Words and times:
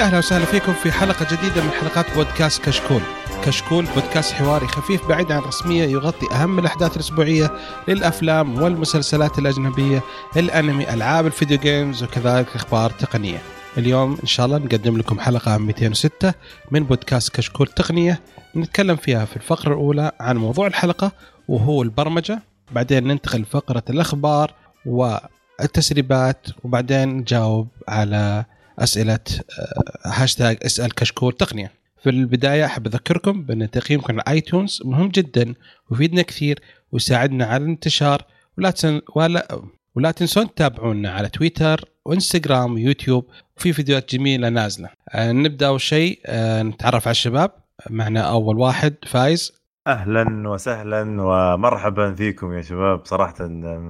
أهلا 0.00 0.18
وسهلا 0.18 0.44
فيكم 0.44 0.72
في 0.72 0.92
حلقة 0.92 1.26
جديدة 1.36 1.64
من 1.64 1.70
حلقات 1.70 2.14
بودكاست 2.14 2.64
كشكول. 2.64 3.00
كشكول 3.44 3.84
بودكاست 3.84 4.32
حواري 4.32 4.66
خفيف 4.66 5.08
بعيد 5.08 5.32
عن 5.32 5.38
الرسميه 5.38 5.84
يغطي 5.84 6.26
أهم 6.32 6.58
الأحداث 6.58 6.96
الأسبوعية 6.96 7.50
للأفلام 7.88 8.62
والمسلسلات 8.62 9.38
الأجنبية، 9.38 10.02
الأنمي، 10.36 10.94
ألعاب 10.94 11.26
الفيديو 11.26 11.58
جيمز 11.58 12.02
وكذلك 12.02 12.46
أخبار 12.54 12.90
تقنية. 12.90 13.38
اليوم 13.78 14.18
إن 14.22 14.26
شاء 14.26 14.46
الله 14.46 14.58
نقدم 14.58 14.98
لكم 14.98 15.20
حلقة 15.20 15.58
206 15.58 16.34
من 16.70 16.84
بودكاست 16.84 17.36
كشكول 17.36 17.66
تقنية 17.66 18.20
نتكلم 18.56 18.96
فيها 18.96 19.24
في 19.24 19.36
الفقرة 19.36 19.68
الأولى 19.68 20.12
عن 20.20 20.36
موضوع 20.36 20.66
الحلقة 20.66 21.12
وهو 21.48 21.82
البرمجة، 21.82 22.42
بعدين 22.72 23.06
ننتقل 23.06 23.40
لفقرة 23.40 23.84
الأخبار 23.90 24.54
والتسريبات 24.86 26.46
وبعدين 26.64 27.08
نجاوب 27.08 27.68
على 27.88 28.44
أسئلة 28.80 29.18
آه، 29.58 30.08
هاشتاج 30.08 30.58
اسأل 30.62 30.94
كشكول 30.94 31.32
تقنية. 31.32 31.72
في 32.02 32.10
البداية 32.10 32.64
أحب 32.64 32.86
أذكركم 32.86 33.42
بأن 33.42 33.70
تقييمكم 33.70 34.12
على 34.12 34.22
آيتونز 34.28 34.82
مهم 34.84 35.08
جدا 35.08 35.54
ويفيدنا 35.90 36.22
كثير 36.22 36.60
ويساعدنا 36.92 37.44
على 37.44 37.64
الانتشار 37.64 38.22
ولا 38.58 38.70
تن... 38.70 39.00
ولا 39.14 39.60
ولا 39.94 40.10
تنسون 40.10 40.54
تتابعونا 40.54 41.10
على 41.10 41.28
تويتر 41.28 41.84
وانستغرام 42.04 42.74
ويوتيوب 42.74 43.26
وفي 43.56 43.72
فيديوهات 43.72 44.14
جميلة 44.14 44.48
نازلة. 44.48 44.88
آه 45.08 45.32
نبدأ 45.32 45.66
أول 45.66 45.80
شيء 45.80 46.20
آه 46.26 46.62
نتعرف 46.62 47.06
على 47.06 47.12
الشباب 47.12 47.50
معنا 47.90 48.20
أول 48.20 48.58
واحد 48.58 48.94
فايز 49.06 49.52
أهلا 49.86 50.48
وسهلا 50.48 51.22
ومرحبا 51.22 52.14
فيكم 52.14 52.52
يا 52.52 52.62
شباب 52.62 53.06
صراحة 53.06 53.34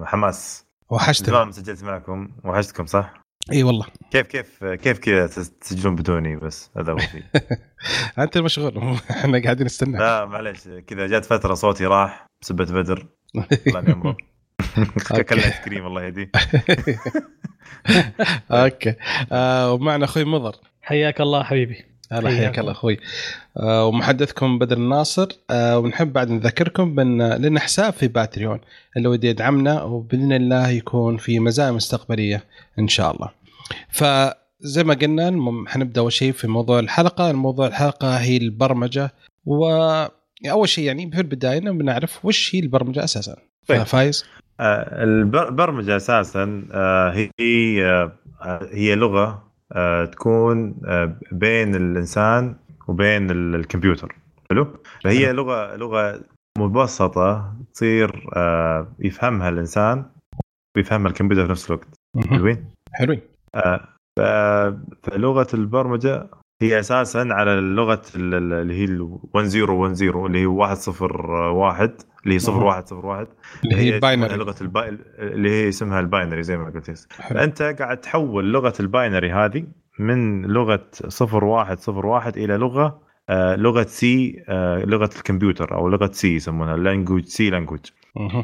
حماس 0.04 0.64
وحشتك 0.90 1.26
زمان 1.26 1.52
سجلت 1.52 1.84
معكم 1.84 2.28
وحشتكم 2.44 2.86
صح؟ 2.86 3.19
إي 3.52 3.62
والله. 3.62 3.86
كيف 4.10 4.26
كيف 4.26 4.64
كيف 4.64 4.98
كذا 4.98 5.26
تسجلون 5.26 5.96
بدوني 5.96 6.36
بس؟ 6.36 6.70
هذا 6.76 6.92
هو 6.92 6.98
شيء. 6.98 7.22
أنت 8.18 8.36
المشغول. 8.36 8.78
إحنا 9.10 9.42
قاعدين 9.42 9.66
نستنى. 9.66 9.98
لا 9.98 10.24
معليش. 10.24 10.68
كذا 10.86 11.06
جات 11.06 11.24
فترة 11.24 11.54
صوتي 11.54 11.86
راح 11.86 12.26
بسبه 12.42 12.64
بدر. 12.64 13.06
الله 13.66 13.80
يعمره 13.88 14.16
اكلنا 15.10 15.44
آيس 15.44 15.60
كريم 15.64 15.86
الله 15.86 16.04
يهديه 16.04 16.30
okay. 18.50 18.94
آه 19.32 19.72
ومعنا 19.72 20.04
أخوي 20.04 20.24
مضر. 20.24 20.54
حياك 20.82 21.20
الله 21.20 21.42
حبيبي. 21.42 21.84
هلا 22.12 22.30
حياك 22.30 22.58
الله 22.58 22.72
أخوي 22.72 22.98
آه 23.56 23.86
ومحدثكم 23.86 24.58
بدر 24.58 24.76
الناصر 24.76 25.28
آه 25.50 25.78
ونحب 25.78 26.12
بعد 26.12 26.30
نذكركم 26.30 26.94
بأن 26.94 27.32
لنا 27.32 27.60
حساب 27.60 27.92
في 27.92 28.08
باتريون 28.08 28.60
اللي 28.96 29.08
ودي 29.08 29.28
يدعمنا 29.28 29.82
وبإذن 29.82 30.32
الله 30.32 30.68
يكون 30.68 31.16
في 31.16 31.40
مزايا 31.40 31.70
مستقبلية 31.70 32.44
إن 32.78 32.88
شاء 32.88 33.14
الله. 33.14 33.28
فزي 33.88 34.84
ما 34.84 34.94
قلنا 34.94 35.64
حنبدأ 35.68 36.00
أول 36.00 36.12
شيء 36.12 36.32
في 36.32 36.48
موضوع 36.48 36.78
الحلقة، 36.78 37.32
موضوع 37.32 37.66
الحلقة 37.66 38.16
هي 38.16 38.36
البرمجة 38.36 39.12
واول 39.46 40.68
شيء 40.68 40.84
يعني 40.84 41.10
في 41.10 41.20
البداية 41.20 41.60
بنعرف 41.60 42.24
وش 42.24 42.54
هي 42.54 42.60
البرمجة 42.60 43.04
أساسا. 43.04 43.36
طيب. 43.68 43.82
فايز 43.82 44.24
آه، 44.60 45.04
البرمجه 45.04 45.96
أساسا 45.96 46.64
آه، 46.72 47.10
هي 47.10 47.84
آه، 48.42 48.68
هي 48.72 48.94
لغة 48.94 49.49
تكون 50.04 50.74
آه، 50.86 51.16
بين 51.32 51.74
الإنسان 51.74 52.56
وبين 52.88 53.30
ال- 53.30 53.54
الكمبيوتر. 53.54 54.14
حلو؟ 54.50 54.66
فهي. 55.04 55.32
لغة 55.32 55.76
لغة 55.76 56.20
مبسطة 56.58 57.54
تصير 57.74 58.28
آه، 58.36 58.86
يفهمها 58.98 59.48
الإنسان 59.48 60.04
ويفهمها 60.76 61.10
الكمبيوتر 61.10 61.44
في 61.46 61.50
نفس 61.50 61.70
الوقت. 61.70 61.88
حلوين؟ 62.28 62.64
حلوين. 62.92 63.20
آه، 63.54 63.88
فلغة 65.02 65.46
البرمجة 65.54 66.26
هي 66.62 66.80
أساسا 66.80 67.18
على 67.30 67.50
لغة 67.60 68.02
ال- 68.16 68.34
ال- 68.34 68.52
اللي 68.52 68.74
هي 68.74 68.84
ال 68.84 69.18
1010 69.36 70.26
اللي 70.26 70.38
هي 70.38 70.46
101 70.46 71.92
اللي 72.24 72.34
هي 72.34 72.38
0101 72.38 73.26
اللي 73.64 73.76
هي 73.76 73.94
ال 73.94 74.00
binary. 74.00 74.36
لغة 74.36 74.54
ال 74.60 74.65
bi... 74.65 74.88
اللي 75.18 75.50
هي 75.50 75.68
اسمها 75.68 76.00
ال 76.00 76.06
binary 76.06 76.42
زي 76.42 76.56
ما 76.56 76.70
قلت. 76.70 76.90
فانت 77.30 77.62
قاعد 77.62 78.00
تحول 78.00 78.52
لغة 78.52 78.74
ال 78.80 78.88
binary 78.88 79.32
هذه 79.32 79.64
من 79.98 80.42
لغة 80.46 80.86
0101 81.10 82.36
إلى 82.36 82.56
لغة 82.56 83.00
آه 83.28 83.56
لغة 83.56 83.82
C 83.82 84.44
آه 84.48 84.84
لغة 84.84 85.10
الكمبيوتر 85.16 85.74
أو 85.74 85.88
لغة 85.88 86.10
C 86.12 86.34
يسمونها 86.34 86.76
language 86.76 87.24
C 87.24 87.50
language. 87.50 87.80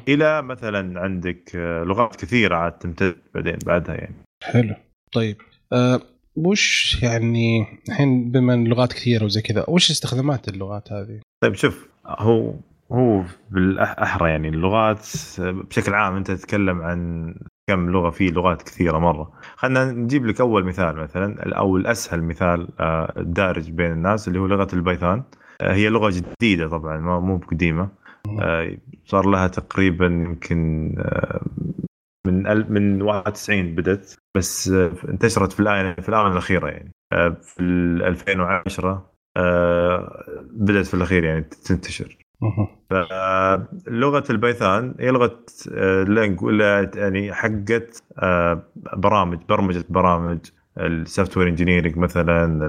إلى 0.08 0.42
مثلا 0.42 1.00
عندك 1.00 1.56
آه 1.56 1.82
لغات 1.84 2.16
كثيرة 2.16 2.56
عاد 2.56 2.72
تمتد 2.72 3.16
بعدين 3.34 3.56
بعدها 3.66 3.94
يعني. 3.94 4.14
حلو. 4.42 4.74
طيب 5.12 5.36
أه 5.72 6.00
وش 6.36 6.98
يعني 7.02 7.66
الحين 7.88 8.30
بما 8.30 8.54
إن 8.54 8.66
اللغات 8.66 8.92
كثيرة 8.92 9.24
وزي 9.24 9.42
كذا 9.42 9.64
وش 9.68 9.90
استخدامات 9.90 10.48
اللغات 10.48 10.92
هذه؟ 10.92 11.20
طيب 11.42 11.54
شوف 11.54 11.88
هو 12.06 12.54
هو 12.92 13.22
بالاحرى 13.50 14.30
يعني 14.30 14.48
اللغات 14.48 15.06
بشكل 15.38 15.94
عام 15.94 16.16
أنت 16.16 16.30
تتكلم 16.30 16.82
عن 16.82 17.34
كم 17.70 17.90
لغة 17.90 18.10
في 18.10 18.30
لغات 18.30 18.62
كثيرة 18.62 18.98
مرة. 18.98 19.32
خلينا 19.56 19.84
نجيب 19.92 20.26
لك 20.26 20.40
أول 20.40 20.64
مثال 20.64 20.96
مثلا 20.96 21.56
أو 21.58 21.76
الأسهل 21.76 22.22
مثال 22.22 22.68
آه، 22.80 23.12
دارج 23.16 23.70
بين 23.70 23.92
الناس 23.92 24.28
اللي 24.28 24.38
هو 24.38 24.46
لغة 24.46 24.68
البايثون. 24.72 25.22
آه، 25.60 25.72
هي 25.74 25.88
لغة 25.88 26.10
جديدة 26.10 26.68
طبعا 26.68 26.98
مو 27.20 27.36
بقديمة. 27.36 27.88
آه، 28.40 28.76
صار 29.04 29.26
لها 29.26 29.48
تقريبا 29.48 30.06
يمكن 30.06 30.94
من 32.26 32.72
من 32.72 33.02
91 33.02 33.74
بدت 33.74 34.18
بس 34.36 34.68
آه، 34.68 34.92
انتشرت 35.08 35.52
في 35.52 35.60
الاونه 35.60 35.94
في 35.94 36.08
الآونة 36.08 36.32
الأخيرة 36.32 36.68
يعني. 36.68 36.92
آه، 37.12 37.36
في 37.42 37.62
ال 37.62 38.02
2010 38.02 39.10
آه، 39.36 40.24
بدأت 40.50 40.86
في 40.86 40.94
الأخير 40.94 41.24
يعني 41.24 41.42
تنتشر. 41.42 42.16
فلغه 42.90 44.24
ال 44.30 44.39
Python 44.39 44.94
هي 45.00 45.10
لغة 45.10 45.44
يعني 46.94 47.32
حقت 47.32 48.02
برامج 48.96 49.38
برمجة 49.48 49.84
برامج 49.88 50.38
ال 50.78 51.36
software 51.36 51.48
engineering 51.48 51.96
مثلا 51.96 52.66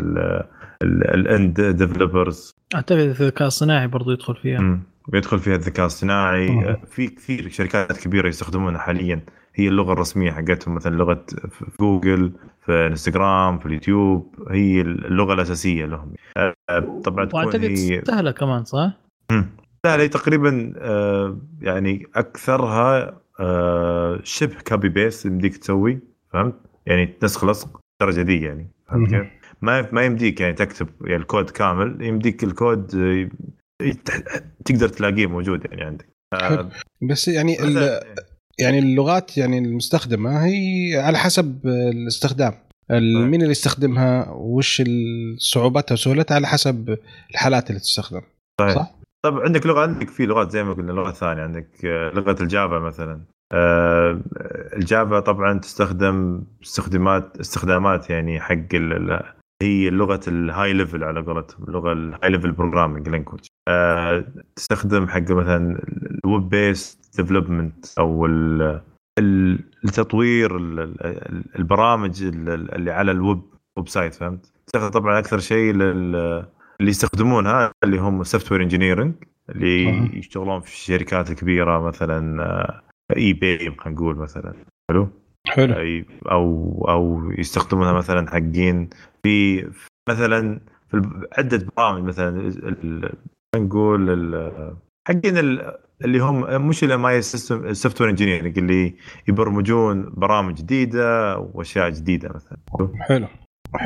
ال 0.83 1.03
and 1.03 1.61
developers 1.61 2.55
أعتقد 2.75 2.97
الذكاء 2.99 3.47
الصناعي 3.47 3.87
برضو 3.87 4.11
يدخل 4.11 4.35
فيها. 4.35 4.79
بيدخل 5.07 5.39
فيها 5.39 5.55
الذكاء 5.55 5.85
الصناعي. 5.85 6.77
في 6.87 7.07
كثير 7.07 7.49
شركات 7.49 7.97
كبيرة 7.97 8.27
يستخدمونها 8.27 8.79
حاليا. 8.79 9.21
هي 9.59 9.67
اللغة 9.67 9.93
الرسمية 9.93 10.31
حقتهم 10.31 10.75
مثلا 10.75 10.95
لغة 10.95 11.25
في 11.49 11.65
جوجل 11.79 12.31
في 12.65 12.87
انستغرام 12.87 13.59
في 13.59 13.65
اليوتيوب 13.65 14.35
هي 14.49 14.81
اللغة 14.81 15.33
الأساسية 15.33 15.85
لهم 15.85 16.13
آه، 16.37 16.53
طبعا 17.03 17.25
تكون 17.25 17.43
واعتقد 17.43 17.63
هي 17.63 18.01
سهله 18.07 18.31
كمان 18.31 18.65
صح؟ 18.65 18.91
لا 19.85 19.95
هي 19.95 20.07
تقريبا 20.07 20.73
آه، 20.77 21.37
يعني 21.61 22.07
أكثرها 22.15 23.21
آه، 23.39 24.19
شبه 24.23 24.55
copy 24.67 24.89
paste 24.89 25.25
يمديك 25.25 25.57
تسوي 25.57 25.99
فهمت؟ 26.33 26.55
يعني 26.85 27.05
تنسخ 27.05 27.45
لصق 27.45 27.79
الدرجه 28.01 28.21
دي 28.21 28.41
يعني 28.41 28.67
فهمت. 28.87 29.09
كيف؟ 29.09 29.27
ما 29.61 29.91
ما 29.91 30.05
يمديك 30.05 30.41
يعني 30.41 30.53
تكتب 30.53 30.87
يعني 31.01 31.21
الكود 31.21 31.49
كامل 31.49 32.01
يمديك 32.01 32.43
الكود 32.43 32.87
تقدر 34.65 34.89
تلاقيه 34.89 35.27
موجود 35.27 35.65
يعني 35.65 35.83
عندك. 35.83 36.07
بس 37.01 37.27
يعني 37.27 37.57
يعني 38.59 38.79
اللغات 38.79 39.37
يعني 39.37 39.57
المستخدمة 39.57 40.45
هي 40.45 40.97
على 40.99 41.17
حسب 41.17 41.67
الاستخدام. 41.67 42.53
ال- 42.91 43.15
طيب. 43.15 43.27
مين 43.31 43.41
اللي 43.41 43.51
يستخدمها؟ 43.51 44.29
وش 44.29 44.81
صعوبتها 45.37 45.93
وسهولتها؟ 45.93 46.35
على 46.35 46.47
حسب 46.47 46.97
الحالات 47.31 47.69
اللي 47.69 47.79
تستخدم. 47.79 48.21
طيب. 48.59 48.69
صح؟ 48.75 48.91
طب 49.25 49.39
عندك 49.39 49.65
لغة 49.65 49.81
عندك 49.81 50.09
في 50.09 50.25
لغات 50.25 50.51
زي 50.51 50.63
ما 50.63 50.73
قلنا 50.73 50.91
لغة 50.91 51.11
ثانية. 51.11 51.41
عندك 51.41 51.85
آه، 51.85 52.09
لغة 52.09 52.35
ال 52.41 52.49
Java 52.49 52.79
مثلا. 52.79 53.21
آه، 53.53 54.21
ال 54.73 54.82
Java 54.82 55.19
طبعا 55.19 55.59
تستخدم 55.59 56.43
استخدامات 56.63 57.39
استخدامات 57.39 58.09
يعني 58.09 58.39
حق 58.39 58.75
هي 59.63 59.89
لغة 59.89 60.19
ال 60.27 60.73
high 60.73 60.86
level 60.86 61.03
على 61.03 61.21
قولتهم 61.21 61.63
اللغة 61.67 61.93
ال 61.93 62.29
high 62.29 62.39
level 62.39 62.51
programming 62.51 63.09
language 63.09 63.39
تستخدم 64.55 65.07
حق 65.07 65.31
مثلا 65.31 65.79
ال 66.25 66.31
web 66.31 66.49
base 66.49 66.99
development 67.17 67.85
أو 67.99 68.25
ال- 68.25 68.81
ال- 69.19 69.59
التطوير 69.85 70.57
ال- 70.57 70.79
ال- 71.05 71.43
البرامج 71.59 72.23
ال- 72.23 72.73
اللي 72.75 72.91
على 72.91 73.11
ال 73.11 73.41
web 73.77 73.87
website 73.87 74.13
فهمت؟ 74.15 74.51
تستخدم 74.67 74.87
طبعا 74.89 75.19
أكثر 75.19 75.39
شيء 75.39 75.73
لل 75.73 76.15
اللي 76.79 76.91
يستخدمونها 76.91 77.71
اللي 77.83 77.97
هم 77.97 78.23
software 78.23 78.61
engineering 78.63 79.13
اللي 79.49 79.89
أها. 79.89 80.09
يشتغلون 80.15 80.59
في 80.59 80.67
الشركات 80.67 81.31
الكبيره 81.31 81.79
مثلا 81.87 82.81
IB 83.15 83.57
خلينا 83.57 83.99
نقول 83.99 84.15
مثلا 84.15 84.53
حلو 84.91 85.07
حلو 85.47 85.73
أو 86.31 86.85
أو 86.89 87.31
يستخدمونها 87.37 87.93
مثلا 87.93 88.29
حقين 88.31 88.89
في 89.23 89.67
مثلا 90.09 90.59
في 90.91 91.25
عدة 91.37 91.67
برامج 91.77 92.03
مثلا 92.03 92.51
نقول 93.55 94.51
حقين 95.07 95.37
ال- 95.37 95.73
اللي 96.05 96.19
هم 96.19 96.67
مش 96.67 96.83
ال 96.83 97.05
MI 97.05 97.21
system 97.21 97.65
ال 97.65 98.01
software 98.01 98.09
engineering 98.09 98.57
اللي 98.59 98.93
يبرمجون 99.27 100.13
برامج 100.17 100.55
جديدة 100.55 101.37
وأشياء 101.37 101.89
جديدة 101.89 102.29
مثلا. 102.35 102.57
حلو. 102.99 103.27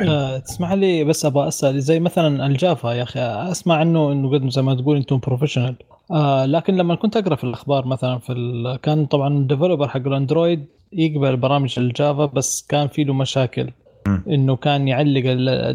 آه، 0.08 0.38
تسمح 0.38 0.72
لي 0.72 1.04
بس 1.04 1.24
أبغى 1.24 1.48
أسأل 1.48 1.80
زي 1.80 2.00
مثلا 2.00 2.46
ال 2.46 2.55
Java 2.55 2.92
يا 2.92 3.02
أخي 3.02 3.20
أسمع 3.20 3.74
عنه 3.76 4.12
إنه 4.12 4.30
قد 4.32 4.48
زي 4.50 4.62
ما 4.62 4.74
تقول 4.74 4.96
أنتم 4.96 5.18
professional 5.18 5.76
آه 6.10 6.46
لكن 6.46 6.76
لما 6.76 6.94
كنت 6.94 7.16
أقرأ 7.16 7.34
في 7.34 7.44
الأخبار 7.44 7.86
مثلا 7.86 8.18
في 8.18 8.32
ال... 8.32 8.76
كان 8.82 9.06
طبعا 9.06 9.28
ال 9.28 9.34
developer 9.34 9.88
حق 9.88 9.96
ال 10.06 10.13
Android 10.13 10.66
يقبل 10.92 11.36
برامج 11.36 11.78
ال 11.78 11.88
Java 11.88 12.26
بس 12.26 12.66
كان 12.68 12.88
في 12.88 13.04
له 13.04 13.14
مشاكل. 13.14 13.70
إنه 14.06 14.56
كان 14.56 14.88
يعلق. 14.88 15.24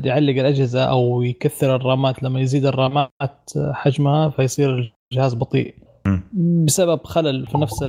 يعلق 0.05 0.33
الأجهزة 0.39 0.83
أو 0.83 1.21
يكثر 1.21 1.75
ال 1.75 1.85
RAMات 1.85 2.23
لما 2.23 2.39
يزيد 2.39 2.65
ال 2.65 2.82
RAMات 2.82 3.51
حجمها 3.71 4.29
فيصير 4.29 4.93
الجهاز 5.11 5.33
بطيء. 5.33 5.75
بسبب 6.65 7.03
خلل 7.03 7.47
في 7.47 7.57
نفس. 7.57 7.85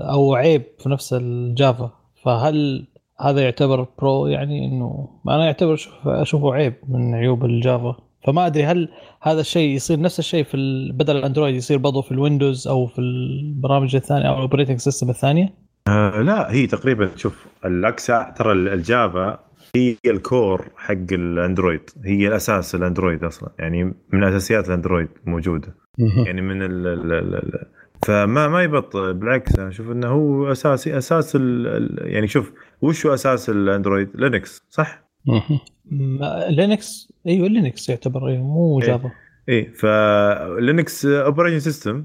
أو 0.00 0.34
عيب 0.34 0.62
في 0.78 0.88
نفس 0.88 1.12
ال 1.12 1.28
Java 1.28 1.90
فهل 2.22 2.86
هذا 3.20 3.40
يعتبر 3.42 3.86
pro 3.98 4.26
يعني 4.26 4.66
إنه 4.66 5.08
أنا 5.28 5.44
يعتبر 5.44 5.80
أشوفه 6.06 6.54
عيب 6.54 6.74
من 6.88 7.14
عيوب 7.14 7.44
ال 7.44 7.54
Java 7.54 7.96
فما 8.24 8.46
أدري 8.46 8.64
هل 8.64 8.88
هذا 9.22 9.40
الشيء 9.40 9.74
يصير 9.76 10.00
نفس 10.00 10.18
الشيء 10.18 10.44
في. 10.44 10.56
بدل 10.92 11.16
ال 11.16 11.21
Android 11.21 11.54
يصير 11.54 11.78
برضه 11.78 12.02
في 12.02 12.12
ال 12.12 12.19
Windows 12.19 12.68
أو 12.68 12.86
في 12.86 12.98
البرامج 12.98 13.96
الثانية 13.96 14.28
أو 14.28 14.34
ال 14.34 14.38
operating 14.38 14.78
system 14.78 15.10
الثانية 15.10 15.54
آه 15.88 16.22
لا 16.22 16.52
هي 16.52 16.66
تقريبا 16.66 17.10
شوف 17.16 17.46
الاكسا 17.64 18.34
ترى 18.38 18.52
ال- 18.52 18.68
ال 18.68 18.82
Java 18.82 19.38
هي 19.76 19.96
ال 20.06 20.18
core 20.18 20.64
حق 20.76 21.12
ال 21.12 21.21
Android. 21.21 21.90
هي 22.04 22.28
الأساس 22.28 22.74
ال 22.74 22.80
Android 22.80 23.24
أصلا. 23.24 23.52
يعني 23.58 23.94
من 24.12 24.24
أساسيات 24.24 24.68
ال 24.68 24.73
Android 24.73 25.08
موجودة. 25.26 25.74
يعني 25.98 26.40
من 26.40 26.62
ال 26.62 26.86
ال 26.86 27.12
ال 27.12 27.34
ال 27.34 27.66
فما 28.06 28.48
ما 28.48 28.62
يبطل 28.62 29.14
بالعكس 29.14 29.58
أنا 29.58 29.68
أشوف 29.68 29.90
إنه 29.90 30.08
هو 30.08 30.52
أساسي 30.52 30.98
أساس 30.98 31.36
ال 31.36 31.98
يعني 32.00 32.26
شوف 32.26 32.52
وش 32.82 33.06
هو 33.06 33.14
أساس 33.14 33.50
الأندرويد؟ 33.50 34.08
لينكس 34.14 34.62
صح؟ 34.70 35.04
لينكس؟ 36.48 37.12
أيوه 37.26 37.48
لينكس 37.48 37.88
يعتبر 37.88 38.28
أيوة 38.28 38.42
مو 38.42 38.80
إيه. 38.80 38.86
Java. 38.86 39.10
إيه 39.48 39.72
ف 39.72 39.94
Linux 39.94 41.06
operation 41.06 41.60
system 41.60 42.04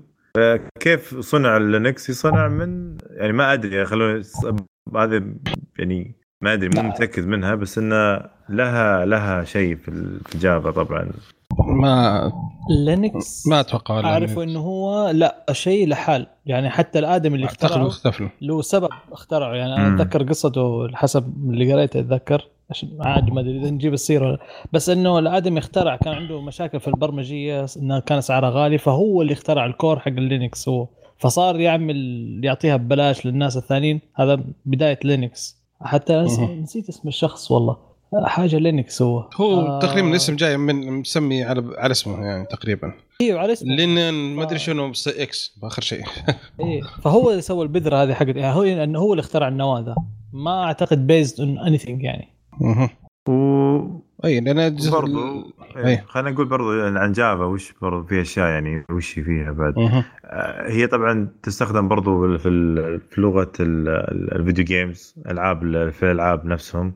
كيف 0.80 1.20
صنع 1.20 1.58
ال 1.58 1.66
Linux 1.66 2.10
يصنع 2.10 2.48
من 2.48 2.98
يعني 3.12 3.34
ما 3.34 3.54
أدري 3.54 3.86
خلوني 3.86 4.22
هذا 4.96 5.24
يعني 5.80 6.16
ما 6.42 6.54
أدري 6.54 6.70
مو 6.82 6.90
متأكد 6.90 7.28
منها 7.28 7.56
بس 7.56 7.78
انه 7.78 8.22
لها 8.50 9.06
لها 9.06 9.44
شيء 9.44 9.76
في 9.76 9.88
ال- 9.88 10.20
في 10.26 10.36
ال 10.36 10.43
Java 10.43 10.72
طبعا. 10.72 11.10
ما 11.60 12.32
Linux 12.86 13.48
ما 13.48 13.60
أتوقع 13.60 14.00
أعرف. 14.00 14.40
إنه 14.40 14.60
هو 14.60 15.10
لا 15.10 15.46
شيء 15.52 15.88
لحال. 15.88 16.28
يعني 16.46 16.70
حتى 16.70 17.00
الآدمي 17.00 17.36
اللي 17.36 17.46
اخترعه 17.46 17.88
اختفى 17.88 18.30
له. 18.42 18.62
سبب 18.62 18.90
اخترعه. 19.12 19.54
يعني 19.56 19.76
أنا. 19.76 19.96
أتذكر 19.96 20.24
قصته 20.24 20.88
حسب 20.96 21.34
اللي 21.50 21.74
قريته 21.74 22.00
أتذكر. 22.00 22.48
عشان 22.70 22.90
عاد 23.02 23.30
ما 23.30 23.42
أدري 23.42 23.60
إذا 23.62 23.70
نجيب 23.70 23.94
السيرة 23.94 24.40
بس 24.74 24.90
إنه 24.90 25.20
الآدمي 25.20 25.60
اخترع 25.60 25.96
كان 25.96 26.14
عنده 26.14 26.42
مشاكل 26.42 26.80
في 26.80 26.88
البرمجية 26.88 27.66
انها 27.78 28.00
كان 28.00 28.18
اسعارها 28.18 28.50
غالي 28.50 28.78
فهو 28.78 29.22
اللي 29.22 29.34
اخترع 29.34 29.66
ال 29.66 29.72
core 29.72 30.00
حق 30.00 30.08
ال 30.08 30.18
Linux 30.18 30.70
هو. 30.70 30.88
فصار 31.18 31.60
يعمل 31.60 31.96
يعطيها 32.44 32.76
ببلاش 32.78 33.26
للناس 33.26 33.58
الثانيين. 33.58 34.02
هذا 34.16 34.40
بداية 34.66 35.00
Linux. 35.04 35.59
حتى. 35.82 36.22
نسيت 36.62 36.90
اسم 36.90 37.08
الشخص 37.08 37.52
والله. 37.52 37.78
حاجة 38.26 38.58
Linux 38.58 39.02
هو. 39.02 39.30
هو 39.36 39.62
آه. 39.62 39.80
تقريبا 39.80 40.10
الاسم 40.10 40.36
جاي 40.36 40.58
من 40.58 40.92
مسمي 40.92 41.44
على 41.44 41.76
على 41.78 41.92
اسمه 41.92 42.26
يعني 42.26 42.46
تقريبا. 42.46 42.94
أيوه 43.22 43.40
على 43.40 43.54
اسمه. 43.54 43.76
لين 43.76 44.12
ما 44.14 44.44
أدري 44.44 44.60
شنو 44.60 44.92
بس 44.92 45.08
X 45.08 45.58
باخر 45.62 45.82
شيء. 45.82 46.04
إيه 46.60 46.82
فهو 47.04 47.32
اللي 47.32 47.42
سوى 47.42 47.64
البذرة 47.64 48.04
هذه 48.04 48.14
حقت 48.14 48.36
يعني 48.36 48.56
هو 48.56 48.64
انه 48.64 49.00
هو 49.00 49.14
اللي 49.14 49.22
اخترع 49.22 49.48
النواة 49.48 49.80
ذا. 49.80 49.96
ما 50.34 50.64
أعتقد 50.64 51.08
based 51.08 51.42
on 51.42 51.60
any 51.60 51.80
يعني. 51.88 52.28
مهم. 52.62 52.90
أي 54.26 54.40
لأن 54.40 54.76
برضو 54.92 55.54
أي. 55.78 55.88
إيه، 55.88 56.04
خلينا 56.08 56.30
نقول 56.32 56.46
برضو 56.46 56.82
عن 56.98 57.12
Java 57.12 57.44
وش 57.46 57.74
برضو 57.82 58.06
في 58.08 58.22
أشياء 58.22 58.48
يعني 58.48 58.86
وش 58.92 59.20
فيها 59.20 59.52
بعد. 59.52 59.74
آه، 60.26 60.72
هي 60.72 60.88
طبعا 60.88 61.28
تستخدم 61.44 61.88
برضو 61.88 62.38
في 62.38 62.50
في 63.12 63.22
لغة 63.22 63.52
ال- 63.60 63.90
ال- 63.90 64.34
ال 64.36 64.41
video 64.41 64.66
games 64.66 65.16
ألعاب 65.30 65.64
ال- 65.64 65.92
في 65.92 66.04
الألعاب 66.06 66.46
نفسهم 66.46 66.94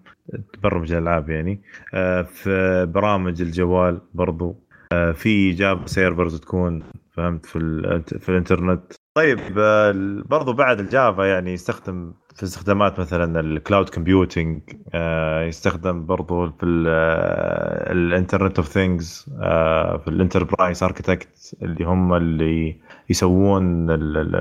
تبرمج 0.53 0.91
الألعاب 0.93 1.29
يعني 1.29 1.61
آه، 1.93 2.21
في 2.21 2.85
برامج 2.93 3.41
الجوال 3.41 4.01
برضو 4.13 4.55
آه، 4.91 5.11
في 5.11 5.51
Java 5.51 5.88
servers 5.88 6.39
تكون 6.39 6.83
فهمت 7.11 7.45
في 7.45 7.59
في 8.19 8.29
الإنترنت 8.29 8.93
طيب 9.15 9.39
آه، 9.60 9.92
برضو 10.25 10.54
بعد 10.54 10.80
ال 10.80 10.88
Java 10.88 11.24
يعني 11.25 11.54
يستخدم 11.54 12.13
في 12.36 12.44
استخدامات 12.44 13.00
مثلا 13.00 13.39
ال 13.39 13.48
cloud 13.48 13.89
computing 13.89 14.62
يستخدم 15.48 16.06
برضو 16.06 16.51
في 16.51 16.65
ال 17.91 17.99
Internet 17.99 18.57
of 18.59 18.68
Things 18.68 19.25
في 20.04 20.04
ال 20.07 20.14
enterprise 20.14 20.83
architect 20.83 21.56
اللي 21.62 21.86
هم 21.86 22.13
اللي 22.13 22.77
يسوون 23.10 23.92
ال- 23.92 24.18
ال- 24.18 24.36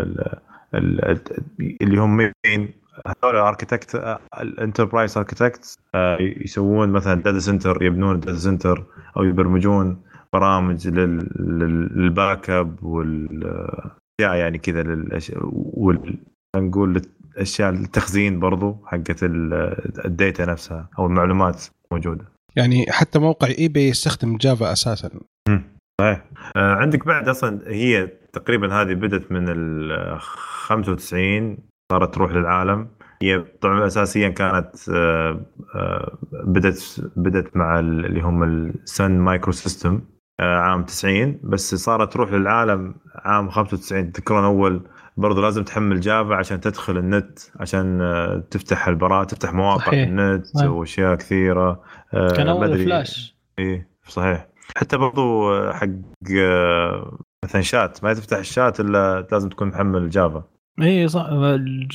ال- 0.74 1.04
ال- 1.04 1.82
اللي 1.82 1.96
هم 2.00 2.16
مين 2.16 2.74
هذول 3.06 3.36
ال 3.36 3.44
architect 3.44 4.18
ال 4.40 4.47
enterprise 4.47 5.18
architect 5.18 5.78
يسوون 6.20 6.88
مثلا 6.88 7.14
data 7.22 7.38
center 7.38 7.82
يبنون 7.82 8.20
data 8.20 8.38
center 8.38 8.84
أو 9.16 9.24
يبرمجون 9.24 10.02
برامج 10.32 10.88
لل- 10.88 11.28
لل- 11.40 11.90
لل 11.98 12.50
backup 12.50 12.84
والاشياء 14.22 14.34
يعني 14.44 14.58
كذا 14.58 14.82
للأش- 14.82 15.38
وال 15.52 16.18
نقول 16.56 17.02
اشياء 17.36 17.70
التخزين 17.70 18.40
برضو 18.40 18.76
حقت 18.86 19.22
ال- 19.22 20.04
ال 20.04 20.12
data 20.12 20.44
نفسها 20.44 20.88
أو 20.98 21.06
المعلومات 21.06 21.64
موجودة. 21.92 22.24
يعني 22.56 22.86
حتى 22.90 23.18
موقع 23.18 23.48
eBay 23.58 23.88
يستخدم 23.88 24.36
Java 24.36 24.72
أساسا. 24.72 25.10
صحيح. 26.00 26.24
آه، 26.56 26.74
عندك 26.74 27.06
بعد 27.06 27.28
أصلا 27.28 27.60
هي 27.66 28.06
تقريبا 28.32 28.72
هذه 28.82 28.94
بدت 28.94 29.32
من 29.32 29.48
ال 29.48 30.20
95 30.20 31.58
صارت 31.92 32.14
تروح 32.14 32.32
للعالم. 32.32 32.88
هي 33.22 33.38
طبعا 33.60 33.86
اساسيا 33.86 34.28
كانت 34.28 34.76
آه، 34.90 35.40
آه، 35.74 36.18
بدت 36.32 37.10
بدت 37.16 37.56
مع 37.56 37.78
ال- 37.78 38.06
اللي 38.06 38.20
هم 38.20 38.42
ال 38.42 39.18
Sun 39.18 39.52
Microsystem 39.52 40.00
عام 40.42 40.84
90 40.84 41.40
بس 41.42 41.74
صارت 41.74 42.12
تروح 42.12 42.32
للعالم 42.32 42.94
عام 43.14 43.50
95 43.50 44.12
تذكرون 44.12 44.44
أول 44.44 44.82
برضو 45.16 45.42
لازم 45.42 45.64
تحمل 45.64 46.00
Java 46.00 46.34
عشان 46.34 46.60
تدخل 46.60 46.98
النت 46.98 47.38
عشان 47.60 48.00
آه، 48.00 48.42
تفتح 48.50 48.88
البرا 48.88 49.24
تفتح 49.24 49.52
مواقع 49.52 49.86
صحيح. 49.86 50.08
النت 50.08 50.46
صحيح. 50.46 50.70
واشياء 50.70 51.14
كثيرة 51.14 51.82
آه، 52.14 52.28
كان 52.28 52.48
أول. 52.48 52.84
فلاش 52.84 53.36
إيه 53.58 53.88
صحيح 54.08 54.46
حتى 54.76 54.96
برضو 54.96 55.52
حق 55.72 55.88
آه، 56.38 57.18
مثلا 57.44 57.62
شات 57.62 58.04
ما 58.04 58.14
تفتح 58.14 58.36
الشات 58.38 58.80
إلا 58.80 59.26
لازم 59.32 59.48
تكون 59.48 59.68
محمل 59.68 60.10
Java 60.10 60.44
إي 60.82 61.08
صح. 61.08 61.26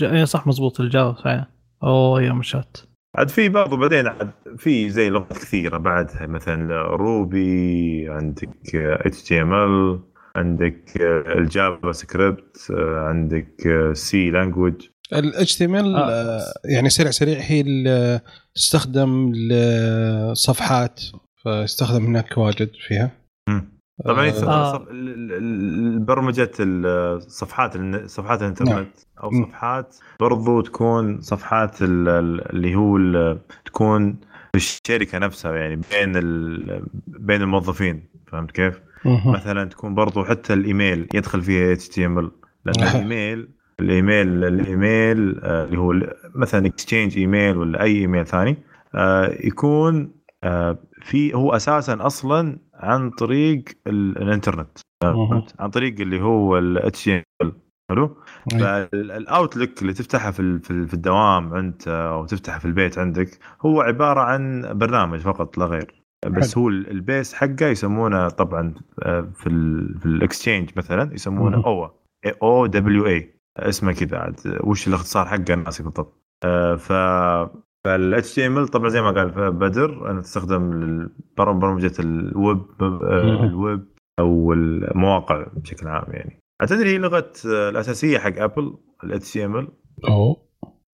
إي 0.02 0.26
صح 0.26 0.48
مضبوط 0.48 0.82
الجواب 0.82 1.18
صحيح 1.18 1.46
أوه 1.84 2.22
يا 2.22 2.34
مشات 2.34 2.78
عاد 3.18 3.30
في 3.30 3.50
برضو 3.50 3.78
بعدين 3.78 4.08
عاد 4.08 4.32
في 4.58 4.90
زي 4.90 5.10
لغات 5.10 5.38
كثيرة 5.38 5.78
بعدها 5.78 6.28
مثلا 6.28 6.82
Ruby 6.82 8.10
عندك 8.10 8.76
HTML 8.76 9.24
عندك 9.24 9.54
ال 9.54 9.58
JavaScript 9.58 10.00
عندك 10.36 10.92
C 11.38 11.92
language 11.92 14.88
ال 15.14 15.34
HTML 15.48 15.96
آه. 15.96 16.10
آه. 16.10 16.54
يعني 16.66 16.90
سريع 16.90 17.12
سريع 17.12 17.40
هي 17.40 17.62
اللي 17.62 18.22
تستخدم 18.56 19.32
لصفحات 19.34 21.02
فيستخدم 21.44 22.06
هناك 22.06 22.38
واجد 22.38 22.72
فيها 22.88 23.12
طبعا 24.06 24.26
هي 24.26 24.30
آه. 24.44 24.76
آه. 24.76 24.88
برمجه 26.00 26.52
الصفحات 26.60 27.76
الن- 27.76 28.08
صفحات 28.08 28.42
الانترنت 28.42 28.90
أو 29.24 29.30
مم. 29.30 29.46
صفحات 29.46 29.96
برضو 30.20 30.62
تكون 30.62 31.22
صفحات 31.22 31.82
ال- 31.82 32.10
ال- 32.10 32.50
اللي 32.56 32.76
هو 32.76 33.38
تكون 33.66 34.16
في 34.52 34.56
الشركة 34.58 35.18
نفسها 35.18 35.56
يعني 35.56 35.76
بين 35.76 36.16
ال- 36.16 36.84
بين 37.08 37.42
الموظفين 37.42 38.04
فهمت 38.28 38.52
كيف؟ 38.52 38.82
مثلا 39.26 39.70
تكون 39.70 39.96
برضو 39.96 40.24
حتى 40.26 40.54
الإيميل 40.54 41.08
يدخل 41.14 41.42
فيها 41.42 41.74
HTML 41.74 42.32
لأن 42.66 42.84
أها. 42.84 42.92
الايميل 42.92 43.50
الايميل 43.80 44.44
الإيميل 44.44 45.40
آه، 45.44 45.66
اللي 45.66 45.78
هو 45.80 45.94
مثلا 46.36 46.66
Exchange 46.68 47.18
email 47.18 47.58
ولا 47.58 47.82
أي 47.84 47.96
إيميل 47.98 48.26
ثاني 48.26 48.58
آه، 48.96 49.38
يكون 49.44 50.12
في 51.02 51.34
هو 51.34 51.56
أساسا 51.56 51.98
أصلا 52.06 52.58
عن 52.78 53.10
طريق 53.10 53.64
ال- 53.88 54.18
الإنترنت؟ 54.22 54.78
عن 55.60 55.70
طريق 55.74 56.00
اللي 56.02 56.22
هو 56.22 56.58
ال 56.58 57.04
HTML 57.04 57.54
حلو. 57.92 58.18
فال 58.52 58.81
Outlook 58.81 59.82
اللي 59.82 59.94
تفتحها 59.94 60.32
في 60.32 60.60
في 60.60 60.72
ال- 60.72 60.88
في 60.88 60.94
الدوام 60.94 61.54
انت 61.54 61.88
أو 61.88 62.26
تفتحها 62.26 62.60
في 62.60 62.66
البيت 62.66 62.98
عندك 63.00 63.40
هو 63.62 63.82
عبارة 63.82 64.20
عن 64.22 64.70
برنامج 64.74 65.20
فقط 65.20 65.58
لا 65.58 65.66
غير. 65.66 66.04
بس 66.28 66.56
حلو. 66.56 66.64
هو 66.64 66.70
ال- 66.70 66.90
ال 66.92 67.00
base 67.00 67.34
حقه 67.34 67.66
يسمونه 67.66 68.30
طبعا 68.30 68.74
آه، 69.04 69.22
في 69.36 69.48
ال 69.48 70.00
في 70.00 70.06
ال 70.06 70.13
Exchange 70.13 70.70
مثلا 70.76 71.14
يسمونه 71.14 71.58
مهم. 71.58 71.66
أو 71.66 71.92
OWA 72.44 73.34
اسمه 73.58 73.92
كذا 73.94 74.18
عاد. 74.18 74.58
وش 74.64 74.88
الاختصار 74.88 75.26
حقه 75.26 75.56
ناسي 75.56 75.84
بالضبط؟ 75.84 76.24
آه، 76.46 76.76
ف 76.76 76.92
فال 77.88 78.24
HTML 78.24 78.70
طبعا 78.72 78.90
زي 78.90 79.02
ما 79.02 79.12
قال 79.12 79.52
بدر 79.52 80.12
انه 80.12 80.22
تستخدم 80.22 80.70
برمجه 81.38 81.92
ال 82.00 82.16
web 82.16 82.66
ال 82.82 83.08
web 83.08 83.86
أو 84.20 84.54
المواقع 84.54 85.48
بشكل 85.54 85.88
عام 85.88 86.06
يعني. 86.14 86.40
تدري 86.68 86.90
هي 86.90 86.98
لغة 86.98 87.32
الأساسية 87.46 88.18
حق 88.20 88.38
Apple 88.38 88.74
ال 89.04 89.22
HTML 89.22 89.68
أوه. 90.10 90.38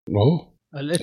أوه. 0.08 0.52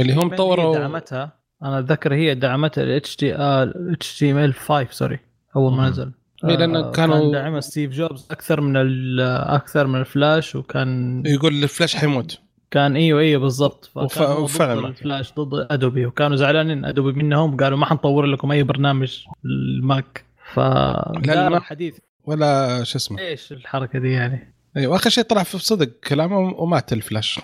اللي 0.01 0.13
هم 0.15 0.36
طوروا- 0.36 0.77
دعمتها؟ 0.77 1.39
أنا 1.63 1.79
أتذكر 1.79 2.13
هي 2.13 2.36
دعمتها 2.36 2.84
ال 2.84 3.01
HTML 3.01 4.53
5 4.55 4.91
sorry 4.91 5.20
أول 5.55 5.74
ما. 5.77 5.89
نزل. 5.89 6.12
إيه، 6.46 6.55
لأنه 6.55 6.79
آه، 6.79 6.91
كانوا- 6.91 7.19
كان 7.19 7.31
دعمها 7.31 7.60
ستيف 7.60 7.91
جوبز 7.91 8.27
أكثر 8.31 8.62
من 8.62 8.77
ال- 8.77 9.19
أكثر 9.55 9.88
من 9.88 10.00
الفلاش 10.00 10.55
وكان 10.55 11.24
يقول 11.25 11.63
الفلاش 11.63 11.96
حيموت. 11.96 12.41
كان 12.72 12.96
إيوه 12.96 13.20
إيوه 13.22 13.42
بالضبط. 13.42 13.92
وفعلاً. 13.96 14.88
الفلاش 14.88 15.34
ضد 15.34 15.68
Adobe 15.72 16.06
وكانوا 16.06 16.36
زعلانين. 16.38 16.86
Adobe 16.86 17.12
منهم 17.24 17.58
قالوا 17.58 17.78
ما 17.78 17.86
حنطور 17.86 18.26
لكم 18.26 18.52
أي 18.52 18.64
برنامج 18.64 19.24
ال 19.46 19.65
Mac 19.65 20.25
ف 20.54 20.60
لا، 20.60 21.48
الحديث 21.48 21.98
ولا 22.24 22.84
شو 22.84 22.98
اسمه. 22.98 23.20
إيش 23.20 23.52
الحركة 23.52 24.00
دي 24.00 24.12
يعني؟ 24.12 24.54
أيوه 24.78 24.96
آخر 24.96 25.10
شيء 25.10 25.24
طلع 25.24 25.44
في 25.44 25.58
صدق 25.58 25.90
كلامه 26.08 26.38
ومات 26.38 26.94
الفلاش 26.94 27.40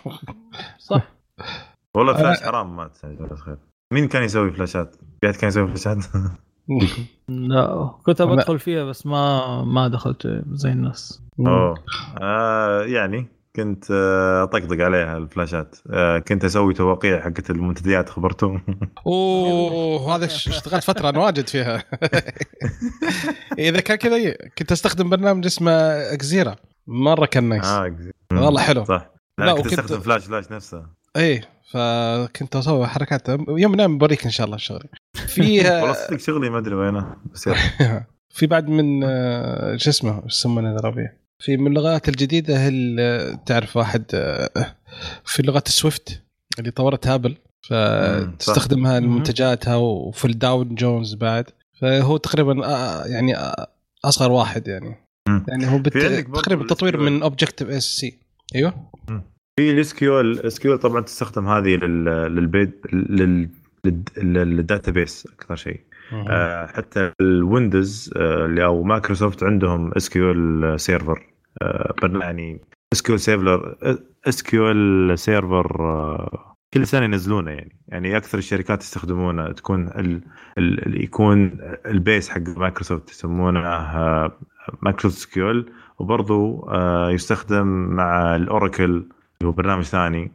صح. 0.79 1.01
والله 1.95 2.13
فلاش 2.13 2.43
حرام 2.43 2.75
ما 2.75 2.89
جزاك 3.03 3.37
خير 3.39 3.57
مين 3.93 4.07
كان 4.07 4.23
يسوي 4.23 4.51
فلاشات؟ 4.51 4.95
في 5.21 5.29
احد 5.29 5.35
كان 5.35 5.47
يسوي 5.47 5.67
فلاشات؟ 5.67 5.97
لا 7.29 7.91
كنت 8.03 8.21
بدخل 8.21 8.59
فيها 8.59 8.83
بس 8.83 9.05
ما 9.05 9.61
ما 9.63 9.87
دخلت 9.87 10.43
زي 10.51 10.71
الناس. 10.71 11.21
أوه. 11.39 11.75
آه 12.21 12.81
يعني 12.81 13.27
كنت 13.55 13.85
آه، 13.91 14.43
أطقطق 14.43 14.81
عليها 14.85 15.17
الفلاشات. 15.17 15.75
آه 15.89 16.19
كنت 16.19 16.45
أسوي 16.45 16.73
توقيع 16.73 17.21
حقت 17.21 17.49
المنتديات 17.49 18.09
خبرتم 18.09 18.61
أوه 19.07 20.15
هذا 20.15 20.25
اشتغلت 20.25 20.83
فترة 20.83 21.09
أنا 21.09 21.19
واجد 21.19 21.47
فيها. 21.47 21.83
إذا 23.59 23.79
كان 23.79 23.97
كذا 23.97 24.35
كنت 24.57 24.71
أستخدم 24.71 25.09
برنامج 25.09 25.45
اسمه 25.45 25.71
أكزيرا. 26.13 26.55
مرة 26.87 27.25
كان 27.25 27.43
نايس. 27.49 27.65
آه 27.65 27.95
والله 28.31 28.61
حلو. 28.61 28.83
صح. 28.85 29.09
لا، 29.39 29.45
لا 29.45 29.53
كنت 29.53 29.59
وكنت- 29.65 29.79
أستخدم 29.79 29.99
Flash 29.99 30.25
Flash 30.25 30.51
نفسه. 30.51 30.85
اي 31.17 31.41
فكنت 31.71 32.55
أسوي 32.55 32.87
حركات. 32.87 33.29
يوم 33.47 33.73
الأيام 33.73 33.97
بوريك 33.97 34.25
إن 34.25 34.31
شاء 34.31 34.45
الله 34.45 34.55
الشغل. 34.55 34.83
في 35.27 35.59
والله 35.69 35.93
صدق 35.93 36.17
شغلي 36.19 36.49
ما 36.49 36.57
أدري 36.57 36.75
وينه 36.75 37.15
بس. 37.33 37.49
في 38.29 38.47
بعد 38.47 38.69
من 38.69 39.03
آه، 39.03 39.75
شو 39.77 39.89
اسمه 39.89 40.23
يسمونه 40.25 40.71
ذا 40.73 40.79
ربيع 40.79 41.09
في 41.39 41.57
من 41.57 41.67
اللغات 41.67 42.09
الجديدة 42.09 42.57
هل 42.57 42.97
آه، 42.99 43.39
تعرف 43.45 43.77
واحد 43.77 44.05
آه، 44.13 44.75
في 45.25 45.43
لغة 45.43 45.63
ال 45.67 45.77
Swift 45.77 46.23
اللي 46.59 46.71
طورتها 46.71 47.15
Apple 47.15 47.35
فتستخدمها. 47.69 48.99
لمنتجاتها 48.99 49.75
وفي 49.75 50.25
الداون 50.25 50.75
جونز 50.75 51.13
بعد. 51.13 51.45
فهو 51.81 52.17
تقريبا 52.17 52.65
آه، 52.65 53.05
يعني 53.05 53.35
أصغر 54.05 54.31
واحد 54.31 54.67
يعني. 54.67 54.95
مم. 55.27 55.45
يعني 55.47 55.67
هو 55.67 55.77
بت... 55.77 55.97
تقريبا 56.33 56.67
تطوير 56.67 56.97
من 56.97 57.21
Objective 57.21 57.69
C 57.69 58.19
أيوه. 58.55 58.91
في 59.59 59.71
ال 59.71 59.93
SQ 59.93 60.19
ال 60.19 60.59
SQ 60.59 60.75
طبعا 60.75 61.01
تستخدم 61.01 61.47
هذه 61.47 61.75
لل 61.75 62.05
للبيت 62.05 62.81
لل 62.93 63.49
لل 64.17 64.42
data 64.42 64.91
base 64.91 65.27
أكثر 65.27 65.55
شيء. 65.55 65.79
آه، 66.13 66.67
حتى 66.67 67.11
ال 67.21 67.33
Windows 67.33 68.13
آه، 68.17 68.45
اللي 68.45 68.65
أو 68.65 68.83
مايكروسوفت 68.83 69.43
عندهم 69.43 69.91
SQL 69.97 70.79
Server. 70.79 71.25
آه، 71.61 71.93
يعني 72.03 72.61
SQ 72.93 73.17
Server 73.17 73.75
SQL 74.27 75.19
Server 75.19 76.47
كل 76.73 76.87
سنة 76.87 77.05
ينزلونه 77.05 77.51
يعني. 77.51 77.75
يعني 77.87 78.17
أكثر 78.17 78.37
الشركات 78.37 78.81
يستخدمونه 78.81 79.51
تكون 79.51 79.87
ال 79.87 80.21
ال 80.57 81.03
يكون 81.03 81.57
ال 81.85 81.94
base 81.94 82.29
حق 82.29 82.57
مايكروسوفت 82.57 83.09
يسمونه 83.09 83.61
Microsoft 84.81 85.17
SQL. 85.29 85.71
وبرضه 85.99 86.65
يستخدم 87.09 87.67
مع 87.67 88.35
الأوراكل 88.35 88.83
اللي 88.83 89.07
هو 89.43 89.51
برنامج 89.51 89.83
ثاني. 89.83 90.31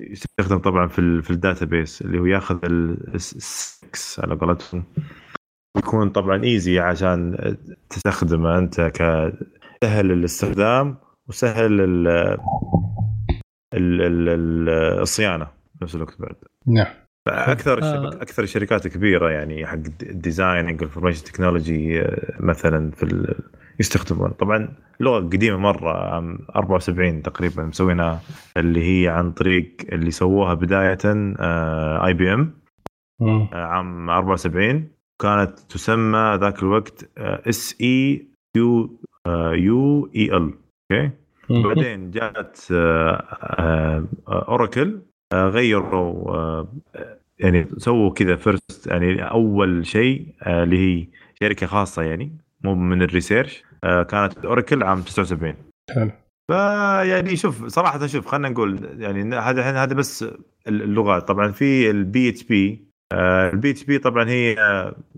يستخدم 0.00 0.58
طبعا 0.58 0.88
في 0.88 0.98
ال 0.98 1.22
في 1.22 1.30
ال 1.30 1.37
data 1.37 1.64
base 1.64 2.02
اللي 2.02 2.18
هو 2.18 2.26
ياخذ 2.26 2.58
ال 2.64 2.86
access 2.86 4.20
على 4.20 4.34
قولتهم. 4.34 4.84
يكون 5.78 6.10
طبعا 6.10 6.44
easy 6.44 6.78
عشان 6.78 7.36
تستخدمه 7.90 8.58
أنت 8.58 8.80
ك 8.80 9.32
سهل 9.84 10.12
الاستخدام 10.12 10.96
وسهل 11.28 11.80
ال 11.80 12.08
ال 13.74 14.02
ال 14.02 14.28
ال 14.28 14.68
الصيانة 15.00 15.44
في 15.44 15.84
نفس 15.84 15.94
الوقت 15.94 16.20
بعد. 16.20 16.34
نعم. 16.66 16.94
فأكثر 17.28 17.82
آه. 17.82 18.08
الشبك... 18.08 18.22
أكثر 18.22 18.42
الشركات 18.42 18.88
كبيرة 18.88 19.30
يعني 19.30 19.66
حق 19.66 19.78
ال 20.02 20.10
designing 20.10 20.82
information 20.82 21.24
technology 21.24 22.02
مثلا 22.40 22.90
في 22.90 23.34
ال... 23.80 23.84
يستخدمون 23.84 24.30
طبعا 24.30 24.68
لغه 25.00 25.20
قديمه 25.20 25.56
مرة 25.56 26.14
عام 26.14 26.38
74 26.56 27.22
تقريبا 27.22 27.62
مسوينها 27.62 28.20
اللي 28.56 29.04
هي 29.04 29.08
عن 29.08 29.32
طريق 29.32 29.76
اللي 29.92 30.10
سووها 30.10 30.54
بداية 30.54 30.98
IBM. 32.04 32.54
عام 33.52 34.10
74 34.10 34.88
كانت 35.22 35.58
تسمى 35.58 36.38
ذاك 36.40 36.62
الوقت 36.62 37.10
S 37.18 37.76
E 37.80 38.26
Q 38.56 39.00
U 39.52 40.10
E 40.16 40.36
L 40.36 40.54
Okay. 40.92 41.10
بعدين 41.50 42.10
جاءت 42.10 42.66
اوراكل 44.28 45.00
غيروا 45.34 46.30
آه، 46.34 46.68
يعني 47.38 47.66
سووا 47.76 48.10
كذا 48.10 48.36
first 48.36 48.86
يعني 48.86 49.22
أول 49.22 49.86
شيء 49.86 50.26
آه، 50.42 50.62
اللي 50.62 50.78
هي 50.78 51.06
شركة 51.40 51.66
خاصة 51.66 52.02
يعني 52.02 52.32
مو 52.64 52.74
من 52.74 53.02
ال 53.02 53.09
research 53.09 53.62
آه، 53.62 53.69
كانت 53.82 54.38
أوراكل 54.44 54.82
عام 54.82 55.02
79 55.02 55.54
حلو. 55.94 56.10
فيعني 56.50 57.36
شوف 57.36 57.66
صراحة 57.66 58.06
شوف 58.06 58.26
خلينا 58.26 58.48
نقول 58.48 58.88
يعني 58.98 59.36
هذا 59.36 59.60
الحين 59.60 59.74
هذا 59.76 59.94
بس 59.94 60.24
اللغات. 60.68 61.28
طبعا 61.28 61.52
في 61.52 61.90
البي 61.90 62.28
اتش 62.28 62.44
بي 62.44 62.90
البي 63.52 63.70
اتش 63.70 63.84
بي 63.84 63.98
طبعا 63.98 64.28
هي 64.28 64.56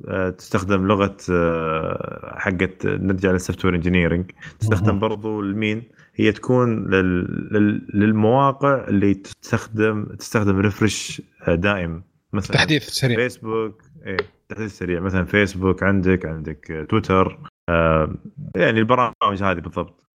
آه، 0.08 0.30
تستخدم 0.30 0.86
لغة 0.86 1.16
آه، 1.30 2.34
حقت 2.38 2.86
نرجع 2.86 3.30
للسوفت 3.30 3.64
وير 3.64 3.74
انجينيرنج 3.74 4.30
تستخدم. 4.60 4.98
برضو 4.98 5.40
ال 5.40 5.47
main. 5.47 5.82
هي 6.14 6.32
تكون 6.32 6.90
لل- 6.90 7.48
لل- 7.52 7.86
للمواقع 7.94 8.84
اللي 8.88 9.14
تستخدم 9.14 10.04
تستخدم 10.04 10.58
refresh 10.60 11.22
دائم. 11.48 12.02
مثلا 12.32 12.56
تحديث 12.56 12.88
سريع. 12.88 13.16
فيسبوك 13.16 13.82
إيه 14.06 14.16
تحديث 14.48 14.78
سريع. 14.78 15.00
مثلا 15.00 15.24
فيسبوك 15.24 15.82
عندك 15.82 16.26
عندك 16.26 16.70
آه، 16.70 16.84
تويتر 16.84 17.26
آه، 17.32 17.48
يعني 18.56 18.78
البرامج 18.78 19.42
هذه 19.42 19.60
بالضبط. 19.60 20.06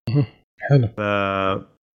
حلو. 0.69 0.87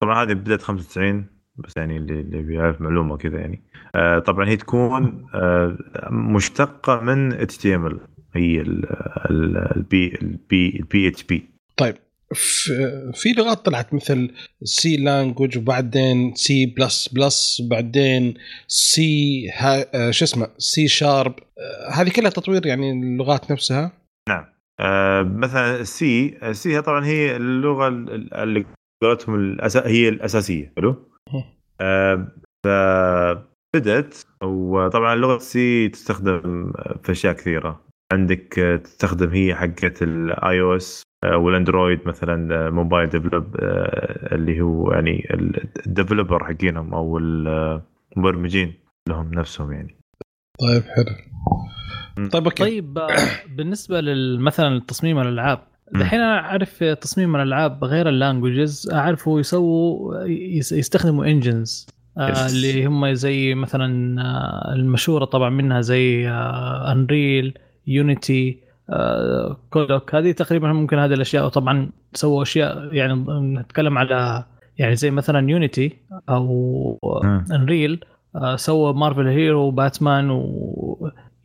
طبعا 0.02 0.22
هذه 0.22 0.32
بدأت 0.32 0.62
95 0.62 1.26
بس 1.56 1.76
يعني 1.76 1.96
اللي 1.96 2.20
اللي 2.20 2.42
بيعرف 2.42 2.80
معلومة 2.80 3.16
كذا 3.16 3.38
يعني. 3.38 3.62
آه، 3.94 4.18
طبعا 4.18 4.48
هي 4.48 4.56
تكون 4.56 5.26
آه، 5.34 5.76
مشتقة 6.10 7.00
من 7.00 7.32
HTML 7.32 8.00
هي 8.34 8.60
البي 9.30 10.18
البي 10.22 10.76
البي 10.80 11.08
إتش 11.08 11.22
بي. 11.22 11.48
طيب 11.76 11.94
في, 13.14 13.32
لغات 13.38 13.58
طلعت 13.58 13.94
مثل 13.94 14.30
C 14.64 14.96
language 14.96 15.58
وبعدين 15.58 16.34
C 16.34 16.66
plus 16.66 17.08
plus 17.08 17.60
وبعدين 17.60 18.34
C 18.68 19.50
آه، 19.94 20.10
شو 20.10 20.24
اسمه؟ 20.24 20.48
C 20.58 20.88
sharp 20.88 21.34
هذه 21.92 22.10
كلها 22.10 22.30
تطوير 22.30 22.66
يعني 22.66 22.90
اللغات 22.92 23.52
نفسها؟ 23.52 23.92
آه، 24.80 25.22
مثلا 25.22 25.80
ال 25.80 26.09
C 26.09 26.38
ال 26.42 26.59
C 26.59 26.76
هي 26.76 26.82
طبعا 26.82 27.04
هي 27.04 27.36
اللغة 27.36 27.88
ال- 27.88 28.34
اللي 28.34 28.64
قولتهم 29.02 29.34
الأسا... 29.34 29.86
هي 29.88 30.08
الأساسية 30.08 30.72
حلو 30.76 31.08
مم. 31.32 31.44
آه، 31.80 32.28
فبدت 32.66 34.26
وطبعا 34.42 35.14
لغة 35.14 35.36
ال 35.36 35.62
C 35.62 35.88
تستخدم 35.88 36.72
في 37.02 37.12
أشياء 37.12 37.32
كثيرة 37.34 37.80
عندك 38.12 38.58
آه، 38.58 38.76
تستخدم 38.76 39.28
هي 39.30 39.54
حقت 39.54 40.02
ال 40.02 40.60
iOS 40.60 41.02
والأندرويد 41.24 42.08
مثلا 42.08 42.66
آه، 42.66 42.70
mobile 42.70 43.08
develop 43.08 43.56
آه، 43.60 44.34
اللي 44.34 44.60
هو 44.60 44.92
يعني 44.92 45.28
ال 45.86 45.92
developer 45.92 46.44
حقينهم 46.44 46.94
أو 46.94 47.18
المبرمجين 47.18 48.74
لهم 49.08 49.34
نفسهم 49.34 49.72
يعني 49.72 49.96
طيب 50.60 50.82
حلو. 50.82 51.14
طيب 52.32 52.44
okay 52.44 52.62
طيب 52.64 52.98
آه، 52.98 53.08
بالنسبة 53.56 54.00
لل- 54.00 54.40
مثلا 54.40 54.80
تصميم 54.80 55.18
الألعاب. 55.18 55.58
الحين 55.94 56.20
أنا 56.20 56.38
أعرف 56.38 56.84
تصميم 56.84 57.36
الألعاب 57.36 57.84
غير 57.84 58.08
ال 58.08 58.16
languages 58.16 58.90
اعرفوا 58.92 59.40
يسووا 59.40 60.24
يس- 60.26 60.72
يستخدموا 60.72 61.24
engines 61.26 61.86
Yes. 62.18 62.22
اللي 62.52 62.86
هم 62.86 63.12
زي 63.12 63.54
مثلا 63.54 64.22
آه، 64.22 64.72
المشهورة 64.72 65.24
طبعا 65.24 65.50
منها 65.50 65.80
زي 65.80 66.28
Unreal 66.92 67.58
Unity 67.86 68.58
كودوك 69.70 70.14
هذه 70.14 70.32
تقريبا 70.32 70.72
ممكن 70.72 70.98
هذه 70.98 71.14
الأشياء 71.14 71.46
وطبعا 71.46 71.90
سووا 72.14 72.42
أشياء 72.42 72.94
يعني 72.94 73.14
نتكلم 73.60 73.98
على 73.98 74.44
يعني 74.78 74.96
زي 74.96 75.10
مثلا 75.10 75.50
Unity 75.50 75.96
أو. 76.28 76.98
Unreal 77.52 78.04
آه، 78.36 78.56
سوى 78.56 78.92
Marvel 78.94 79.26
hero 79.26 79.70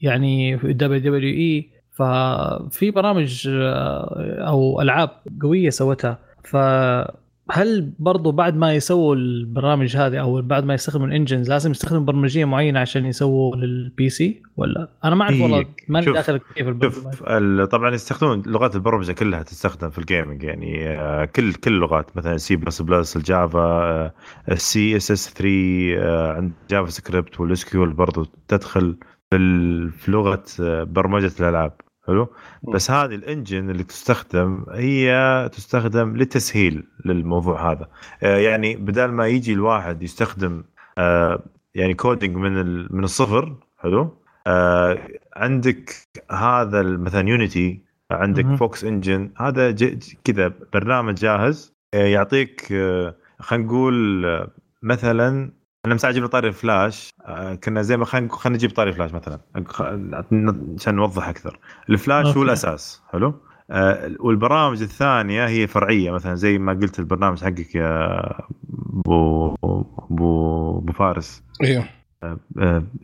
باتمان 0.01 0.21
ويعني 0.21 0.55
WWE 0.55 1.69
ففي 1.91 2.91
برامج 2.91 3.47
آه، 3.51 4.43
أو 4.47 4.81
ألعاب 4.81 5.09
قوية 5.41 5.69
سوتها. 5.69 6.19
فهل 6.43 7.91
برضو 7.99 8.31
بعد 8.31 8.55
ما 8.57 8.73
يسووا 8.73 9.15
البرامج 9.15 9.97
هذه 9.97 10.17
أو 10.19 10.41
بعد 10.41 10.63
ما 10.65 10.73
يستخدموا 10.73 11.07
ال 11.07 11.12
engines 11.13 11.49
لازم 11.49 11.71
يستخدموا 11.71 12.01
برمجية 12.05 12.45
معينة 12.45 12.79
عشان 12.79 13.05
يسووا 13.05 13.55
لل 13.55 14.09
PC 14.09 14.41
ولا؟ 14.57 14.87
أنا 15.05 15.15
ما 15.15 15.23
أعرف 15.23 15.41
والله 15.41 15.65
ماني 15.87 16.05
شوف- 16.05 16.15
داخل 16.15 16.39
كيف 16.55 16.67
شوف 16.83 17.23
ال- 17.27 17.69
طبعا 17.69 17.93
يستخدمون 17.95 18.43
لغات 18.45 18.75
البرمجة 18.75 19.11
كلها 19.11 19.43
تستخدم 19.43 19.89
في 19.89 19.97
ال 19.99 20.06
gaming 20.06 20.43
يعني 20.43 20.87
آه، 20.89 21.25
كل 21.25 21.53
كل 21.53 21.73
اللغات 21.73 22.17
مثلا 22.17 22.37
C 22.37 22.55
plus 22.55 22.81
plus 22.81 23.17
ال 23.17 24.11
Java 24.51 24.95
ال 24.97 25.11
CSS 25.11 25.33
3 25.33 26.33
عند 26.37 26.51
JavaScript 26.69 26.89
وال 26.89 27.39
SQL 27.39 27.93
برضو 27.93 28.25
تدخل. 28.47 28.97
في 29.31 30.05
لغه 30.07 30.43
برمجة 30.83 31.31
الألعاب. 31.39 31.81
حلو؟ 32.07 32.27
بس 32.73 32.91
هذه 32.91 33.15
ال 33.15 33.23
engine 33.23 33.69
اللي 33.69 33.83
تستخدم 33.83 34.65
هي 34.71 35.49
تستخدم 35.53 36.15
للتسهيل 36.15 36.83
للموضوع 37.05 37.71
هذا. 37.71 37.87
آه، 38.23 38.37
يعني 38.37 38.75
بدل 38.75 39.05
ما 39.05 39.27
يجي 39.27 39.53
الواحد 39.53 40.03
يستخدم 40.03 40.63
آه، 40.97 41.43
يعني 41.75 41.93
coding 41.93 42.35
من 42.35 42.53
من 42.95 43.03
الصفر 43.03 43.55
حلو؟ 43.77 44.17
آه، 44.47 44.97
عندك 45.35 45.93
هذا 46.31 46.81
مثلا 46.83 47.29
Unity 47.29 47.81
عندك. 48.11 48.55
Fox 48.55 48.83
Engine 48.83 49.31
هذا 49.37 49.75
كذا 50.23 50.53
برنامج 50.73 51.13
جاهز 51.13 51.73
يعطيك 51.93 52.65
خلينا 53.39 53.65
نقول 53.65 54.25
مثلا 54.83 55.51
أنا 55.87 55.95
مساعد 55.95 56.13
أجيب 56.13 56.27
طاري 56.27 56.51
فلاش. 56.51 57.09
آه، 57.25 57.55
كنا 57.55 57.81
زي 57.81 57.97
ما 57.97 58.05
خلينا 58.05 58.29
خلينا 58.29 58.57
نجيب 58.57 58.71
طاري 58.71 58.93
فلاش 58.93 59.11
مثلا. 59.13 59.39
عشان 60.75 60.95
نوضح 60.95 61.27
أكثر. 61.27 61.59
الفلاش 61.89 62.25
هو 62.25 62.31
okay. 62.31 62.41
الأساس. 62.41 63.01
حلو؟ 63.11 63.33
آه، 63.71 64.11
والبرامج 64.19 64.81
الثانية 64.81 65.47
هي 65.47 65.67
فرعية 65.67 66.11
مثلا. 66.11 66.35
زي 66.35 66.57
ما 66.57 66.73
قلت 66.73 66.99
البرنامج 66.99 67.43
حقك 67.43 67.75
يا 67.75 68.21
بو 69.05 69.55
بو 70.09 70.79
بو 70.79 70.93
فارس. 70.93 71.43
أيوه 71.63 71.85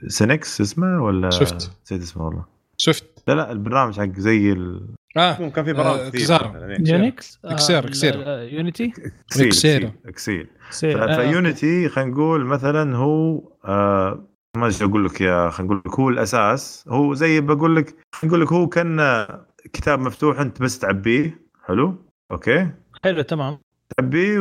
سينكس 0.08 0.62
اسمه 0.62 1.04
ولا 1.04 1.30
شفت. 1.30 1.72
نسيت 1.86 2.02
اسمه 2.02 2.26
والله. 2.26 2.46
شفت. 2.78 3.24
لا 3.28 3.34
لا 3.34 3.52
البرنامج 3.52 4.00
حق 4.00 4.20
زي 4.20 4.52
ال... 4.52 4.88
آه 5.18 5.50
كان 5.50 5.66
في 5.66 5.72
آه، 5.72 5.74
برامج 5.74 6.10
كثير. 6.10 6.24
مثلاً، 6.24 6.72
إيه. 6.72 6.94
يونكس 6.94 7.40
إكسير- 7.46 7.86
إكسير. 7.86 8.16
يونيتي 8.54 8.94
اكسيل 9.28 9.48
إكسير. 9.48 9.48
اكسيل, 9.48 9.92
أكسيل. 10.06 10.48
سير. 10.70 10.98
ف- 10.98 11.02
آه، 11.02 11.16
فيونيتي 11.16 11.90
خلينا 11.90 12.12
نقول 12.12 12.46
مثلا 12.46 12.96
هو 12.98 13.44
آه 13.66 14.28
ما 14.58 14.68
أدري 14.68 14.86
أقول 14.86 15.06
لك 15.06 15.22
يا 15.22 15.50
خلينا 15.50 15.74
نقول 15.74 15.84
لك 15.88 16.00
هو 16.00 16.10
الأساس 16.10 16.86
هو 16.88 17.14
زي 17.14 17.42
بقول 17.42 17.76
لك 17.76 17.96
نقول 18.24 18.42
لك 18.42 18.54
هو 18.54 18.68
كان 18.68 19.26
كتاب 19.74 20.00
مفتوح 20.00 20.40
أنت 20.40 20.62
بس 20.62 20.80
تعبيه 20.80 21.42
حلو 21.66 21.96
Okay 22.32 22.70
حلو 23.04 23.22
تمام 23.22 23.58
تعبيه 23.98 24.40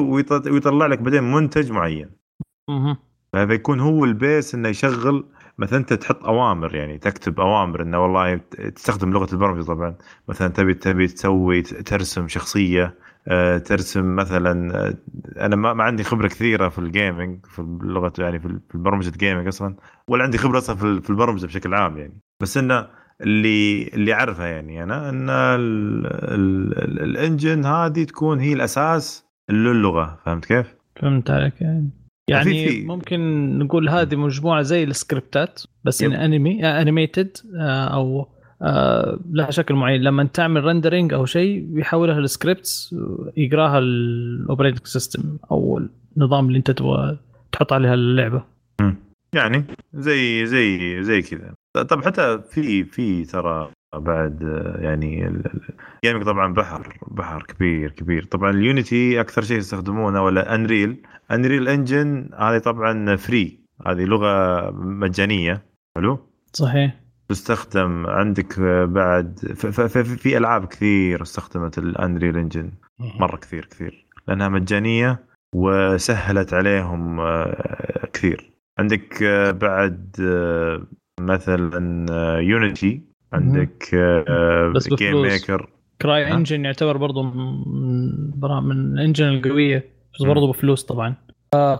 ويط- 0.00 0.46
ويطلع 0.46 0.86
لك 0.86 0.98
بعدين 0.98 1.32
منتج 1.32 1.70
معين 1.72 2.10
مهم. 2.70 2.96
فهذا 3.32 3.54
يكون 3.54 3.80
هو 3.80 4.04
ال 4.04 4.14
base 4.14 4.54
إنه 4.54 4.68
يشغل 4.68 5.24
مثلا 5.58 5.78
أنت 5.78 5.92
تحط 5.92 6.24
أوامر 6.24 6.74
يعني 6.74 6.98
تكتب 6.98 7.40
أوامر 7.40 7.82
إنه 7.82 8.02
والله 8.02 8.36
تستخدم 8.74 9.12
لغة 9.12 9.32
البرمجة 9.32 9.64
طبعا. 9.64 9.94
مثلا 10.28 10.48
تبي 10.48 10.74
تبي 10.74 11.06
تسوي 11.06 11.62
ترسم 11.62 12.28
شخصية 12.28 12.94
آه، 13.28 13.58
ترسم 13.58 14.16
مثلا 14.16 14.76
آه، 14.88 14.94
أنا 15.46 15.56
ما, 15.56 15.84
عندي 15.84 16.04
خبرة 16.04 16.28
كثيرة 16.28 16.68
في 16.68 16.78
ال 16.78 16.88
gaming 16.88 17.46
في 17.46 17.58
اللغة 17.58 18.12
يعني 18.18 18.38
في 18.40 18.58
برمجه 18.74 19.12
gaming 19.18 19.46
أصلا 19.46 19.76
ولا 20.08 20.24
عندي 20.24 20.38
خبرة 20.38 20.58
أصلا 20.58 21.00
في 21.00 21.10
البرمجة 21.10 21.46
بشكل 21.46 21.74
عام 21.74 21.98
يعني. 21.98 22.20
بس 22.40 22.56
انه 22.56 22.88
اللي 23.20 23.88
اللي 23.88 24.14
اعرفه 24.14 24.44
يعني 24.44 24.82
أنا 24.82 25.08
إن 25.08 25.30
ال- 25.30 26.06
ال- 26.06 26.78
ال- 26.78 27.02
ال 27.02 27.11
engine 27.11 27.64
هذه 27.64 28.04
تكون 28.04 28.40
هي 28.40 28.52
الأساس 28.52 29.26
للغة. 29.50 30.18
فهمت 30.24 30.44
كيف؟ 30.44 30.74
فهمت 30.96 31.30
عليك 31.30 31.60
يعني. 31.60 31.90
يعني 32.30 32.68
في- 32.68 32.84
ممكن 32.84 33.20
نقول 33.58 33.88
هذه 33.88 34.16
مجموعة 34.16 34.62
زي 34.62 34.84
السكريبتات 34.84 35.60
بس. 35.84 36.02
ان 36.02 36.12
أنمي 36.12 36.64
animated 36.66 37.36
أو 37.60 38.28
آه، 38.62 39.18
لها 39.32 39.50
شكل 39.50 39.74
معين. 39.74 40.02
لما 40.02 40.24
تعمل 40.24 40.64
rendering 40.64 41.12
أو 41.12 41.24
شيء 41.26 41.64
بيحولها 41.68 42.20
ل 42.20 42.29
scripts 42.29 42.94
يقراها 43.36 43.78
ال 43.78 43.89
operating 43.89 44.86
system 44.86 45.36
أو 45.50 45.80
النظام 46.16 46.46
اللي 46.46 46.58
أنت 46.58 46.70
تبغى 46.70 47.18
تحط 47.52 47.72
عليها 47.72 47.94
اللعبة. 47.94 48.44
يعني 49.34 49.64
زي 49.94 50.46
زي 50.46 51.02
زي 51.02 51.22
كذا. 51.22 51.54
طب 51.88 52.04
حتى 52.04 52.40
في 52.50 52.84
في 52.84 53.24
ترى 53.24 53.70
بعد 53.98 54.42
يعني 54.78 55.26
ال 55.26 55.40
gaming 55.40 56.24
طبعا 56.24 56.54
بحر 56.54 56.98
بحر 57.06 57.42
كبير 57.42 57.90
كبير. 57.90 58.24
طبعا 58.24 58.50
ال 58.50 58.62
Unity 58.62 59.20
أكثر 59.20 59.42
شيء 59.42 59.58
يستخدمونه 59.58 60.22
ولا 60.24 60.54
Unreal 60.54 61.02
Unreal 61.30 61.68
Engine 61.68 62.30
هذه 62.38 62.58
طبعا 62.58 63.16
free 63.16 63.60
هذه 63.86 64.04
لغة 64.04 64.70
مجانية. 64.70 65.62
حلو؟ 65.96 66.18
صحيح. 66.52 66.94
تستخدم 67.28 68.06
عندك 68.06 68.60
بعد 68.88 69.38
في 70.18 70.38
ألعاب 70.38 70.64
كثير 70.64 71.22
استخدمت 71.22 71.78
ال 71.78 71.86
Unreal 71.86 72.36
Engine 72.36 72.70
مرة 73.20 73.36
كثير 73.36 73.64
كثير. 73.64 74.06
لأنها 74.28 74.48
مجانية 74.48 75.24
وسهلت 75.54 76.54
عليهم 76.54 77.20
آه، 77.20 78.08
كثير. 78.12 78.50
عندك 78.78 79.22
آه، 79.22 79.50
بعد 79.50 80.16
آه، 80.20 80.86
مثلا 81.20 82.06
يونيتي 82.40 83.02
عندك 83.34 83.94
بس 84.74 84.88
جيم 84.88 85.08
بفلوس. 85.12 85.32
ميكر 85.32 85.70
كراي 86.02 86.24
ها؟ 86.24 86.34
انجن 86.34 86.64
يعتبر 86.64 86.96
برضو 86.96 87.22
من 87.22 88.30
برا- 88.40 88.60
من 88.60 88.94
الانجن 88.94 89.28
القوية 89.28 89.84
بس 90.14 90.22
مم. 90.22 90.28
برضو 90.28 90.48
بفلوس 90.52 90.84
طبعا 90.84 91.14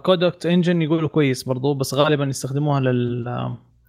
كودكت 0.03 0.47
انجن 0.47 0.83
يقولوا 0.83 1.09
كويس 1.09 1.43
برضو 1.43 1.75
بس 1.75 1.95
غالبا 1.95 2.25
يستخدموها 2.25 2.81
لل 2.81 3.25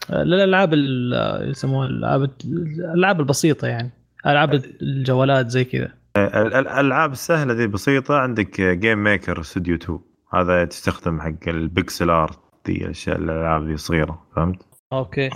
للألعاب 0.10 0.74
ال- 0.74 1.50
يسموها 1.50 1.88
الألعاب 1.88 2.30
الألعاب 2.46 3.20
البسيطة 3.20 3.68
يعني 3.68 3.92
ألعاب 4.26 4.54
الجوالات 4.82 5.50
زي 5.50 5.64
كذا 5.64 5.90
ال- 6.18 6.36
ال- 6.36 6.54
الألعاب 6.68 7.12
السهلة 7.12 7.54
ذي 7.54 7.68
بسيطة 7.68 8.16
عندك 8.18 8.62
GameMaker 8.62 9.40
Studio 9.42 9.76
2 9.76 10.00
هذا 10.34 10.66
تستخدم 10.66 11.22
حق 11.22 11.48
ال 11.48 11.58
pixel 11.58 12.10
art 12.10 12.40
دي 12.66 12.86
الأشياء 12.86 13.18
الألعاب 13.18 13.64
ذي 13.68 13.74
الصغيره 13.74 14.22
فهمت؟ 14.36 14.62
okay. 14.94 15.30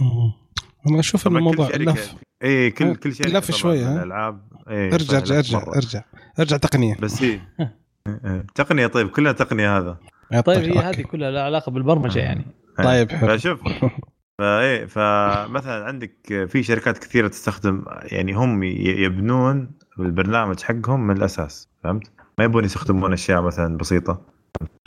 أنا 0.87 0.99
أشوف 0.99 1.27
ان 1.27 1.31
طبعاً 1.31 1.51
كل 1.51 1.61
الموضوع 1.61 1.75
لف 1.93 2.15
اي 2.43 2.71
كل 2.71 2.85
آه، 2.85 2.93
كل 2.93 3.15
شيء 3.15 3.27
لف 3.27 3.51
شوية، 3.51 3.87
ها؟ 3.87 4.03
الألعاب 4.03 4.41
إيه 4.69 4.93
ارجع 4.93 5.17
ارجع 5.17 5.39
لف 5.39 5.55
ارجع. 5.55 5.75
ارجع 5.75 6.03
ارجع 6.39 6.57
تقنية 6.57 6.95
بس 6.99 7.23
هي 7.23 7.39
إيه. 7.59 8.45
تقنية 8.55 8.87
طيب 8.87 9.09
كلها 9.09 9.31
تقنية 9.31 9.77
هذا 9.77 9.97
طيب 10.45 10.77
هي. 10.77 10.79
هذه 10.79 11.01
كلها 11.01 11.31
لها 11.31 11.43
علاقة 11.43 11.71
بالبرمجة 11.71 12.19
يعني 12.19 12.45
طيب، 12.77 13.11
حلو. 13.11 13.37
فشوف 13.37 13.59
فايه 14.39 14.85
فمثلا 14.85 15.85
عندك 15.85 16.45
في 16.47 16.63
شركات 16.63 16.97
كثيرة 16.97 17.27
تستخدم 17.27 17.85
يعني 18.03 18.33
هم 18.33 18.63
يبنون 18.63 19.71
البرنامج 19.99 20.61
حقهم 20.61 21.07
من 21.07 21.17
الأساس 21.17 21.69
فهمت؟ 21.83 22.11
ما 22.37 22.43
يبون 22.45 22.65
يستخدمون 22.65 23.13
أشياء 23.13 23.41
مثلا 23.41 23.77
بسيطة 23.77 24.21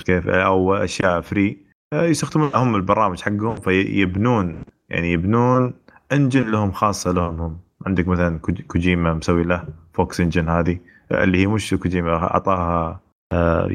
كيف 0.05 0.29
أو 0.29 0.75
أشياء 0.75 1.21
free 1.21 1.67
يستخدمون 1.95 2.51
هم 2.55 2.75
البرامج 2.77 3.21
حقهم 3.21 3.57
فيبنون 3.57 4.63
يعني 4.89 5.13
يبنون 5.13 5.75
engine 6.13 6.51
لهم 6.51 6.73
خاصة 6.73 7.13
لهم 7.13 7.41
هم 7.41 7.59
عندك 7.87 8.09
مثلا 8.09 8.39
كوج- 8.39 8.63
كوجيما 8.63 9.15
مسوي 9.15 9.45
له 9.45 9.65
Fox 9.95 10.21
Engine 10.21 10.49
هذه 10.49 10.79
اللي 11.13 11.39
هي 11.39 11.47
مش 11.47 11.75
كوجيما 11.75 12.17
أعطاها 12.17 13.01
آه، 13.33 13.71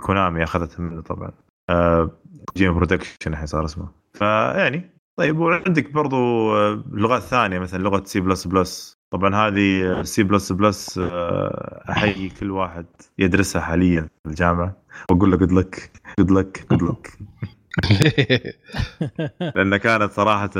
كونامي 0.00 0.44
اخذتها 0.44 0.82
منه 0.82 1.00
طبعا. 1.02 1.30
آه، 1.70 2.10
Kojima 2.52 2.74
Production 2.74 3.32
الحين 3.32 3.46
صار 3.46 3.64
اسمه. 3.64 3.88
فيعني 4.14 4.90
طيب 5.18 5.38
وعندك 5.38 5.92
برضو 5.92 6.16
آه، 6.56 6.84
لغات 6.92 7.22
ثانية 7.22 7.58
مثلا 7.58 7.82
لغة 7.82 8.02
سي 8.04 8.20
بلس 8.20 8.46
بلس 8.46 8.96
طبعا 9.12 9.34
هذه 9.34 10.02
سي 10.02 10.22
بلس 10.22 10.52
بلس 10.52 10.98
أحيي 11.90 12.28
كل 12.28 12.50
واحد 12.50 12.86
يدرسها 13.18 13.62
حاليا 13.62 14.00
في 14.02 14.30
الجامعة. 14.30 14.76
وأقول 15.10 15.30
له 15.30 15.36
good 15.36 15.52
luck 15.52 15.90
good 16.18 16.30
luck 16.30 16.66
good 16.70 16.82
luck 16.82 17.18
لأن 19.56 19.76
كانت 19.76 20.12
صراحة 20.12 20.50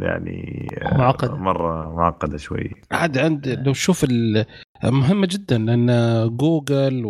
يعني 0.00 0.68
معقدة. 0.92 1.36
مرة 1.36 1.94
معقدة 1.96 2.36
شوي 2.38 2.70
عاد 2.92 3.18
عند 3.18 3.48
لو 3.66 3.72
شوف 3.72 4.06
مهمة 4.84 5.26
جدا 5.30 5.58
لأن 5.58 6.28
جوجل 6.36 7.02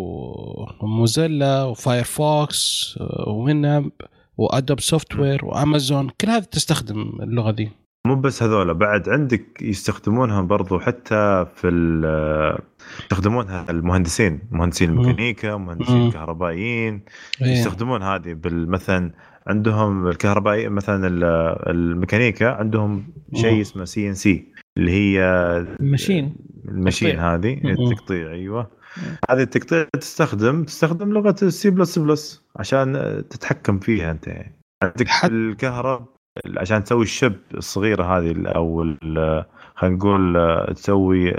وموزيلا 0.83 1.62
وفايرفوكس 1.62 2.94
ويناب 3.27 3.90
و 4.38 4.80
Adobe 4.80 5.16
software 5.16 5.44
وامازون 5.44 6.11
كل 6.20 6.29
هذه 6.29 6.44
تستخدم 6.44 7.12
اللغة 7.22 7.50
دي 7.50 7.70
مو 8.07 8.14
بس 8.14 8.42
هذولا 8.42 8.72
بعد 8.72 9.09
عندك 9.09 9.62
يستخدمونها 9.62 10.42
برضو 10.42 10.79
حتى 10.79 11.46
في 11.55 11.68
يستخدمونها 13.03 13.66
المهندسين 13.70 14.40
مهندسين. 14.50 14.90
الميكانيكا 14.90 15.57
مهندسين. 15.57 16.07
الكهربائيين 16.07 17.05
إيه. 17.42 17.53
يستخدمون 17.53 18.03
هذه 18.03 18.37
مثلا 18.44 19.12
عندهم 19.46 20.09
الكهربائي 20.09 20.68
مثلا 20.68 21.07
ال- 21.07 21.24
الميكانيكا 21.70 22.50
عندهم 22.50 23.04
شيء. 23.35 23.61
اسمه 23.61 23.85
CNC 23.84 24.44
اللي 24.78 24.90
هي 24.90 25.20
ال 25.80 25.97
machine 25.97 27.12
تقطيع. 27.12 27.35
هذه. 27.35 27.61
التقطيع 27.64 28.30
أيوه 28.33 28.70
هذه 29.30 29.42
التقطيع 29.42 29.85
تستخدم 30.00 30.64
تستخدم 30.64 31.12
لغة 31.12 31.37
السي 31.42 31.70
بلس 31.70 31.98
بلس 31.98 32.42
عشان 32.57 32.92
تتحكم 33.30 33.78
فيها 33.78 34.11
أنت 34.11 34.26
يعني 34.26 34.52
عندك 34.83 35.07
الكهرب 35.24 36.07
عشان 36.57 36.85
تسوي 36.85 37.02
ال 37.02 37.09
chip 37.09 37.34
الصغيرة 37.54 38.04
هذه 38.18 38.35
أو 38.46 38.94
خلينا 39.74 39.96
نقول 39.96 40.37
آه، 40.37 40.72
تسوي 40.72 41.33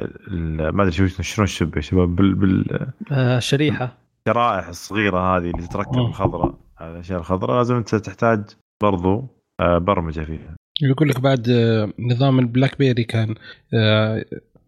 ما 0.72 0.84
أدري 0.84 0.92
شو 0.92 1.08
شلون 1.08 1.44
ال 1.44 1.50
chip 1.50 1.76
يا 1.76 1.82
شباب 1.82 2.16
بال- 2.16 2.36
بال- 2.36 2.88
آه 3.12 3.40
شريحة 3.40 3.98
الشرائح 4.28 4.68
الصغيرة 4.68 5.38
هذه 5.38 5.50
اللي 5.50 5.68
تتركب. 5.68 5.98
الخضراء 5.98 6.54
هذه 6.78 6.92
الاشياء 6.92 7.20
الخضراء 7.20 7.58
لازم 7.58 7.76
أنت 7.76 7.96
تحتاج 7.96 8.44
برضو 8.82 9.28
آه، 9.60 9.78
برمجة 9.78 10.22
فيها. 10.22 10.56
يقول 10.82 11.10
لك 11.10 11.20
بعد 11.20 11.50
آه، 11.50 11.94
نظام 12.00 12.40
ال 12.40 12.78
BlackBerry 12.78 13.04
كان 13.04 13.36
آه، 13.74 14.26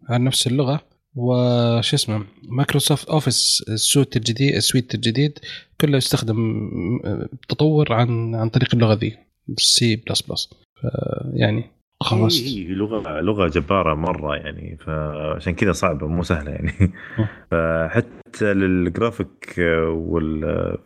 عن 0.08 0.24
نفس 0.24 0.46
اللغة 0.46 0.80
وش 1.14 1.94
اسمه 1.94 2.24
Microsoft 2.42 3.08
Office 3.08 3.64
ال 3.68 3.76
suite 3.76 4.16
الجديد 4.16 4.54
ال 4.54 4.61
suite 4.61 4.94
الجديد 4.94 5.38
كله 5.80 5.96
يستخدم 5.96 6.70
تطور 7.48 7.92
عن 7.92 8.34
عن 8.34 8.48
طريق 8.48 8.74
اللغة 8.74 8.94
ذي 8.94 9.16
سي 9.58 9.96
بلس 9.96 10.22
بلس 10.22 10.50
يعني 11.32 11.64
خلاص. 12.02 12.40
هي 12.40 12.68
هي 12.68 12.74
لغة 12.74 13.20
لغة 13.20 13.48
جبارة 13.48 13.94
مرة 13.94 14.36
يعني 14.36 14.76
فعشان 14.80 15.54
كذا 15.54 15.72
صعبة 15.72 16.06
مو 16.06 16.22
سهلة 16.22 16.50
يعني. 16.50 16.72
فحتى 17.50 18.54
للجرافيك 18.54 19.54
وال 19.88 20.78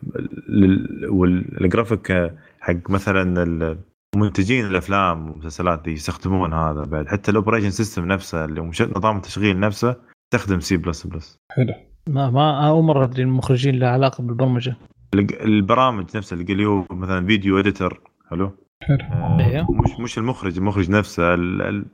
والجرافيك 1.09 2.33
حق 2.59 2.89
مثلا 2.89 3.77
منتجين 4.15 4.65
الأفلام 4.65 5.29
والمسلسلات 5.29 5.81
دي 5.83 5.91
يستخدمون 5.91 6.53
هذا 6.53 6.83
بعد. 6.83 7.07
حتى 7.07 7.31
ال 7.31 7.35
operation 7.35 7.69
system 7.69 8.05
نفسه 8.05 8.45
اللي 8.45 8.71
نظام 8.95 9.17
التشغيل 9.17 9.59
نفسه 9.59 9.95
يستخدم 10.33 10.59
سي 10.59 10.77
بلس 10.77 11.07
بلس 11.07 11.37
حلو. 11.51 11.73
ما 12.09 12.29
ما 12.29 12.67
أول 12.67 12.83
مرة 12.83 13.03
ادري 13.03 13.23
المخرجين 13.23 13.79
له 13.79 13.87
علاقة 13.87 14.23
بالبرمجة. 14.23 14.75
البرامج 15.13 16.17
نفسها 16.17 16.35
اللي 16.35 16.65
هو 16.65 16.85
مثلا 16.91 17.25
video 17.25 17.59
editor 17.59 18.01
حلو؟ 18.29 18.51
حلو. 18.87 18.97
آه، 19.11 19.37
أيوه. 19.39 19.67
مش 19.71 19.99
مش 19.99 20.17
المخرج 20.17 20.57
المخرج 20.57 20.89
نفسه 20.91 21.33
ال- 21.33 21.61
ال- 21.61 21.85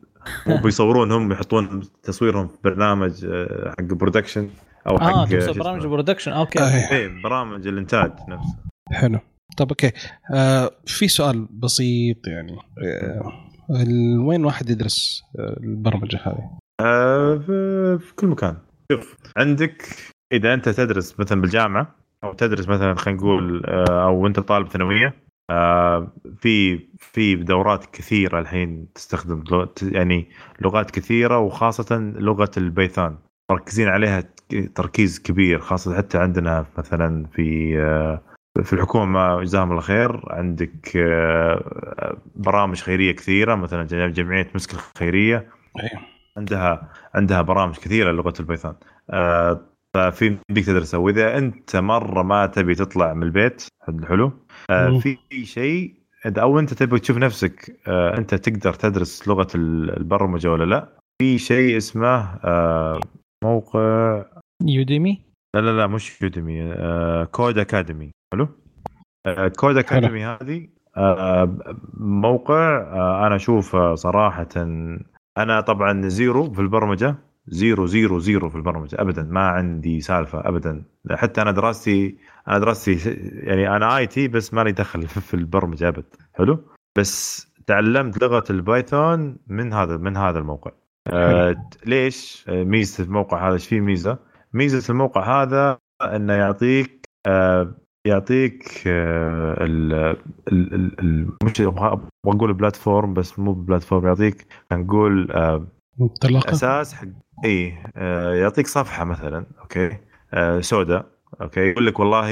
بيصورون 0.64 1.12
هم 1.12 1.32
يحطون 1.32 1.82
تصويرهم 2.04 2.48
في 2.48 2.58
برنامج 2.64 3.26
آه، 3.26 3.70
حق 3.80 3.84
production 3.94 4.50
أو 4.88 5.00
حق 5.00 5.06
آه 5.08 5.26
شو 5.26 5.32
تقصد 5.32 5.50
اسمه. 5.50 5.64
برامج 5.64 5.82
ال 5.84 5.88
production 5.88 6.32
okay. 6.32 6.60
آه، 6.60 6.92
إيه. 6.92 7.22
برامج 7.24 7.68
الإنتاج 7.68 8.12
نفسه. 8.30 8.56
حلو. 8.92 9.20
طب 9.58 9.70
okay. 9.70 9.92
آه 10.34 10.72
في 10.86 11.08
سؤال 11.08 11.48
بسيط 11.52 12.28
يعني. 12.28 12.58
آه 12.84 13.32
وين 14.26 14.46
واحد 14.46 14.70
يدرس 14.70 15.24
آه، 15.40 15.58
البرمجة 15.64 16.20
هذه؟ 16.24 16.50
آه، 16.82 17.36
في 17.38 17.98
في 18.02 18.16
كل 18.16 18.28
مكان. 18.28 18.58
شوف 18.92 19.16
عندك 19.38 19.84
إذا 20.34 20.54
أنت 20.54 20.70
تدرس 20.70 21.20
مثلا 21.20 21.42
بالجامعة 21.42 21.96
أو 22.24 22.34
تدرس 22.34 22.70
مثلا 22.70 22.94
خلينا 22.96 23.20
نقول 23.20 23.66
آه، 23.66 24.04
أو 24.06 24.28
أنت 24.28 24.40
طالب 24.40 24.68
ثانوية 24.68 25.14
آه، 25.50 26.12
في 26.38 26.80
في 27.00 27.36
دورات 27.36 27.86
كثيرة 27.86 28.40
الحين 28.40 28.94
تستخدم 28.96 29.44
يعني 29.82 30.30
لغات 30.62 30.92
كثيرة 30.92 31.40
وخاصة 31.40 31.98
لغة 32.00 32.52
البيثون 32.58 33.18
مركزين 33.52 33.88
عليها 33.88 34.24
تركيز 34.76 35.20
كبير 35.20 35.60
خاصة 35.60 35.98
حتى 35.98 36.18
عندنا 36.18 36.66
مثلا 36.78 37.26
في 37.34 37.80
آه، 37.80 38.22
في 38.64 38.74
الحكومة 38.74 39.42
جزاهم 39.44 39.72
الله 39.72 39.82
خير 39.82 40.22
عندك 40.34 40.98
آه، 40.98 42.18
برامج 42.36 42.82
خيرية 42.82 43.12
كثيرة 43.12 43.56
مثلا 43.56 44.08
جمعية 44.08 44.52
مسك 44.56 44.74
الخيرية. 44.74 45.48
عندها 46.38 46.92
عندها 47.16 47.42
برامج 47.42 47.76
كثيرة 47.76 48.12
لغة 48.12 48.34
ال 48.40 48.45
Python 48.45 48.74
آه، 49.10 49.62
ففي 49.94 50.38
بدك 50.50 50.66
تدرسها 50.66 50.98
وإذا 50.98 51.38
أنت 51.38 51.76
مرة 51.76 52.24
ما 52.24 52.46
تبي 52.46 52.76
تطلع 52.76 53.14
من 53.14 53.24
البيت 53.24 53.64
حلو. 54.08 54.32
في 55.00 55.46
شيء 55.46 55.94
إذا- 56.28 56.40
أو 56.40 56.60
أنت 56.60 56.74
تبي 56.74 57.00
تشوف 57.00 57.18
نفسك 57.18 57.80
آه، 57.88 58.18
أنت 58.18 58.36
تقدر 58.36 58.74
تدرس 58.74 59.28
لغة 59.28 59.48
ال- 59.56 59.98
البرمجة 59.98 60.52
ولا 60.52 60.64
لا؟ 60.64 60.90
في 61.22 61.38
شيء 61.38 61.78
اسمه 61.78 62.40
آه، 62.44 63.00
موقع 63.44 64.26
Udemy؟ 64.64 65.22
لا 65.56 65.62
لا 65.62 65.78
لا 65.78 65.88
مش 65.88 66.22
Udemy 66.22 66.62
آه، 66.74 67.24
Codecademy. 67.24 68.12
حلو؟ 68.34 68.48
آه، 69.26 69.48
Codecademy 69.48 70.26
هذه 70.26 70.68
آه، 70.98 71.58
موقع 71.98 72.78
آه، 72.78 73.28
أنا 73.28 73.36
أشوفه 73.36 73.96
صراحة 73.96 74.48
أنا 75.38 75.62
طبعا 75.62 76.08
zero 76.08 76.54
في 76.54 76.62
البرمجة 76.62 77.16
zero 77.48 77.86
zero 77.86 78.20
zero 78.20 78.50
في 78.50 78.56
البرمجة 78.56 79.02
ابدا 79.02 79.24
ما 79.24 79.48
عندي 79.48 80.02
سالفة 80.02 80.48
ابدا. 80.48 80.84
حتى 81.12 81.42
أنا 81.42 81.52
دراستي 81.52 82.18
أنا 82.50 82.60
دراستي 82.60 82.98
يعني 83.44 83.76
أنا 83.76 83.98
IT 83.98 84.28
بس 84.28 84.54
مالي 84.54 84.72
دخل 84.72 85.08
في 85.08 85.34
البرمجة 85.34 85.88
أبد. 85.88 86.06
حلو؟ 86.34 86.60
بس 86.98 87.48
تعلمت 87.68 88.22
لغة 88.24 88.44
ال 88.50 88.62
Python 88.62 89.38
من 89.48 89.74
هذا 89.74 89.98
من 89.98 90.18
هذا 90.18 90.40
الموقع. 90.40 90.72
آه 91.08 91.56
ليش؟ 91.86 92.46
آه، 92.50 92.64
ميزة 92.64 93.04
الموقع 93.04 93.48
هذا 93.48 93.54
إيش 93.54 93.68
فيه 93.68 93.80
ميزة؟ 93.80 94.18
ميزة 94.54 94.92
الموقع 94.92 95.42
هذا 95.42 95.78
إنه 96.02 96.34
يعطيك 96.34 97.10
آه 97.26 97.76
يعطيك 98.06 98.84
آه 98.88 99.64
ال 99.64 99.94
ال 100.52 101.00
ال 101.00 101.30
مش 101.44 101.62
أقول 102.26 102.54
platform 102.54 103.14
بس 103.14 103.40
مو 103.40 103.54
platform 103.54 104.08
يعطيك 104.08 104.48
نقول 104.74 105.32
آه 105.32 105.68
أساس 106.24 106.94
حق 106.94 107.08
اي 107.46 107.78
آه 107.96 108.34
يعطيك 108.34 108.68
صفحة 108.68 109.04
مثلا 109.04 109.46
أوكي؟ 109.62 109.98
آه 110.34 110.60
سوداء. 110.60 111.19
أوكي 111.42 111.60
يقول 111.60 111.86
لك 111.86 112.00
والله 112.00 112.30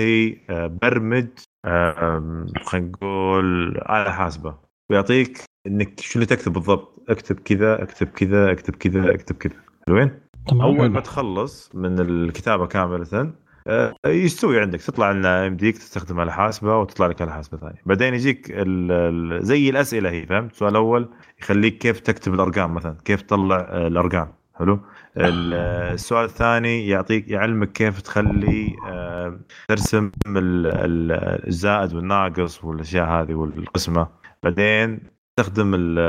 آه 0.50 0.68
برمج 0.82 1.28
آه 1.66 2.46
خلينا 2.66 2.88
نقول 2.88 3.78
آلة 3.78 4.12
حاسبة. 4.12 4.56
ويعطيك 4.90 5.44
إنك 5.68 6.00
شو 6.00 6.20
اللي 6.20 6.26
تكتب 6.26 6.54
بالضبط. 6.54 7.04
اكتب 7.10 7.40
كذا 7.40 7.84
اكتب 7.84 8.08
كذا 8.08 8.52
اكتب 8.52 8.76
كذا 8.76 9.14
اكتب 9.16 9.36
كذا. 9.36 9.54
حلوين؟ 9.88 10.12
أول. 10.52 10.90
ما 10.90 11.00
تخلص 11.00 11.72
من 11.76 12.00
الكتابة 12.00 12.68
كاملة 12.68 13.34
آه، 13.68 13.94
يستوي 14.06 14.60
عندك. 14.62 14.82
تطلع 14.82 15.12
لنا 15.12 15.46
يمديك 15.46 15.78
تستخدم 15.78 16.20
على 16.20 16.34
حاسبة 16.34 16.78
وتطلع 16.78 17.08
لك 17.08 17.22
على 17.22 17.32
حاسبة 17.34 17.58
ثانية. 17.58 17.82
بعدين 17.86 18.14
يجيك 18.14 18.52
ال- 18.52 18.92
ال- 18.92 19.46
زي 19.46 19.70
الأسئلة 19.70 20.10
هي 20.10 20.26
فهمت؟ 20.26 20.52
السؤال 20.52 20.72
الأول 20.72 21.10
يخليك 21.42 21.78
كيف 21.78 22.00
تكتب 22.00 22.34
الأرقام 22.34 22.74
مثلا؟ 22.74 22.98
كيف 23.06 23.22
تطلع 23.22 23.58
الأرقام؟ 23.88 24.34
حلو؟ 24.60 24.80
السؤال 25.18 26.26
الثاني 26.26 26.88
يعطيك 26.88 27.30
يعلمك 27.30 27.72
كيف 27.72 28.02
تخلي 28.02 28.76
آه، 28.88 29.40
ترسم 29.68 30.12
ال- 30.28 30.68
ال- 30.68 31.48
الزائد 31.48 31.94
والناقص 31.94 32.64
والأشياء 32.64 33.06
هذه 33.10 33.34
والقسمة. 33.34 34.08
بعدين 34.44 35.00
تستخدم 35.38 35.76
ال- 35.76 36.00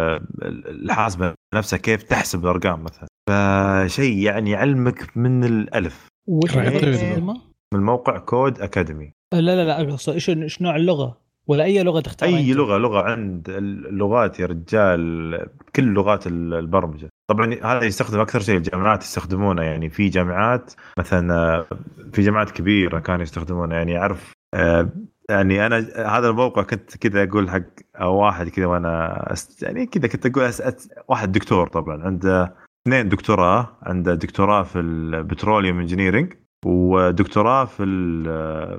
ال- 0.42 0.84
الحاسبة 0.84 1.34
نفسها 1.54 1.76
كيف 1.76 2.02
تحسب 2.02 2.44
الأرقام 2.44 2.82
مثلا. 2.84 3.06
فشيء 3.30 4.18
يعني 4.18 4.50
يعلمك 4.50 5.16
من 5.16 5.44
الألف. 5.44 6.08
تستخدمها؟ 6.42 7.42
من 7.74 7.80
موقع 7.80 8.18
كود 8.18 8.60
أكاديمي. 8.60 9.12
لا 9.34 9.40
لا 9.40 9.64
لا 9.64 9.96
إيش 10.08 10.30
إيش 10.30 10.62
نوع 10.62 10.76
اللغة؟ 10.76 11.18
ولا 11.46 11.64
أي 11.64 11.82
لغة 11.82 12.00
تختار 12.00 12.28
أي؟ 12.28 12.52
لغة 12.52 12.78
لغة 12.78 13.02
عند 13.02 13.48
اللغات 13.48 14.40
يا 14.40 14.46
رجال 14.46 15.46
كل 15.76 15.84
لغات 15.84 16.26
البرمجة. 16.26 17.08
طبعا 17.30 17.54
هذا 17.62 17.84
يستخدم 17.84 18.20
أكثر 18.20 18.40
شيء 18.40 18.56
الجامعات 18.56 19.02
يستخدمونه. 19.02 19.62
يعني 19.62 19.90
في 19.90 20.08
جامعات 20.08 20.72
مثلا 20.98 21.34
آه، 21.34 21.66
في 22.12 22.22
جامعات 22.22 22.50
كبيرة 22.50 22.98
كانوا 22.98 23.22
يستخدمونه. 23.22 23.74
يعني 23.74 23.98
أعرف 23.98 24.32
آه، 24.54 24.88
يعني 25.30 25.66
أنا 25.66 25.76
هذا 26.18 26.28
الموقع 26.28 26.62
كنت 26.62 26.96
كذا 26.96 27.22
أقول 27.22 27.50
حق 27.50 27.62
واحد 28.00 28.48
كذا 28.48 28.66
وأنا. 28.66 29.34
يعني 29.62 29.86
كذا 29.86 30.08
كنت 30.08 30.26
أقول 30.26 30.44
أس... 30.44 30.88
واحد 31.08 31.32
دكتور 31.32 31.68
طبعا. 31.68 32.02
عنده 32.02 32.54
اثنين 32.86 33.08
دكتوراه. 33.08 33.78
عنده 33.82 34.14
دكتوراه 34.14 34.62
في 34.62 34.78
ال 34.80 34.90
petroleum 34.90 35.80
engineering 35.80 36.34
ودكتوراه 36.64 37.64
في 37.64 37.84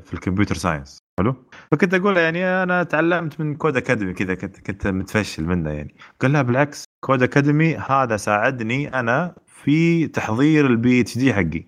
في 0.06 0.14
ال 0.14 0.19
computer 0.19 0.56
science. 0.56 1.00
حلو؟ 1.20 1.36
فكنت 1.72 1.94
أقول 1.94 2.18
يعني 2.18 2.46
أنا 2.46 2.84
تعلمت 2.84 3.40
من 3.40 3.56
Codecademy 3.56 4.14
كذا 4.14 4.36
كنت 4.36 4.60
كنت 4.60 4.88
متفشل 4.88 5.44
منه 5.44 5.70
يعني. 5.70 5.96
قال 6.22 6.32
لا 6.34 6.42
بالعكس. 6.42 6.89
Codecademy 7.00 7.76
هذا 7.76 8.18
ساعدني 8.18 9.00
أنا 9.00 9.36
في 9.48 10.08
تحضير 10.08 10.66
ال 10.66 11.02
PhD 11.02 11.34
حقي. 11.34 11.64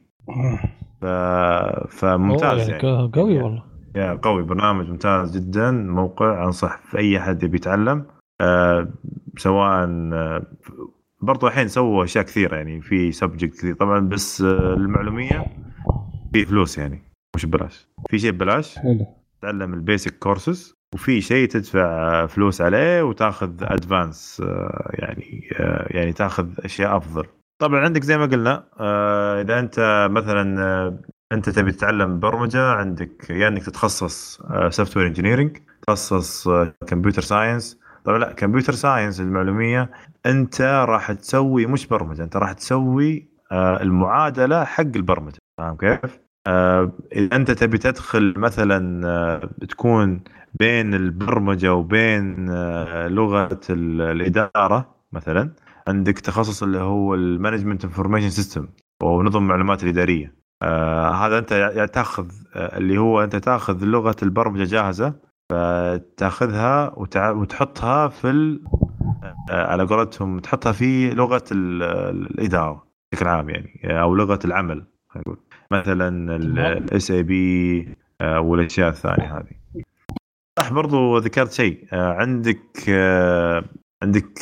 ف... 1.02 1.06
فممتاز 1.90 2.70
يعني 2.70 2.88
يعني. 2.88 3.12
قوي 3.14 3.38
والله. 3.42 3.64
يا 3.96 4.14
قوي 4.14 4.44
برنامج 4.44 4.90
ممتاز 4.90 5.38
جدا. 5.38 5.72
موقع 5.72 6.46
أنصح 6.46 6.78
في 6.78 6.98
أي 6.98 7.18
أحد 7.18 7.44
يبي 7.44 7.58
يتعلم. 7.58 8.06
آه، 8.42 8.88
سواء 9.38 9.90
آه، 10.14 10.46
برضو 11.22 11.48
الحين 11.48 11.68
سووا 11.68 12.04
أشياء 12.04 12.24
كثيرة 12.26 12.56
يعني 12.56 12.82
في 12.82 13.12
subject 13.12 13.54
كثير. 13.54 13.76
طبعا 13.76 14.00
بس 14.00 14.42
آه، 14.42 14.74
المعلوميه 14.74 15.46
في 16.34 16.46
فلوس 16.46 16.78
يعني 16.78 17.02
مش 17.36 17.46
ببلاش. 17.46 17.88
في 18.10 18.20
شيء 18.20 18.32
ببلاش؟ 18.32 18.80
حلو. 18.80 19.06
تتعلم 19.40 19.74
ال 19.74 19.82
basic 19.82 20.20
courses 20.20 20.81
وفي 20.94 21.22
شيء 21.22 21.48
تدفع 21.48 22.26
فلوس 22.26 22.62
عليه 22.62 23.02
وتاخذ 23.04 23.64
advance 23.64 24.44
يعني 24.94 25.50
آه، 25.60 25.88
يعني 25.90 26.14
تاخذ 26.14 26.50
أشياء 26.60 26.98
أفضل. 26.98 27.26
طبعا 27.62 27.80
عندك 27.80 28.04
زي 28.04 28.18
ما 28.18 28.26
قلنا 28.26 28.64
آه، 28.80 29.42
إذا 29.42 29.60
أنت 29.60 30.08
مثلا 30.12 30.64
آه، 30.64 31.00
أنت 31.32 31.50
تبي 31.50 31.72
تتعلم 31.72 32.20
برمجة 32.20 32.72
عندك 32.72 33.30
يا 33.30 33.36
يعني 33.36 33.56
إنك 33.56 33.66
تتخصص 33.66 34.42
software 34.70 35.08
engineering 35.08 35.58
تخصص 35.88 36.50
computer 36.88 37.22
science 37.22 37.80
طبعا 38.06 38.18
لا 38.18 38.32
computer 38.34 38.74
science 38.74 39.22
المعلومية 39.22 39.92
أنت 40.26 40.62
راح 40.62 41.12
تسوي 41.12 41.66
مش 41.66 41.88
برمجة 41.88 42.24
أنت 42.24 42.36
راح 42.36 42.54
تسوي 42.54 43.28
المعادلة 43.54 44.64
حق 44.64 44.82
البرمجة. 44.96 45.38
فاهم 45.58 45.78
كيف؟ 45.78 46.20
إذا 46.48 47.36
أنت 47.36 47.52
تبي 47.52 47.78
تدخل 47.78 48.34
مثلا 48.38 49.50
تكون 49.70 50.24
بين 50.60 50.94
البرمجة 50.94 51.74
وبين 51.74 52.50
آه، 52.50 53.08
لغة 53.08 53.60
الإدارة 53.70 54.96
مثلا 55.12 55.54
عندك 55.88 56.20
تخصص 56.20 56.64
اللي 56.64 56.80
هو 56.80 57.16
ال 57.16 57.22
management 57.22 57.84
information 57.86 58.30
system 58.30 58.68
أو 59.02 59.24
نظم 59.24 59.44
المعلومات 59.44 59.84
الإدارية 59.84 60.36
آه 60.62 61.12
هذا 61.12 61.38
أنت 61.38 61.54
تأخذ 61.94 62.32
آه 62.56 62.78
اللي 62.78 62.98
هو 62.98 63.24
أنت 63.24 63.36
تأخذ 63.36 63.84
لغة 63.86 64.16
البرمجة 64.24 64.64
جاهزة 64.64 65.14
فتأخذها. 65.50 66.94
وتحطها 67.32 68.08
في 68.08 68.60
آه 69.52 69.68
على 69.72 69.84
قولتهم 69.84 70.40
تحطها 70.40 70.72
في 70.72 71.10
لغة 71.10 71.44
الإدارة 71.52 72.88
بشكل 73.12 73.28
عام 73.28 73.50
يعني 73.50 74.02
أو 74.02 74.16
لغة 74.16 74.40
العمل 74.46 74.86
نقول 75.16 75.38
مثلا 75.72 76.36
ال 76.36 77.12
SAP 77.12 77.88
والأشياء 78.22 78.90
الثانية 78.90 79.38
هذه. 79.38 79.84
صح 80.60 80.74
برضو 80.74 81.18
ذكرت 81.18 81.52
شيء. 81.52 81.88
آه، 81.94 82.14
عندك 82.14 82.90
آه، 82.90 83.64
عندك 84.04 84.38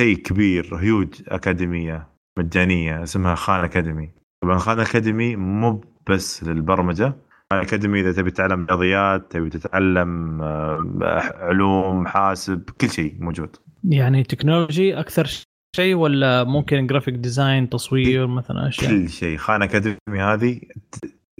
شيء 0.00 0.16
كبير 0.16 0.76
huge 0.76 1.22
أكاديمية 1.28 2.08
مجانية 2.38 3.02
اسمها 3.02 3.34
Khan 3.34 3.64
Academy 3.64 4.10
طبعا 4.42 4.58
Khan 4.58 4.80
Academy 4.80 5.36
مو 5.36 5.80
بس 6.10 6.44
للبرمجة. 6.44 7.12
Khan 7.52 7.60
Academy 7.60 8.00
إذا 8.00 8.12
تبي 8.12 8.30
تتعلم 8.30 8.66
رياضيات 8.70 9.32
تبي 9.32 9.50
تتعلم 9.50 10.42
آه، 10.42 11.32
علوم 11.36 12.06
حاسب 12.06 12.70
كل 12.80 12.90
شيء 12.90 13.16
موجود. 13.20 13.56
يعني 13.84 14.22
تكنولوجي 14.22 15.00
أكثر 15.00 15.47
شيء 15.76 15.94
ولا 15.94 16.44
ممكن 16.44 16.86
graphic 16.86 17.14
design 17.14 17.68
تصوير 17.68 18.26
مثلا 18.26 18.68
أشياء؟ 18.68 18.90
كل 18.90 19.08
شيء. 19.08 19.36
Khan 19.36 19.62
Academy 19.62 20.20
هذه 20.20 20.60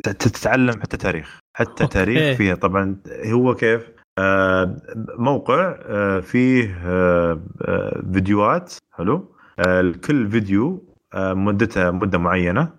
تتعلم 0.04 0.80
حتى 0.80 0.96
تاريخ. 0.96 1.38
حتى 1.56 1.84
أوكي. 1.84 1.94
تاريخ 1.94 2.36
فيها. 2.36 2.54
طبعا 2.54 2.96
هو 3.26 3.54
كيف؟ 3.54 3.82
آه، 4.18 4.76
موقع 5.18 5.78
آه، 5.82 6.20
فيه 6.20 6.80
آه، 6.84 7.42
فيديوهات. 8.12 8.74
حلو؟ 8.94 9.34
كل 10.06 10.30
فيديو 10.30 10.94
مدته 11.16 11.90
مدة 11.90 12.18
معينة. 12.18 12.72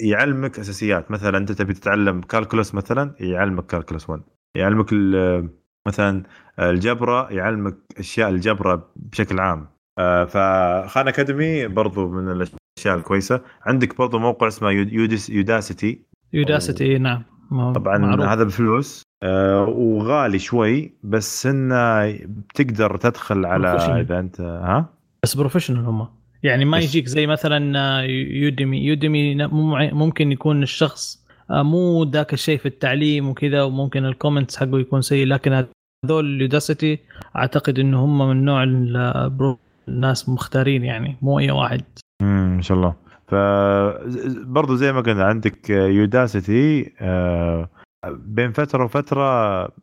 يعلمك 0.00 0.58
أساسيات. 0.58 1.10
مثلا 1.10 1.38
أنت 1.38 1.52
تبي 1.52 1.74
تتعلم 1.74 2.20
calculus 2.20 2.74
مثلا 2.74 3.14
يعلمك 3.20 3.66
calculus 3.66 4.10
1 4.10 4.22
يعلمك 4.54 4.86
مثلا 5.88 6.22
algebra 6.58 7.32
يعلمك 7.32 7.76
أشياء 7.98 8.28
الجبرا 8.28 8.90
بشكل 8.96 9.40
عام. 9.40 9.68
ف 10.24 10.41
Khan 10.41 11.08
Academy 11.08 11.66
برضو 11.66 12.08
من 12.08 12.28
الأشياء 12.32 12.98
الكويسة. 12.98 13.40
عندك 13.62 13.98
برضو 13.98 14.18
موقع 14.18 14.48
اسمه 14.48 14.70
Udacity. 15.28 16.02
Udacity 16.32 16.98
نعم. 16.98 17.22
طبعا 17.50 17.98
معروف. 17.98 18.26
هذا 18.26 18.44
بفلوس. 18.44 19.02
آه 19.22 19.64
وغالي 19.64 20.38
شوي 20.38 20.92
بس 21.02 21.46
إنه 21.46 22.12
بتقدر 22.24 22.96
تدخل 22.96 23.46
على 23.46 23.68
اذا 23.68 24.18
انت 24.18 24.40
ها؟ 24.40 24.86
بس 25.22 25.34
professional 25.34 25.84
هم. 25.84 26.08
يعني 26.42 26.64
ما 26.64 26.78
يجيك 26.78 27.06
زي 27.06 27.26
مثلا 27.26 28.00
Udemy 28.30 28.84
Udemy 28.84 29.48
ممكن 29.92 30.32
يكون 30.32 30.62
الشخص 30.62 31.24
آه، 31.50 31.62
مو 31.62 32.04
ذاك 32.04 32.32
الشيء 32.32 32.58
في 32.58 32.66
التعليم 32.66 33.28
وكذا 33.28 33.62
وممكن 33.62 34.04
ال 34.04 34.10
comments 34.10 34.56
حقه 34.56 34.80
يكون 34.80 35.02
سيء 35.02 35.26
لكن 35.26 35.64
هذول 36.04 36.24
ال 36.26 36.35
Udacity 36.35 36.98
أعتقد 37.36 37.78
إنه 37.78 38.04
هم 38.04 38.28
من 38.28 38.44
نوع 38.44 38.64
الناس 39.88 40.28
مختارين 40.28 40.84
يعني 40.84 41.16
مو 41.22 41.38
أي 41.38 41.50
واحد. 41.50 41.82
امم 42.22 42.56
ما 42.56 42.62
شاء 42.62 42.76
الله. 42.76 42.94
فبرضه 43.26 44.76
زي 44.76 44.92
ما 44.92 45.00
قلنا 45.00 45.24
عندك 45.24 45.70
Udacity 45.70 46.92
آه 47.00 47.68
بين 48.06 48.52
فترة 48.52 48.84
وفترة 48.84 49.22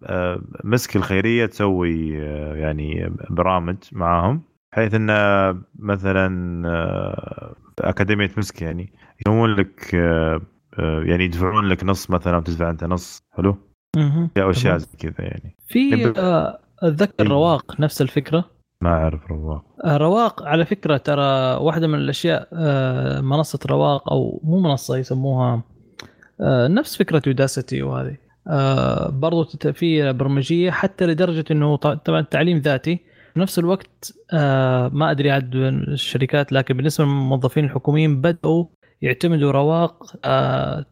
آه، 0.04 0.42
مسك 0.64 0.96
الخيرية 0.96 1.46
تسوي 1.46 2.24
آه، 2.24 2.56
يعني 2.56 3.12
برامج 3.30 3.78
معاهم 3.92 4.42
بحيث 4.72 4.94
انه 4.94 5.14
مثلا 5.80 6.28
أكاديمية 7.80 8.32
مسك 8.38 8.62
يعني 8.62 8.94
يسوون 9.22 9.56
لك 9.56 9.94
يعني 10.80 11.26
يدفعون 11.26 11.66
لك 11.66 11.84
نص 11.84 12.10
مثلا 12.10 12.38
وتدفع 12.38 12.70
أنت 12.70 12.84
نص. 12.84 13.20
حلو؟ 13.38 13.58
أو 14.38 14.50
أشياء 14.50 14.78
زي 14.78 14.88
كذا 15.00 15.16
يعني. 15.20 15.56
في 15.68 16.14
أتذكر 16.84 17.28
رواق 17.28 17.80
نفس 17.80 18.02
الفكرة. 18.02 18.55
ما 18.86 18.94
أعرف 18.94 19.32
رواق 19.32 19.64
رواق 19.86 20.44
على 20.44 20.66
فكرة 20.66 20.98
ترى 20.98 21.56
واحدة 21.56 21.88
من 21.88 21.96
الأشياء 21.96 22.50
منصة 23.22 23.60
رواق 23.66 24.12
أو 24.12 24.42
مو 24.44 24.60
منصة 24.60 24.98
يسموها 24.98 25.62
آه، 26.42 26.68
نفس 26.68 26.98
فكرة 26.98 27.22
يوداسيتي 27.28 27.82
وهذه 27.84 28.18
آه، 28.48 29.10
برضو 29.10 29.46
في 29.74 30.14
برمجية 30.14 30.72
حتى 30.72 31.06
لدرجة 31.06 31.46
إنه 31.52 31.76
طبعا 31.76 32.20
التعليم 32.20 32.58
ذاتي 32.58 33.00
في 33.34 33.40
نفس 33.40 33.60
الوقت 33.60 34.14
آه، 34.34 34.88
ما 34.88 35.12
أدري 35.12 35.32
عاد 35.32 35.56
الشركات 35.56 36.52
لكن 36.52 36.78
بالنسبة 36.78 37.06
للموظفين 37.06 37.66
الحكوميين 37.66 38.22
بدأوا 38.22 38.66
يعتمدوا 39.02 39.52
رواق 39.52 40.16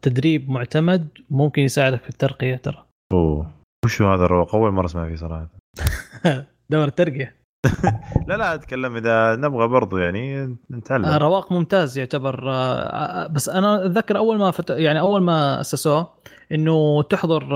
تدريب 0.02 0.50
معتمد 0.50 1.08
ممكن 1.30 1.62
يساعدك 1.62 2.02
في 2.02 2.08
الترقية 2.08 2.56
ترى. 2.56 2.86
أوه 3.12 3.50
وش 3.84 4.02
هذا 4.02 4.24
الرواق؟ 4.24 4.54
أول 4.54 4.72
مرة 4.72 4.86
أسمع 4.86 5.08
فيه 5.08 5.16
صراحة. 5.16 5.48
دور 6.70 6.84
الترقية. 6.84 7.43
لا 8.28 8.36
لا 8.36 8.54
أتكلم 8.54 8.96
إذا 8.96 9.36
نبغى 9.36 9.68
برضو 9.68 9.96
يعني 9.96 10.56
نتعلم. 10.70 11.04
آه، 11.04 11.18
رواق 11.18 11.52
ممتاز 11.52 11.98
يعتبر 11.98 12.50
آه، 12.50 12.74
آه، 12.78 13.26
بس 13.26 13.48
أنا 13.48 13.86
أتذكر 13.86 14.16
أول 14.16 14.38
ما 14.38 14.50
فت... 14.50 14.70
يعني 14.70 15.00
أول 15.00 15.22
ما 15.22 15.60
أسسوه 15.60 16.08
إنه 16.52 17.02
تحضر 17.02 17.46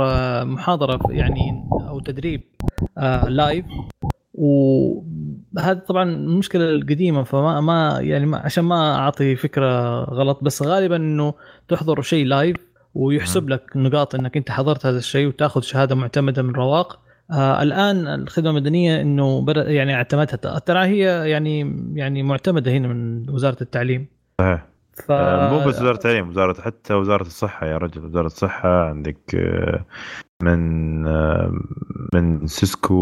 محاضرة 0.44 1.00
يعني 1.10 1.68
أو 1.88 2.00
تدريب 2.00 2.42
live 3.28 3.64
وهذا 4.34 5.74
طبعا 5.88 6.02
المشكلة 6.02 6.70
القديمة 6.70 7.22
فما 7.22 7.60
ما 7.60 7.98
يعني 8.00 8.26
ما 8.26 8.38
عشان 8.38 8.64
ما 8.64 8.94
أعطي 8.98 9.36
فكرة 9.36 10.04
غلط 10.04 10.38
بس 10.42 10.62
غالبا 10.62 10.96
إنه 10.96 11.34
تحضر 11.68 12.02
شيء 12.02 12.26
live 12.26 12.56
ويحسب 12.94 13.48
لك 13.48 13.70
نقاط 13.76 14.14
إنك 14.14 14.36
أنت 14.36 14.50
حضرت 14.50 14.86
هذا 14.86 14.98
الشيء 14.98 15.28
وتأخذ 15.28 15.60
شهادة 15.60 15.94
معتمدة 15.94 16.42
من 16.42 16.54
رواق. 16.54 17.07
آه 17.30 17.62
الآن 17.62 18.06
الخدمة 18.06 18.50
المدنية 18.50 19.00
إنه 19.00 19.44
يعني 19.56 19.94
اعتمدتها 19.94 20.58
ترى 20.58 20.86
هي 20.86 21.30
يعني 21.30 21.84
يعني 21.94 22.22
معتمدة 22.22 22.72
هنا 22.72 22.88
من 22.88 23.30
وزارة 23.30 23.56
التعليم. 23.60 24.06
صحيح. 24.40 24.66
ف... 25.06 25.10
آه 25.10 25.50
مو 25.52 25.68
بس 25.68 25.80
وزارة 25.80 25.94
التعليم 25.94 26.28
وزاره 26.28 26.60
حتى 26.60 26.94
وزارة 26.94 27.22
الصحة 27.22 27.66
يا 27.66 27.78
رجل. 27.78 28.04
وزارة 28.04 28.26
الصحة 28.26 28.84
عندك 28.88 29.34
آه 29.34 29.84
من 30.42 31.02
من 32.14 32.46
سيسكو 32.46 32.94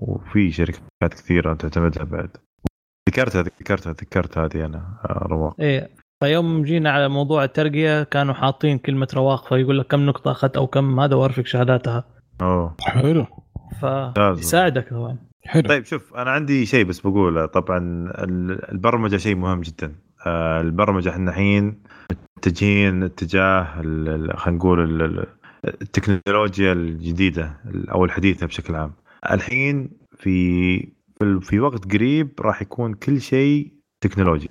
وفي 0.00 0.50
شركات 0.52 1.14
كثيرة 1.14 1.54
تعتمدها 1.54 2.04
بعد. 2.04 2.30
ذكرتها 3.08 3.42
ذكرتها 3.42 3.92
ذكرت 3.92 4.38
هذه 4.38 4.64
أنا 4.64 4.98
رواق. 5.06 5.54
إيه. 5.60 5.90
فيوم 6.24 6.62
جينا 6.62 6.90
على 6.90 7.08
موضوع 7.08 7.44
الترقية 7.44 8.02
كانوا 8.02 8.34
حاطين 8.34 8.78
كلمة 8.78 9.08
رواق 9.14 9.48
فيقول 9.48 9.78
لك 9.78 9.86
كم 9.86 10.06
نقطة 10.06 10.30
أخذت 10.30 10.56
أو 10.56 10.66
كم 10.66 11.00
هذا 11.00 11.14
وأرفق 11.14 11.46
شهاداتها. 11.46 12.04
أوه. 12.40 12.76
حلو. 12.80 13.26
فيساعدك 13.80 14.88
طبعا 14.90 15.18
حلو. 15.44 15.68
طيب 15.68 15.84
شوف 15.84 16.14
أنا 16.14 16.30
عندي 16.30 16.66
شيء 16.66 16.84
بس 16.84 17.00
بقوله. 17.00 17.46
طبعا 17.46 17.78
البرمجة 18.72 19.16
شيء 19.16 19.36
مهم 19.36 19.60
جدا. 19.60 19.94
آه، 20.26 20.60
البرمجة 20.60 21.10
إحنا 21.10 21.30
الحين 21.30 21.82
متجهين 22.36 23.02
اتجاه 23.02 23.64
خلينا 23.74 24.56
نقول 24.56 25.26
التكنولوجيا 25.64 26.72
الجديدة 26.72 27.56
أو 27.92 28.04
الحديثة 28.04 28.46
بشكل 28.46 28.74
عام. 28.74 28.92
الحين 29.30 29.90
في 30.16 30.88
في 31.40 31.60
وقت 31.60 31.92
قريب 31.92 32.32
راح 32.40 32.62
يكون 32.62 32.94
كل 32.94 33.20
شيء 33.20 33.72
تكنولوجي 34.00 34.50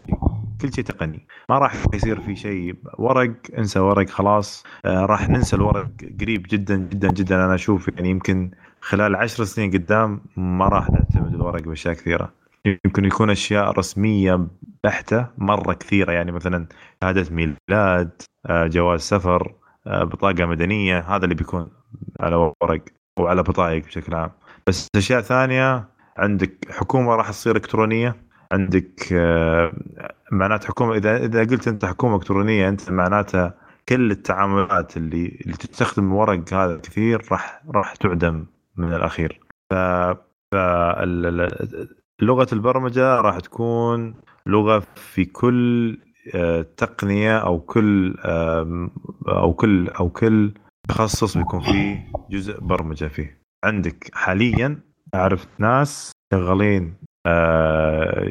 كل 0.62 0.74
شيء 0.74 0.84
تقني. 0.84 1.28
ما 1.50 1.58
راح 1.58 1.86
يصير 1.94 2.20
في 2.22 2.36
شيء 2.36 2.76
ورق 2.98 3.34
انسى 3.58 3.80
ورق 3.80 4.10
خلاص. 4.10 4.64
آه 4.86 5.06
راح 5.06 5.30
ننسى 5.30 5.56
الورق 5.56 5.92
قريب 6.22 6.46
جدا 6.50 6.76
جدا 6.76 7.12
جدا. 7.12 7.46
أنا 7.46 7.56
أشوف 7.56 7.88
يعني 7.88 8.10
يمكن 8.10 8.52
خلال 8.86 9.16
عشر 9.16 9.44
سنين 9.44 9.72
قدام 9.72 10.22
ما 10.38 10.68
راح 10.68 10.90
نعتمد 10.90 11.34
الورق 11.34 11.62
بأشياء 11.62 11.94
كثيرة. 11.94 12.34
يمكن 12.86 13.06
يكون 13.06 13.30
أشياء 13.30 13.72
رسمية 13.72 14.48
بحتة 14.84 15.28
مرة 15.38 15.74
كثيرة 15.74 16.12
يعني 16.12 16.32
مثلا 16.32 16.68
شهادة 17.04 17.26
ميلاد 17.36 18.22
آه 18.46 18.68
جواز 18.68 19.00
سفر 19.02 19.54
آه 19.88 20.04
بطاقة 20.04 20.46
مدنية 20.46 21.00
هذا 21.00 21.24
اللي 21.24 21.36
بيكون 21.36 21.72
على 22.20 22.36
ورق 22.36 22.82
وعلى 23.20 23.44
بطايق 23.44 23.86
بشكل 23.86 24.16
عام. 24.16 24.32
بس 24.68 24.88
أشياء 24.96 25.22
ثانية 25.22 25.90
عندك 26.18 26.72
حكومة 26.72 27.16
راح 27.16 27.30
تصير 27.30 27.56
إلكترونية 27.56 28.16
عندك 28.52 29.14
آه، 29.14 29.74
معناته 30.32 30.68
حكومة 30.68 30.96
إذا 30.96 31.18
إذا 31.26 31.40
قلت 31.40 31.68
أنت 31.68 31.86
حكومة 31.86 32.16
إلكترونية 32.16 32.70
أنت 32.70 32.92
معناتها 32.92 33.54
كل 33.90 34.12
التعاملات 34.12 34.98
اللي 34.98 35.40
اللي 35.42 35.58
تستخدم 35.58 36.14
ورق 36.14 36.54
هذا 36.54 36.78
كثير 36.78 37.22
راح 37.32 37.62
راح 37.76 37.96
تعدم. 37.96 38.46
من 38.78 38.94
الأخير. 38.94 39.40
ف 39.72 39.76
لغة 42.22 42.48
البرمجة 42.54 43.16
راح 43.16 43.40
تكون 43.40 44.16
لغة 44.48 44.84
في 44.96 45.26
كل 45.26 45.98
آه، 46.36 46.62
تقنية 46.78 47.38
أو 47.38 47.60
كل 47.60 48.16
أو 49.28 49.54
كل 49.54 49.88
أو 49.88 50.10
كل 50.10 50.54
تخصص 50.90 51.38
بيكون 51.38 51.60
فيه 51.60 52.12
جزء 52.32 52.60
برمجة 52.60 53.06
فيه. 53.06 53.42
عندك 53.66 54.12
حاليا 54.14 54.80
أعرف 55.16 55.48
ناس 55.60 56.12
شغالين 56.34 56.94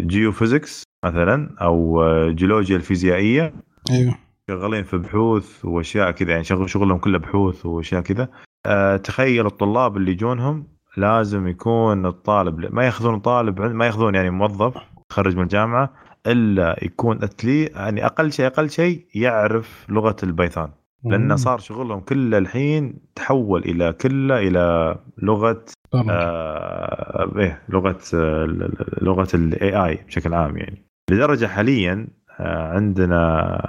جيوفيزكس 0.07 0.83
مثلا 1.05 1.57
أو 1.61 2.03
جيولوجيا 2.31 2.77
الفيزيائية. 2.77 3.55
أيوه. 3.91 4.15
شغالين 4.51 4.85
في 4.85 4.99
بحوث 4.99 5.65
وأشياء 5.65 6.11
كذا 6.11 6.31
يعني 6.31 6.45
شغل 6.45 6.71
شغلهم 6.71 6.99
كله 6.99 7.19
بحوث 7.19 7.67
وأشياء 7.67 8.03
كذا. 8.03 8.29
أه 8.67 8.97
تخيل 8.97 9.47
الطلاب 9.47 9.97
اللي 9.97 10.13
يجونهم 10.13 10.67
لازم 10.97 11.49
يكون 11.49 12.07
الطالب 12.07 12.75
ما 12.75 12.85
ياخذون 12.85 13.19
طالب 13.21 13.61
ما 13.61 13.87
ياخذون 13.87 14.15
يعني 14.15 14.31
موظف 14.31 14.75
خرج 15.11 15.37
من 15.37 15.43
الجامعة 15.43 15.93
إلا 16.27 16.85
يكون 16.85 17.23
at 17.25 17.36
least 17.36 17.65
يعني 17.65 18.07
أقل 18.07 18.33
شيء 18.33 18.47
أقل 18.47 18.71
شيء 18.71 19.07
يعرف 19.15 19.87
لغة 19.89 20.17
ال 20.23 20.29
Python. 20.29 20.71
لأن 21.05 21.37
صار 21.37 21.59
شغلهم 21.59 22.01
كله 22.01 22.39
الحين 22.39 22.95
تحول 23.15 23.61
إلى 23.63 23.93
كله 23.93 24.39
إلى 24.39 24.97
لغة 25.19 25.65
آه 26.11 27.33
إيه 27.39 27.63
لغة 27.69 27.99
آه 28.15 28.71
لغه 29.03 29.29
ال 29.35 29.85
AI 29.87 30.05
بشكل 30.07 30.35
عام 30.35 30.57
يعني. 30.57 30.85
لدرجة 31.11 31.47
حاليا 31.47 32.07
آه 32.41 32.69
عندنا 32.75 33.61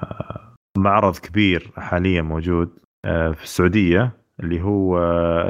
معرض 0.77 1.17
كبير 1.17 1.71
حاليا 1.77 2.21
موجود 2.21 2.69
آه 3.05 3.31
في 3.31 3.43
السعودية. 3.43 4.24
اللي 4.39 4.61
هو 4.61 4.97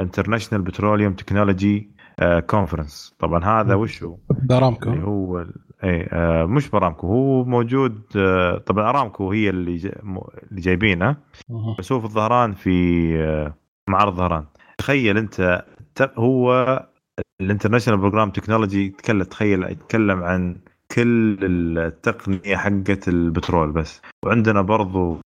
International 0.00 0.62
Petroleum 0.62 1.12
Technology 1.12 1.90
Conference 2.46 3.14
طبعا 3.18 3.44
هذا 3.44 3.74
وش 3.74 4.02
هو؟ 4.02 4.18
بأرامكو 4.30 4.90
اللي 4.90 5.04
هو 5.04 5.46
اي 5.84 6.08
آه 6.12 6.46
مش 6.46 6.70
بأرامكو 6.70 7.06
هو 7.06 7.44
موجود 7.44 8.02
آه 8.16 8.58
طبعا 8.58 8.90
أرامكو 8.90 9.32
هي 9.32 9.50
اللي 9.50 9.76
جا 9.76 9.92
اللي 10.50 10.60
جايبينه. 10.60 11.16
بس 11.78 11.92
هو 11.92 12.00
في 12.00 12.06
الظهران 12.06 12.52
في 12.52 12.70
آه 13.16 13.54
معرض 13.88 14.14
ظهران. 14.14 14.44
تخيل 14.78 15.18
أنت 15.18 15.64
هو 16.16 16.86
ال 17.40 17.44
International 17.44 18.00
Petroleum 18.00 18.30
Technology 18.30 18.86
يتكلم 18.86 19.22
تخيل 19.22 19.62
يتكلم 19.62 20.22
عن 20.24 20.56
كل 20.90 21.38
التقنية 21.42 22.56
حقت 22.56 23.08
البترول 23.08 23.72
بس. 23.72 24.02
وعندنا 24.24 24.62
برضو 24.62 25.20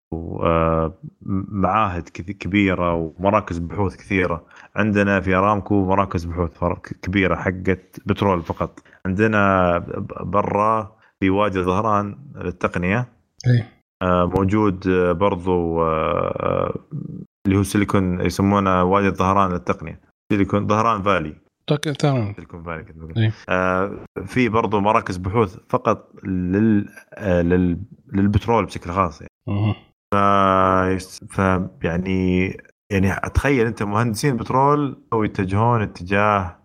معاهد 1.52 2.08
كبيرة 2.08 2.94
ومراكز 2.94 3.58
بحوث 3.58 3.96
كثيرة. 3.96 4.44
عندنا 4.76 5.20
في 5.20 5.34
أرامكو 5.34 5.84
مراكز 5.84 6.24
بحوث 6.24 6.58
كبيرة 7.02 7.34
حقت 7.34 8.00
بترول 8.06 8.42
فقط. 8.42 8.80
عندنا 9.06 9.78
برا 10.20 10.96
في 11.20 11.30
وادي 11.30 11.62
ظهران 11.62 12.18
للتقنيه 12.36 13.08
إي. 13.46 13.64
موجود 14.02 14.88
برضو 15.18 15.82
اللي 17.46 17.58
هو 17.58 17.62
سيليكون 17.62 18.20
يسمونه 18.20 18.84
وادي 18.84 19.08
الظهران 19.08 19.50
للتقنيه 19.50 20.00
سيليكون 20.32 20.66
ظهران 20.66 21.02
فالي. 21.02 21.36
تمام. 21.98 22.34
سيليكون 22.34 22.62
فالي 22.62 22.84
كنت 22.84 23.32
آه 23.48 24.04
في 24.26 24.48
برضو 24.48 24.80
مراكز 24.80 25.16
بحوث 25.16 25.56
فقط 25.68 26.24
لل, 26.24 26.88
آه 27.14 27.42
لل 27.42 27.78
للبترول 28.12 28.66
بشكل 28.66 28.90
خاص 28.90 29.20
يعني. 29.20 29.74
ف... 30.14 30.16
ف 31.30 31.38
يعني 31.82 32.48
يعني 32.92 33.12
اتخيل 33.12 33.66
أنت 33.66 33.82
مهندسين 33.82 34.36
بترول 34.36 35.02
أو 35.12 35.24
يتجهون 35.24 35.82
اتجاه 35.82 36.56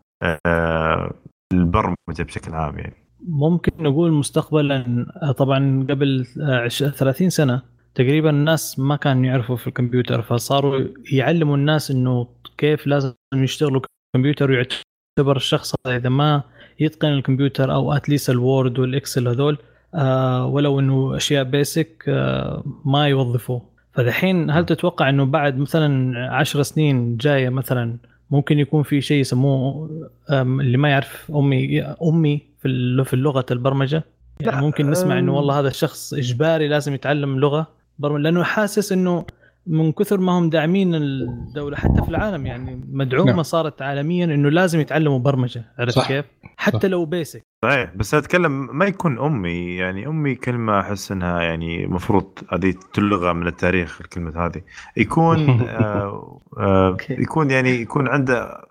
آه 0.46 1.14
البرمجة 1.54 2.24
بشكل 2.24 2.54
عام 2.54 2.80
يعني. 2.80 2.96
ممكن 3.28 3.84
نقول 3.84 4.12
مستقبلا 4.12 5.06
طبعا 5.38 5.86
قبل 5.90 6.26
30 6.26 7.30
سنة 7.30 7.62
تقريبا 7.96 8.30
الناس 8.30 8.80
ما 8.80 8.96
كانوا 8.96 9.26
يعرفوا 9.26 9.56
في 9.56 9.68
الكمبيوتر 9.68 10.22
فصاروا 10.22 10.88
يعلموا 11.12 11.58
الناس 11.58 11.92
إنه 11.92 12.28
كيف 12.58 12.88
لازم 12.88 13.14
يشتغلوا 13.34 13.82
كمبيوتر 14.16 14.52
ويعتبر 14.52 15.36
الشخص 15.36 15.76
إذا 15.88 16.10
ما 16.10 16.44
يتقن 16.80 17.08
الكمبيوتر 17.08 17.74
أو 17.74 17.94
at 17.94 18.04
least 18.04 18.30
ال 18.30 18.40
Word 18.40 18.80
وال 18.80 18.93
Excel 18.93 19.28
هذول 19.28 19.58
آه 19.96 20.46
ولو 20.46 20.80
إنه 20.80 21.16
أشياء 21.16 21.44
basic 21.44 22.04
آه 22.08 22.64
ما 22.86 23.08
يوظفوه. 23.08 23.62
فدحين 23.94 24.52
هل 24.52 24.66
تتوقع 24.66 25.10
إنه 25.10 25.26
بعد 25.26 25.58
مثلا 25.58 26.20
عشر 26.32 26.62
سنين 26.62 27.18
جاية 27.18 27.50
مثلا 27.50 27.98
ممكن 28.32 28.60
يكون 28.60 28.84
في 28.84 29.02
شيء 29.02 29.20
يسموه 29.20 29.90
اللي 30.30 30.78
ما 30.78 30.90
يعرف 30.90 31.32
أمي 31.36 31.82
أمي 31.84 32.42
في 32.62 33.04
في 33.06 33.16
لغه 33.16 33.46
البرمجة؟ 33.52 34.04
يعني 34.40 34.62
ممكن 34.62 34.90
نسمع 34.90 35.20
إنه 35.20 35.36
والله 35.36 35.60
هذا 35.60 35.68
الشخص 35.68 36.14
إجباري 36.14 36.68
لازم 36.68 36.94
يتعلم 36.94 37.40
لغة 37.40 37.68
برمجة 38.00 38.22
لأنه 38.22 38.44
حاسس 38.44 38.92
إنه 38.92 39.26
من 39.68 39.92
كثر 39.92 40.18
ما 40.18 40.32
هم 40.32 40.50
داعمين 40.50 40.96
الدولة 40.96 41.78
حتى 41.78 42.02
في 42.04 42.10
العالم 42.10 42.46
يعني 42.46 42.82
مدعومة 42.92 43.32
نعم. 43.32 43.44
صارت 43.44 43.82
عالميا 43.82 44.26
إنه 44.26 44.50
لازم 44.50 44.80
يتعلموا 44.80 45.20
برمجة 45.20 45.64
عرفت 45.80 46.08
كيف؟ 46.08 46.26
حتى 46.58 46.80
صح. 46.80 46.86
لو 46.86 47.06
بيسك 47.06 47.46
صحيح 47.66 47.96
بس 47.96 48.14
أتكلم 48.14 48.78
ما 48.78 48.86
يكون 48.86 49.20
أمي 49.20 49.76
يعني 49.76 50.08
أمي 50.08 50.36
كلمة 50.36 50.80
أحس 50.80 51.12
إنها 51.12 51.42
يعني 51.42 51.84
المفروض 51.84 52.40
هذه 52.54 52.74
تلغى 52.94 53.34
من 53.34 53.48
التاريخ 53.48 54.02
الكلمة 54.02 54.46
هذه 54.46 54.62
يكون 54.98 55.50
آه 55.70 56.42
آه 56.58 56.98
يكون 57.10 57.52
يعني 57.52 57.70
يكون 57.70 58.08
عنده 58.08 58.66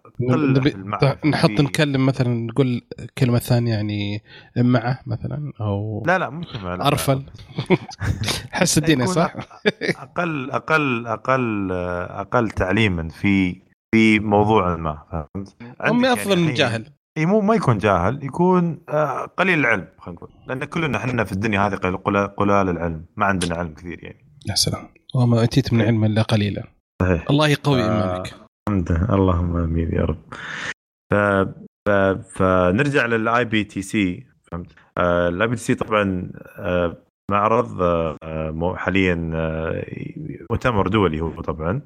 نحط 1.25 1.51
نكلم 1.51 2.07
مثلا 2.07 2.29
نقول 2.29 2.83
كلمة 3.19 3.39
ثانية 3.39 3.75
يعني 3.75 4.23
معه 4.57 5.01
مثلا 5.07 5.53
أو 5.61 6.03
لا 6.07 6.19
لا 6.19 6.31
مو 6.31 6.43
أرفل. 6.65 7.23
حس 8.53 8.79
الدين 8.79 9.07
صح؟ 9.07 9.35
أقل 9.81 10.51
أقل 10.51 11.07
أقل 11.07 11.73
أقل 12.11 12.51
تعليما 12.51 13.09
في 13.09 13.63
في 13.95 14.19
موضوع 14.19 14.77
ما 14.77 14.99
فهمت؟ 15.13 15.57
امي 15.87 16.13
أفضل 16.13 16.39
من 16.39 16.55
جاهل. 16.55 16.87
إي 17.19 17.27
مو 17.27 17.41
ما 17.41 17.55
يكون 17.55 17.79
جاهل 17.79 18.25
يكون 18.25 18.75
قليل 19.37 19.59
العلم 19.59 19.89
خلينا 19.99 20.17
نقول. 20.21 20.31
لأن 20.47 20.65
كلنا 20.65 20.99
إحنا 20.99 21.25
في 21.25 21.33
الدنيا 21.33 21.61
هذه 21.61 21.75
قلال 22.37 22.69
العلم 22.69 23.05
ما 23.17 23.27
عندنا 23.27 23.55
علم 23.55 23.75
كثير 23.75 24.05
يعني. 24.05 24.27
يا 24.47 24.55
سلام. 24.55 24.89
وما 25.15 25.45
أتيت 25.45 25.73
من 25.73 25.83
علم 25.83 26.05
إلا 26.05 26.23
قليلا. 26.23 26.63
صحيح. 27.03 27.25
الله 27.31 27.49
يقوي 27.49 27.83
إيمانك. 27.83 28.44
الحمد 28.69 28.93
اللهم 29.13 29.57
آمين 29.57 29.93
يا 29.93 30.05
رب. 30.05 30.23
ف... 31.11 31.15
ف... 31.89 31.91
فنرجع 32.39 33.07
لل 33.07 33.45
IPTC 33.45 34.27
فهمت؟ 34.43 34.73
ال 34.99 35.49
IPTC 35.49 35.75
طبعا 35.75 36.31
آه 36.59 36.97
معرض 37.31 37.83
آه 37.83 38.75
حاليا 38.77 39.31
آه 39.35 39.85
مؤتمر 40.51 40.89
دولي 40.89 41.21
هو 41.21 41.41
طبعا. 41.41 41.81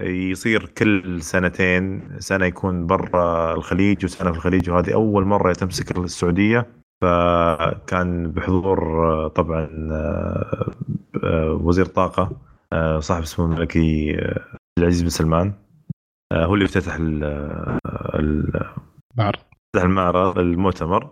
يصير 0.00 0.66
كل 0.78 1.22
سنتين 1.22 2.10
سنة 2.18 2.46
يكون 2.46 2.86
برا 2.86 3.54
الخليج 3.54 4.04
وسنة 4.04 4.30
في 4.32 4.36
الخليج 4.36 4.70
وهذه 4.70 4.94
أول 4.94 5.24
مرة 5.24 5.52
تمسك 5.52 5.98
السعودية. 5.98 6.66
فكان 7.02 8.30
بحضور 8.30 8.78
طبعا 9.28 9.68
وزير 11.64 11.86
طاقة 11.86 12.30
صاحب 12.98 13.22
السمو 13.22 13.46
الملكي 13.46 14.20
العزيز 14.78 15.02
بن 15.02 15.08
سلمان. 15.08 15.52
هو 16.32 16.54
اللي 16.54 16.64
افتتح 16.64 16.96
المعرض 18.14 19.38
افتتح 19.66 19.84
المعرض 19.84 20.38
المؤتمر. 20.38 21.10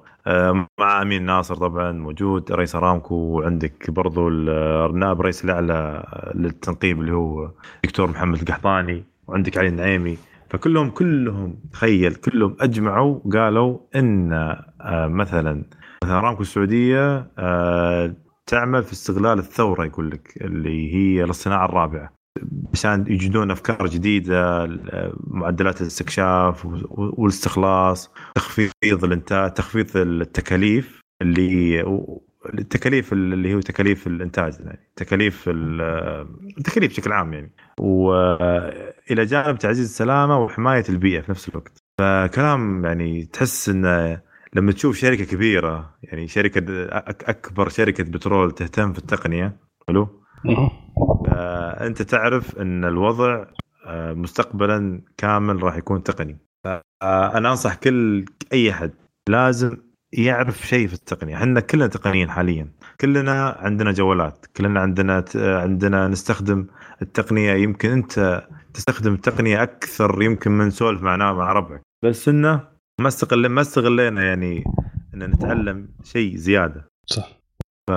مع 0.80 1.02
أمين 1.02 1.22
ناصر 1.22 1.54
طبعا 1.54 1.92
موجود 1.92 2.52
رئيس 2.52 2.76
أرامكو 2.76 3.14
وعندك 3.14 3.90
برضو 3.90 4.28
النائب 4.28 5.20
الرئيس 5.20 5.44
الأعلى 5.44 6.04
للتنقيب 6.34 7.00
اللي 7.00 7.12
هو 7.12 7.50
دكتور 7.84 8.10
محمد 8.10 8.40
القحطاني 8.40 9.04
وعندك 9.26 9.58
علي 9.58 9.68
النعيمي. 9.68 10.18
فكلهم 10.50 10.90
كلهم 10.90 11.56
تخيل 11.72 12.14
كلهم 12.14 12.56
أجمعوا 12.60 13.20
قالوا 13.32 13.78
إن 13.96 14.28
مثلا 14.90 15.64
مثلا 16.04 16.18
أرامكو 16.18 16.42
السعودية 16.42 17.26
تعمل 18.46 18.82
في 18.82 18.92
استغلال 18.92 19.38
الثورة 19.38 19.84
يقول 19.84 20.10
لك 20.10 20.32
اللي 20.40 20.94
هي 20.94 21.24
الصناعه 21.24 21.64
الرابعة. 21.64 22.17
عشان 22.72 23.05
يجدون 23.09 23.51
أفكار 23.51 23.86
جديدة 23.86 24.66
معدلات 25.26 25.80
الاستكشاف 25.80 26.66
والاستخلاص 26.91 28.11
تخفيض 28.34 29.05
الانتاج 29.05 29.55
تخفيض 29.55 29.97
التكاليف 29.97 31.01
اللي 31.22 31.80
التكاليف 32.59 33.12
اللي 33.12 33.55
هو 33.55 33.61
تكاليف 33.61 34.07
الإنتاج 34.07 34.55
يعني 34.61 34.91
تكاليف 34.97 35.45
التكاليف 35.49 36.91
بشكل 36.91 37.12
عام 37.12 37.32
يعني. 37.32 37.53
والى 37.80 39.24
جانب 39.24 39.59
تعزيز 39.59 39.84
السلامة 39.84 40.39
وحماية 40.39 40.84
البيئة 40.89 41.20
في 41.20 41.30
نفس 41.30 41.49
الوقت. 41.49 41.78
فكلام 41.99 42.84
يعني 42.84 43.24
تحس 43.24 43.68
انه 43.68 44.20
لما 44.55 44.72
تشوف 44.72 44.97
شركة 44.97 45.24
كبيرة 45.24 45.95
يعني 46.03 46.28
شركة 46.28 46.62
أكبر 47.28 47.68
شركة 47.68 48.05
بترول 48.05 48.51
تهتم 48.51 48.93
في 48.93 48.99
التقنية 48.99 49.57
حلو؟ 49.89 50.22
أنت 51.86 52.03
تعرف 52.03 52.59
أن 52.59 52.84
الوضع 52.84 53.45
آه، 53.86 54.12
مستقبلا 54.12 55.03
كامل 55.16 55.62
راح 55.62 55.76
يكون 55.76 56.03
تقني. 56.03 56.39
فانا 56.64 57.51
أنصح 57.51 57.74
كل 57.74 58.24
أي 58.53 58.70
أحد 58.70 58.91
لازم 59.28 59.76
يعرف 60.12 60.66
شيء 60.66 60.89
في 60.89 60.95
التقنية. 60.95 61.36
إحنا 61.36 61.61
كلنا 61.61 61.86
تقنيين 61.86 62.30
حاليا. 62.30 62.68
كلنا 63.01 63.57
عندنا 63.61 63.93
جوالات. 63.93 64.47
كلنا 64.57 64.80
عندنا 64.80 65.24
عندنا 65.34 66.09
نستخدم 66.09 66.66
التقنية. 67.03 67.53
يمكن 67.53 67.91
أنت 67.91 68.49
تستخدم 68.74 69.14
التقنية 69.14 69.62
أكثر 69.62 70.22
يمكن 70.22 70.51
من 70.51 70.70
سولف 70.70 71.03
مع 71.03 71.16
مع 71.16 71.53
ربعك. 71.53 71.82
بس 72.05 72.28
إنه 72.28 72.68
ما 73.01 73.09
استغل 73.09 73.47
ما 73.47 73.61
استغلينا 73.61 74.24
يعني 74.24 74.64
إن 75.14 75.24
نتعلم 75.24 75.89
شيء 76.05 76.36
زيادة. 76.36 76.89
صح. 77.07 77.39
ف 77.91 77.93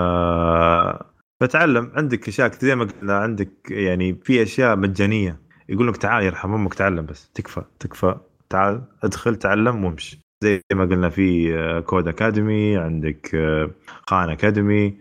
فتعلم 1.42 1.92
عندك 1.96 2.28
أشياء 2.28 2.52
زي 2.60 2.76
ما 2.76 2.86
قلنا 2.86 3.18
عندك 3.18 3.72
يعني 3.72 4.14
في 4.24 4.44
أشياء 4.44 4.76
مجانية. 4.76 5.40
يقول 5.70 5.88
لك 5.88 5.98
تعال 5.98 6.24
يرحم 6.24 6.54
أمك 6.54 6.74
تعلم 6.74 7.06
بس. 7.06 7.30
تكفى 7.34 7.62
تكفى. 7.80 8.16
تعال 8.50 8.82
ادخل 9.04 9.36
تعلم 9.36 9.86
وامشي. 9.86 10.22
زي 10.44 10.62
ما 10.74 10.86
قلنا 10.86 11.10
في 11.10 11.82
كود 11.86 12.08
أكاديمي 12.08 12.78
عندك 12.78 13.30
خان 14.08 14.30
أكاديمي. 14.30 14.98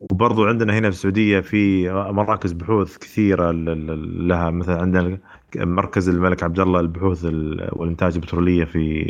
وبرضو 0.00 0.44
عندنا 0.44 0.78
هنا 0.78 0.90
في 0.90 0.96
السعودية 0.96 1.40
في 1.40 1.90
مراكز 1.92 2.52
بحوث 2.52 2.98
كثيرة 2.98 3.50
لها. 3.50 4.50
مثلا 4.50 4.80
عندنا 4.80 5.18
مركز 5.56 6.08
الملك 6.08 6.42
عبد 6.42 6.60
الله 6.60 6.80
للبحوث 6.80 7.24
والإنتاج 7.72 8.14
البترولية 8.14 8.64
في 8.64 9.04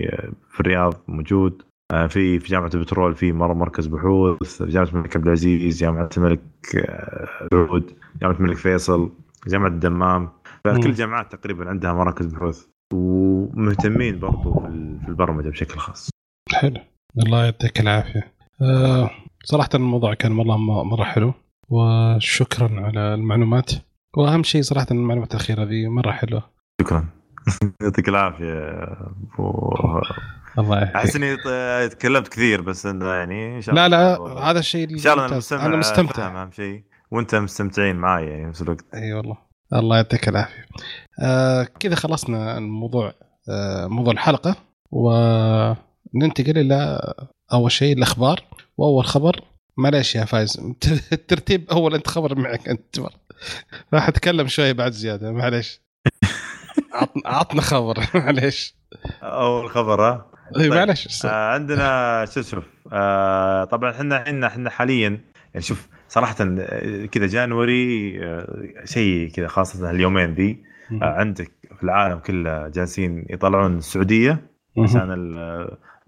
في 0.50 0.60
الرياض 0.60 0.94
موجود. 1.08 1.62
آه، 1.62 1.71
في 1.92 2.38
في 2.38 2.48
جامعة 2.48 2.70
البترول 2.74 3.14
في 3.14 3.32
مركز 3.32 3.86
بحوث 3.86 4.62
في 4.62 4.70
جامعة 4.70 4.88
الملك 4.88 5.16
عبد 5.16 5.26
العزيز 5.26 5.80
جامعة 5.80 6.10
الملك 6.16 6.40
آه، 6.76 7.48
سعود 7.52 7.92
جامعة 8.20 8.36
الملك 8.36 8.56
فيصل 8.56 9.12
جامعة 9.46 9.68
الدمام. 9.68 10.28
فكل 10.64 10.90
الجامعات 10.90 11.32
تقريبا 11.32 11.68
عندها 11.68 11.92
مراكز 11.92 12.26
بحوث 12.26 12.66
ومهتمين 12.94 14.18
برضو 14.18 14.60
في 15.02 15.08
البرمجة 15.08 15.48
بشكل 15.48 15.78
خاص. 15.78 16.10
حلو. 16.52 16.80
الله 17.18 17.44
يعطيك 17.44 17.80
العافية. 17.80 18.32
أه 18.62 19.10
صراحة 19.44 19.68
الموضوع 19.74 20.14
كان 20.14 20.38
والله 20.38 20.56
مرة 20.84 21.04
حلو 21.04 21.34
وشكرا 21.68 22.80
على 22.80 23.14
المعلومات. 23.14 23.70
وأهم 24.16 24.42
شيء 24.42 24.62
صراحة 24.62 24.86
المعلومات 24.90 25.34
الأخيرة 25.34 25.64
ذي 25.64 25.88
مرة 25.88 26.10
حلوة. 26.10 26.42
شكرا. 26.80 27.04
يعطيك 27.82 28.08
العافية 28.08 28.86
الله 30.58 30.82
أحس 30.96 31.16
إني 31.16 31.36
تكلمت 31.88 32.28
كثير 32.28 32.60
بس 32.60 32.86
إنه 32.86 33.06
يعني 33.06 33.56
إن 33.56 33.60
شاء 33.62 33.74
الله 33.74 33.86
لا 33.86 34.18
لا 34.18 34.50
هذا 34.50 34.58
الشيء 34.58 34.90
إن 34.90 34.98
شاء 34.98 35.12
الله 35.12 35.26
أنا 35.26 35.36
مستمع 35.36 35.66
أنا 35.66 35.76
مستمتع. 35.76 36.42
أهم 36.42 36.50
شيء. 36.52 36.82
وأنت 37.10 37.34
مستمتعين 37.34 37.96
معي 37.96 38.26
يعني 38.26 38.44
نفس 38.46 38.62
الوقت. 38.62 38.84
إي 38.94 39.12
والله. 39.12 39.36
الله 39.72 39.96
يعطيك 39.96 40.28
العافية. 40.28 40.66
آه 41.22 41.64
كذا 41.80 41.94
خلصنا 41.94 42.58
الموضوع 42.58 43.12
آه 43.50 43.86
موضوع 43.86 44.12
الحلقة. 44.12 44.56
وننتقل 44.90 46.58
إلى 46.58 47.00
أول 47.52 47.72
شيء 47.72 47.96
الأخبار. 47.96 48.40
وأول 48.78 49.04
خبر 49.04 49.40
معليش 49.78 50.14
يا 50.14 50.24
فايز 50.24 50.60
الترتيب 51.12 51.70
أول 51.70 51.94
أنت 51.94 52.06
خبر 52.08 52.38
معك 52.38 52.68
أنت 52.68 52.96
راح 53.94 54.08
أتكلم 54.08 54.46
شوي 54.48 54.72
بعد 54.72 54.92
زيادة 54.92 55.32
معليش. 55.32 55.80
عطنا 56.94 57.22
عطنا 57.26 57.60
خبر 57.62 57.98
معليش. 58.14 58.76
أول 59.22 59.70
خبر 59.70 60.02
ها؟ 60.08 60.31
اي 60.56 60.62
طيب. 60.68 60.72
معلش 60.72 61.26
آه 61.26 61.52
عندنا 61.52 62.24
شوف 62.24 62.50
شوف 62.50 62.64
آه 62.92 63.64
طبعا 63.64 63.90
إحنا 63.90 64.22
إحنا 64.22 64.46
إحنا 64.46 64.70
حاليا 64.70 65.20
يعني 65.54 65.66
شوف 65.66 65.88
صراحة 66.08 66.36
آه، 66.40 67.06
كذا 67.06 67.26
جانوري 67.26 68.18
آه 68.24 68.84
شيء 68.84 69.28
كذا 69.28 69.48
خاصه 69.48 69.90
اليومين 69.90 70.34
ذي 70.34 70.62
آه 71.02 71.04
عندك 71.04 71.50
في 71.76 71.82
العالم 71.82 72.18
كله 72.18 72.68
جالسين 72.68 73.26
يطلعون 73.30 73.78
السعودية 73.78 74.38
عشان 74.78 75.12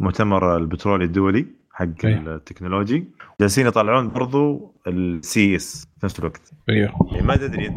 المؤتمر 0.01 0.57
البترولي 0.57 1.05
الدولي 1.05 1.47
حق 1.73 1.87
التكنولوجي. 2.05 3.05
جالسين 3.41 3.67
يطلعون 3.67 4.09
برضو 4.09 4.75
ال 4.87 5.57
CES 5.57 5.89
في 6.01 6.07
نفس 6.07 6.19
الوقت. 6.19 6.51
أيوه. 6.71 6.93
يعني 7.13 7.27
ما 7.27 7.37
تدري 7.37 7.67
أنت 7.69 7.77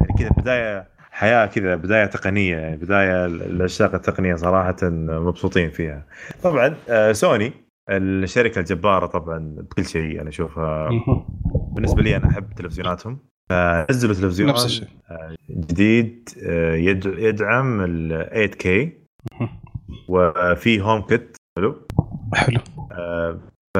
يعني 0.00 0.18
كذا 0.18 0.28
بداية 0.30 0.88
حياة 1.12 1.46
كذا 1.46 1.74
بداية 1.74 2.06
تقنية 2.06 2.56
يعني 2.56 2.76
يعني 2.76 3.26
العشاق 3.26 3.94
التقنية 3.94 4.34
صراحة 4.34 4.76
مبسوطين 4.82 5.70
فيها. 5.70 6.06
طبعا 6.42 6.74
آه، 6.88 7.12
سوني 7.12 7.52
الشركة 7.90 8.58
الجبارة 8.58 9.06
طبعا 9.06 9.38
بكل 9.58 9.84
شيء 9.84 10.20
أنا 10.20 10.28
أشوفها. 10.28 10.90
بالنسبة 11.72 12.02
لي 12.02 12.16
أنا 12.16 12.28
أحب 12.28 12.54
تلفزيوناتهم. 12.54 13.18
فنزلوا 13.50 14.14
تلفزيون 14.14 14.50
نفس 14.50 14.64
الشيء. 14.64 14.88
آه، 15.10 15.36
جديد 15.50 16.28
آه، 16.46 16.74
يدعم 17.18 17.80
ال 17.80 18.28
8K 18.32 18.68
وفي 20.08 20.80
هوم 20.80 21.02
كيت 21.02 21.36
حلو؟ 21.56 21.86
حلو. 22.34 22.60
ف 23.76 23.78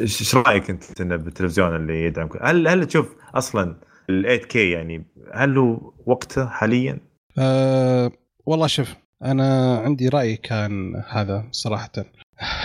إيش 0.00 0.34
رأيك 0.34 0.70
أنت 0.70 1.02
بالتلفزيون 1.02 1.76
اللي 1.76 2.04
يدعم 2.04 2.28
هل 2.42 2.68
هل 2.68 2.86
تشوف 2.86 3.16
أصلا 3.34 3.76
ال 4.12 4.22
8 4.22 4.36
كي 4.36 4.70
يعني 4.70 5.04
هل 5.34 5.58
هو 5.58 5.92
وقته 6.06 6.46
حاليا؟ 6.46 6.98
أه 7.38 8.12
والله 8.46 8.66
شوف 8.66 8.94
أنا 9.24 9.78
عندي 9.78 10.08
رأي 10.08 10.36
كان 10.36 11.02
هذا 11.08 11.48
صراحة 11.50 11.92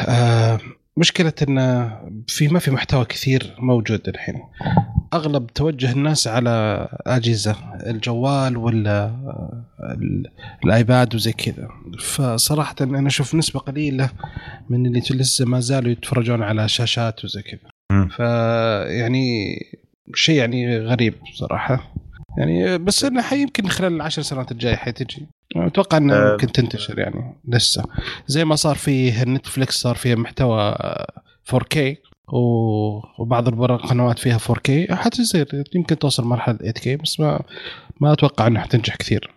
أه 0.07 0.59
مشكلة 0.97 1.33
انه 1.47 1.99
في 2.27 2.47
ما 2.47 2.59
في 2.59 2.71
محتوى 2.71 3.05
كثير 3.05 3.55
موجود 3.59 4.07
الحين. 4.07 4.43
أغلب 5.13 5.47
توجه 5.47 5.91
الناس 5.91 6.27
على 6.27 6.87
أجهزة 7.07 7.55
الجوال 7.85 8.57
ولا 8.57 9.11
الآيباد 10.63 11.15
وزي 11.15 11.31
كذا. 11.31 11.69
فصراحة 11.99 12.75
أنا 12.81 13.07
أشوف 13.07 13.35
نسبة 13.35 13.59
قليلة 13.59 14.09
من 14.69 14.85
اللي 14.85 14.99
لسه 14.99 15.45
ما 15.45 15.59
زالوا 15.59 15.91
يتفرجون 15.91 16.43
على 16.43 16.67
شاشات 16.67 17.25
وزي 17.25 17.41
كذا. 17.41 17.69
فيعني 18.07 19.57
شيء 20.14 20.36
يعني 20.36 20.80
غريب 20.80 21.14
صراحة. 21.34 21.93
يعني 22.38 22.78
بس 22.78 23.05
إنه 23.05 23.34
يمكن 23.34 23.68
خلال 23.68 23.93
العشر 23.93 24.22
سنوات 24.22 24.51
الجاية 24.51 24.76
حتجي 24.76 25.28
أتوقع 25.55 25.97
إنه 25.97 26.14
أه. 26.14 26.32
ممكن 26.32 26.51
تنتشر 26.51 26.99
يعني 26.99 27.36
لسه. 27.47 27.84
زي 28.28 28.45
ما 28.45 28.55
صار 28.55 28.76
فيه 28.76 29.24
نتفلكس 29.24 29.76
صار 29.76 29.95
فيه 29.95 30.16
محتوى 30.16 30.76
4K 31.55 31.78
وبعض 32.34 33.47
القنوات 33.47 34.20
فيها 34.20 34.38
4K 34.38 34.93
حتصير 34.93 35.64
يمكن 35.76 35.97
توصل 35.99 36.24
مرحلة 36.24 36.58
8K 36.58 37.01
بس 37.03 37.20
ما 37.20 37.43
ما 38.01 38.14
أتوقع 38.14 38.47
انها 38.47 38.62
حتنجح 38.62 38.95
كثير. 38.95 39.34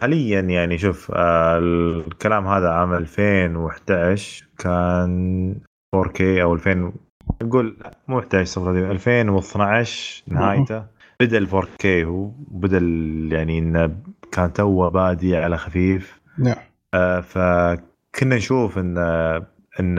حاليا 0.00 0.40
يعني 0.40 0.78
شوف 0.78 1.12
آه 1.14 1.58
الكلام 1.58 2.46
هذا 2.46 2.68
عام 2.68 2.94
2011 2.94 4.46
كان 4.58 5.54
4K 5.96 6.20
أو 6.20 6.54
2000 6.54 6.92
نقول 7.42 7.76
مو 8.08 8.18
11 8.18 8.44
صفر 8.44 8.90
2012 8.90 10.22
نهايته. 10.28 10.84
بدا 11.20 11.38
ال 11.38 11.48
4K 11.48 11.86
هو 11.86 12.30
بدا 12.48 12.78
يعني 13.36 13.58
إنه 13.58 13.96
كان 14.32 14.52
توه 14.52 14.88
بادي 14.88 15.36
على 15.36 15.56
خفيف. 15.58 16.20
نعم. 16.38 16.56
آه 16.94 17.20
فكنا 17.20 18.36
نشوف 18.36 18.78
إن 18.78 18.98
إن 19.80 19.94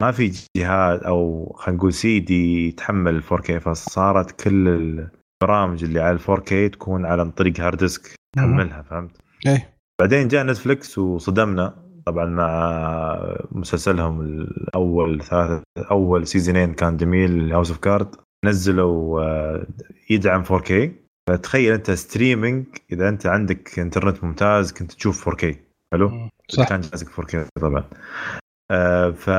ما 0.00 0.10
في 0.12 0.32
جهاز 0.56 1.00
أو 1.04 1.52
خلينا 1.56 1.78
نقول 1.78 1.92
سيدي 1.92 2.68
يتحمل 2.68 3.22
4K 3.22 3.52
فصارت 3.52 4.44
كل 4.44 4.68
البرامج 4.68 5.84
اللي 5.84 6.00
على 6.00 6.16
ال 6.16 6.20
4K 6.20 6.72
تكون 6.72 7.06
على 7.06 7.30
طريق 7.30 7.60
hard 7.60 7.78
disk 7.78 8.14
تحملها 8.36 8.82
فهمت؟ 8.82 9.16
إيه. 9.46 9.74
بعدين 10.00 10.28
جاء 10.28 10.46
نتفلكس 10.46 10.98
وصدمنا. 10.98 11.83
طبعا 12.06 12.24
مع 12.24 13.36
مسلسلهم 13.52 14.20
الأول 14.20 15.22
ثلاثة 15.22 15.62
أول 15.90 16.26
season 16.26 16.62
ين 16.62 16.74
كان 16.74 16.96
جميل 16.96 17.52
House 17.52 17.70
of 17.70 17.78
Cards 17.78 18.16
نزلوا 18.44 19.22
آه، 19.22 19.66
يدعم 20.10 20.44
4K 20.44 20.72
فتخيل 21.28 21.72
أنت 21.72 21.90
streaming 21.90 22.66
إذا 22.92 23.08
أنت 23.08 23.26
عندك 23.26 23.78
انترنت 23.78 24.24
ممتاز 24.24 24.72
كنت 24.72 24.92
تشوف 24.92 25.28
4K 25.28 25.54
حلو؟ 25.92 26.28
صح. 26.48 26.68
كان 26.68 26.80
جهازك 26.80 27.08
4K 27.08 27.36
طبعا. 27.60 27.84
آه، 28.70 29.10
ف 29.10 29.30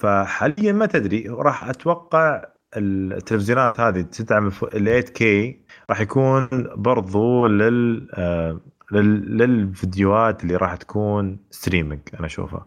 فحاليا 0.00 0.72
ما 0.72 0.86
تدري. 0.86 1.28
راح 1.28 1.68
أتوقع 1.68 2.44
التلفزيونات 2.76 3.80
هذه 3.80 4.00
تدعم 4.00 4.46
ال 4.46 4.52
8K 4.52 5.60
راح 5.90 6.00
يكون 6.00 6.48
برضو 6.76 7.46
لل 7.46 8.08
آه، 8.14 8.60
للفيديوهات 8.92 10.42
اللي 10.42 10.56
راح 10.56 10.76
تكون 10.76 11.38
streaming 11.50 12.00
أنا 12.18 12.26
أشوفها. 12.26 12.66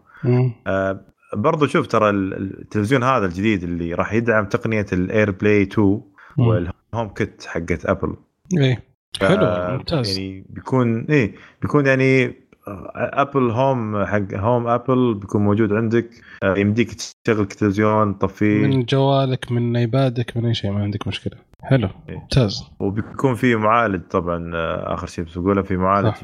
آه 0.66 1.00
برضو 1.36 1.66
شوف 1.66 1.86
ترى 1.86 2.10
التلفزيون 2.10 3.02
هذا 3.02 3.26
الجديد 3.26 3.62
اللي 3.62 3.94
راح 3.94 4.12
يدعم 4.12 4.46
تقنية 4.46 4.86
ال 4.92 5.30
AirPlay 5.30 5.62
2 5.62 6.00
والهوم 6.38 7.08
كيت 7.14 7.44
حقت 7.46 7.86
ابل 7.86 8.16
إيه. 8.58 8.82
حلو 9.20 9.76
ممتاز. 9.76 10.18
يعني 10.18 10.44
بيكون 10.48 11.04
إيه 11.04 11.34
بيكون 11.62 11.86
يعني 11.86 12.41
Apple 12.66 13.50
Home 13.50 14.04
حق 14.04 14.34
Home 14.34 14.66
Apple 14.66 15.14
بيكون 15.14 15.42
موجود 15.42 15.72
عندك. 15.72 16.10
آه، 16.42 16.54
يمديك 16.58 16.92
تشغل 17.24 17.46
تلفزيون 17.46 18.18
تطفيه 18.18 18.66
من 18.66 18.84
جوالك 18.84 19.52
من 19.52 19.76
ايبادك 19.76 20.36
من 20.36 20.46
أي 20.46 20.54
شيء 20.54 20.70
ما 20.70 20.82
عندك 20.82 21.08
مشكلة. 21.08 21.38
حلو 21.62 21.88
إيه. 22.08 22.16
ممتاز. 22.16 22.70
وبيكون 22.80 23.34
في 23.34 23.56
معالج 23.56 24.02
طبعا 24.10 24.50
آه، 24.54 24.94
آخر 24.94 25.06
شيء 25.06 25.24
بقوله 25.36 25.62
في 25.62 25.76
معالج. 25.76 26.14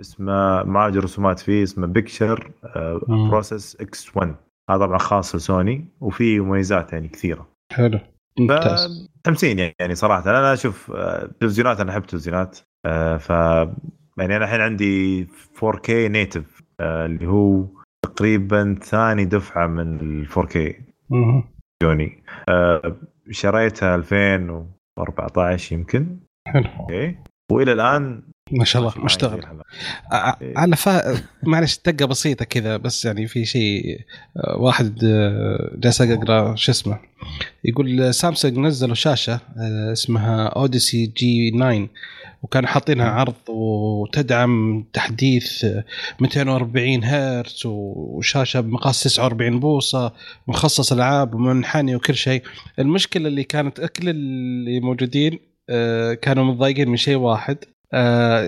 اسمه 0.00 0.62
معالج 0.62 0.98
رسومات 0.98 1.38
فيه 1.38 1.62
اسمه 1.62 1.86
picture 1.86 2.52
process 3.08 3.76
X1 3.80 4.34
هذا 4.70 4.86
طبعا 4.86 4.98
خاص 4.98 5.34
لسوني 5.34 5.84
وفي 6.00 6.40
مميزات 6.40 6.92
يعني 6.92 7.08
كثيرة. 7.08 7.48
حلو 7.72 7.98
ممتاز. 8.38 9.08
تمسين 9.24 9.58
يعني 9.58 9.94
صراحة. 9.94 10.30
أنا 10.30 10.52
أشوف 10.52 10.90
آه، 10.94 11.30
تلفزيونات 11.40 11.80
أنا 11.80 11.92
أحب 11.92 12.02
تلفزيونات 12.02 12.58
ف 13.18 13.32
يعني 14.18 14.36
أنا 14.36 14.44
الحين 14.44 14.60
عندي 14.60 15.26
4K 15.64 15.90
نيتف 15.90 16.62
اللي 16.80 17.26
هو 17.26 17.64
تقريبا 18.04 18.78
ثاني 18.82 19.24
دفعة 19.24 19.66
من 19.66 20.00
ال 20.00 20.28
4K 20.28 20.58
جوني. 21.82 22.22
آه 22.48 22.96
شريتها 23.30 23.94
2014 23.94 25.76
يمكن. 25.76 26.16
حلو. 26.48 26.64
أوكي. 26.80 27.16
وإلى 27.52 27.72
الآن 27.72 28.22
ما 28.50 28.64
شاء 28.64 28.82
الله 28.82 28.92
مشتغل. 29.04 29.44
إيه. 30.12 30.54
على 30.56 30.76
فا 30.76 31.16
معلش 31.42 31.78
دقة 31.86 32.06
بسيطة 32.06 32.44
كذا 32.44 32.76
بس 32.76 33.04
يعني 33.04 33.26
في 33.26 33.44
شيء 33.44 34.00
واحد 34.56 34.94
جالس 35.78 36.00
أقرأ 36.00 36.54
شو 36.54 36.72
اسمه 36.72 36.98
يقول 37.64 38.14
سامسونج 38.14 38.58
نزلوا 38.58 38.94
شاشة 38.94 39.40
اسمها 39.92 40.46
اوديسي 40.46 41.06
جي 41.06 41.50
9 41.50 41.88
وكانوا 42.42 42.68
حاطينها 42.68 43.06
عرض 43.10 43.34
وتدعم 43.48 44.84
تحديث 44.92 45.66
240 46.20 47.04
هرتز 47.04 47.62
وشاشة 47.66 48.60
بمقاس 48.60 49.02
49 49.02 49.60
بوصة 49.60 50.12
مخصص 50.48 50.92
العاب 50.92 51.34
ومنحني 51.34 51.96
وكل 51.96 52.14
شيء. 52.14 52.42
المشكلة 52.78 53.28
اللي 53.28 53.44
كانت 53.44 53.80
كل 53.80 54.08
اللي 54.08 54.80
موجودين 54.80 55.38
كانوا 56.22 56.44
متضايقين 56.44 56.88
من 56.88 56.96
شيء 56.96 57.16
واحد 57.16 57.58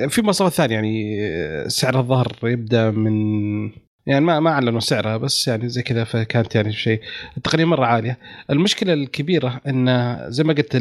في 0.09 0.23
مواصفات 0.23 0.53
ثانية 0.53 0.75
يعني 0.75 1.19
آه، 1.21 1.69
سعر 1.69 1.99
الظهر 2.01 2.37
يبدأ 2.43 2.91
من 2.91 3.71
يعني 4.07 4.25
ما 4.25 4.41
ما 4.41 4.51
أعلنوا 4.51 4.81
سعرها 4.81 5.17
بس 5.17 5.49
يعني 5.49 5.69
زي 5.69 5.83
كذا 5.83 6.05
فكانت 6.05 6.55
يعني 6.55 6.73
شيء 6.73 7.01
التقنيه 7.37 7.65
مرة 7.65 7.87
عالية. 7.87 8.19
المشكلة 8.51 8.93
الكبيرة 8.93 9.61
إن 9.67 10.17
زي 10.29 10.45
ما 10.45 10.53
قلت 10.53 10.77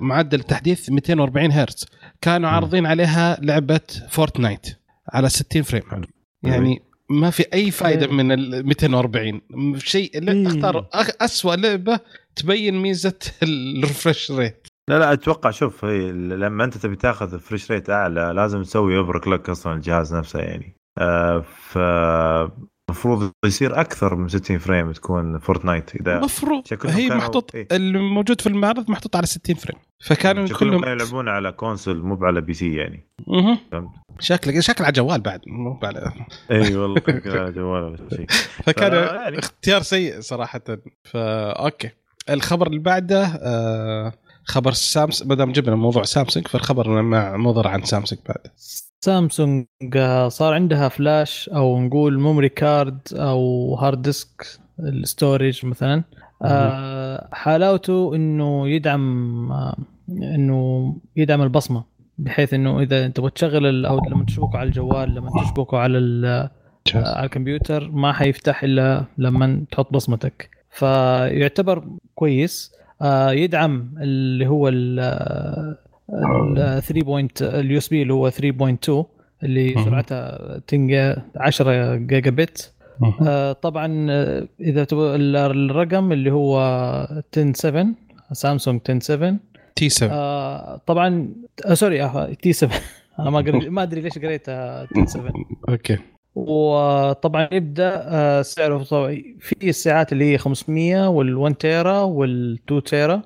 معدل 0.00 0.40
التحديث 0.40 0.90
240 0.90 1.52
هرتز. 1.52 1.86
كانوا 2.20 2.50
عارضين 2.50 2.86
عليها 2.86 3.38
لعبة 3.42 3.80
فورتنايت 4.08 4.66
على 5.12 5.28
60 5.28 5.62
frame. 5.62 5.82
يعني 6.42 6.82
ما 7.10 7.30
في 7.30 7.44
أي 7.54 7.70
فائده 7.70 8.06
من 8.06 8.32
ال 8.32 8.66
240 8.66 9.40
شيء 9.78 10.10
اختار 10.46 10.88
اسوء 11.20 11.54
لعبة 11.54 12.00
تبين 12.36 12.74
ميزة 12.74 13.18
ال 13.42 13.53
refresh 13.53 14.32
rate 14.32 14.66
لا 14.90 14.98
لا 14.98 15.12
أتوقع 15.12 15.50
شوف 15.50 15.84
هي 15.84 16.12
لما 16.12 16.64
أنت 16.64 16.78
تبي 16.78 16.96
تاخذ 16.96 17.38
refresh 17.38 17.72
rate 17.72 17.90
أعلى 17.90 18.32
لازم 18.34 18.62
تسوي 18.62 18.94
يبرك 18.94 19.28
لك 19.28 19.50
أصلا 19.50 19.72
الجهاز 19.72 20.14
نفسه 20.14 20.40
يعني. 20.40 20.76
آه 20.98 21.40
ف 21.40 21.78
المفروض 22.90 23.30
يصير 23.46 23.80
أكثر 23.80 24.14
من 24.14 24.28
60 24.28 24.58
frame 24.58 24.92
تكون 24.92 25.38
فورتنايت 25.38 25.96
إذا 25.96 26.18
المفروض. 26.18 26.62
هي 26.84 27.08
محطوط 27.08 27.54
إيه؟ 27.54 27.68
الموجود 27.72 28.40
في 28.40 28.46
المعرض 28.46 28.90
محطوط 28.90 29.16
على 29.16 29.26
60 29.26 29.56
frame. 29.56 29.78
فكانوا 30.04 30.46
كلهم 30.48 30.80
كانوا 30.80 30.94
يلعبون 30.94 31.28
على 31.28 31.52
console 31.52 32.02
مو 32.02 32.18
على 32.26 32.40
PC 32.40 32.74
يعني. 32.74 33.06
أها 33.28 33.58
شكله 34.18 34.60
شكل 34.60 34.84
على 34.84 34.92
جوال 34.92 35.20
بعد 35.20 35.40
مو 35.46 35.78
على 35.82 36.12
إي 36.50 36.76
والله 36.76 37.02
على 37.26 37.52
جوال 37.52 37.82
ولا 37.82 37.96
شيء. 38.16 38.26
فكان 38.66 38.92
يعني... 38.92 39.38
اختيار 39.38 39.82
سيء 39.82 40.20
صراحة. 40.20 40.60
فا 41.04 41.50
okay. 41.50 41.90
الخبر 42.30 42.66
اللي 42.66 42.78
بعده 42.78 43.24
آه 43.24 44.12
خبر 44.48 44.72
سامسونج 44.72 45.28
ما 45.30 45.34
دام 45.34 45.52
جبنا 45.52 45.76
موضوع 45.76 46.02
سامسونج 46.02 46.48
فالخبر 46.48 47.02
مع 47.02 47.36
مضر 47.36 47.68
عن 47.68 47.82
سامسونج 47.82 48.20
بعد. 48.28 48.38
سامسونج 49.00 49.66
آه، 49.96 50.28
صار 50.28 50.54
عندها 50.54 50.88
فلاش 50.88 51.48
أو 51.48 51.80
نقول 51.80 52.18
memory 52.20 52.48
card 52.48 52.98
أو 53.12 53.74
hard 53.74 54.02
disk 54.02 54.46
ال 54.80 54.91
storage 54.91 55.66
مثلا. 55.66 56.04
آه 56.42 57.28
حلاوته 57.32 58.14
إنه 58.14 58.68
يدعم 58.68 59.52
آه 59.52 59.76
إنه 60.08 60.96
يدعم 61.16 61.42
البصمة 61.42 61.84
بحيث 62.18 62.54
إنه 62.54 62.80
إذا 62.80 63.06
أنت 63.06 63.20
تشغل 63.20 63.86
أو 63.86 64.00
لما 64.10 64.24
تشبكه 64.24 64.58
على 64.58 64.66
الجوال 64.68 65.14
لما 65.14 65.30
تشبكه 65.42 65.78
على 65.78 65.98
على 66.94 67.26
الكمبيوتر 67.26 67.90
ما 67.90 68.12
حيفتح 68.12 68.62
إلا 68.62 69.04
لما 69.18 69.64
تحط 69.70 69.92
بصمتك. 69.92 70.50
فيعتبر 70.70 71.84
كويس. 72.14 72.72
يدعم 73.32 73.94
اللي 74.00 74.46
هو 74.46 74.68
ال 74.68 75.76
3 76.56 77.00
point 77.00 77.42
ال 77.42 77.78
USB 77.78 78.02
اللي 78.02 78.12
هو 78.12 78.30
3.2 78.30 79.04
اللي 79.42 79.84
سرعتها 79.84 80.60
10 81.36 81.96
جيجا 81.96 82.30
بت 82.30 82.72
آه، 83.22 83.52
طبعا 83.52 84.06
آه، 84.10 84.48
إذا 84.60 84.86
الرقم 84.92 86.12
اللي 86.12 86.30
هو 86.32 86.58
10 87.36 87.52
7 87.52 87.86
سامسونج 88.32 88.80
10 88.88 88.98
7 88.98 89.36
T7 89.76 90.76
طبعا 90.76 91.28
sorry 91.72 92.10
T7 92.42 92.78
أنا 93.18 93.30
ما 93.30 93.40
ما 93.68 93.82
أدري 93.82 94.00
ليش 94.00 94.18
قريت 94.18 94.48
10 94.48 95.06
7 95.06 95.32
okay 95.68 95.98
وطبعا 96.36 97.48
يبدأ 97.52 98.02
آه، 98.08 98.42
سعره 98.42 98.78
في 99.40 99.56
السعات 99.62 100.12
اللي 100.12 100.24
هي 100.32 100.38
500 100.38 101.08
وال1 101.08 101.56
tera 101.56 102.04
وال2 102.06 102.82
tera 102.84 103.22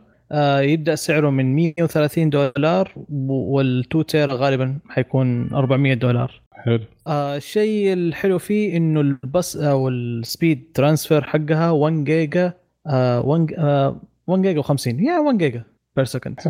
يبدأ 0.61 0.94
سعره 0.94 1.30
من 1.30 1.54
130 1.54 2.30
دولار 2.30 2.92
وال2 3.28 4.04
tera 4.09 4.34
غالبا 4.34 4.78
حيكون 4.88 5.54
400 5.54 5.94
دولار. 5.94 6.40
حلو. 6.52 6.80
آه 7.06 7.36
الشيء 7.36 7.92
الحلو 7.92 8.38
فيه 8.38 8.76
إنه 8.76 9.00
البس 9.00 9.56
أو 9.56 9.88
ال 9.88 10.02
speed 10.02 10.70
transfer 10.74 11.22
حقها 11.22 11.70
1 11.70 12.04
جيجا 12.04 12.52
آه 12.86 13.20
1 13.26 13.54
آه 13.58 14.00
1 14.26 14.42
جيجا 14.42 14.62
و50 14.62 14.86
يعني 14.86 15.18
1 15.18 15.38
giga 15.38 15.62
per 15.96 16.05
second 16.05 16.40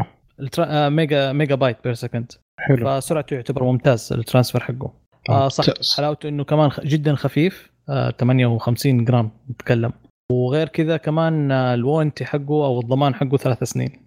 mega 0.68 1.32
megabyte 1.32 1.76
per 1.84 1.94
second 1.94 2.32
حلو. 2.58 3.00
فسرعته 3.00 3.34
يعتبر 3.34 3.64
ممتاز 3.64 4.12
ال 4.12 4.18
transfer 4.18 4.60
حقه. 4.60 4.92
آه 5.30 5.48
صح. 5.48 5.64
حلاوته 5.96 6.28
إنه 6.28 6.44
كمان 6.44 6.70
جدا 6.84 7.14
خفيف. 7.14 7.70
آه 7.88 8.10
58 8.10 9.04
جرام 9.04 9.30
نتكلم 9.50 9.92
وغير 10.32 10.68
كذا 10.68 10.96
كمان 10.96 11.52
آه 11.52 11.74
ال 11.74 11.80
warranty 11.80 12.24
حقه 12.24 12.66
أو 12.66 12.80
الضمان 12.80 13.14
حقه 13.14 13.36
ثلاث 13.36 13.64
سنين. 13.64 14.06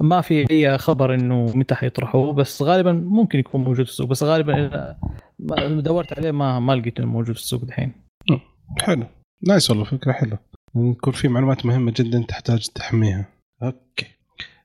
ما 0.00 0.20
في 0.20 0.50
أي 0.50 0.78
خبر 0.78 1.14
إنه 1.14 1.56
متى 1.56 1.74
حيطرحوه 1.74 2.32
بس 2.32 2.62
غالبا 2.62 2.92
ممكن 2.92 3.38
يكون 3.38 3.64
موجود 3.64 3.84
في 3.84 3.90
السوق 3.90 4.06
بس 4.08 4.22
غالبا 4.22 4.96
دورت 5.80 6.18
عليه 6.18 6.30
ما 6.30 6.60
ما 6.60 6.72
لقيته 6.72 7.04
موجود 7.04 7.34
في 7.34 7.40
السوق 7.40 7.62
الحين 7.62 7.92
حلو. 8.78 9.06
nice 9.48 9.70
والله 9.70 9.84
فكرة 9.84 10.12
حلوة. 10.12 10.38
يكون 10.76 11.12
في 11.12 11.28
معلومات 11.28 11.66
مهمة 11.66 11.92
جدا 11.96 12.24
تحتاج 12.28 12.68
تحميها. 12.68 13.28
okay. 13.62 14.06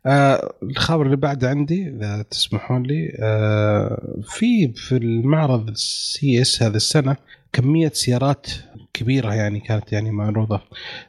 آه 0.05 0.53
الخبر 0.63 1.05
اللي 1.05 1.15
بعد 1.17 1.45
عندي 1.45 1.89
إذا 1.89 2.21
تسمحون 2.21 2.83
لي 2.83 3.17
آه 3.19 4.21
في 4.23 4.73
في 4.73 4.97
المعرض 4.97 5.69
ال 5.69 6.41
CES 6.41 6.63
هذه 6.63 6.75
السنة 6.75 7.15
كمية 7.53 7.89
سيارات 7.89 8.47
كبيرة 8.93 9.33
يعني 9.33 9.59
كانت 9.59 9.93
يعني 9.93 10.11
معروضة. 10.11 10.61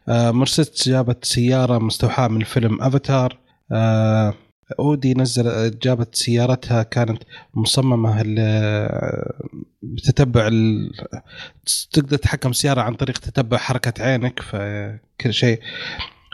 آه 0.08 0.30
مرسيدس 0.30 0.88
جابت 0.88 1.24
سيارة 1.24 1.78
مستوحاة 1.78 2.28
من 2.28 2.44
فيلم 2.44 2.82
أفاتار. 2.82 3.38
آه 3.72 4.34
أودي 4.78 5.14
نزل 5.14 5.78
جابت 5.78 6.14
سيارتها 6.14 6.82
كانت 6.82 7.22
مصممة 7.54 8.22
بتتبع 9.82 10.48
تقدر 11.92 12.16
تتحكم 12.16 12.52
سيارة 12.52 12.80
عن 12.80 12.94
طريق 12.94 13.18
تتبع 13.18 13.56
حركة 13.56 14.02
عينك 14.04 14.40
فكل 14.40 15.34
شيء. 15.34 15.60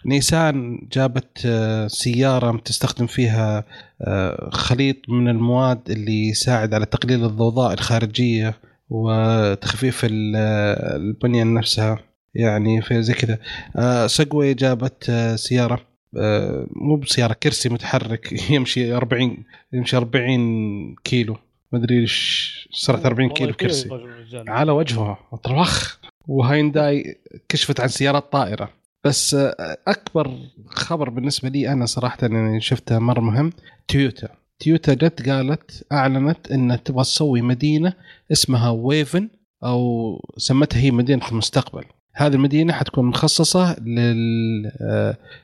نيسان 0.06 0.88
جابت 0.92 1.42
آه، 1.46 1.86
سيارة 1.86 2.56
تستخدم 2.64 3.06
فيها 3.06 3.64
آه، 4.02 4.50
خليط 4.52 4.96
من 5.08 5.28
المواد 5.28 5.90
اللي 5.90 6.28
يساعد 6.28 6.74
على 6.74 6.86
تقليل 6.86 7.24
الضوضاء 7.24 7.72
الخارجية 7.74 8.54
وتخفيف 8.90 10.04
ال- 10.04 10.36
البنية 10.96 11.44
نفسها. 11.44 11.98
يعني 12.34 12.82
في 12.82 13.02
زي 13.02 13.14
كذا. 13.14 13.38
آه، 13.76 14.06
سجوي 14.06 14.54
جابت 14.54 15.10
آه، 15.10 15.36
سيارة 15.36 15.80
آه، 16.18 16.66
مو 16.70 16.96
بسيارة 16.96 17.32
كرسي 17.32 17.68
متحرك 17.68 18.32
يمشي 18.50 18.92
40 18.92 19.44
يمشي 19.72 19.96
40 19.96 20.94
كيلو. 21.04 21.36
ما 21.72 21.78
أدري 21.78 22.00
إيش 22.00 22.68
سرعه 22.72 23.00
40 23.06 23.22
والله 23.30 23.34
كيلو 23.38 23.52
كرسي. 23.54 23.88
على 24.48 24.72
وجهه 24.72 25.18
طرخ 25.44 25.98
وهاينداي 26.28 27.18
كشفت 27.48 27.80
عن 27.80 27.88
سيارات 27.88 28.32
طائرة. 28.32 28.70
بس 29.04 29.34
آه، 29.34 29.78
أكبر 29.88 30.38
خبر 30.66 31.10
بالنسبة 31.10 31.48
لي 31.48 31.72
أنا 31.72 31.86
صراحة 31.86 32.18
إني 32.22 32.60
شفته 32.60 32.98
مرة 32.98 33.20
مهم 33.20 33.52
تويوتا. 33.88 34.28
تويوتا 34.58 34.94
جت 34.94 35.28
قالت 35.28 35.86
أعلنت 35.92 36.52
انها 36.52 36.76
تبغى 36.76 37.02
تسوي 37.04 37.42
مدينة 37.42 37.92
اسمها 38.32 38.70
ويفن 38.70 39.28
أو 39.64 40.18
سمتها 40.36 40.80
هي 40.80 40.90
مدينة 40.90 41.28
المستقبل. 41.28 41.84
هذه 42.14 42.34
المدينة 42.34 42.72
حتكون 42.72 43.04
مخصصة 43.04 43.76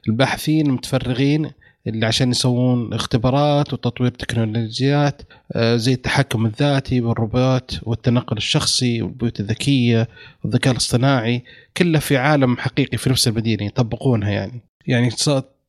للباحثين 0.07 0.67
المتفرغين 0.67 1.51
اللي 1.89 2.07
عشان 2.07 2.30
يسوون 2.30 2.95
اختبارات 2.95 3.72
وتطوير 3.72 4.11
تكنولوجيات 4.11 5.22
آه، 5.53 5.76
زي 5.76 5.93
التحكم 5.93 6.47
الذاتي 6.47 7.01
والروبوت 7.01 7.80
والتنقل 7.82 8.36
الشخصي 8.36 9.03
والبيوت 9.03 9.41
الذكية 9.41 10.09
والذكاء 10.45 10.72
الاصطناعي 10.72 11.43
كله 11.76 11.99
في 11.99 12.16
عالم 12.16 12.57
حقيقي 12.57 12.99
في 12.99 13.11
نفس 13.11 13.28
المدينة 13.28 13.64
يطبقونها 13.64 14.30
يعني. 14.30 14.61
يعني 14.86 15.11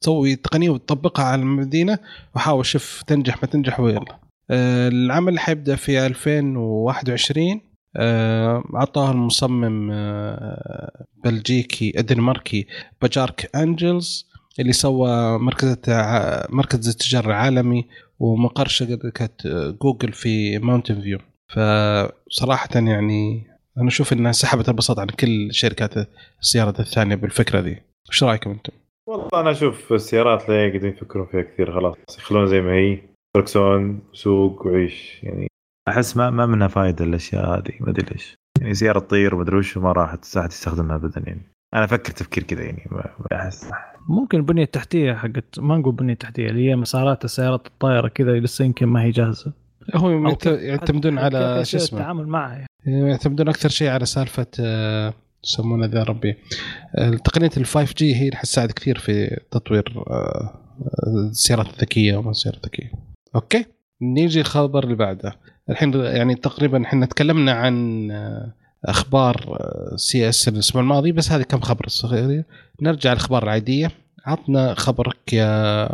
تسوي 0.02 0.36
تقنية 0.36 0.70
وتطبقها 0.70 1.26
على 1.26 1.42
المدينة 1.42 2.00
وحاول 2.36 2.66
شوف 2.66 3.04
تنجح 3.08 3.44
ما 3.44 3.50
تنجح 3.50 3.80
ويلا. 3.80 4.20
آه، 4.52 4.88
العمل 4.88 5.40
حيبدأ 5.40 5.76
في 5.76 6.06
2021 6.06 7.62
آه، 7.98 8.64
عطاه 8.74 9.12
المصمم 9.12 9.92
بلجيكي 11.24 11.92
دنماركي 11.92 12.68
بياركي 13.02 13.50
إنجلز. 13.56 14.29
اللي 14.60 14.74
سوى 14.74 15.40
مركز. 15.40 15.78
مركز 16.50 16.88
التجاره 16.88 17.28
العالمي 17.28 17.86
ومقر 18.20 18.68
شركة 18.68 19.30
جوجل 19.82 20.14
في 20.14 20.58
ماونتن 20.58 21.02
فيو 21.02 21.20
فصراحة 21.50 22.70
يعني 22.76 23.48
أنا 23.78 23.88
أشوف 23.88 24.14
إنها 24.14 24.32
سحبت 24.32 24.70
البساط 24.70 25.00
عن 25.00 25.08
كل 25.08 25.54
شركات 25.54 25.94
السيارات 26.42 26.80
الثانية 26.80 27.16
بالفكرة 27.16 27.60
ذي 27.60 27.82
إيش 28.10 28.24
رأيكم 28.24 28.50
أنتم؟ 28.50 28.74
والله 29.08 29.30
أنا 29.34 29.52
أشوف 29.52 29.94
السيارات 29.94 30.50
لا 30.50 30.56
قاعدين 30.56 30.90
يفكرون 30.90 31.28
فيها 31.32 31.42
كثير 31.42 31.74
خلاص. 31.74 31.96
يخلون 32.18 32.48
زي 32.48 32.62
ما 32.62 32.74
هي. 32.74 33.02
فركسون 33.36 34.02
سوق 34.14 34.68
وعيش. 34.68 35.24
يعني 35.24 35.48
أحس 35.88 36.18
ما 36.18 36.30
ما 36.30 36.46
منها 36.46 36.68
فائده 36.68 37.06
الأشياء 37.06 37.46
هذه 37.46 37.74
ما 37.80 37.90
أدري 37.90 38.06
ليش. 38.12 38.36
يعني 38.62 38.74
سيارة 38.74 39.00
تطير 39.00 39.36
وما 39.36 39.44
أدري 39.44 39.58
وش 39.58 39.78
وما 39.78 39.92
راحت 39.92 40.38
احد 40.38 40.52
يستخدمها 40.52 40.96
ابدا 40.96 41.24
يعني. 41.28 41.42
أنا 41.74 41.84
أفكر 41.84 42.12
تفكير 42.12 42.44
كذا 42.44 42.64
يعني 42.64 42.88
ما 42.92 43.10
ما 43.20 43.38
أحس. 43.38 43.72
ممكن 44.10 44.38
البنية 44.38 44.64
التحتية 44.64 45.14
حقت 45.14 45.60
ما 45.60 45.78
نقول 45.78 45.96
بنية 45.96 46.14
تحتية 46.14 46.50
اللي 46.50 46.70
هي 46.70 46.76
مسارات 46.76 47.26
السيارات 47.26 47.68
الطائره 47.68 48.08
كذا 48.08 48.32
لسه 48.40 48.66
يمكن 48.66 48.86
ما 48.86 49.04
هي 49.04 49.12
جاهزة. 49.12 49.54
كيف- 50.34 50.60
يعتمدون 50.62 51.18
على 51.18 51.66
شو 51.66 51.78
اسمه؟ 51.78 52.00
التعامل 52.00 52.28
معها 52.28 52.54
يعني. 52.54 53.10
يعتمدون 53.10 53.50
أكثر 53.50 53.70
شيء 53.70 53.90
على 53.90 54.06
سالفة 54.06 54.48
آه، 54.60 55.14
يسمونها 55.44 55.88
ذا 55.88 56.04
ربي. 56.04 56.36
آه، 56.96 57.10
تقنية 57.10 57.50
ال 57.58 57.66
5G 57.66 58.16
هي 58.16 58.26
اللي 58.26 58.36
حتساعد 58.38 58.72
كثير 58.72 58.98
في 58.98 59.40
تطوير 59.52 60.04
آه، 60.08 60.54
السيارات 61.30 61.68
الذكية 61.68 62.18
وما 62.18 62.32
السيارات 62.32 62.60
الذكية. 62.64 62.92
أوكي؟ 63.36 63.66
نيجي 64.02 64.40
الخبر 64.42 64.84
اللي 64.84 64.96
بعده. 64.96 65.36
الحين 65.70 65.94
يعني 65.94 66.36
تقريبا 66.36 66.84
إحنا 66.84 67.06
تكلمنا 67.06 67.52
عن 67.52 68.08
أخبار 68.86 69.58
CES 69.96 70.48
الأسبوع 70.48 70.82
الماضي 70.82 71.12
بس 71.12 71.32
هذه 71.32 71.42
كم 71.42 71.60
خبر 71.60 71.88
صغير؟ 71.88 72.44
نرجع 72.82 73.12
للاخبار 73.14 73.44
العادية. 73.44 73.92
عطنا 74.26 74.74
خبرك 74.74 75.34
يا 75.34 75.90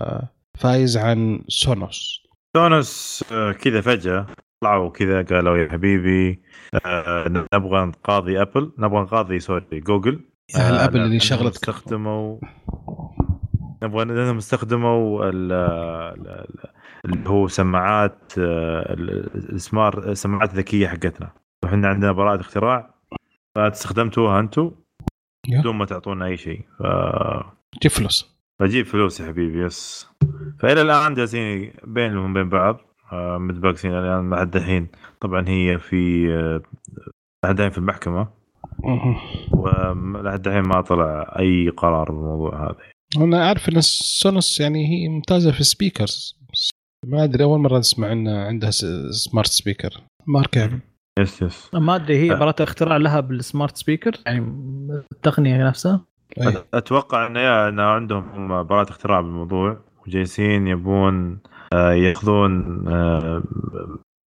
فايز 0.59 0.97
عن 0.97 1.41
سونوس. 1.47 2.25
سونوس 2.57 3.23
آه، 3.31 3.51
كذا 3.51 3.81
فجأة 3.81 4.27
طلعوا 4.61 4.89
كذا 4.89 5.21
قالوا 5.21 5.57
يا 5.57 5.71
حبيبي 5.71 6.41
آه، 6.85 7.27
نبغى 7.53 7.85
نقاضي 7.85 8.41
أبل 8.41 8.71
نبغى 8.77 9.01
نقاضي 9.01 9.39
sorry 9.39 9.63
جوجل. 9.73 10.19
يعني 10.55 10.69
الابل 10.69 10.95
اللي 10.95 11.05
لأنهم 11.07 11.19
شغلت 11.19 11.55
استخدموا 11.55 12.39
نبغى 13.83 14.05
لأنهم 14.05 14.37
استخدموا 14.37 15.25
ال- 15.29 15.51
ال- 15.51 16.45
اللي 17.05 17.29
هو 17.29 17.47
سماعات 17.47 18.33
آه، 18.39 18.93
ال- 18.93 19.53
ال 19.55 19.64
smart 19.64 20.09
سماعات 20.11 20.53
ذكية 20.55 20.87
حقتنا. 20.87 21.31
وحنا 21.63 21.87
عندنا 21.87 22.11
براءة 22.11 22.39
اختراع 22.41 22.95
فاستخدمتوها 23.55 24.39
أنتم. 24.39 24.71
بدون 25.47 25.75
ما 25.75 25.85
تعطونا 25.85 26.25
أي 26.25 26.37
شيء. 26.37 26.61
ف... 26.79 26.83
جيب 27.81 27.91
فلوس. 27.91 28.35
فجيب 28.59 28.85
فلوس 28.85 29.19
يا 29.19 29.27
حبيبي 29.27 29.65
yes. 29.65 30.07
فإلى 30.59 30.81
الآن 30.81 31.13
جالسين 31.13 31.73
بينهم 31.83 32.31
وبين 32.31 32.49
بعض. 32.49 32.81
آه، 33.11 33.37
متباكسين 33.37 33.91
الان 33.91 34.29
بعد 34.29 34.55
الحين 34.55 34.87
طبعا 35.21 35.49
هي 35.49 35.79
في 35.79 36.29
آه، 36.33 36.61
لحد 37.45 37.59
الحين 37.59 37.71
في 37.71 37.77
المحكمة. 37.77 38.27
ولحد 39.51 40.47
الحين 40.47 40.61
ما 40.61 40.81
طلع 40.81 41.35
أي 41.39 41.69
قرار 41.69 42.11
بالموضوع 42.11 42.63
هذا. 42.63 42.77
أنا 43.17 43.47
أعرف 43.47 43.69
إن 43.69 43.81
سونوس 43.81 44.59
يعني 44.59 44.87
هي 44.87 45.09
ممتازة 45.09 45.51
في 45.51 45.59
ال 45.59 45.68
speakers 45.68 46.39
ما 47.05 47.23
أدري 47.23 47.43
أول 47.43 47.59
مرة 47.59 47.79
أسمع 47.79 48.11
ان 48.11 48.27
عندها 48.27 48.71
smart 49.11 49.47
speaker 49.47 50.01
ماركه 50.27 50.59
يعني 50.59 50.81
yes 51.19 51.41
yes 51.41 51.69
ما 51.73 51.95
أدري 51.95 52.17
هي 52.17 52.31
أه. 52.31 52.35
براءة 52.35 52.63
اختراع 52.63 52.97
لها 52.97 53.19
بال 53.19 53.36
smart 53.36 53.77
speaker 53.77 54.11
يعني 54.25 54.45
التقنية 55.11 55.67
نفسها 55.67 56.05
أي. 56.41 56.63
أتوقع 56.73 57.27
إن 57.27 57.79
عندهم 57.79 58.29
هم 58.29 58.63
براءة 58.63 58.89
اختراع 58.89 59.21
بالموضوع 59.21 59.77
وجالسين 60.07 60.67
يبون 60.67 61.39
آه، 61.73 61.91
ياخذون 61.91 62.83
آه، 62.87 63.43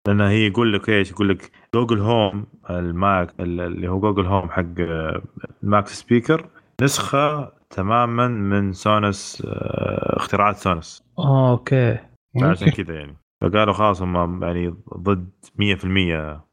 لأن 0.08 0.22
هي 0.22 0.48
يقول 0.48 0.74
لك 0.74 0.90
إيش 0.90 1.12
يقول 1.12 1.30
لك 1.30 1.52
Google 1.76 2.00
Home 2.00 2.46
ال 2.70 2.86
Max 2.86 3.34
اللي 3.40 3.88
هو 3.88 4.00
Google 4.00 4.26
Home 4.26 4.50
حق 4.50 4.80
آه، 4.80 5.22
ال 5.64 5.70
Max 5.70 5.88
speaker 5.88 6.50
نسخة 6.82 7.52
تماما 7.70 8.28
من 8.28 8.74
سونوس 8.74 9.44
اختراعات 9.46 10.56
سونوس 10.56 11.04
أوكي 11.20 11.98
عشان. 12.44 12.70
كذا 12.70 12.96
يعني 12.96 13.18
فقالوا 13.42 13.74
خلاص 13.74 14.02
هم 14.02 14.44
يعني 14.44 14.76
ضد 14.98 15.30
100% 15.56 16.16
آه، 16.16 16.46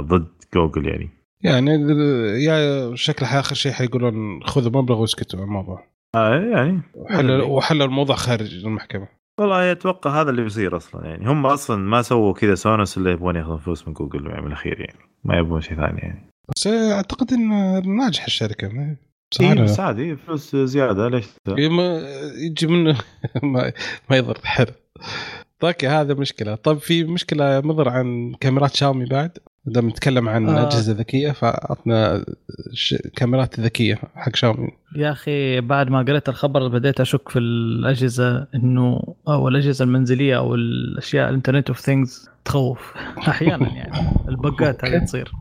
ضد 0.00 0.28
جوجل 0.54 0.86
يعني. 0.88 1.10
يعني 1.42 1.70
يا 2.44 2.90
شكلها 2.94 3.40
آخر 3.40 3.54
شيء 3.54 3.72
حيقولون 3.72 4.42
خذوا 4.44 4.82
مبلغ 4.82 5.00
واسكتوا 5.00 5.38
عن 5.38 5.44
الموضوع. 5.44 5.86
آه 6.14 6.34
يعني. 6.40 6.80
وحلوا 6.94 7.44
وحلوا 7.46 7.86
الموضوع 7.86 8.16
خارج 8.16 8.64
المحكمة. 8.64 9.08
والله 9.40 9.72
أتوقع 9.72 10.20
هذا 10.20 10.30
اللي 10.30 10.42
بيصير 10.42 10.76
أصلا 10.76 11.06
يعني. 11.06 11.28
هم 11.28 11.46
أصلا 11.46 11.76
ما 11.76 12.02
سووا 12.02 12.32
كذا 12.32 12.54
سونوس 12.54 12.98
إلا 12.98 13.10
يبغون 13.10 13.36
ياخذون 13.36 13.58
فلوس 13.58 13.88
من 13.88 13.94
جوجل 13.94 14.26
يعني 14.26 14.40
من 14.40 14.46
الأخير 14.46 14.80
يعني. 14.80 14.98
ما 15.24 15.36
يبغون 15.38 15.60
شيء 15.60 15.76
ثاني 15.76 15.98
يعني. 15.98 16.30
بس 16.56 16.66
أعتقد 16.66 17.32
إن 17.32 17.48
ناجحه 17.96 18.26
الشركة. 18.26 18.68
ما- 18.68 18.96
صح 19.34 19.44
إيه 19.44 19.62
بس؟ 19.62 19.80
عادي 19.80 20.16
فلوس 20.16 20.56
زيادة 20.56 21.08
ليش؟ 21.08 21.26
إيه، 21.58 21.68
ما- 21.68 22.02
يجي 22.46 22.66
منه 22.66 22.98
ما, 23.42 23.72
ما 24.10 24.16
يضر. 24.16 24.38
حد 24.44 24.68
أوكي 25.64 25.88
هذا 25.88 26.14
مشكلة. 26.14 26.54
طيب 26.54 26.78
في 26.78 27.04
مشكلة 27.04 27.60
مضر 27.60 27.88
عن 27.88 28.34
كاميرات 28.40 28.74
شاومي 28.74 29.04
بعد؟ 29.04 29.38
إذا 29.68 29.80
نتكلم 29.80 30.28
عن 30.28 30.48
آه. 30.48 30.66
أجهزة 30.66 30.92
ذكية 30.92 31.32
فعطنا 31.32 32.24
ش... 32.72 32.94
كاميرات 33.16 33.60
ذكية 33.60 33.98
حق 34.14 34.36
شاومي. 34.36 34.68
يا 34.96 35.10
أخي 35.10 35.60
بعد 35.60 35.90
ما 35.90 35.98
قريت 36.02 36.28
الخبر 36.28 36.68
بديت 36.68 37.00
أشك 37.00 37.28
في 37.28 37.38
الأجهزة 37.38 38.46
إنه 38.54 39.14
أو 39.28 39.48
الأجهزة 39.48 39.84
المنزلية 39.84 40.36
أو 40.36 40.54
الأشياء 40.54 41.28
ال 41.28 41.32
internet 41.32 41.68
of 41.68 41.80
things 41.80 42.30
تخوف 42.44 42.94
أحيانا 43.28 43.68
يعني 43.68 43.92
البقات 44.28 44.80
هذه 44.84 45.04
تصير. 45.04 45.32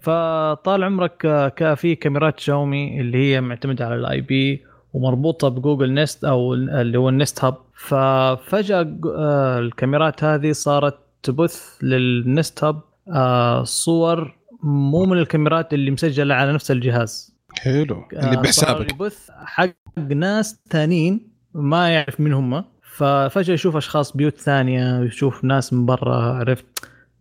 فطال 0.00 0.84
عمرك 0.84 1.26
آه، 1.26 1.74
في 1.74 1.94
كاميرات 1.94 2.40
شاومي 2.40 3.00
اللي 3.00 3.18
هي 3.18 3.40
معتمدة 3.40 3.86
على 3.86 3.94
ال 3.94 4.20
IP 4.20 4.62
ومربوطة 4.92 5.48
بجوجل 5.48 5.94
نست 5.94 6.24
أو 6.24 6.54
اللي 6.54 6.98
هو 6.98 7.08
النست 7.08 7.44
هاب. 7.44 7.56
ففجأة 7.74 8.98
آه، 9.16 9.58
الكاميرات 9.58 10.24
هذه 10.24 10.52
صارت 10.52 10.98
تبث 11.22 11.78
للنست 11.82 12.64
هاب 12.64 12.80
آه، 13.14 13.64
صور 13.64 14.38
مو 14.62 15.04
من 15.04 15.18
الكاميرات 15.18 15.74
اللي 15.74 15.90
مسجلة 15.90 16.34
على 16.34 16.52
نفس 16.52 16.70
الجهاز. 16.70 17.34
حلو. 17.58 18.04
اللي 18.12 18.36
آه، 18.36 18.40
بحسابك 18.40 18.92
يبث 18.92 19.30
حق 19.44 19.70
ناس 19.98 20.60
ثانيين 20.70 21.28
ما 21.54 21.88
يعرف 21.88 22.20
مين 22.20 22.32
هم. 22.32 22.64
ففجأة 22.82 23.54
يشوف 23.54 23.76
أشخاص 23.76 24.16
بيوت 24.16 24.38
ثانية 24.38 25.00
يشوف 25.00 25.44
ناس 25.44 25.72
من 25.72 25.86
برا 25.86 26.16
عرفت؟ 26.16 26.64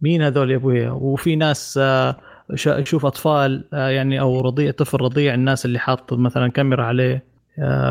مين 0.02 0.22
هذول 0.22 0.52
يا 0.52 0.56
ابويا 0.56 0.90
وفي 0.90 1.36
ناس 1.36 1.80
آه، 1.82 2.16
يشوف 2.68 3.06
أطفال 3.06 3.64
آه، 3.74 3.90
يعني 3.90 4.20
أو 4.20 4.42
رضيع 4.42 4.72
طفل 4.72 5.02
رضيع 5.02 5.34
الناس 5.34 5.66
اللي 5.66 5.80
حاط 5.80 6.14
مثلا 6.14 6.48
كاميرا 6.48 6.84
عليه. 6.84 7.38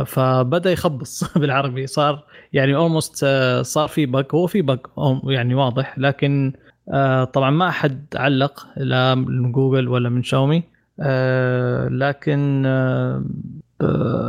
فبدأ 0.06 0.72
يخبص 0.72 1.24
بالعربي. 1.38 1.86
صار 1.86 2.24
يعني 2.52 2.76
اولموست 2.76 3.26
صار 3.62 3.88
في 3.88 4.06
بق 4.06 4.34
هو 4.34 4.46
في 4.46 4.62
بق 4.62 4.86
يعني 5.24 5.54
واضح 5.54 5.98
لكن 5.98 6.52
طبعا 7.32 7.50
ما 7.50 7.68
أحد 7.68 8.04
علق 8.14 8.66
لا 8.76 9.14
من 9.14 9.52
جوجل 9.52 9.88
ولا 9.88 10.08
من 10.08 10.22
شاومي. 10.22 10.62
آه، 11.00 11.88
لكن 11.88 12.66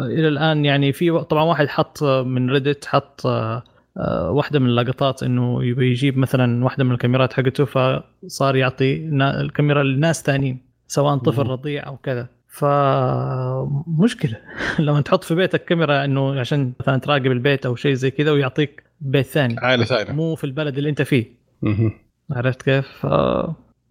إلى 0.06 0.28
الآن 0.28 0.66
يعني 0.66 0.94
في 0.94 1.20
طبعا 1.20 1.44
واحد 1.44 1.68
حط 1.68 2.04
من 2.04 2.50
ريدت 2.50 2.86
حط 2.86 3.22
واحدة 4.30 4.60
من 4.60 4.66
اللقطات 4.66 5.24
إنه 5.24 5.64
يبي 5.64 5.92
يجيب 5.92 6.18
مثلا 6.18 6.64
واحدة 6.64 6.84
من 6.84 6.92
الكاميرات 6.92 7.34
حقته 7.34 7.66
فصار 7.66 8.56
يعطي 8.56 9.10
الكاميرا 9.22 9.84
لناس 9.84 10.24
ثانيين 10.24 10.60
سواء 10.88 11.18
طفل 11.18 11.48
رضيع 11.48 11.88
أو 11.88 11.98
كذا. 11.98 12.28
فمشكله 12.48 14.38
لما 14.80 15.02
تحط 15.02 15.24
في 15.24 15.36
بيتك 15.36 15.66
كاميرا 15.66 16.06
إنه 16.06 16.40
عشان 16.40 16.74
مثلا 16.80 16.98
تراقب 17.00 17.26
البيت 17.26 17.66
أو 17.66 17.76
شيء 17.76 17.94
زي 17.94 18.12
كذا 18.12 18.32
ويعطيك 18.32 18.84
بيت 19.02 19.26
ثاني. 19.26 19.56
عائلة 19.58 19.86
ثانية. 19.86 20.12
مو 20.12 20.36
في 20.36 20.44
البلد 20.44 20.78
اللي 20.78 20.90
أنت 20.90 21.02
فيه. 21.02 21.26
عرفت 22.32 22.62
كيف؟ 22.62 23.06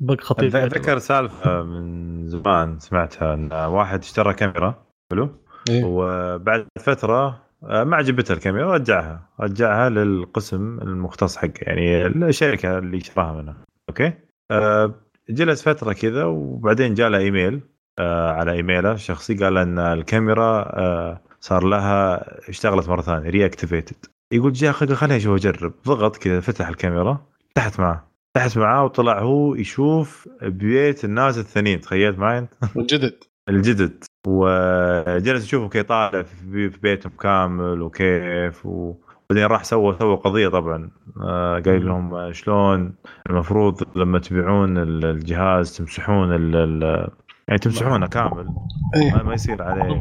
بق 0.01 0.21
خطير 0.21 0.49
أتذكر 0.49 0.99
سالفة 0.99 1.63
من 1.63 2.27
زمان 2.29 2.79
سمعتها 2.79 3.35
إن 3.35 3.53
واحد 3.53 3.99
اشترى 3.99 4.35
كاميرا 4.35 4.87
حلو؟ 5.11 5.31
إيه؟ 5.71 5.85
وبعد 5.85 6.67
فترة 6.81 7.47
آه، 7.65 7.85
ما 7.85 7.97
عجبته 7.97 8.33
الكاميرا 8.33 8.75
رجعها. 8.75 9.29
رجعها 9.41 9.89
للقسم 9.89 10.79
المختص 10.79 11.37
حقه 11.37 11.53
يعني 11.63 12.07
الشركة 12.07 12.79
اللي 12.79 12.97
اشتراها 12.97 13.33
منها. 13.43 13.57
أوكي؟ 13.89 14.13
أه 14.51 14.95
جلس 15.31 15.63
فترة 15.69 15.93
كذا 15.93 16.25
وبعدين 16.25 16.95
جاء 16.95 17.09
له 17.09 17.19
إيميل 17.19 17.61
آه 17.99 18.33
على 18.33 18.53
إيميله 18.53 18.93
الشخصي 18.93 19.35
قال 19.35 19.59
إن 19.59 19.79
الكاميرا 19.79 20.79
آه 20.79 21.21
صار 21.41 21.65
لها 21.65 22.25
اشتغلت 22.49 22.89
مرة 22.89 23.01
ثانية 23.03 23.31
reactivated 23.31 23.97
يقول 24.33 24.53
جاء 24.53 24.73
خليني 24.73 25.17
أشوف 25.17 25.35
أجرب. 25.35 25.73
ضغط 25.87 26.17
كذا 26.17 26.41
فتح 26.41 26.69
الكاميرا 26.69 27.27
فتحت 27.55 27.81
معاه 27.81 28.06
فتحت 28.37 28.59
معاه 28.59 28.85
وطلع 28.85 29.21
هو 29.21 29.55
يشوف 29.55 30.29
بيت 30.43 31.05
الناس 31.05 31.39
الثانيين 31.39 31.81
تخيلت 31.81 32.19
معي 32.19 32.39
أنت؟ 32.39 32.53
الجدد. 32.77 33.25
الجدد. 33.49 34.05
وجلس 34.27 35.45
يشوفه 35.45 35.69
كيف 35.69 35.87
طالع 35.87 36.23
في 36.23 36.69
بيتهم 36.83 37.13
كامل 37.21 37.83
وكيف 37.83 38.67
و... 38.67 38.95
بعدين 39.31 39.47
راح 39.47 39.65
سوى 39.65 39.97
سوى 39.99 40.17
قضية 40.17 40.49
طبعا. 40.49 40.91
آه 41.23 41.61
قال 41.61 41.87
لهم 41.87 42.33
شلون 42.33 42.95
المفروض 43.31 43.83
لما 43.99 44.19
تبيعون 44.19 44.79
الجهاز 44.79 45.77
تمسحون 45.77 46.33
ال 46.33 47.09
يعني 47.49 47.59
تمسحونه 47.59 48.07
كامل. 48.07 48.49
أيه. 48.97 49.23
ما 49.23 49.35
يصير 49.35 49.63
عليه 49.63 50.01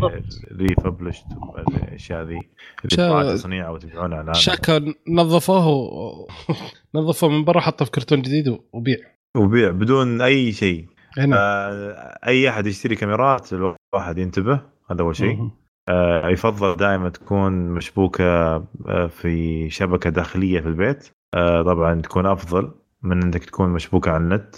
ريفبلشت 0.52 1.26
الأشياء 1.58 2.24
ذي 2.24 2.39
اللي 2.86 3.34
تصنيع 3.34 3.68
أو 3.68 3.78
تبيعونها 3.78 4.22
الان 4.22 4.34
شاكا 4.34 4.93
نظفوه 5.08 6.28
نظفوه 6.96 7.30
من 7.30 7.46
برا 7.46 7.60
حطه 7.60 7.86
في 7.86 7.91
كرتون 7.91 8.22
جديد 8.22 8.60
وبيع. 8.74 8.98
وبيع 9.38 9.72
بدون 9.72 10.22
أي 10.22 10.52
شيء. 10.52 10.88
آه 11.34 12.20
أي 12.28 12.50
أحد 12.50 12.68
يشتري 12.68 12.96
كاميرات 12.96 13.54
الواحد 13.54 14.18
ينتبه 14.18 14.62
هذا 14.91 15.02
أول 15.02 15.16
شيء. 15.16 15.50
آه 15.89 16.30
يفضل 16.30 16.76
دائما 16.76 17.10
تكون 17.10 17.52
مشبوكة 17.70 18.56
آه 18.88 19.08
في 19.08 19.70
شبكة 19.70 20.10
داخلية 20.10 20.62
في 20.62 20.68
البيت. 20.68 21.10
آه 21.34 21.62
طبعا 21.62 22.02
تكون 22.02 22.26
أفضل 22.26 22.72
من 23.04 23.24
إنك 23.24 23.46
تكون 23.46 23.70
مشبوكة 23.70 24.12
على 24.12 24.24
النت. 24.24 24.56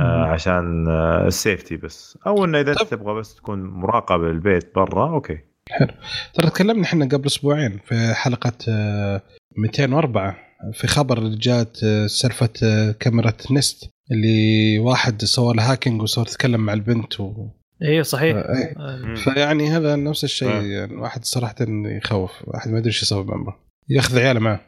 آه 0.00 0.24
عشان 0.24 0.88
آه 0.88 1.26
ال 1.26 1.33
safety 1.33 1.76
بس. 1.76 2.18
أو 2.26 2.44
إنه 2.44 2.60
إذا 2.60 2.74
تبغى 2.74 3.14
بس 3.20 3.34
تكون 3.34 3.64
مراقبه 3.64 4.28
للبيت 4.28 4.74
برا 4.74 5.10
أوكي. 5.10 5.38
حلو. 5.70 5.94
ترى 6.34 6.50
تكلمنا 6.50 6.84
إحنا 6.84 7.04
قبل 7.04 7.26
أسبوعين 7.26 7.80
في 7.84 8.14
حلقة 8.14 8.52
آه 8.68 9.22
204 9.56 10.36
في 10.72 10.86
خبر 10.86 11.28
جات 11.28 11.78
آه، 11.84 12.06
سالفة 12.06 12.48
آه، 12.62 12.92
كاميرا 12.92 13.32
Nest 13.50 13.90
اللي 14.10 14.78
واحد 14.78 15.24
سوى 15.24 15.54
له 15.54 15.72
hacking 15.72 16.02
وصار 16.02 16.26
يتكلم 16.26 16.60
مع 16.60 16.72
البنت 16.72 17.20
و... 17.20 17.48
إيه 17.82 18.02
صحيح. 18.02 18.36
آه 18.36 18.54
إيه. 18.54 19.14
فيعني 19.14 19.68
هذا 19.68 19.96
نفس 19.96 20.24
الشيء. 20.24 20.48
آه. 20.48 20.62
يعني 20.62 20.96
واحد 20.96 21.24
صراحة 21.24 21.54
يخوف. 21.86 22.30
واحد 22.44 22.70
ما 22.70 22.78
يدري 22.78 22.88
إيش 22.88 23.02
يسوي 23.02 23.24
بعمره 23.24 23.56
ياخذ 23.88 24.18
عياله 24.18 24.40
معه. 24.40 24.60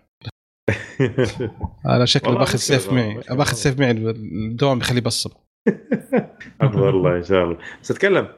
أنا 1.87 2.05
شكلي 2.05 2.35
باخذ 2.35 2.59
سيف 2.59 2.93
معي 2.93 3.21
باخذ 3.31 3.55
سيف 3.55 3.81
معي 3.81 3.91
الدوام 3.91 4.79
يخليه 4.79 4.99
يبصم 4.99 5.31
والله 6.75 7.17
إن 7.17 7.23
شاء 7.23 7.45
الله. 7.45 7.59
بس 7.83 7.91
أتكلم 7.91 8.29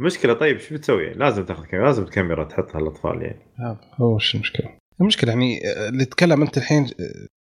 مشكلة 0.00 0.32
طيب 0.32 0.58
شو 0.58 0.74
بتسوي 0.74 1.04
يعني؟ 1.04 1.18
لازم 1.18 1.44
تاخذ 1.44 1.64
كاميرا 1.64 1.86
لازم 1.86 2.04
كاميرا 2.04 2.44
تحطها 2.44 2.80
للاطفال 2.80 3.22
يعني. 3.22 3.42
هو 4.00 4.14
وش 4.14 4.34
المشكلة؟ 4.34 4.68
المشكلة 5.00 5.30
يعني 5.30 5.60
اللي 5.88 6.04
تتكلم 6.04 6.42
أنت 6.42 6.58
الحين 6.58 6.90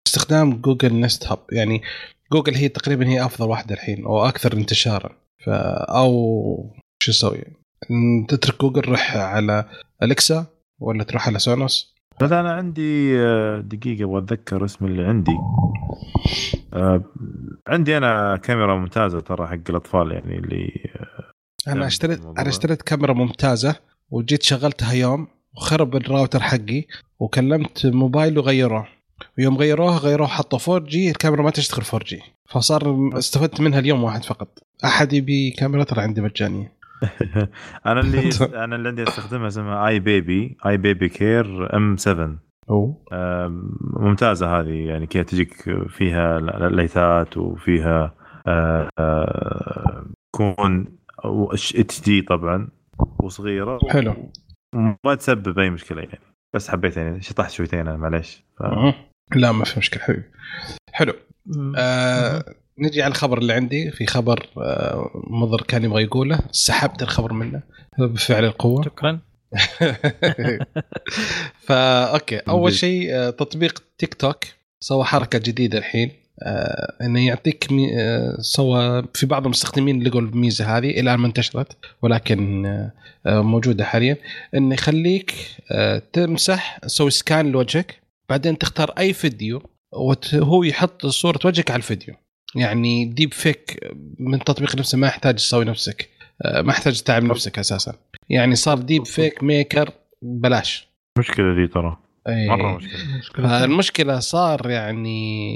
استخدام 0.08 0.62
جوجل 0.62 1.00
نست 1.00 1.28
هاب. 1.28 1.40
يعني 1.52 1.82
جوجل 2.32 2.56
هي 2.56 2.70
تقريبا 2.70 3.08
هي 3.08 3.26
أفضل 3.26 3.50
واحدة 3.50 3.76
الحين 3.76 4.06
أو 4.06 4.26
أكثر 4.26 4.54
انتشارا. 4.54 5.16
ف 5.46 5.50
أو 5.50 6.76
شو 7.04 7.12
أسوي 7.12 7.44
تترك 8.28 8.62
جوجل 8.62 8.82
روح 8.82 9.18
على 9.18 9.66
Alexa 10.04 10.46
ولا 10.80 11.04
تروح 11.04 11.28
على 11.28 11.40
سونوس. 11.40 11.97
بس 12.22 12.32
أنا 12.32 12.52
عندي 12.52 13.20
آه، 13.20 13.60
دقيقة 13.60 14.04
أبغى 14.04 14.18
أتذكر 14.18 14.66
اسم 14.66 14.86
اللي 14.86 15.04
عندي. 15.06 15.38
آه، 16.74 17.04
عندي 17.68 17.98
أنا 17.98 18.38
كاميرا 18.38 18.76
ممتازة 18.76 19.20
ترى 19.20 19.48
حق 19.48 19.60
الأطفال 19.70 20.12
يعني 20.12 20.38
اللي 20.38 20.90
آه، 21.68 21.72
أنا 21.72 21.88
اشتريت 21.88 22.26
أنا 22.26 22.50
اشتريت 22.50 22.82
كاميرا 22.82 23.14
ممتازة 23.14 23.76
وجيت 24.12 24.44
شغلتها 24.44 24.94
يوم 24.94 25.28
وخرب 25.58 25.96
الراوتر 25.96 26.40
حقي 26.40 26.84
وكلمت 27.20 27.86
موبايلي 27.86 28.38
وغيروه. 28.38 28.88
ويوم 29.38 29.58
غيروه 29.58 29.98
غيروه 29.98 30.28
حطوا 30.28 30.60
4G 30.76 31.10
الكاميرا 31.10 31.44
ما 31.44 31.50
تشتغل 31.50 31.86
4G 31.94 32.22
فصار 32.50 33.10
استفدت 33.18 33.62
منها 33.62 33.80
اليوم 33.80 34.04
واحد 34.04 34.24
فقط. 34.24 34.60
أحد 34.86 35.14
يبي 35.14 35.52
كاميرا؟ 35.52 35.84
ترى 35.84 36.02
عندي 36.02 36.22
مجانية. 36.22 36.77
أنا 37.86 38.00
اللي 38.00 38.30
أنا 38.64 38.76
اللي 38.76 38.90
عندي 38.90 39.04
أستخدمها 39.04 39.48
اسمها 39.48 39.88
iBaby 39.88 40.58
iBaby 40.66 41.10
Care 41.10 41.76
M7 41.76 42.48
أوه. 42.70 43.04
ممتازة 43.82 44.60
هذه 44.60 44.88
يعني 44.88 45.08
كذا 45.08 45.24
تجيك 45.24 45.54
فيها 45.90 46.40
ليتات 46.70 47.38
وفيها 47.38 48.14
تكون 50.34 50.98
HD 51.76 52.22
طبعا 52.22 52.70
وصغيرة. 53.20 53.80
حلو. 53.90 54.32
ما 55.06 55.16
تسبب 55.16 55.60
أي 55.60 55.70
مشكلة 55.70 56.02
يعني. 56.02 56.20
بس 56.56 56.70
حبيت 56.70 56.98
يعني 56.98 57.22
شطحت 57.22 57.52
شويتين 57.52 57.80
أنا 57.80 57.98
معليش. 57.98 58.44
ف... 58.60 58.64
لا 59.36 59.52
ما 59.52 59.64
في 59.66 59.80
مشكلة 59.80 60.04
حبيبي. 60.04 60.24
حلو. 60.94 61.14
آه 61.78 62.44
نجي 62.80 63.02
على 63.04 63.12
الخبر 63.12 63.38
اللي 63.38 63.54
عندي 63.54 63.92
في 63.92 64.06
خبر 64.06 64.48
آه 64.58 65.12
مضر 65.30 65.62
كان 65.62 65.84
يبغى 65.84 66.04
يقوله. 66.04 66.40
سحبت 66.52 67.02
الخبر 67.02 67.34
منه 67.34 67.62
بفعل 68.00 68.46
القوة. 68.46 68.84
شكرا. 68.90 69.20
فا 71.60 72.06
أوكي. 72.06 72.38
أول 72.38 72.74
شيء 72.74 73.16
آه 73.16 73.30
تطبيق 73.30 73.84
تيك 73.98 74.14
توك 74.14 74.46
سوى 74.80 75.04
حركة 75.04 75.40
جديدة 75.40 75.78
الحين 75.78 76.12
آه 76.44 76.94
إنه 77.02 77.28
يعطيك 77.28 77.72
مي... 77.72 77.90
سوى 78.40 79.04
في 79.14 79.26
بعض 79.26 79.44
المستخدمين 79.46 80.04
لقوا 80.04 80.22
الميزة 80.22 80.78
هذه 80.78 81.00
الآن 81.00 81.20
ما 81.20 81.28
انتشرت 81.28 81.78
ولكن 82.02 82.64
موجودة 83.26 83.86
حاليا 83.86 84.18
إنه 84.56 84.74
يخليك 84.74 85.34
تمسح 86.14 86.78
تسوي 86.78 87.12
scan 87.12 87.52
لوجهك 87.52 88.02
بعدين 88.30 88.58
تختار 88.58 88.94
أي 88.98 89.14
فيديو 89.14 89.62
وهو 89.92 90.64
يحط 90.64 91.06
صورة 91.06 91.40
وجهك 91.46 91.72
على 91.72 91.78
الفيديو. 91.78 92.16
يعني 92.56 93.06
deepfake 93.06 93.80
من 94.20 94.34
التطبيق 94.34 94.76
نفسه 94.76 94.98
ما 94.98 95.08
يحتاج 95.08 95.36
تسوي 95.36 95.66
نفسك. 95.66 96.10
آه، 96.42 96.62
ما 96.62 96.74
يحتاج 96.74 97.02
تتعب 97.02 97.24
نفسك 97.24 97.60
أساسا. 97.60 97.94
يعني 98.30 98.56
صار 98.56 98.78
deepfake 98.78 99.44
maker 99.44 99.92
بلاش 100.22 100.88
مشكلة 101.20 101.56
دي 101.56 101.68
ترى. 101.68 101.98
أي. 102.28 102.48
مرة 102.48 102.78
مشكلة. 102.78 103.64
المشكلة 103.64 104.20
صار 104.20 104.70
يعني 104.70 105.50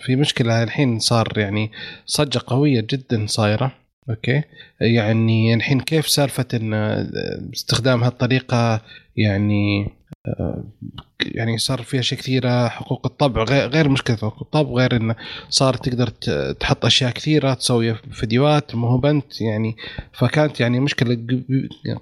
في 0.00 0.16
مشكلة 0.16 0.62
الحين 0.62 0.98
صار 0.98 1.32
يعني 1.36 1.72
صجة 2.06 2.40
قوية 2.46 2.86
جدا 2.90 3.26
صايرة. 3.26 3.72
أوكي. 4.10 4.42
يعني 4.80 5.54
الحين 5.54 5.80
كيف 5.80 6.08
سالفة 6.08 6.46
إن 6.54 6.74
استخدام 7.54 8.04
هالطريقة 8.04 8.80
يعني 9.16 9.96
يعني 11.20 11.58
صار 11.58 11.82
فيها 11.82 12.00
اشياء 12.00 12.20
كثيرة 12.20 12.68
حقوق 12.68 13.06
الطبع 13.06 13.42
غير 13.44 13.88
مشكلة 13.88 14.16
حقوق 14.16 14.42
الطبع 14.42 14.70
غير 14.70 14.96
انه 14.96 15.16
صار 15.48 15.74
تقدر 15.74 16.08
تحط 16.52 16.84
أشياء 16.84 17.10
كثيرة 17.10 17.54
تسوي 17.54 17.94
فيديوهات 17.94 18.74
ما 18.74 18.88
هو 18.88 18.98
بنت 18.98 19.40
يعني 19.40 19.76
فكانت 20.12 20.60
يعني 20.60 20.80
مشكلة 20.80 21.18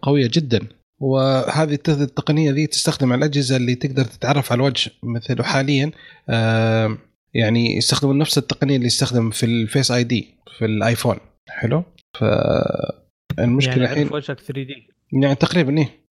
قوية 0.03 0.31
جدا. 0.33 0.61
وهذه 1.01 1.79
التقنية 1.89 2.53
ذي 2.53 2.67
تستخدم 2.67 3.13
على 3.13 3.19
الأجهزة 3.19 3.57
اللي 3.57 3.75
تقدر 3.75 4.05
تتعرف 4.05 4.53
على 4.53 4.59
الوجه 4.59 4.91
مثل 5.03 5.43
حاليا. 5.43 5.91
آه 6.29 6.99
يعني 7.35 7.77
يستخدمون 7.77 8.19
نفس 8.19 8.39
التقنية 8.39 8.77
اللي 8.77 8.87
يستخدم 8.87 9.31
في 9.31 9.47
ال 9.47 9.91
Face 9.91 10.05
ID 10.05 10.35
في 10.59 10.65
الايفون 10.65 11.17
حلو. 11.49 11.85
ف 12.15 12.25
المشكلة 13.39 13.75
يعني 13.77 13.93
الحين 13.93 14.09
وجهك 14.13 14.41
3D 14.41 14.89
يعني 15.13 15.35
تقريبا 15.35 15.79
إيه. 15.79 16.05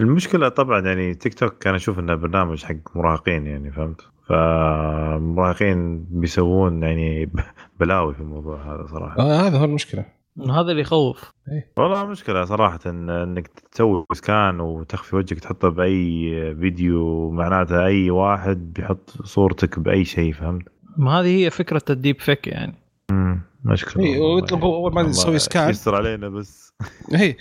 المشكلة 0.00 0.48
طبعا 0.48 0.80
يعني 0.80 1.14
تيك 1.14 1.34
توك 1.34 1.58
كان 1.58 1.74
أشوف 1.74 1.98
إنه 1.98 2.14
برنامج 2.14 2.64
حق 2.64 2.96
مراهقين 2.96 3.46
يعني 3.46 3.72
فهمت؟ 3.72 4.00
فالمراهقين 4.28 6.04
بيسوون 6.10 6.82
يعني 6.82 7.30
بلاوي 7.80 8.14
في 8.14 8.20
الموضوع 8.20 8.74
هذا 8.74 8.86
صراحة. 8.86 9.18
آه 9.18 9.46
هذا 9.46 9.58
هو 9.58 9.64
المشكلة. 9.64 10.04
هذا 10.50 10.70
اللي 10.70 10.80
يخوف. 10.80 11.30
والله 11.76 12.06
مشكلة 12.06 12.44
صراحة 12.44 12.78
إن 12.86 13.10
إنك 13.10 13.48
تسوي 13.48 14.04
scan 14.12 14.60
وتخفي 14.60 15.16
وجهك 15.16 15.40
تحطه 15.40 15.68
بأي 15.68 16.54
فيديو 16.60 17.30
معناته 17.30 17.86
أي 17.86 18.10
واحد 18.10 18.72
بيحط 18.72 19.10
صورتك 19.24 19.78
بأي 19.78 20.04
شيء 20.04 20.32
فهمت؟ 20.32 20.68
ما 20.96 21.20
هذي 21.20 21.44
هي 21.44 21.50
فكرة 21.50 21.82
ال 21.90 21.96
deep 21.96 22.20
fake 22.20 22.46
يعني. 22.46 22.81
امم 23.12 23.40
مشكلة 23.64 24.04
اي. 24.04 24.18
ويطلب 24.18 24.64
أول 24.64 24.94
ما 24.94 25.02
يسوي 25.02 25.38
scan 25.38 25.70
يستر 25.70 25.94
علينا 25.94 26.28
بس. 26.28 26.72
اي 27.14 27.36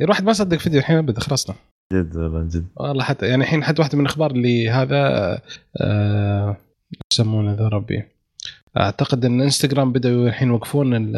الواحد 0.00 0.24
ما 0.24 0.32
صدق 0.32 0.56
فيديو 0.56 0.80
الحين 0.80 0.96
ابدا 0.96 1.20
خلصنا. 1.20 1.56
جد 1.92 2.16
والله 2.16 2.42
جد. 2.42 2.66
والله 2.76 3.04
حتى 3.04 3.26
يعني 3.26 3.42
الحين 3.42 3.64
حتى 3.64 3.82
واحدة 3.82 3.98
من 3.98 4.04
الأخبار 4.04 4.30
اللي 4.30 4.70
هذا 4.70 4.98
آه 5.80 6.56
يسمونه 7.12 7.54
ذا 7.54 7.68
ربي؟ 7.68 8.04
أعتقد 8.76 9.24
إن 9.24 9.40
إنستغرام 9.40 9.92
بدأوا 9.92 10.28
الحين 10.28 10.48
يوقفون 10.48 11.14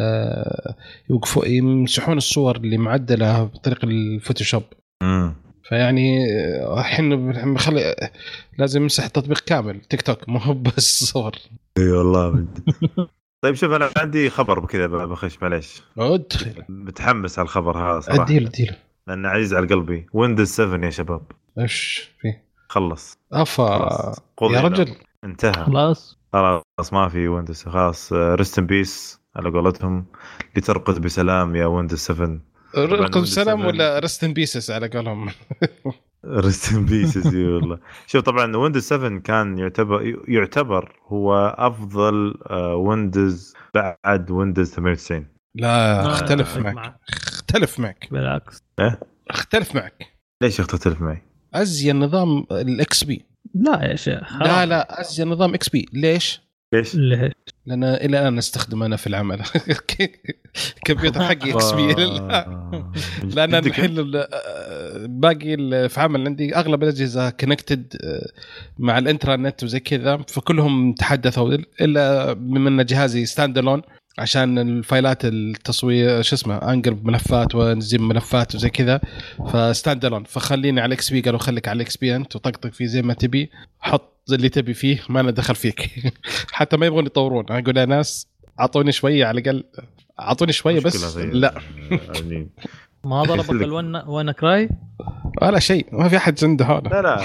يوقفوا 1.09 1.45
يمسحون 1.45 2.17
الصور 2.17 2.55
اللي 2.55 2.77
معدلة 2.77 3.43
بطريق 3.43 3.79
الفوتوشوب. 3.85 4.63
امم 5.03 5.35
فيعني 5.63 6.17
آه، 6.31 6.79
الحين 6.79 7.31
بخلي 7.53 7.95
لازم 8.57 8.81
يمسح 8.81 9.03
التطبيق 9.05 9.39
كامل. 9.39 9.81
تيك 9.81 10.01
توك 10.01 10.29
مو 10.29 10.39
هو 10.39 10.53
بس 10.53 11.03
صور. 11.03 11.35
إي 11.77 11.91
والله. 11.91 12.45
طيب 13.41 13.55
شوف 13.55 13.71
أنا 13.71 13.89
عندي 13.97 14.29
خبر 14.29 14.59
بكذا 14.59 14.87
بخش 14.87 15.37
معليش. 15.41 15.83
ادخل 15.97 16.63
متحمس 16.69 17.39
على 17.39 17.45
الخبر 17.45 17.77
هذا 17.77 17.99
صراحة. 17.99 18.23
اديله 18.23 18.47
اديله 18.47 18.75
لأنه 19.07 19.29
عزيز 19.29 19.53
على 19.53 19.67
قلبي. 19.67 20.07
ويندوز 20.13 20.47
7 20.47 20.85
يا 20.85 20.89
شباب. 20.89 21.21
إيش 21.59 22.11
فيه 22.21 22.45
خلص. 22.69 23.17
أفا. 23.33 23.77
خلاص. 23.77 24.19
يا. 24.51 24.61
رجل. 24.61 24.95
انتهى. 25.23 25.65
خلاص. 25.65 26.17
خلاص 26.33 26.93
ما 26.93 27.09
في 27.09 27.27
ويندوز 27.27 27.63
خلاص 27.63 28.13
rest 28.13 28.59
in 28.59 28.65
peace 28.65 29.19
على 29.35 29.49
قولتهم. 29.49 30.05
لترقد 30.55 31.01
بسلام 31.01 31.55
يا 31.55 31.65
ويندوز 31.65 31.99
7 31.99 32.39
رقد 32.77 33.25
بسلام 33.25 33.57
7. 33.59 33.67
ولا 33.67 33.99
rest 33.99 34.23
in 34.23 34.33
peace 34.33 34.71
على 34.71 34.87
قولهم؟ 34.87 35.29
Rest 36.27 36.73
in 36.73 36.85
peace 36.85 37.17
والله. 37.25 37.79
شوف 38.07 38.21
طبعا 38.23 38.55
ويندوز 38.57 38.83
7 38.83 39.19
كان 39.19 39.57
يعتبر 39.57 40.15
يعتبر 40.27 40.99
هو 41.07 41.55
أفضل 41.57 42.33
آه، 42.49 42.75
ويندوز 42.75 43.53
بعد 43.75 44.31
ويندوز 44.31 44.69
98 44.73 45.27
لا 45.55 46.05
اختلف 46.07 46.57
معك. 46.57 46.95
اختلف 47.09 47.79
معك. 47.79 48.07
بالعكس. 48.11 48.63
اختلف 49.29 49.75
معك. 49.75 50.05
ليش 50.43 50.57
تختلف 50.57 51.01
معي؟ 51.01 51.21
ازين 51.53 51.99
نظام 51.99 52.45
ال 52.51 53.03
XP 53.03 53.25
لا 53.55 53.83
يا 53.85 53.95
شيخ 53.95 54.33
لا 54.41 54.65
لا 54.65 55.01
ازين 55.01 55.27
نظام 55.27 55.53
XP 55.53 55.85
ليش؟ 55.93 56.41
ليش؟ 56.73 56.95
لأن 57.65 57.83
إلى 57.83 58.19
الآن 58.19 58.37
استخدمه 58.37 58.85
أنا 58.85 58.95
في 58.95 59.07
العمل. 59.07 59.39
كمبيوتر 60.85 61.23
حقي 61.23 61.51
XP 61.53 61.91
آه. 61.91 62.91
لأن 63.35 63.39
أنا 63.49 63.59
جدك 63.59 63.67
الحين 63.67 63.99
ال- 63.99 64.27
باقي 65.07 65.57
في 65.89 65.99
عمل 66.01 66.25
عندي 66.27 66.55
أغلب 66.55 66.83
الأجهزة 66.83 67.29
connected 67.29 67.93
مع 68.79 68.97
الإنترنت 68.97 69.63
وزي 69.63 69.79
كذا 69.79 70.17
فكلهم 70.27 70.93
تحدثوا 70.93 71.57
إلا 71.81 72.33
بما 72.33 72.69
ان 72.69 72.85
جهازي 72.85 73.25
stand 73.25 73.57
alone 73.57 73.81
عشان 74.19 74.59
الفايلات 74.59 75.25
التصوير 75.25 76.21
شو 76.21 76.35
اسمه 76.35 76.55
انقل 76.55 76.97
ملفات 77.03 77.55
وانزل 77.55 78.01
ملفات 78.01 78.55
وزي 78.55 78.69
كذا. 78.69 79.01
ف 79.53 79.62
stand 79.62 80.05
alone 80.05 80.23
فخليني 80.23 80.81
على 80.81 80.87
ال 80.87 81.09
XP 81.09 81.21
قالوا 81.21 81.39
خليك 81.39 81.67
على 81.67 81.75
الاكس 81.75 81.97
بي 81.97 82.15
انت 82.15 82.35
وطقطق 82.35 82.69
فيه 82.73 82.85
زي 82.85 83.01
ما 83.01 83.13
تبي. 83.13 83.51
حط 83.79 84.31
اللي 84.31 84.49
تبي 84.49 84.73
فيه 84.73 84.99
ما 85.09 85.19
أنا 85.19 85.31
دخل 85.31 85.55
فيك. 85.55 85.89
حتى 86.51 86.77
ما 86.77 86.85
يبغون 86.85 87.05
يطورون. 87.05 87.45
أنا 87.49 87.59
أقول 87.59 87.77
يا 87.77 87.85
ناس 87.85 88.27
أعطوني 88.59 88.91
شوية 88.91 89.25
على 89.25 89.41
الأقل. 89.41 89.63
أعطوني 90.19 90.51
شوية 90.51 90.79
بس. 90.79 91.17
لا. 91.17 91.53
يعني 92.15 92.49
ما 93.03 93.23
ضربك. 93.23 93.49
الون 93.49 93.95
وأنا 93.95 94.31
كراي 94.31 94.69
ولا 95.41 95.59
شيء. 95.59 95.87
ما 95.91 96.09
في 96.09 96.17
أحد 96.17 96.43
عنده 96.43 96.65
هذا. 96.65 96.89
لا 96.89 97.01
لا. 97.01 97.21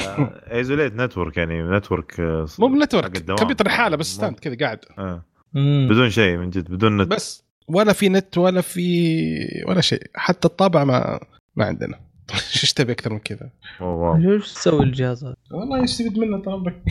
ايزوليت 0.57 0.95
نتورك 0.95 1.37
يعني 1.37 1.63
نتورك 1.63 2.21
مو 2.59 2.69
بنتورك. 2.69 3.19
كمبيوتر 3.19 3.69
حالة 3.69 3.97
بس 3.97 4.15
ستاند 4.15 4.39
كذا 4.39 4.57
قاعد. 4.61 4.79
آه. 4.99 5.30
مم. 5.55 5.89
بدون 5.91 6.11
شيء 6.11 6.37
من 6.37 6.51
جد 6.51 6.71
بدون 6.71 6.97
نت 6.97 7.09
بس 7.09 7.45
ولا 7.69 7.93
في 7.93 8.09
نت 8.09 8.39
ولا 8.39 8.61
في 8.61 9.65
ولا 9.69 9.81
شيء 9.81 10.03
حتى 10.15 10.49
الطابع 10.49 10.85
ما 10.85 11.21
ما 11.57 11.65
عندنا 11.65 12.01
إيش 12.33 12.73
تبي 12.73 12.93
أكثر 12.93 13.13
من 13.13 13.19
كذا 13.19 13.51
واو. 13.81 14.17
إيش 14.17 14.53
تسوي 14.53 14.83
الجهاز 14.85 15.25
هذا؟ 15.25 15.35
والله 15.53 15.83
يستفيد 15.83 16.19
منه 16.19 16.39
طلبك 16.43 16.83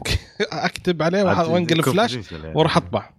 أكتب 0.52 1.02
عليه 1.02 1.22
وأنقل 1.22 1.82
فلاش. 1.82 2.18
وأروح 2.54 2.76
اطبع 2.76 3.10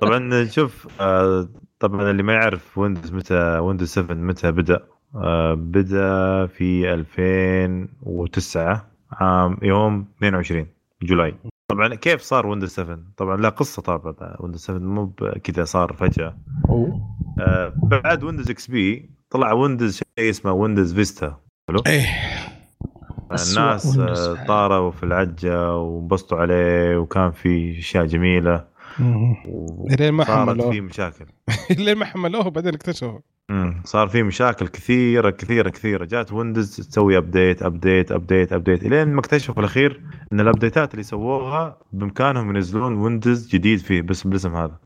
طبعا 0.00 0.44
شوف 0.44 0.88
آه، 1.00 1.48
طبعا 1.80 2.10
اللي 2.10 2.22
ما 2.22 2.32
يعرف 2.32 2.78
ويندوز 2.78 3.12
متى 3.12 3.58
ويندوز 3.58 3.88
7 3.88 4.14
متى 4.14 4.50
بدأ 4.52 4.80
آه، 5.14 5.54
بدأ 5.54 6.46
في 6.46 6.94
2009 6.94 8.90
عام 9.12 9.58
يوم 9.62 10.06
22 10.18 10.66
July 11.02 11.34
طبعا 11.68 11.94
كيف 11.94 12.20
صار 12.20 12.46
ويندوز 12.46 12.70
7 12.70 12.98
طبعا 13.16 13.36
لا 13.36 13.48
قصة 13.48 13.82
طبعا 13.82 14.36
ويندوز 14.40 14.60
7 14.60 14.78
مو 14.78 15.12
كذا 15.44 15.64
صار 15.64 15.92
فجأة. 15.92 16.38
آه، 17.40 17.72
بعد 17.76 18.24
ويندوز 18.24 18.50
XP 18.50 19.10
طلع 19.30 19.52
ويندوز 19.52 19.94
شيء 19.96 20.30
اسمه 20.30 20.52
ويندوز 20.52 20.94
فيستا 20.94 21.40
إيه. 21.86 22.06
أسوأ 23.30 23.62
الناس 23.62 23.98
آه،. 23.98 24.46
طاروا 24.46 24.90
في 24.90 25.02
العجة 25.02 25.76
وانبسطوا 25.76 26.38
عليه 26.38 26.96
وكان 26.96 27.30
في 27.30 27.78
أشياء 27.78 28.06
جميلة. 28.06 28.64
لين 30.00 30.10
ما 30.12 30.24
حملوه. 30.24 30.70
في 30.70 30.80
مشاكل. 30.80 31.26
لين 31.84 31.98
ما 31.98 32.04
حملوه 32.04 32.48
بعدين 32.50 32.74
اكتشفوا. 32.74 33.20
امم 33.50 33.82
صار 33.84 34.08
في 34.08 34.22
مشاكل 34.22 34.68
كثيرة 34.68 35.30
كثيرة 35.30 35.68
كثيرة. 35.68 36.04
جات 36.04 36.32
ويندوز 36.32 36.76
تسوي 36.76 37.18
update 37.18 37.62
update 37.62 38.12
update 38.12 38.52
update 38.52 38.82
إلين 38.82 39.08
ما 39.08 39.20
اكتشفوا 39.20 39.54
في 39.54 39.60
الأخير 39.60 40.00
إن 40.32 40.40
الابديتات 40.40 40.92
اللي 40.92 41.02
سووها 41.02 41.78
بإمكانهم 41.92 42.56
ينزلون 42.56 42.94
ويندوز 42.94 43.48
جديد 43.48 43.78
فيه 43.78 44.02
بس 44.02 44.26
بالاسم 44.26 44.54
هذا. 44.56 44.78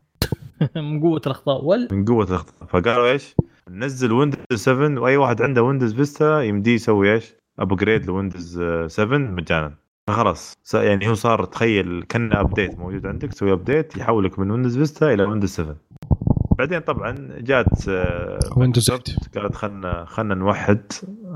من 0.75 0.99
قوة 1.01 1.21
الأخطاء. 1.25 1.63
وال؟ 1.65 1.87
من 1.91 2.05
قوة 2.05 2.23
الأخطاء. 2.25 2.67
فقالوا 2.69 3.11
إيش؟ 3.11 3.35
نزل 3.69 4.11
ويندوز 4.11 4.43
7 4.53 5.01
وأي 5.01 5.17
واحد 5.17 5.41
عنده 5.41 5.63
ويندوز 5.63 5.93
فيستا 5.93 6.41
يمديه 6.41 6.73
يسوي 6.73 7.13
إيش؟ 7.13 7.35
upgrade 7.59 8.05
لويندوز 8.05 8.61
7 8.87 9.17
مجانا. 9.17 9.73
فخلاص. 10.07 10.57
يعني 10.73 11.09
هو 11.09 11.13
صار 11.13 11.45
تخيل 11.45 12.03
كأنه 12.09 12.39
update 12.39 12.79
موجود 12.79 13.05
عندك. 13.05 13.29
تسوي 13.33 13.51
update 13.51 13.97
يحولك 13.97 14.39
من 14.39 14.51
ويندوز 14.51 14.77
فيستا 14.77 15.13
إلى 15.13 15.23
ويندوز 15.23 15.49
7 15.49 15.75
بعدين 16.59 16.79
طبعا 16.79 17.15
جات 17.37 17.89
آه، 17.89 18.39
ويندوز 18.57 18.91
مايكروسوفت 18.91 19.37
قالت 19.37 19.55
خلنا 19.55 20.05
خلنا 20.05 20.35
نوحد. 20.35 20.91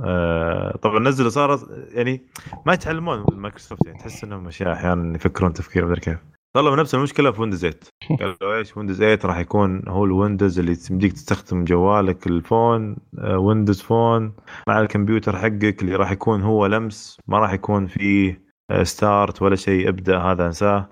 آه، 0.06 0.78
طبعا 0.82 1.00
نزلوا 1.00 1.30
صارت 1.30 1.68
يعني 1.92 2.22
ما 2.66 2.74
يتعلمون 2.74 3.26
مايكروسوفت 3.34 3.86
يعني 3.86 4.00
تحس 4.00 4.24
إنهم 4.24 4.48
أشياء 4.48 4.74
أحيانا 4.74 5.16
يفكرون 5.16 5.54
تفكير 5.54 5.86
مدري 5.86 6.02
كيف. 6.02 6.18
طلعوا 6.56 6.76
نفس 6.76 6.96
المشكلة 6.96 7.32
في 7.32 7.42
ويندوز 7.42 7.66
8 7.66 7.80
قالوا 8.20 8.58
إيش 8.58 8.78
ويندوز 8.78 8.98
8 8.98 9.20
راح 9.26 9.38
يكون 9.38 9.88
هو 9.88 10.06
الويندوز 10.06 10.60
اللي 10.60 10.76
تمديك 10.76 11.14
تستخدم 11.14 11.64
جوالك 11.64 12.28
ال 12.28 12.39
phone 12.39 12.96
آه، 13.20 13.38
ويندوز 13.38 13.82
phone 13.82 14.34
مع 14.68 14.80
الكمبيوتر 14.80 15.38
حقك 15.38 15.82
اللي 15.82 15.96
راح 15.96 16.12
يكون 16.12 16.42
هو 16.42 16.66
لمس 16.66 17.18
ما 17.28 17.40
راح 17.40 17.54
يكون 17.54 17.88
فيه 17.88 18.44
آه، 18.72 18.84
start 18.84 19.42
ولا 19.42 19.56
شيء 19.56 19.90
ابدأ 19.90 20.18
هذا 20.18 20.46
انساه. 20.46 20.90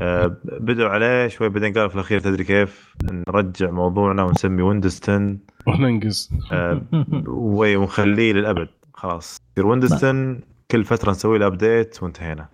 آه، 0.00 0.36
بدأوا 0.44 0.88
عليه 0.88 1.28
شوي 1.28 1.48
بعدين 1.48 1.72
قالوا 1.72 1.88
في 1.88 1.94
الأخير 1.94 2.20
تدري 2.20 2.44
كيف؟ 2.44 2.94
نرجع 3.28 3.70
موضوعنا 3.70 4.22
ونسمي 4.22 4.62
ويندوز 4.62 5.00
10 5.02 5.36
وننقز. 5.66 6.30
آه، 6.52 6.82
ونخليه 7.28 8.32
للأبد. 8.32 8.68
خلاص 8.94 9.36
يصير 9.56 9.66
ويندوز 9.66 9.92
10 9.92 10.38
كل 10.70 10.84
فترة 10.84 11.10
نسوي 11.10 11.38
له 11.38 11.46
update 11.46 12.02
وانتهينا. 12.02 12.48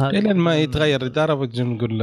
الين 0.00 0.36
ما 0.36 0.56
يتغير 0.56 1.02
الاداره 1.02 1.34
نقول 1.58 2.02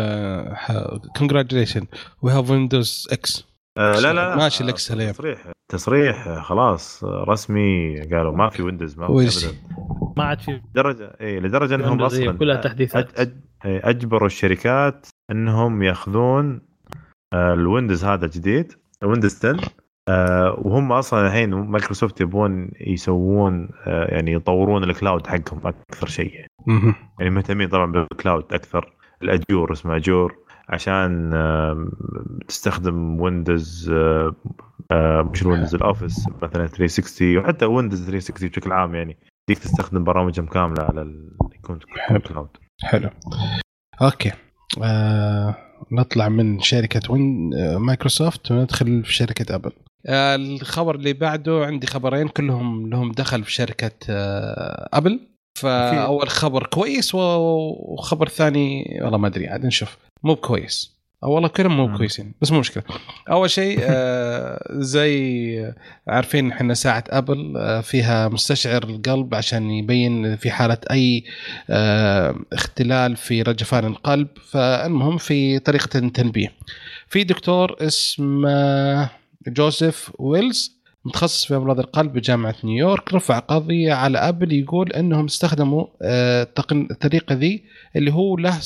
congratulation 1.18 1.86
we 2.22 2.32
have 2.32 2.49
ويندوز 2.49 3.07
X 3.12 3.55
آه 3.78 3.91
لا 3.99 4.13
لا 4.13 4.13
لا. 4.13 4.36
ماشي 4.36 4.63
آه، 4.63 4.65
ال 4.68 4.80
X 4.80 4.91
الأيام. 4.91 5.11
تصريح 5.13 5.51
تصريح 5.71 6.28
آه، 6.28 6.39
خلاص 6.41 7.03
آه، 7.03 7.26
رسمي. 7.28 7.99
قالوا 8.01 8.36
ما 8.38 8.49
في 8.49 8.63
ويندوز 8.63 8.97
ما 8.99 9.07
في 9.28 9.53
ما 10.17 10.23
عاد 10.23 10.39
في. 10.41 10.61
درجة 10.76 11.15
إي 11.21 11.39
لدرجة 11.39 11.76
إنهم 11.76 11.89
ويندوز 11.89 12.19
أصلا 12.19 12.38
كلها 12.38 12.55
تحديثات. 12.61 13.11
أج- 13.19 13.21
أج- 13.23 13.30
أجبروا 13.65 14.28
الشركات 14.28 15.07
إنهم 15.32 15.84
يأخذون 15.84 16.61
آه، 17.34 17.53
الويندوز 17.53 18.05
هذا 18.05 18.26
الجديد 18.26 18.73
الويندوز 19.03 19.36
10 19.45 19.59
آه، 20.09 20.55
وهم 20.61 20.91
أصلا 20.91 21.28
الحين 21.28 21.49
مايكروسوفت 21.53 22.21
يبون 22.21 22.71
يسوون 22.82 23.69
آه، 23.88 24.13
يعني 24.15 24.32
يطورون 24.34 24.84
ال 24.84 24.91
cloud 24.91 25.28
حقهم 25.28 25.61
أكثر 25.67 26.07
شيء 26.07 26.34
يعني. 26.34 26.49
يعني 27.19 27.30
مهتمين 27.32 27.69
طبعا 27.69 27.91
بال 27.91 28.09
cloud 28.09 28.53
أكثر. 28.53 28.93
ال 29.24 29.32
Azure 29.32 29.72
اسمه 29.71 29.95
Azure. 29.95 30.36
عشان 30.70 31.32
تستخدم 32.47 33.22
ويندوز 33.22 33.89
آه، 33.93 34.36
آه، 34.91 35.22
مش 35.22 35.41
الويندوز 35.41 35.76
ال 35.76 35.83
Office 35.83 36.28
مثلا 36.41 36.68
360 36.68 37.38
وحتى 37.38 37.66
ويندوز 37.66 38.05
360 38.05 38.49
بشكل 38.49 38.72
عام 38.72 38.95
يعني. 38.95 39.18
فيك 39.47 39.57
تستخدم 39.59 40.03
برامجهم 40.03 40.45
كاملة 40.45 40.84
على 40.84 41.01
ال- 41.01 41.32
يكون 41.55 41.80
حلو. 41.97 42.20
cloud 42.20 42.49
حلو. 42.84 43.09
okay. 44.01 44.32
آه 44.84 45.55
نطلع 45.91 46.30
من 46.30 46.59
شركة 46.61 47.11
وين 47.11 47.53
آه 47.53 47.78
مايكروسوفت 47.78 48.51
وندخل 48.51 49.03
في 49.05 49.13
شركة 49.13 49.55
ابل 49.55 49.72
آه 50.07 50.36
الخبر 50.36 50.95
اللي 50.95 51.13
بعده 51.13 51.66
عندي 51.66 51.88
خبرين 51.88 52.28
كلهم 52.28 52.89
لهم 52.89 53.11
دخل 53.11 53.43
في 53.43 53.51
شركة 53.51 53.91
آه 54.09 54.89
ابل 54.93 55.20
فأول 55.56 56.30
خبر 56.30 56.66
كويس 56.66 57.16
وخبر 57.16 58.30
ثاني 58.30 58.99
والله 59.01 59.18
ما 59.18 59.28
أدري 59.28 59.47
عاد 59.47 59.66
نشوف. 59.66 59.97
مو 60.24 60.34
بكويس. 60.34 60.95
أو 61.24 61.32
والله 61.32 61.47
كلهم 61.49 61.78
مو 61.78 61.88
مم. 61.88 61.97
كويسين 61.97 62.34
بس 62.41 62.51
مو 62.51 62.60
مشكلة. 62.60 62.84
أول 63.32 63.49
شيء 63.49 63.80
آه 63.89 64.68
زي 64.72 65.74
عارفين 66.08 66.51
إحنا 66.51 66.74
ساعة 66.74 67.03
أبل 67.10 67.58
آه 67.58 67.82
فيها 67.82 68.28
مستشعر 68.28 68.84
القلب 68.84 69.36
عشان 69.36 69.72
يبين 69.72 70.36
في 70.36 70.51
حالة 70.51 70.78
أي 70.91 71.24
آه 71.70 72.36
اختلال 72.53 73.16
في 73.16 73.41
رجفان 73.41 73.86
القلب. 73.86 74.28
فالمهم 74.49 75.18
في 75.18 75.60
طريقة 75.60 75.97
التنبيه. 75.99 76.53
في 77.10 77.24
دكتور 77.24 77.76
اسمه 77.82 79.10
جوزيف 79.47 80.12
ويلز 80.20 80.74
متخصص 81.06 81.45
في 81.45 81.56
أمراض 81.56 81.80
القلب 81.80 82.14
بجامعة 82.14 82.56
نيويورك 82.64 83.14
رفع 83.14 83.39
قضية 83.39 83.93
على 83.93 84.18
أبل 84.18 84.53
يقول 84.53 84.91
إنهم 84.91 85.26
استخدموا 85.26 85.86
آه، 86.01 86.47
الطريقة 86.72 87.36
ذي 87.36 87.64
اللي 87.95 88.14
هو 88.14 88.38
له 88.38 88.60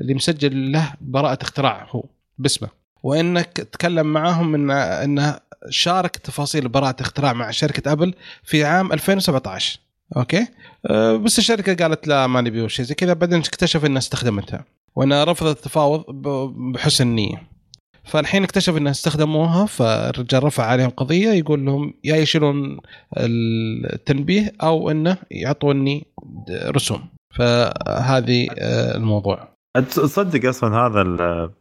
اللي 0.00 0.14
مسجل 0.14 0.72
له 0.72 0.92
براءة 1.00 1.38
اختراع 1.42 1.86
هو 1.90 2.04
باسمه. 2.38 2.68
وإنك 3.02 3.46
تكلم 3.46 4.06
معاهم 4.06 4.54
ان 4.54 4.70
إنه 4.70 5.38
شارك 5.70 6.16
تفاصيل 6.16 6.68
براءة 6.68 6.96
اختراع 7.00 7.32
مع 7.32 7.50
شركة 7.50 7.92
أبل 7.92 8.14
في 8.42 8.64
عام 8.64 8.92
2017 8.92 9.80
أوكي؟ 10.16 10.46
أه 10.90 11.16
بس 11.16 11.38
الشركة 11.38 11.84
قالت 11.84 12.08
لا 12.08 12.26
ما 12.26 12.40
نبي 12.40 12.68
شيء 12.68 12.84
زي 12.84 12.94
كذا. 12.94 13.12
بعدين 13.12 13.38
اكتشف 13.38 13.84
إنها 13.84 13.98
استخدمتها. 13.98 14.64
وإنها 14.96 15.24
رفضت 15.24 15.56
التفاوض 15.56 16.04
بحسن 16.72 17.06
نيه 17.06 17.53
فالحين 18.04 18.42
اكتشف 18.42 18.76
انها 18.76 18.92
استخدموها 18.92 19.66
فالرجال 19.66 20.44
رفع 20.44 20.64
عليهم 20.64 20.90
قضية 20.90 21.28
يقول 21.30 21.66
لهم 21.66 21.94
يا 22.04 22.16
يشيلون 22.16 22.78
التنبيه 23.16 24.52
أو 24.62 24.90
إنه 24.90 25.16
يعطوني 25.30 26.06
رسوم. 26.50 27.00
فهذه 27.34 28.48
آه، 28.58 28.96
الموضوع. 28.96 29.48
تصدق 29.90 30.48
أصلا 30.48 30.76
هذا 30.76 31.02
ال 31.02 31.20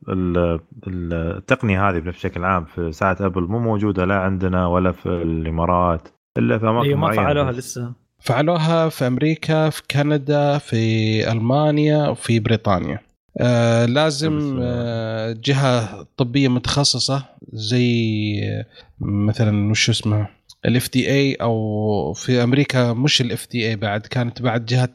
ال 0.09 0.59
التقنية 0.87 1.89
هذه 1.89 1.99
بشكل 1.99 2.43
عام 2.43 2.65
في 2.65 2.91
ساعة 2.91 3.17
أبل 3.19 3.41
مو 3.41 3.59
موجودة 3.59 4.05
لا 4.05 4.15
عندنا 4.15 4.67
ولا 4.67 4.91
في 4.91 5.05
الإمارات 5.09 6.07
إلا 6.37 6.57
في 6.57 6.69
أماكن 6.69 6.87
أيوه 6.87 6.99
ما 6.99 7.13
فعلوها. 7.15 7.51
لسه. 7.51 7.93
فعلوها 8.19 8.89
في 8.89 9.07
أمريكا 9.07 9.69
في 9.69 9.81
كندا 9.91 10.57
في 10.57 11.31
ألمانيا 11.31 12.07
وفي 12.07 12.39
بريطانيا. 12.39 12.99
آه 13.41 13.85
لازم 13.85 14.59
آه 14.61 15.31
جهة 15.43 16.07
طبية 16.17 16.47
متخصصة 16.47 17.25
زي 17.53 18.39
آه، 18.43 18.65
مثلا 19.01 19.71
وش 19.71 19.89
اسمه 19.89 20.27
ال 20.65 20.91
FDA 20.91 21.33
أو 21.33 22.13
في 22.13 22.43
أمريكا 22.43 22.93
مش 22.93 23.21
ال 23.21 23.47
FDA 23.51 23.75
بعد 23.75 24.01
كانت 24.01 24.41
بعد 24.41 24.65
جهة 24.65 24.89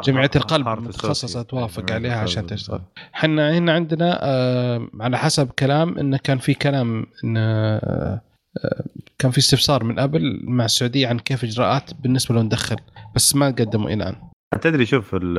جمعية 0.00 0.30
القلب 0.36 0.68
متخصصة 0.68 1.10
association. 1.10 1.46
توافق 1.46 1.92
عليها 1.92 2.16
عشان. 2.16 2.46
تشتغل 2.46 2.80
إحنا 3.14 3.58
هنا 3.58 3.72
عندنا 3.72 4.18
آه 4.22 4.88
على 5.00 5.18
حسب 5.18 5.48
كلام 5.58 5.98
انه 5.98 6.16
كان 6.16 6.38
في 6.38 6.54
كلام 6.54 7.06
انه 7.24 7.40
آه 7.40 8.20
آه، 8.64 8.84
كان 9.18 9.30
في 9.30 9.38
استفسار 9.38 9.84
من 9.84 9.98
أبل 9.98 10.40
مع 10.44 10.64
السعودية 10.64 11.08
عن 11.08 11.18
كيف 11.18 11.44
إجراءات 11.44 11.90
بالنسبة 12.02 12.34
لو 12.34 12.42
ندخل 12.42 12.76
بس 13.14 13.36
ما 13.36 13.46
قدموا 13.46 13.86
إلى 13.90 13.94
الان 13.94 14.14
تدري 14.60 14.86
شوف 14.86 15.14
ال- 15.14 15.38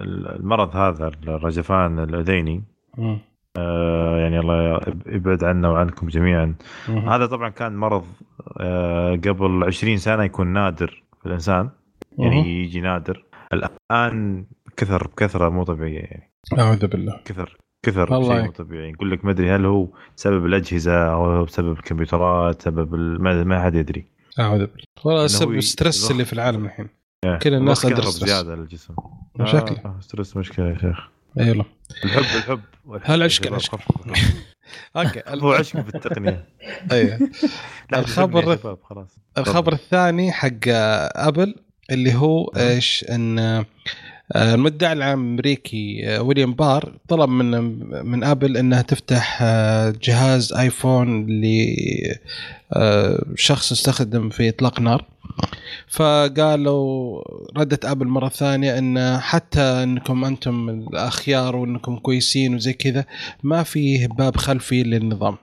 ال- 0.00 0.26
المرض 0.40 0.76
هذا 0.76 1.08
الرجفان 1.08 1.98
الأذيني 1.98 2.64
مم. 2.98 3.18
آه، 3.56 4.18
يعني 4.18 4.38
الله 4.38 4.80
يبعد 5.06 5.44
عنا 5.44 5.68
وعنكم 5.68 6.08
جميعا 6.08 6.54
مم. 6.88 7.08
هذا 7.08 7.26
طبعا 7.26 7.48
كان 7.48 7.76
مرض 7.76 8.04
آه، 8.60 9.12
قبل 9.12 9.64
20 9.66 9.96
سنة 9.96 10.24
يكون 10.24 10.46
نادر 10.46 11.02
في 11.20 11.26
الإنسان 11.26 11.70
مم. 12.18 12.24
يعني 12.24 12.62
يجي 12.64 12.80
نادر 12.80 13.24
الآن 13.52 14.46
كثر 14.76 15.06
بكثرة 15.06 15.48
مو 15.48 15.64
طبيعيه 15.64 15.98
يعني 15.98 16.30
أعوذ 16.58 16.86
بالله 16.86 17.20
كثر 17.24 17.56
كثر. 17.82 18.06
شيء 18.22 18.42
مو 18.44 18.50
طبيعي 18.50 18.90
يقول 18.90 19.10
لك 19.10 19.24
ما 19.24 19.30
أدري 19.30 19.50
هل 19.50 19.66
هو 19.66 19.88
سبب 20.16 20.46
الأجهزة 20.46 21.12
أو 21.12 21.24
هو 21.24 21.44
بسبب 21.44 21.72
الكمبيوترات 21.72 22.62
سبب 22.62 22.94
ما 23.20 23.62
حد 23.62 23.74
يدري 23.74 24.06
أعوذ 24.40 24.58
بالله 24.58 24.74
والله 25.04 25.26
سبب 25.26 25.54
ال 25.54 25.62
stress 25.62 26.10
اللي 26.10 26.24
في 26.24 26.32
العالم 26.32 26.64
الحين. 26.64 26.88
كل 27.24 27.54
الناس 27.54 27.86
كهرب 27.86 28.02
stress. 28.04 28.08
زيادة 28.08 28.54
للجسم. 28.54 28.94
شكله 29.44 29.78
آه، 29.84 29.98
stress 30.00 30.36
مشكلة 30.36 30.68
يا 30.68 30.78
شيخ. 30.78 30.98
اي 31.40 31.48
والله 31.50 31.64
الحب 32.04 32.22
الحب. 32.36 32.60
هالعشق 33.04 33.52
يا 33.52 33.58
شباب، 33.58 33.80
العشق. 34.06 34.26
أوكي 34.96 35.22
هو 35.28 35.52
عشق 35.52 35.80
في 35.80 35.94
التقنية. 35.94 36.48
أيوه. 36.92 37.30
الخبر- 37.94 38.76
خلاص. 38.84 39.16
الخبر 39.38 39.72
الثاني 39.72 40.32
حق 40.32 40.50
أبل 41.16 41.54
اللي 41.90 42.14
هو 42.14 42.52
نعم. 42.56 42.66
إيش 42.66 43.04
إن 43.10 43.38
آه، 43.38 43.66
المدعي 44.36 44.92
العام 44.92 45.24
الأمريكي 45.24 46.08
آه، 46.08 46.22
ويليام 46.22 46.54
بار 46.54 46.98
طلب 47.08 47.30
من 47.30 47.50
من 48.06 48.24
آبل 48.24 48.56
إنها 48.56 48.82
تفتح 48.82 49.38
آه، 49.42 49.94
جهاز 50.02 50.52
آيفون 50.52 51.26
لشخص 53.34 53.72
استخدم 53.72 54.30
في 54.30 54.48
إطلاق 54.48 54.80
نار. 54.80 55.04
فقالوا 55.88 57.22
ردت 57.56 57.84
آبل 57.84 58.06
مرة 58.06 58.28
ثانية 58.28 58.78
إن 58.78 59.18
حتى 59.18 59.60
إنكم 59.60 60.24
أنتم 60.24 60.68
الأخيار 60.68 61.56
وإنكم 61.56 61.96
كويسين 61.98 62.54
وزي 62.54 62.72
كذا 62.72 63.04
ما 63.42 63.62
فيه 63.62 64.06
باب 64.06 64.36
خلفي 64.36 64.82
للنظام. 64.82 65.36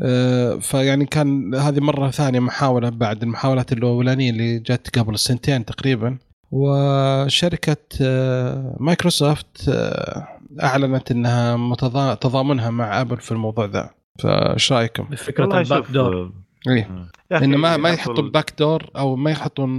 آه، 0.00 0.56
فيعني 0.56 1.06
كان 1.06 1.54
هذه 1.54 1.80
مرة 1.80 2.10
ثانية 2.10 2.40
محاولة 2.40 2.88
بعد 2.88 3.22
المحاولات 3.22 3.72
الأولانية 3.72 4.30
اللي 4.30 4.58
جت 4.58 4.98
قبل 4.98 5.18
سنتين 5.18 5.64
تقريبا. 5.64 6.18
وشركة 6.54 7.76
آه، 8.02 8.76
مايكروسوفت 8.80 9.68
آه، 9.68 10.28
أعلنت 10.62 11.10
إنها 11.10 11.56
متضا- 11.56 12.14
تضامنها 12.14 12.70
مع 12.70 13.00
آبل 13.00 13.16
في 13.16 13.32
الموضوع 13.32 13.64
ذا. 13.64 13.90
فايش 14.22 14.72
رأيكم؟ 14.72 15.04
فكره 15.16 15.44
والله 15.44 15.60
ال 15.60 15.66
back 15.66 15.90
door 15.90 16.14
آه، 16.16 16.32
إيه. 16.70 17.08
أخي 17.32 17.44
انه 17.44 17.56
ما 17.56 17.76
ما 17.76 17.90
يحطوا 17.90 18.30
back 18.30 18.52
door 18.58 18.90
أو 18.96 19.16
ما 19.16 19.30
يحطون 19.30 19.70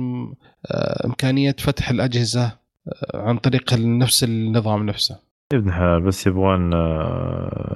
إمكانية 1.05 1.55
فتح 1.59 1.89
الأجهزة 1.89 2.51
عن 3.13 3.37
طريق 3.37 3.73
نفس 3.73 4.23
النظام 4.23 4.85
نفسه. 4.85 5.19
يا 5.53 5.57
ابن 5.57 5.71
حلال 5.71 6.01
بس 6.01 6.27
يبغون 6.27 6.71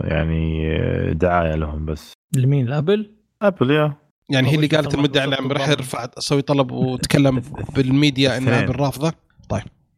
يعني 0.04 0.68
دعاية 1.14 1.56
لهم 1.56 1.86
بس. 1.86 2.14
لمين؟ 2.36 2.68
لأبل؟ 2.68 3.12
أبل 3.42 3.72
يا. 3.72 3.94
يعني 4.30 4.50
هي 4.50 4.56
اللي 4.56 4.68
قالت 4.68 4.94
المدعي 4.96 5.26
العام 5.26 5.52
راح. 5.52 5.70
يرفع 5.70 6.08
أسوي 6.18 6.42
طلب 6.42 6.72
وتكلم 6.72 7.42
بالميديا 7.76 8.38
ان 8.38 8.44
اثنين. 8.48 8.64
ابل 8.64 8.80
رافضه 8.80 9.14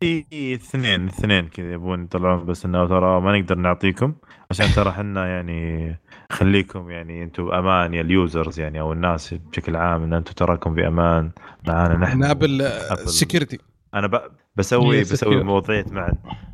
في 0.02 0.26
اثنين 0.54 1.08
اثنين 1.08 1.48
كذا 1.48 1.74
يبغون 1.74 2.04
يطلعون 2.04 2.46
بس 2.46 2.66
إنه 2.66 2.88
ترى 2.88 3.22
ما 3.22 3.40
نقدر 3.40 3.56
نعطيكم 3.56 4.14
عشان 4.52 4.66
ترى 4.76 4.90
إحنا 4.90 5.28
يعني 5.28 5.96
خليكم 6.32 6.90
يعني 6.90 7.24
أنتم 7.24 7.52
أمان 7.52 7.94
يا 7.94 8.02
ال 8.02 8.12
users 8.12 8.60
يعني 8.60 8.80
أو 8.80 8.94
الناس 8.94 9.34
بشكل 9.34 9.76
عام 9.76 10.04
إن 10.04 10.14
أنتم 10.14 10.34
تراكم 10.34 10.76
في 10.76 10.88
أمان 10.88 11.32
معانا 11.68 11.98
نحن 11.98 12.24
أبل. 12.24 12.72
security 13.06 13.60
أنا 13.94 14.08
ب... 14.08 14.22
بسوي 14.56 15.02
بسوي. 15.02 15.44
موضوعيه 15.44 15.86
معا 15.92 16.14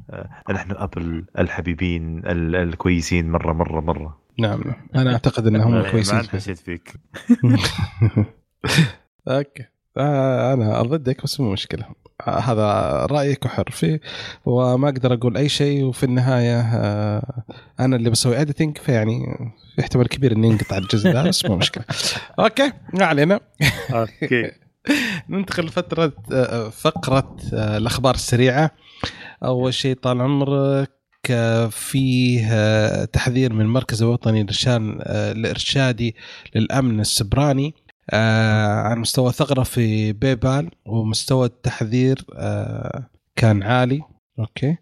آه، 0.09 0.29
نحن 0.51 0.71
أبل 0.71 1.25
الحبيبين 1.39 2.19
ال... 2.25 2.55
الكويسين 2.55 3.31
مرة 3.31 3.53
مرة 3.53 3.81
مرة 3.81 4.17
نعم. 4.39 4.61
أنا 4.95 5.13
أعتقد 5.13 5.47
إنهم 5.47 5.71
ما 5.71 5.91
كويسين 5.91 6.15
عاد 6.15 6.27
حسيت 6.27 6.57
فيك. 6.57 6.93
أوكي. 9.27 9.65
أنا 9.97 10.81
ضدك 10.81 11.23
بس 11.23 11.39
مو 11.39 11.51
مشكلة. 11.51 11.85
هذا 12.23 12.65
رأيك 13.05 13.45
وحر 13.45 13.71
فيه. 13.71 14.01
وما 14.45 14.89
أقدر 14.89 15.13
أقول 15.13 15.37
أي 15.37 15.49
شيء. 15.49 15.83
وفي 15.83 16.03
النهاية 16.03 16.59
آه 16.59 17.43
أنا 17.79 17.95
اللي 17.95 18.09
بسوي 18.09 18.41
editing 18.41 18.77
فيعني 18.77 19.25
في 19.75 19.81
احتمال 19.81 20.07
كبير 20.07 20.31
إني 20.31 20.47
ينقطع 20.47 20.77
الجزء 20.77 21.09
ذا 21.09 21.23
بس 21.23 21.45
مو 21.45 21.55
مشكلة. 21.55 21.83
أوكي. 22.39 22.71
ما 22.93 23.05
علينا. 23.05 23.39
أوكي. 23.91 24.51
ننتقل 25.29 25.65
لفترة 25.65 26.13
آه، 26.31 26.69
فقرة 26.69 27.37
آه، 27.53 27.77
الأخبار 27.77 28.15
السريعة. 28.15 28.71
أول 29.43 29.73
شيء 29.73 29.95
طال 29.95 30.21
عمرك 30.21 30.91
آه، 31.31 31.67
فيه 31.67 32.47
آه، 32.51 33.05
تحذير 33.05 33.53
من 33.53 33.61
المركز 33.61 34.03
الوطني 34.03 34.41
للإرشاد 34.43 34.97
آه، 35.01 35.31
الإرشادي 35.31 36.15
للأمن 36.55 36.99
السيبراني 36.99 37.73
آه، 38.09 38.81
عن 38.81 38.99
مستوى 38.99 39.31
ثغرة 39.31 39.63
في 39.63 40.13
باي 40.13 40.41
بال 40.41 40.69
ومستوى 40.85 41.45
التحذير 41.45 42.25
آه، 42.35 43.09
كان 43.35 43.63
عالي. 43.63 44.01
أوكي. 44.39 44.77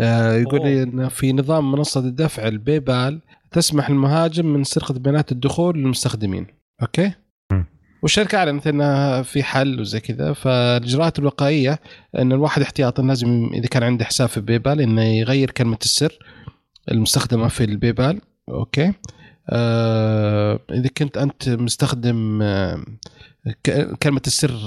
آه، 0.00 0.32
يقول 0.32 0.60
لي 0.60 0.82
أن 0.82 1.08
في 1.08 1.32
نظام 1.32 1.72
منصة 1.72 2.00
الدفع 2.00 2.48
الباي 2.48 2.91
بال 2.91 3.20
تسمح 3.50 3.90
للمهاجم 3.90 4.46
من 4.46 4.64
سرقة 4.64 4.94
بيانات 4.94 5.32
الدخول 5.32 5.78
للمستخدمين. 5.78 6.46
أوكي. 6.82 7.12
والشركة 8.02 8.38
أعلنت 8.38 8.66
إنها 8.66 9.22
في 9.22 9.42
حل 9.42 9.80
وزي 9.80 10.00
كذا. 10.00 10.32
فالإجراءات 10.32 11.18
الوقائية 11.18 11.80
إن 12.18 12.32
الواحد 12.32 12.62
احتياطا 12.62 13.02
لازم 13.02 13.50
إذا 13.54 13.66
كان 13.66 13.82
عنده 13.82 14.04
حساب 14.04 14.28
في 14.28 14.40
باي 14.40 14.60
بال 14.60 14.80
إنه 14.80 15.02
يغير 15.04 15.50
كلمة 15.50 15.78
السر 15.84 16.18
المستخدمة 16.90 17.48
في 17.48 17.64
الباي 17.64 17.98
بال 17.98 18.20
أوكي. 18.48 18.92
آه 19.50 20.58
إذا 20.70 20.88
كنت 20.98 21.18
أنت 21.18 21.48
مستخدم 21.48 22.42
آه 22.42 22.84
ك- 23.64 23.94
كلمة 24.02 24.20
السر 24.26 24.58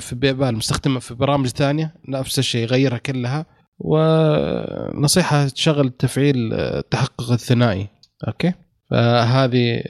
في 0.00 0.14
باي 0.14 0.35
بال 0.35 0.56
مستخدمة 0.56 1.00
في 1.00 1.14
برامج 1.14 1.46
ثانية 1.48 1.94
نفس 2.08 2.38
الشيء 2.38 2.66
غيرها 2.66 2.98
كلها. 2.98 3.46
ونصيحة 3.78 5.48
تشغل 5.48 5.90
تفعيل 5.90 6.52
آه، 6.54 6.78
التحقق 6.78 7.30
الثنائي. 7.32 7.86
أوكي. 8.28 8.52
فهذه 8.90 9.82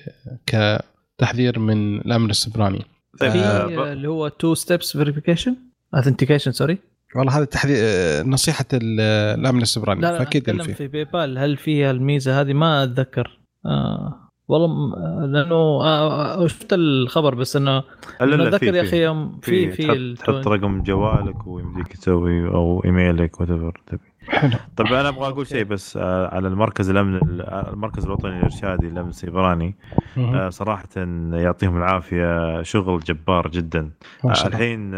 كتحذير 1.23 1.59
من 1.59 1.97
الامن 2.01 2.31
السيبراني. 2.31 2.85
طيب 3.21 3.31
في 3.33 3.39
آه، 3.39 3.67
ب- 3.67 3.71
اللي 3.93 4.09
هو 4.09 4.29
two 4.29 4.55
steps 4.55 4.97
verification 4.97 5.57
authentication 5.95 6.53
sorry 6.53 6.79
والله 7.17 7.39
هذا 7.39 7.45
تحذير 7.45 7.77
آه، 7.81 8.23
نصيحة 8.23 8.65
ال- 8.73 9.01
الامن 9.41 9.63
السيبراني. 9.63 10.01
لا 10.01 10.13
لا 10.13 10.19
فأكيد 10.19 10.63
في 10.63 10.89
باي 10.89 11.05
بال 11.05 11.39
هل 11.39 11.57
فيها 11.57 11.91
الميزة 11.91 12.41
هذه؟ 12.41 12.53
ما 12.53 12.83
أتذكر. 12.85 13.39
آه 13.67 14.19
والله 14.49 14.67
م- 14.67 14.93
آه، 14.95 15.27
لأنه 15.27 15.55
آه 15.55 16.43
آه، 16.43 16.47
شفت 16.47 16.73
الخبر 16.73 17.35
بس 17.35 17.57
إنه 17.57 17.83
اتذكر 18.21 18.67
يا 18.75 18.83
في- 18.83 18.89
أخي 18.89 19.05
يوم 19.05 19.39
في 19.43 19.71
في 19.73 20.15
تحط, 20.15 20.27
تحط 20.27 20.49
رقم 20.49 20.83
جوالك 20.83 21.47
ويمديك 21.47 21.89
تسوي 21.89 22.49
أو 22.49 22.85
ايميلك 22.85 23.41
وإلا 23.41 23.49
تبي. 23.87 24.12
حلو 24.29 24.53
طيب 24.77 24.93
أنا 24.93 25.09
أبغى 25.09 25.29
أقول 25.29 25.47
شيء 25.47 25.65
بس 25.65 25.97
آه، 25.97 26.35
على 26.35 26.49
المركز 26.49 26.91
الأمن 26.91 27.41
المركز 27.51 28.05
الوطني 28.05 28.39
الارشادي 28.39 28.89
للأمن 28.89 29.09
السيبراني. 29.09 29.75
آه، 30.19 30.49
صراحة 30.49 30.89
يعطيهم 31.33 31.77
العافية 31.77 32.63
شغل 32.63 33.01
جبار 33.01 33.49
جدا. 33.49 33.91
آه، 34.25 34.47
الحين 34.47 34.93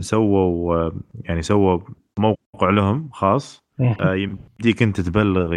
سووا 0.00 0.90
يعني 1.14 1.42
سووا 1.42 1.78
موقع 2.18 2.70
لهم 2.70 3.08
خاص. 3.12 3.62
يمديك 4.00 4.82
أنت 4.82 5.00
تبلغ 5.00 5.52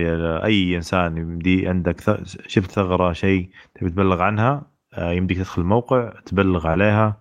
أي 0.46 0.76
إنسان 0.76 1.18
يمدي 1.18 1.68
عندك 1.68 2.02
شفت 2.48 2.72
ثغرة 2.72 3.14
شيء 3.14 3.50
تبي 3.76 3.90
تبلغ 3.90 4.22
عنها 4.22 4.64
يمديك 4.98 5.38
تدخل 5.38 5.62
الموقع 5.62 6.14
تبلغ 6.26 6.68
عليها 6.68 7.18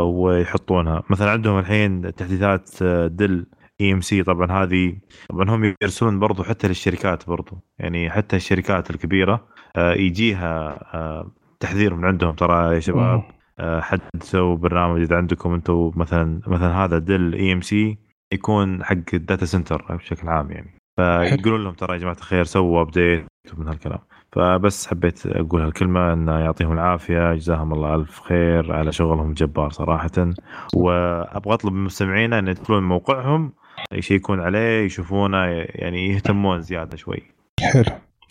ويحطونها. 0.00 1.02
مثلا 1.10 1.30
عندهم 1.30 1.58
الحين 1.58 2.14
تحديثات 2.14 2.82
دل 3.12 3.46
إي 3.80 3.92
إم 3.92 4.00
سي 4.00 4.22
طبعا 4.22 4.52
هذه 4.52 4.96
طبعا 5.28 5.50
هم 5.50 5.74
يرسلون 5.82 6.18
برضو 6.18 6.42
حتى 6.42 6.68
للشركات 6.68 7.28
برضو. 7.28 7.58
يعني 7.78 8.10
حتى 8.10 8.36
الشركات 8.36 8.90
الكبيرة 8.90 9.48
آه، 9.76 9.92
يجيها 9.92 10.78
آه، 10.94 11.30
تحذير 11.60 11.94
من 11.94 12.04
عندهم 12.04 12.32
ترى 12.32 12.74
يا 12.74 12.80
شباب. 12.80 13.22
آه، 13.58 13.80
حدثوا 13.80 14.56
برنامج 14.56 15.00
إذا 15.00 15.16
عندكم 15.16 15.54
أنتم 15.54 15.92
مثلا 15.96 16.40
مثلا 16.46 16.84
هذا 16.84 16.98
Dell 16.98 17.34
EMC 17.34 17.98
يكون 18.32 18.84
حق 18.84 19.14
ال 19.14 19.20
data 19.20 19.46
center 19.46 19.96
بشكل 19.96 20.28
عام 20.28 20.50
يعني. 20.50 20.74
فيقولون 20.96 21.64
لهم 21.64 21.74
ترى 21.74 21.94
يا 21.94 21.98
جماعة 21.98 22.16
الخير 22.16 22.44
سووا 22.44 22.82
update 22.82 23.26
من 23.56 23.68
هالكلام. 23.68 23.98
فبس 24.32 24.86
حبيت 24.86 25.26
أقول 25.26 25.62
هالكلمة 25.62 26.12
ان 26.12 26.28
يعطيهم 26.28 26.72
العافية 26.72 27.34
جزاهم 27.34 27.72
الله 27.72 27.94
ألف 27.94 28.20
خير 28.20 28.72
على 28.72 28.92
شغلهم 28.92 29.30
الجبار 29.30 29.70
صراحة. 29.70 30.30
وأبغى 30.74 31.54
أطلب 31.54 31.72
من 31.72 31.84
مستمعينا 31.84 32.38
إن 32.38 32.48
يدخلون 32.48 32.82
موقعهم 32.82 33.52
يشيكون 33.92 34.40
عليه 34.40 34.84
يشوفونه 34.84 35.44
يعني 35.68 36.08
يهتمون 36.08 36.60
زيادة 36.60 36.96
شوي. 36.96 37.22
حلو. 37.60 37.84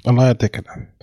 الله 0.07 0.25
يعطيك 0.25 0.59
العافية. 0.59 0.95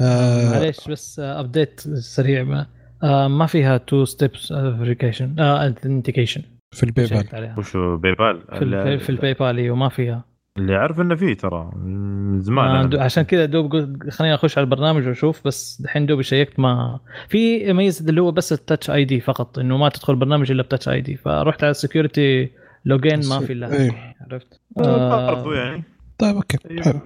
آه 0.00 0.50
معليش 0.52 0.88
بس 0.88 1.20
ابديت 1.20 1.80
سريع 1.94 2.42
ما. 2.42 2.66
آه 3.02 3.28
ما 3.28 3.46
فيها 3.46 3.76
two 3.78 4.04
steps 4.04 4.52
verification 4.52 5.40
authentication 5.40 6.42
في 6.74 6.82
ال 6.82 6.88
PayPal 6.88 7.24
عليها. 7.32 7.54
وشو 7.58 7.96
PayPal 7.96 8.42
في 8.58 8.62
ال- 8.64 9.00
في 9.00 9.10
ال 9.10 9.34
PayPal 9.34 9.56
أيوه 9.58 9.76
ما 9.76 9.88
فيها. 9.88 10.24
اللي 10.58 10.76
أعرف 10.76 11.00
إنه 11.00 11.14
فيه 11.14 11.34
ترى 11.34 11.70
من 11.76 12.40
زمان 12.40 12.94
آه 12.94 13.02
عشان 13.02 13.22
كذا 13.22 13.44
دوب 13.44 13.72
قلت 13.72 14.10
خليني 14.10 14.34
أخش 14.34 14.58
على 14.58 14.64
البرنامج 14.64 15.06
وأشوف 15.08 15.46
بس 15.46 15.80
الحين 15.84 16.06
دوب 16.06 16.20
شيكت 16.22 16.60
ما. 16.60 17.00
في 17.28 17.72
ميزة 17.72 18.08
اللي 18.10 18.20
هو 18.20 18.30
بس 18.32 18.52
ال 18.52 18.90
Touch 18.90 19.04
ID 19.04 19.20
فقط 19.20 19.58
إنه 19.58 19.76
ما 19.76 19.88
تدخل 19.88 20.12
البرنامج 20.12 20.50
إلا 20.50 20.62
ب 20.62 20.88
Touch 20.88 21.00
ID 21.00 21.16
فرحت 21.16 21.62
على 21.64 21.70
ال 21.70 21.79
security 21.79 22.50
login 22.84 23.28
ما 23.28 23.40
في 23.40 23.52
إلا 23.52 23.72
إيه. 23.72 24.16
عرفت؟ 24.20 24.60
برضو 24.76 25.52
آه 25.52 25.54
يعني. 25.54 25.84
طيب 26.18 26.36
أوكي 26.36 26.58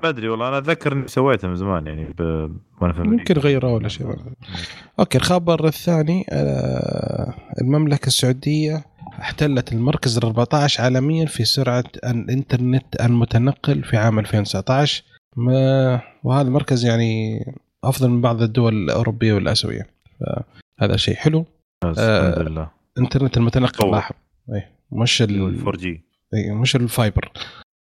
ما 0.03 0.09
ادري 0.09 0.29
والله. 0.29 0.49
أنا 0.49 0.59
أتذكر 0.59 0.93
إني 0.93 1.09
سويته 1.09 1.49
من 1.49 1.57
زمان 1.57 1.87
يعني 1.87 2.05
ب... 2.19 2.21
وأنا 2.81 2.93
في 2.93 3.01
يمكن 3.01 3.35
غيره 3.39 3.75
ولا 3.75 3.89
شيء 3.89 4.17
أوكي 4.99 5.19
الخبر 5.19 5.67
الثاني 5.67 6.27
آه، 6.31 7.35
المملكة 7.61 8.07
السعودية 8.07 8.85
احتلت 9.21 9.73
المركز 9.73 10.17
ال 10.19 10.25
14 10.25 10.85
عالميا 10.85 11.27
في 11.27 11.45
سرعة 11.45 11.85
الإنترنت 12.05 13.01
المتنقل 13.01 13.85
في 13.85 13.97
عام 13.97 14.19
2019 14.19 15.05
ما 15.37 16.01
وهذا 16.25 16.49
المركز 16.49 16.85
يعني 16.85 17.41
أفضل 17.85 18.11
من 18.11 18.21
بعض 18.21 18.43
الدول 18.43 18.75
الأوروبية 18.75 19.33
والآسيوية. 19.33 19.87
فهذا 20.81 20.97
شيء 20.97 21.15
حلو. 21.15 21.47
بس 21.85 21.99
آه، 21.99 22.29
الحمد 22.29 22.49
لله. 22.49 22.71
الإنترنت 22.97 23.37
المتنقل. 23.37 23.91
لاحظ 23.91 24.15
اي 24.55 24.74
مش 24.93 25.23
ال 25.23 25.59
4G 25.59 26.05
إيه، 26.35 26.53
مش 26.53 26.77
ال 26.77 27.33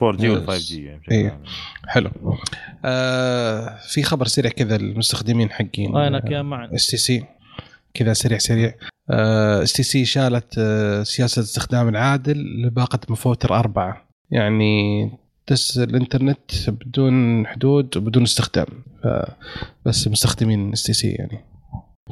fiber 0.02 0.18
4G 0.18 0.28
آه، 0.28 0.32
وال 0.32 0.48
5G 0.48 0.86
يعني. 0.86 1.28
عام. 1.28 1.44
حلو. 1.88 2.12
آه 2.86 3.78
في 3.88 4.04
خبر 4.04 4.28
سريع 4.28 4.52
كذا 4.52 4.76
المستخدمين 4.76 5.52
حقين 5.52 5.96
وينك 5.96 6.32
يا 6.32 6.42
معن 6.42 6.74
STC 6.74 7.24
كذا 7.94 8.14
سريع 8.14 8.38
سريع. 8.38 8.76
STC 9.10 10.06
شالت 10.06 10.56
آه، 10.58 11.04
سياسة 11.04 11.40
الاستخدام 11.40 11.90
العادل 11.90 12.62
لباقة 12.66 13.00
مفوتر 13.10 13.56
أربعة. 13.60 14.08
يعني 14.32 15.12
تس 15.48 15.78
الإنترنت 15.78 16.70
بدون 16.70 17.48
حدود 17.48 17.98
وبدون 17.98 18.24
استخدام. 18.24 18.68
بس 19.86 20.08
مستخدمين 20.08 20.72
STC 20.72 21.10
يعني. 21.12 21.40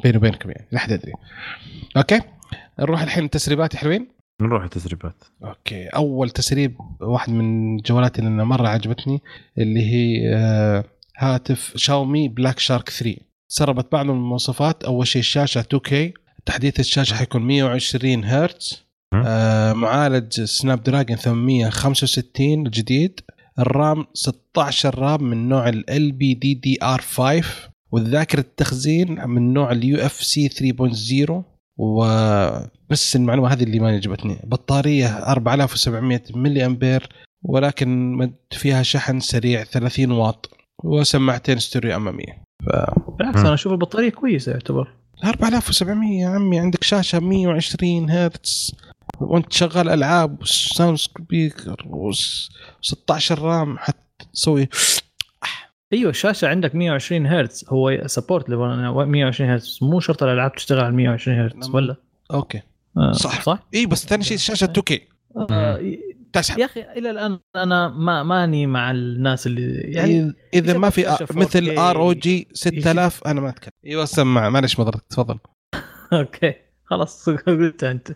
بيني 0.02 0.16
وبينكم 0.16 0.50
يعني 0.50 0.66
لا 0.72 0.78
حد 0.78 0.90
يدري 0.90 1.12
أوكي. 1.96 2.20
نروح 2.80 3.02
الحين 3.02 3.30
تسريبات 3.30 3.76
حلوين. 3.76 4.08
نروح 4.40 4.64
التسريبات. 4.64 5.24
أوكي. 5.44 5.86
أول 5.86 6.30
تسريب 6.30 6.76
واحد 7.00 7.32
من 7.32 7.76
جوالاتي 7.76 8.18
اللي 8.18 8.30
أنا 8.30 8.44
مرة 8.44 8.68
عجبتني 8.68 9.20
اللي 9.58 9.80
هي 9.80 10.34
آه، 10.34 10.84
هاتف 11.18 11.72
شاومي 11.76 12.28
Black 12.28 12.58
Shark 12.58 12.90
3 12.90 13.16
سربت 13.48 13.92
بعض 13.92 14.06
من 14.06 14.14
المواصفات. 14.14 14.84
أول 14.84 15.06
شيء 15.06 15.20
الشاشة 15.20 15.62
2K 15.62 15.94
تحديث 16.46 16.80
الشاشة 16.80 17.14
حيكون 17.14 17.42
120 17.42 18.24
هرتز. 18.24 18.84
آه، 19.14 19.72
معالج 19.72 20.44
Snapdragon 20.44 21.16
865 21.16 22.66
الجديد. 22.66 23.20
ال 23.58 23.70
RAM 23.70 24.06
16 24.14 24.98
RAM 24.98 25.22
من 25.24 25.48
نوع 25.48 25.68
ال 25.68 26.12
بي 26.12 26.34
دي 26.34 26.54
دي 26.54 26.78
ار 26.82 27.00
5 27.00 27.44
والذاكرة 27.92 28.40
التخزين 28.40 29.28
من 29.28 29.52
نوع 29.52 29.72
ال 29.72 29.98
UFS 29.98 30.48
3.0 30.48 31.42
وبس 32.92 33.16
المعلومة 33.16 33.52
هذه 33.52 33.62
اللي 33.62 33.78
ما 33.78 33.88
عجبتني 33.88 34.38
بطارية 34.44 35.06
4700 35.06 36.20
ملي 36.34 36.66
امبير 36.66 37.08
ولكن 37.42 38.32
فيها 38.50 38.82
شحن 38.82 39.20
سريع 39.20 39.64
30 39.64 40.10
واط 40.10 40.50
وسماعتين 40.84 41.58
ستيريو 41.58 41.96
أمامية. 41.96 42.42
ف 42.66 42.70
بالعكس 43.18 43.40
أنا 43.40 43.54
أشوف 43.54 43.72
البطارية 43.72 44.10
كويسة 44.10 44.52
يعتبر. 44.52 44.88
4700 45.24 46.20
يا 46.20 46.28
عمي 46.28 46.58
عندك 46.58 46.84
شاشة 46.84 47.20
120 47.20 48.10
هرتز 48.10 48.74
وأنت 49.20 49.52
شغال 49.52 49.88
ألعاب 49.88 50.42
وساوند 50.42 50.98
سبيكر 50.98 51.86
و16 51.86 53.32
رام 53.32 53.78
حتى 53.78 54.26
تسوي 54.32 54.68
أيوه 55.92 56.10
الشاشة 56.10 56.48
عندك 56.48 56.74
120 56.74 57.26
هرتز 57.26 57.64
هو 57.68 58.02
سبورت 58.06 58.50
ل 58.50 58.56
120 58.56 59.50
هرتز 59.50 59.78
مو 59.82 60.00
شرط 60.00 60.22
الألعاب 60.22 60.52
تشتغل 60.52 60.80
على 60.80 60.94
120 60.94 61.38
هرتز 61.38 61.66
نعم. 61.66 61.74
ولا؟ 61.74 61.96
أوكي. 62.34 62.62
صح. 63.12 63.42
صح؟ 63.42 63.58
اي 63.74 63.86
بس 63.86 64.06
ثاني 64.06 64.24
شيء 64.24 64.36
الشاشه 64.36 64.72
2K 64.78 64.98
آه 65.50 65.80
تسحب. 66.32 66.58
يا 66.58 66.64
أخي 66.64 66.82
إلى 66.82 67.10
الآن 67.10 67.38
أنا 67.56 67.88
ما 67.88 68.22
ماني 68.22 68.66
مع 68.66 68.90
الناس 68.90 69.46
اللي 69.46 69.80
يعني 69.80 70.34
إذا 70.54 70.78
ما 70.78 70.90
في 70.90 71.16
مثل 71.30 71.76
4K 71.76 71.78
ار 71.78 71.96
أو 72.00 72.12
جي 72.12 72.48
6000 72.52 73.26
أنا 73.26 73.40
ما 73.40 73.48
أتكلم. 73.48 73.72
أيوه 73.86 74.04
سمع. 74.04 74.48
معلش 74.48 74.80
مضرك 74.80 75.02
تفضل. 75.10 75.38
أوكي. 76.12 76.54
خلاص 76.84 77.28
قلت 77.46 77.84
أنت. 77.84 78.08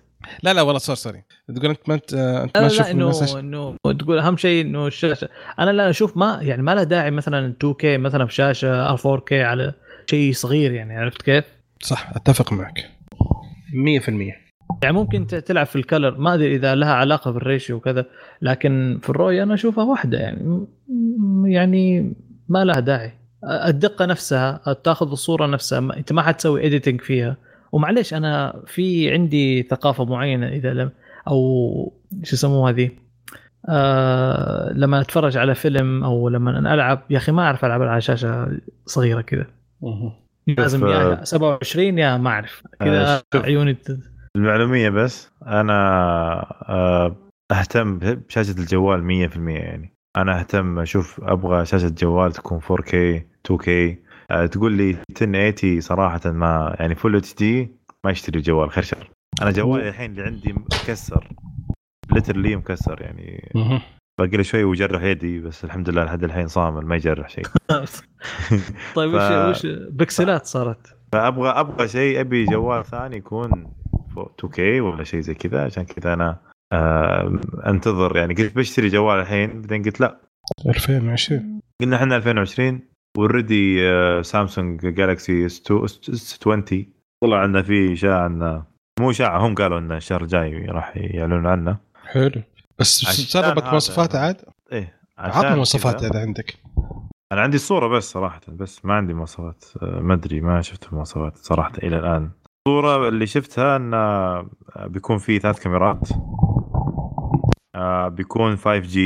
لا 0.43 0.53
لا 0.55 0.63
والله 0.63 0.79
sorry 0.79 0.97
sorry 0.97 1.23
تقول 1.57 1.71
أنت 1.71 1.81
ما 1.89 1.95
انت 1.95 2.15
أنت 2.15 2.57
لا 2.57 2.63
ما 2.63 2.69
لا 2.69 2.69
تشوف 2.69 3.37
انه 3.37 3.39
إنه 3.41 3.77
تقول 3.99 4.19
أهم 4.19 4.37
شيء 4.37 4.65
إنه 4.67 4.87
الشاشة. 4.87 5.29
أنا 5.59 5.71
لا 5.71 5.91
أشوف 5.91 6.17
ما 6.17 6.39
يعني 6.43 6.63
ما 6.63 6.75
له 6.75 6.83
داعي 6.83 7.11
مثلا 7.11 7.55
2K 7.65 7.85
مثلا 7.85 8.27
في 8.27 8.35
شاشة 8.35 8.97
4K 8.97 9.33
على 9.33 9.75
شيء 10.11 10.33
صغير 10.33 10.73
يعني 10.73 10.97
عرفت 10.97 11.23
كيف؟ 11.23 11.45
صح 11.83 12.11
أتفق 12.17 12.53
معك. 12.53 12.91
100% 14.01 14.46
يعني 14.83 14.95
ممكن 14.97 15.27
تلعب 15.27 15.67
في 15.67 15.77
ال 15.77 15.84
color 15.84 16.19
ما 16.19 16.35
أدري 16.35 16.55
إذا 16.57 16.75
لها 16.75 16.93
علاقة 16.93 17.31
بال 17.31 17.44
ratio 17.44 17.77
وكذا 17.77 18.05
لكن 18.43 18.99
في 19.03 19.11
الرؤية 19.11 19.43
أنا 19.43 19.55
أشوفها 19.55 19.85
واحدة 19.85 20.19
يعني. 20.19 20.67
يعني 21.45 22.15
ما 22.49 22.65
لها 22.65 22.81
داعي. 22.81 23.13
الدقة 23.45 24.07
نفسها 24.07 24.73
تأخذ 24.85 25.11
الصورة 25.11 25.47
نفسها 25.47 25.81
ما- 25.81 25.97
أنت 25.97 26.13
ما 26.13 26.23
حتسوي 26.23 26.67
اديتنج 26.67 27.01
فيها. 27.01 27.37
ومعليش 27.73 28.15
أنا 28.15 28.63
في 28.67 29.13
عندي 29.13 29.63
ثقافة 29.63 30.05
معينة 30.05 30.49
إذا 30.49 30.73
لم 30.75 30.91
أو 31.29 31.93
شو 32.23 32.35
يسموها 32.37 32.71
هذه؟ 32.73 32.91
آه 33.69 34.73
لما 34.73 35.01
أتفرج 35.01 35.37
على 35.37 35.55
فيلم 35.55 36.05
أو 36.05 36.29
لما 36.29 36.59
أنا 36.59 36.75
ألعب 36.75 37.03
يا 37.11 37.17
أخي 37.17 37.33
ما 37.33 37.43
أعرف 37.43 37.65
ألعب 37.65 37.83
على 37.83 38.01
شاشة 38.01 38.59
صغيرة 38.87 39.21
كذا. 39.21 39.47
لازم 40.47 40.87
يا 40.87 41.25
27 41.25 41.99
يا 41.99 42.17
ما 42.17 42.31
أعرف. 42.31 42.63
كذا 42.81 43.17
آه، 43.17 43.23
شوف. 43.35 43.45
عيوني 43.45 43.77
المعلومية 44.37 44.89
بس 44.91 45.31
أنا 45.47 45.75
آه، 46.69 47.17
أهتم 47.53 47.99
بشاشة 47.99 48.51
الجوال 48.59 49.31
100% 49.31 49.37
يعني. 49.49 49.93
أنا 50.17 50.39
أهتم 50.41 50.79
أشوف 50.79 51.21
أبغى 51.25 51.67
شاشة 51.67 51.89
جوال 51.89 52.33
تكون 52.33 52.61
4K 52.61 52.95
2K 53.53 53.69
آه، 54.31 54.47
تقول 54.47 54.73
لي 54.73 54.91
1080 55.11 55.81
صراحة 55.81 56.21
ما 56.31 56.77
يعني 56.81 56.95
full 56.95 57.17
HD 57.17 57.71
ما 58.05 58.11
يشتري 58.11 58.41
جوال 58.41 58.71
خير 58.71 58.85
شر 58.85 59.11
أنا 59.43 59.51
جوالي 59.51 59.89
الحين 59.89 60.11
اللي 60.11 60.23
عندي 60.23 60.53
مكسر 60.53 61.29
literally 62.13 62.57
مكسر 62.57 63.03
يعني. 63.03 63.53
باقي 64.21 64.37
لي 64.37 64.45
شوي 64.45 64.65
ويجرح 64.65 65.03
يدي 65.03 65.41
بس 65.41 65.65
الحمد 65.65 65.91
لله 65.91 66.05
لحد 66.05 66.25
الحين 66.25 66.47
صامل 66.49 66.87
ما 66.87 66.97
يجرح 66.97 67.29
شيء. 67.29 67.45
طيب 68.95 69.11
ف- 69.19 69.31
وش 69.51 69.65
وش 69.65 69.67
بكسلات 69.91 70.47
صارت؟ 70.47 70.97
فأبغى 71.13 71.49
أبغى 71.49 71.89
شيء 71.89 72.21
أبي 72.21 72.45
جوال 72.45 72.85
ثاني 72.85 73.17
يكون 73.17 73.73
2K 74.25 74.59
ولا 74.59 75.05
شيء 75.05 75.21
زي 75.21 75.35
كذا 75.35 75.65
عشان 75.65 75.85
كذا 75.85 76.15
أنا 76.15 76.37
آه 76.73 77.39
أنتظر. 77.67 78.17
يعني 78.17 78.35
قلت 78.35 78.57
بشتري 78.57 78.89
جوال 78.89 79.21
الحين 79.21 79.61
بعدين 79.61 79.83
قلت 79.83 80.01
لا. 80.01 80.21
2020 80.67 81.61
قلنا 81.81 81.97
إحنا 81.97 82.17
2020 82.17 82.81
already 83.19 83.79
Samsung 84.23 84.87
Galaxy 84.87 85.47
S 85.47 85.63
20 86.41 86.65
طلع 87.25 87.39
عندنا 87.41 87.63
في 87.63 87.93
إشاعة 87.93 88.27
إنه 88.27 88.65
مو 89.01 89.11
إشاعة 89.11 89.47
هم 89.47 89.55
قالوا 89.55 89.79
ان 89.79 89.93
الشهر 89.93 90.23
الجاي 90.23 90.67
راح 90.67 90.93
يعلنون 90.97 91.47
عنه. 91.47 91.77
حلو. 92.05 92.43
بس 92.79 93.37
هذا- 93.37 93.71
مواصفات 93.71 94.15
عاد؟ 94.15 94.37
إيه 94.73 94.95
عطنا 95.19 95.55
مواصفات 95.55 96.05
إذا 96.05 96.21
عندك. 96.21 96.55
أنا 97.33 97.41
عندي 97.41 97.57
الصورة 97.57 97.89
بس 97.89 98.11
صراحة 98.13 98.41
بس 98.49 98.85
ما 98.85 98.95
عندي 98.95 99.15
مواصفات 99.15 99.65
آه، 99.83 100.01
ما 100.01 100.15
أدري 100.15 100.41
ما 100.41 100.61
شفت 100.63 100.89
المواصفات 100.89 101.37
صراحة 101.37 101.73
إلى 101.83 101.99
الآن. 101.99 102.31
الصورة 102.67 103.09
اللي 103.09 103.27
شفتها 103.27 103.77
انه 103.77 103.97
آه، 103.97 104.51
بيكون 104.87 105.19
في 105.19 105.39
ثلاث 105.39 105.61
كاميرات. 105.61 106.09
آه، 107.75 108.09
بيكون 108.09 108.57
5G 108.57 108.99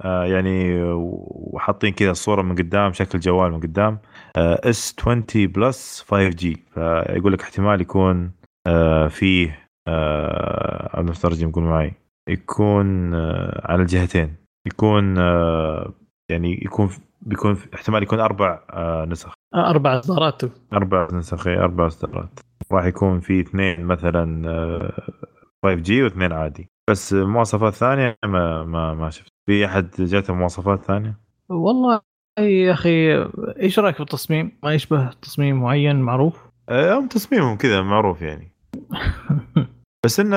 آه، 0.00 0.24
يعني 0.24 0.82
وحاطين 0.82 1.92
كذا 1.92 2.10
الصورة 2.10 2.42
من 2.42 2.56
قدام 2.56 2.92
شكل 2.92 3.20
جوال 3.20 3.52
من 3.52 3.60
قدام. 3.60 3.98
S 4.36 4.96
20 5.00 5.24
Plus 5.46 6.04
5G 6.08 6.56
فيقول 6.74 7.32
لك 7.32 7.42
احتمال 7.42 7.80
يكون 7.80 8.30
فيه 9.08 9.68
آه، 9.88 11.00
المترجم 11.00 11.48
يقول 11.48 11.64
معي 11.64 11.92
يكون 12.28 13.14
على 13.64 13.82
الجهتين. 13.82 14.36
يكون 14.66 15.16
يعني 16.30 16.60
يكون 16.64 16.90
بيكون 17.22 17.56
احتمال 17.74 18.02
يكون 18.02 18.20
أربع 18.20 18.60
نسخ. 19.08 19.32
أربع 19.54 19.98
إصدارات. 19.98 20.42
أربع 20.72 21.08
نسخ 21.12 21.46
إيه، 21.46 21.58
أربع 21.58 21.86
إصدارات. 21.86 22.40
راح 22.72 22.84
يكون 22.84 23.20
في 23.20 23.40
اثنين 23.40 23.84
مثلا 23.84 24.48
آه، 24.48 24.92
5G 25.66 25.90
واثنين 25.90 26.32
عادي 26.32 26.68
بس 26.90 27.12
مواصفات 27.12 27.72
ثانية 27.72 28.16
ما 28.24 28.64
ما 28.64 28.94
ما 28.94 29.10
شفت 29.10 29.32
في 29.46 29.66
أحد 29.66 29.90
جاته 29.98 30.34
مواصفات 30.34 30.82
ثانية 30.82 31.18
والله 31.48 32.00
يا 32.38 32.72
أخي 32.72 33.24
إيش 33.60 33.78
رأيك 33.78 33.94
في 33.94 34.00
التصميم؟ 34.00 34.58
ما 34.62 34.74
يشبه 34.74 35.10
تصميم 35.10 35.60
معين 35.60 35.96
معروف؟ 35.96 36.44
آه، 36.68 36.98
هم 36.98 37.08
تصميمهم 37.08 37.56
كذا 37.56 37.82
معروف 37.82 38.22
يعني 38.22 38.52
بس 40.04 40.20
إنه 40.20 40.36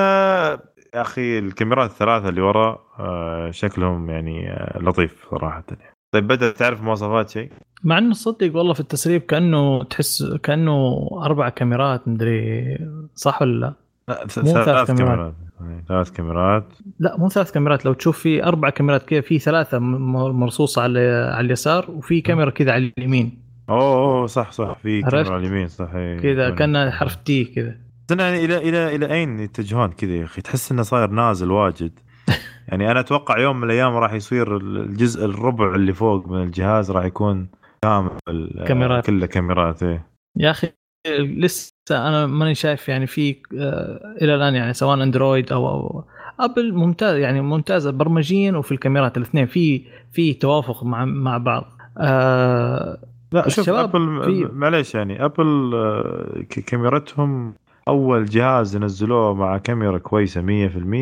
يا 0.94 1.00
أخي 1.00 1.38
الكاميرات 1.38 1.90
الثلاثة 1.90 2.28
اللي 2.28 2.40
ورا 2.40 2.78
آه، 2.98 3.50
شكلهم 3.50 4.10
يعني 4.10 4.48
لطيف 4.80 5.30
صراحة 5.30 5.64
يعني. 5.70 5.97
طيب 6.12 6.26
بدأت 6.26 6.56
تعرف 6.56 6.82
مواصفات 6.82 7.30
شيء؟ 7.30 7.50
مع 7.84 7.98
إنه 7.98 8.14
صدق 8.14 8.56
والله 8.56 8.72
في 8.72 8.80
التسريب 8.80 9.20
كأنه 9.20 9.84
تحس 9.84 10.24
كأنه 10.42 11.08
أربع 11.22 11.48
كاميرات 11.48 12.08
مدري 12.08 12.78
صح 13.14 13.42
ولا 13.42 13.60
لا؟ 13.60 13.74
لا 14.08 14.26
ثلاث 14.26 14.88
كاميرات. 14.88 15.34
يعني 15.60 15.84
ثلاث 15.88 16.10
كاميرات 16.10 16.64
لا 16.98 17.16
مو 17.16 17.28
ثلاث 17.28 17.50
كاميرات 17.50 17.84
لو 17.84 17.92
تشوف 17.92 18.18
في 18.18 18.44
أربع 18.44 18.70
كاميرات 18.70 19.02
كذا 19.02 19.20
في 19.20 19.38
ثلاثة 19.38 19.78
مرصوصة 19.78 20.82
على 20.82 21.30
على 21.34 21.46
اليسار 21.46 21.90
وفي 21.90 22.20
كاميرا 22.20 22.50
كذا 22.50 22.72
على 22.72 22.92
اليمين 22.98 23.38
أوه 23.68 24.26
صح 24.26 24.52
صح 24.52 24.78
في؟ 24.82 25.02
كاميرا 25.02 25.32
على 25.32 25.46
اليمين 25.46 25.68
صح 25.68 25.94
إيه. 25.94 26.18
كذا 26.18 26.50
كان 26.50 26.90
حرف 26.90 27.14
تي 27.14 27.44
كذا 27.44 27.74
يعني 28.10 28.44
إلى 28.44 28.56
إلى 28.68 28.96
إلى 28.96 29.12
أين 29.14 29.40
يتجهون 29.40 29.90
كذا 29.90 30.14
يا 30.14 30.24
أخي 30.24 30.42
تحس 30.42 30.72
إنه 30.72 30.82
صاير 30.82 31.10
نازل 31.10 31.50
واجد 31.50 31.92
يعني 32.68 32.90
أنا 32.90 33.00
أتوقع 33.00 33.38
يوم 33.38 33.56
من 33.56 33.64
الأيام 33.64 33.96
راح 33.96 34.12
يصير 34.12 34.56
الجزء 34.56 35.24
الربع 35.24 35.74
اللي 35.74 35.92
فوق 35.92 36.28
من 36.28 36.42
الجهاز 36.42 36.90
راح 36.90 37.04
يكون 37.04 37.48
كامل 37.82 38.10
آه، 38.58 38.64
كاميرات. 38.64 39.06
كله 39.06 39.26
كاميرات 39.26 39.82
إيه 39.82 40.06
يا 40.36 40.50
أخي 40.50 40.68
لسه 41.18 41.72
أنا 41.90 42.26
ماني 42.26 42.54
شايف 42.54 42.88
يعني 42.88 43.06
في 43.06 43.36
آه، 43.58 44.16
إلى 44.22 44.34
الآن 44.34 44.54
يعني 44.54 44.74
سواء 44.74 45.02
أندرويد 45.02 45.52
أو, 45.52 45.68
أو 45.68 46.04
أبل 46.40 46.72
ممتاز 46.74 47.16
يعني 47.16 47.40
ممتازة 47.40 47.90
برمجيا 47.90 48.52
وفي 48.52 48.72
الكاميرات 48.72 49.16
الاثنين 49.16 49.46
في 49.46 49.82
في 50.12 50.34
توافق 50.34 50.84
مع 50.84 51.04
مع 51.04 51.38
بعض 51.38 51.64
آه 51.98 52.98
لا 53.32 53.48
شوف 53.48 53.68
أبل 53.68 54.00
معليش 54.52 54.94
يعني 54.94 55.24
أبل 55.24 55.70
آه، 55.74 56.42
ك- 56.50 56.60
كاميراتهم 56.60 57.54
أول 57.88 58.24
جهاز 58.24 58.76
نزلوه 58.76 59.34
مع 59.34 59.58
كاميرا 59.58 59.98
كويسة 59.98 60.40
100% 60.40 60.46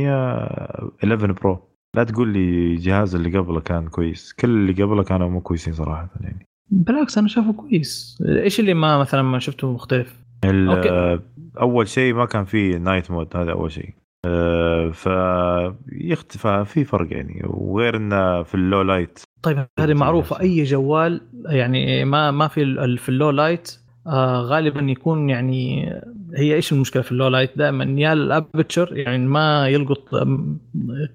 آه، 0.08 0.90
11 1.04 1.32
Pro. 1.32 1.58
لا 1.94 2.04
تقول 2.04 2.28
لي 2.28 2.72
الجهاز 2.72 3.14
اللي 3.14 3.38
قبله 3.38 3.60
كان 3.60 3.88
كويس. 3.88 4.32
كل 4.32 4.48
اللي 4.48 4.82
قبله 4.82 5.02
كانوا 5.02 5.28
مو 5.28 5.40
كويسين 5.40 5.72
صراحة 5.72 6.10
يعني. 6.20 6.46
بالعكس 6.70 7.18
أنا 7.18 7.28
شايفه 7.28 7.52
كويس. 7.52 8.18
إيش 8.28 8.60
اللي 8.60 8.74
ما 8.74 8.98
مثلا 8.98 9.22
ما 9.22 9.38
شفته 9.38 9.72
مختلف؟ 9.72 10.20
أوكي. 10.44 11.20
أول 11.60 11.88
شيء 11.88 12.14
ما 12.14 12.24
كان 12.24 12.44
فيه 12.44 12.76
night 12.76 13.10
mode 13.10 13.36
هذا 13.36 13.52
أول 13.52 13.72
شيء. 13.72 13.94
آه، 14.24 14.90
فيختفى 14.90 16.64
في 16.66 16.84
فرق 16.84 17.12
يعني. 17.12 17.42
وغير 17.44 17.96
إنه 17.96 18.42
في 18.42 18.54
اللو 18.54 18.82
لايت. 18.82 19.22
طيب 19.42 19.66
هذه 19.78 19.94
معروفة. 19.94 20.40
أي 20.40 20.62
جوال 20.62 21.20
يعني 21.48 22.04
ما 22.04 22.30
ما 22.30 22.48
في 22.48 22.96
في 22.98 23.08
ال 23.08 23.30
low 23.30 23.48
light 23.48 23.78
آه 24.06 24.40
غالبا 24.40 24.80
يكون 24.80 25.30
يعني 25.30 25.90
هي 26.36 26.54
إيش 26.54 26.72
المشكلة 26.72 27.02
في 27.02 27.12
ال 27.12 27.28
low 27.28 27.38
light؟ 27.38 27.58
دائما 27.58 27.84
يا 28.00 28.12
ال 28.12 28.21
aperture 28.21 28.96
يعني 28.96 29.26
ما 29.26 29.68
يلقط 29.68 29.98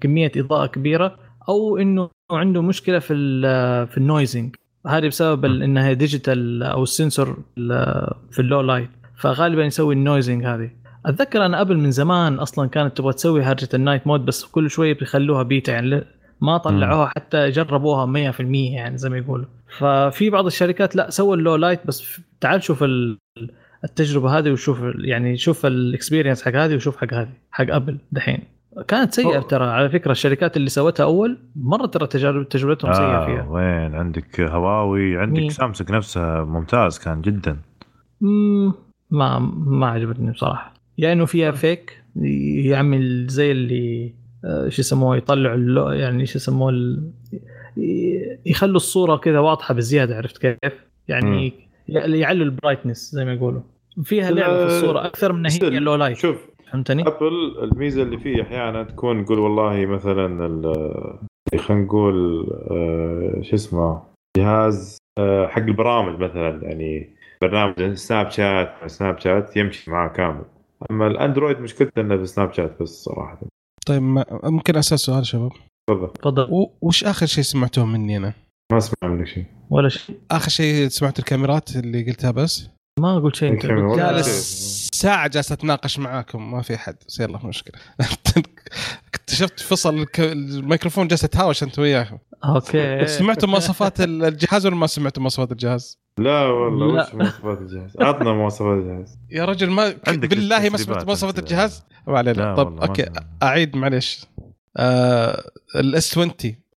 كمية 0.00 0.32
إضاءة 0.36 0.66
كبيرة 0.66 1.16
أو 1.48 1.76
إنه 1.76 2.10
عنده 2.30 2.62
مشكلة 2.62 2.98
في 2.98 3.14
في 3.86 3.98
noising 3.98 4.56
هذه 4.86 5.06
بسبب 5.08 5.44
إنها 5.44 5.92
digital 5.92 6.62
أو 6.62 6.82
ال 6.82 6.90
sensor 6.90 7.36
ال- 7.58 8.14
في 8.30 8.38
ال 8.40 8.60
low 8.60 8.70
light. 8.70 8.90
فغالبا 9.16 9.64
يسوي 9.64 9.94
ال 9.94 10.00
noising 10.00 10.44
هذه. 10.44 10.70
أتذكر 11.06 11.46
أنا 11.46 11.60
ابل 11.60 11.76
من 11.78 11.90
زمان 11.90 12.34
أصلا 12.34 12.68
كانت 12.68 12.96
تبغى 12.96 13.12
تسوي 13.12 13.42
هرجة 13.42 13.68
ال 13.74 13.79
night 13.79 14.06
mode 14.06 14.24
بس 14.24 14.44
كل 14.44 14.70
شوية 14.70 14.94
بيخلوها 14.98 15.42
بيتا 15.42 15.72
يعني 15.72 16.04
ما 16.40 16.58
طلعوها 16.58 17.06
حتى 17.06 17.50
جربوها 17.50 18.06
100% 18.32 18.40
يعني 18.74 18.98
زي 18.98 19.08
ما 19.10 19.18
يقولوا. 19.18 19.46
ففي 19.78 20.30
بعض 20.30 20.46
الشركات 20.46 20.96
لا 20.96 21.10
سووا 21.10 21.36
ال 21.36 21.56
low 21.56 21.67
light 21.67 21.86
بس 21.86 22.20
تعال 22.40 22.62
شوف 22.62 22.82
ال- 22.82 23.18
التجربة 23.84 24.38
هذه 24.38 24.50
وشوف 24.50 24.82
يعني 24.98 25.36
شوف 25.36 25.66
ال 25.66 25.73
experience 25.73 26.42
حق 26.42 26.54
هذه 26.54 26.74
وشوف 26.74 26.96
حق 26.96 27.14
هذه 27.14 27.32
حق 27.50 27.66
ابل 27.70 27.98
دحين. 28.12 28.38
كانت 28.88 29.14
سيئة 29.14 29.36
أوه. 29.36 29.42
ترى 29.42 29.64
على 29.64 29.88
فكرة 29.90 30.12
الشركات 30.12 30.56
اللي 30.56 30.68
سوتها 30.68 31.04
أول 31.04 31.38
مرة 31.56 31.86
ترى 31.86 32.06
تجارب 32.06 32.48
تجربتهم 32.48 32.92
سيئة 32.92 33.04
آه 33.04 33.26
فيها. 33.26 33.48
وين؟ 33.48 33.94
عندك 33.94 34.40
هواوي 34.40 35.18
عندك 35.18 35.40
مين؟ 35.40 35.50
سامسونج 35.50 35.92
نفسها 35.92 36.44
ممتاز 36.44 36.98
كان 36.98 37.20
جدا. 37.22 37.56
مم، 38.20 38.72
ما 39.10 39.38
ما 39.66 39.86
عجبتني 39.86 40.30
بصراحة. 40.30 40.74
يا 40.98 41.12
إنه 41.12 41.24
فيها 41.24 41.50
فيك 41.50 42.02
يعمل 42.64 43.26
زي 43.26 43.52
اللي 43.52 44.14
آه، 44.44 44.68
شو 44.68 44.80
يسموه 44.80 45.16
يطلع 45.16 45.54
ال 45.54 45.63
low 45.63 45.90
يعني 45.90 46.26
شو 46.26 46.38
يسموه 46.38 46.98
يخلوا 48.46 48.76
الصورة 48.76 49.16
كذا 49.16 49.38
واضحة 49.38 49.74
بزيادة 49.74 50.16
عرفت 50.16 50.38
كيف؟ 50.38 50.72
يعني 51.08 51.52
يعلوا 51.88 52.44
ال 52.44 52.50
brightness 52.50 53.10
زي 53.12 53.24
ما 53.24 53.32
يقولوا. 53.32 53.60
فيها 54.04 54.30
لعبة 54.30 54.66
في 54.66 54.76
الصورة 54.76 55.06
أكثر 55.06 55.32
من 55.32 55.46
هي 55.50 55.58
low 55.68 55.94
light 55.94 56.16
شوف 56.16 56.36
فهمتني؟ 56.72 57.02
أبل 57.06 57.58
الميزة 57.62 58.02
اللي 58.02 58.18
فيه 58.18 58.42
أحيانا 58.42 58.82
تكون 58.82 59.16
نقول 59.20 59.38
والله 59.38 59.86
مثلا 59.86 60.46
ال- 60.46 61.18
خلينا 61.58 61.82
نقول 61.84 62.46
آه، 62.70 63.40
شو 63.42 63.54
اسمه 63.54 64.02
جهاز 64.36 64.98
آه، 65.18 65.46
حق 65.46 65.62
البرامج 65.62 66.18
مثلا 66.18 66.62
يعني 66.62 67.10
برنامج 67.42 67.94
سناب 67.94 68.30
شات 68.30 68.74
سناب 68.86 69.18
شات 69.18 69.56
يمشي 69.56 69.90
معاه 69.90 70.08
كامل. 70.08 70.44
أما 70.90 71.06
الأندرويد 71.06 71.60
مشكلته 71.60 72.00
إنه 72.00 72.16
في 72.16 72.26
سناب 72.26 72.52
شات 72.52 72.82
بس 72.82 72.88
صراحة. 73.04 73.38
طيب 73.86 74.02
ممكن 74.44 74.76
أسأل 74.76 74.98
سؤال 74.98 75.26
شباب؟ 75.26 75.50
تفضل. 75.90 76.12
تفضل. 76.12 76.66
وش 76.82 77.04
آخر 77.04 77.26
شيء 77.26 77.44
سمعتوه 77.44 77.86
مني 77.86 78.16
أنا؟ 78.16 78.32
ما 78.72 78.78
أسمع 78.78 79.08
منك 79.10 79.26
شيء. 79.26 79.44
ولا 79.70 79.88
شيء. 79.88 80.16
آخر 80.30 80.48
شيء 80.50 80.88
سمعت 80.88 81.18
الكاميرات 81.18 81.76
اللي 81.76 82.02
قلتها 82.06 82.30
بس؟ 82.30 82.70
ما 83.00 83.18
قلت 83.18 83.36
شيء 83.36 83.52
أنت. 83.52 83.66
جالس 83.98 84.88
ساعة 84.94 85.28
جالس 85.28 85.52
أتناقش 85.52 85.98
معاكم 85.98 86.50
ما 86.52 86.62
في 86.62 86.76
حد 86.76 86.96
بس 87.08 87.20
يلا 87.20 87.46
مشكلة 87.46 87.74
اكتشفت 89.14 89.60
فصل 89.60 89.98
الك- 89.98 90.20
الميكروفون 90.20 91.08
جالس 91.08 91.24
اتهاوش 91.24 91.62
أنت 91.62 91.78
وياه 91.78 92.20
أوكي 92.44 93.06
سمعتوا 93.06 93.48
مواصفات 93.48 94.00
الجهاز 94.00 94.66
ولا 94.66 94.74
ما 94.76 94.86
سمعتوا 94.86 95.22
مواصفات 95.22 95.52
الجهاز؟ 95.52 95.98
لا 96.18 96.42
والله 96.46 96.94
لا. 96.96 97.02
وش 97.08 97.14
مواصفات 97.14 97.58
الجهاز 97.58 97.96
عطنا 98.00 98.32
مواصفات 98.32 98.78
الجهاز 98.78 99.18
يا 99.30 99.44
رجل 99.44 99.70
ما 99.70 99.94
عندك 100.08 100.28
بالله 100.28 100.68
ما 100.68 100.76
سمعت 100.78 101.04
مواصفات. 101.06 101.38
الجهاز؟ 101.38 101.82
ما 102.06 102.18
علينا 102.18 102.54
طب 102.54 102.80
أوكي. 102.80 103.06
أعيد 103.42 103.76
معلش 103.76 104.26
آه 104.76 105.42
ال 105.76 106.10
S20 106.18 106.32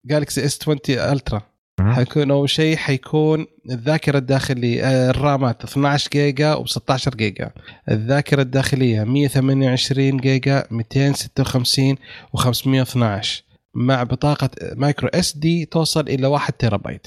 جالكسي 0.04 0.44
S20 0.44 0.58
Ultra. 0.62 1.42
حيكون 1.80 2.30
أول 2.30 2.50
شيء 2.50 2.76
حيكون 2.76 3.46
الذاكرة 3.70 4.18
الداخلية 4.18 4.84
آه، 4.84 5.10
الرامات 5.10 5.64
12 5.64 6.10
جيجا 6.12 6.54
و16 6.54 7.16
جيجا. 7.16 7.50
الذاكرة 7.90 8.42
الداخلية 8.42 9.04
128 9.04 10.16
جيجا 10.16 10.64
256 10.70 11.96
و512 12.36 13.26
مع 13.74 14.02
بطاقة 14.02 14.50
micro 14.74 15.08
SD 15.08 15.64
توصل 15.64 16.08
إلى 16.08 16.26
1 16.26 16.52
تيرا 16.52 16.76
بايت 16.76 17.06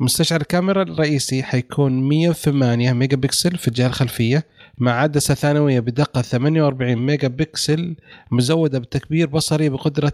مستشعر 0.00 0.40
الكاميرا 0.40 0.82
الرئيسي 0.82 1.42
حيكون 1.42 2.08
108 2.08 2.92
ميجا 2.92 3.16
بكسل 3.16 3.58
في 3.58 3.68
الجهة 3.68 3.86
الخلفية 3.86 4.46
مع 4.78 4.92
عدسة 4.92 5.34
ثانوية 5.34 5.80
بدقة 5.80 6.22
48 6.22 6.96
ميجا 6.96 7.28
بكسل 7.28 7.96
مزودة 8.30 8.78
بتكبير 8.78 9.26
بصري 9.26 9.68
بقدرة 9.68 10.12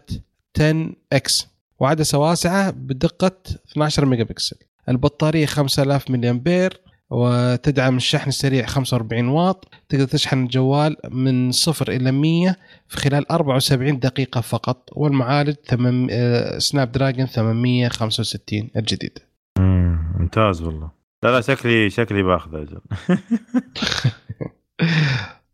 10X. 0.56 1.51
وعدسه 1.78 2.18
واسعه 2.18 2.70
بدقة 2.70 3.36
12 3.72 4.06
ميجا 4.06 4.24
بكسل 4.24 4.56
البطارية 4.88 5.46
5000 5.46 6.10
ملي 6.10 6.30
امبير 6.30 6.80
وتدعم 7.10 7.96
الشحن 7.96 8.28
السريع 8.28 8.66
45 8.66 9.28
واط. 9.28 9.68
تقدر 9.88 10.04
تشحن 10.04 10.42
الجوال 10.42 10.96
من 11.10 11.52
صفر 11.52 11.92
إلى 11.92 12.12
100 12.12 12.56
في 12.88 12.96
خلال 12.96 13.32
74 13.32 13.98
دقيقة 13.98 14.40
فقط 14.40 14.88
والمعالج 14.92 15.54
ثمن... 15.66 16.08
آه، 16.10 16.58
سناب 16.58 16.92
دراجون 16.92 17.26
865 17.26 18.70
الجديد. 18.76 19.18
مم، 19.58 20.14
ممتاز 20.18 20.62
والله. 20.62 20.90
لا 21.22 21.28
لا 21.28 21.40
شكلي 21.40 21.90
شكلي 21.90 22.22
باخذ 22.22 22.54
أجل 22.54 22.80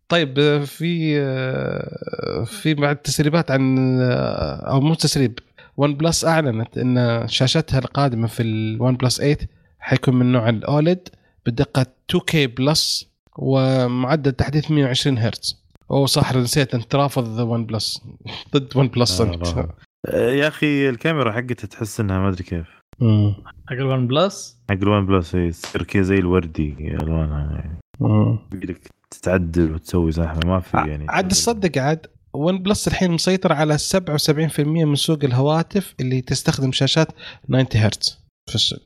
طيب 0.09 0.39
آه، 0.39 0.65
في 0.65 1.21
آه، 1.21 2.45
في 2.45 2.75
بعد 2.75 2.97
تسريبات 2.97 3.51
عن 3.51 3.79
أو 4.61 4.81
مو 4.81 4.95
تسريب 4.95 5.39
OnePlus 5.79 6.25
أعلنت 6.25 6.79
إن 6.79 7.23
شاشتها 7.29 7.79
القادمة 7.79 8.27
في 8.27 8.43
ال 8.43 8.97
OnePlus 8.97 9.17
8 9.17 9.37
حيكون 9.79 10.15
من 10.15 10.33
نوع 10.33 10.49
ال 10.49 10.61
OLED 10.61 11.09
بدقة 11.47 11.87
2K 12.13 12.37
بلس 12.37 13.09
ومعدل 13.37 14.33
تحديث 14.33 14.71
120 14.71 15.19
هرتز. 15.19 15.63
أوه 15.91 16.07
صح 16.07 16.35
نسيت 16.35 16.75
أنت 16.75 16.95
رافض 16.95 17.39
OnePlus 17.39 18.03
ضد 18.55 18.77
OnePlus 18.77 19.21
آه، 19.21 19.25
أنت. 19.25 19.43
رافض. 19.47 19.69
آه، 20.07 20.31
يا 20.31 20.49
أخي 20.49 20.89
الكاميرا 20.89 21.33
حقتها 21.33 21.67
تحس 21.67 22.01
إنها 22.01 22.19
ما 22.19 22.29
أدري 22.29 22.45
كيف. 22.45 22.67
حق 23.69 23.73
ال 23.73 24.07
OnePlus 24.07 24.59
حق 24.71 24.77
ال 24.77 25.07
OnePlus 25.07 25.37
هي 25.37 25.51
تصير 25.51 25.83
كذا 25.83 26.03
زي 26.03 26.15
الوردي 26.15 26.75
ألوانها 26.81 27.53
يعني. 27.55 27.81
تتعدل 29.11 29.73
وتسوي 29.73 30.13
زحمة 30.13 30.41
ما 30.47 30.61
في 30.61 30.77
يعني 30.77 31.07
عاد 31.09 31.29
تصدق 31.29 31.79
عاد 31.83 32.07
OnePlus 32.35 32.89
الحين 32.89 33.11
مسيطر 33.11 33.53
على 33.53 33.79
77% 33.79 34.61
من 34.61 34.95
سوق 34.95 35.25
الهواتف 35.25 35.95
اللي 36.01 36.21
تستخدم 36.21 36.73
شاشات 36.73 37.09
90 37.49 37.67
هرتز. 37.75 38.19
في 38.49 38.55
السوق 38.55 38.81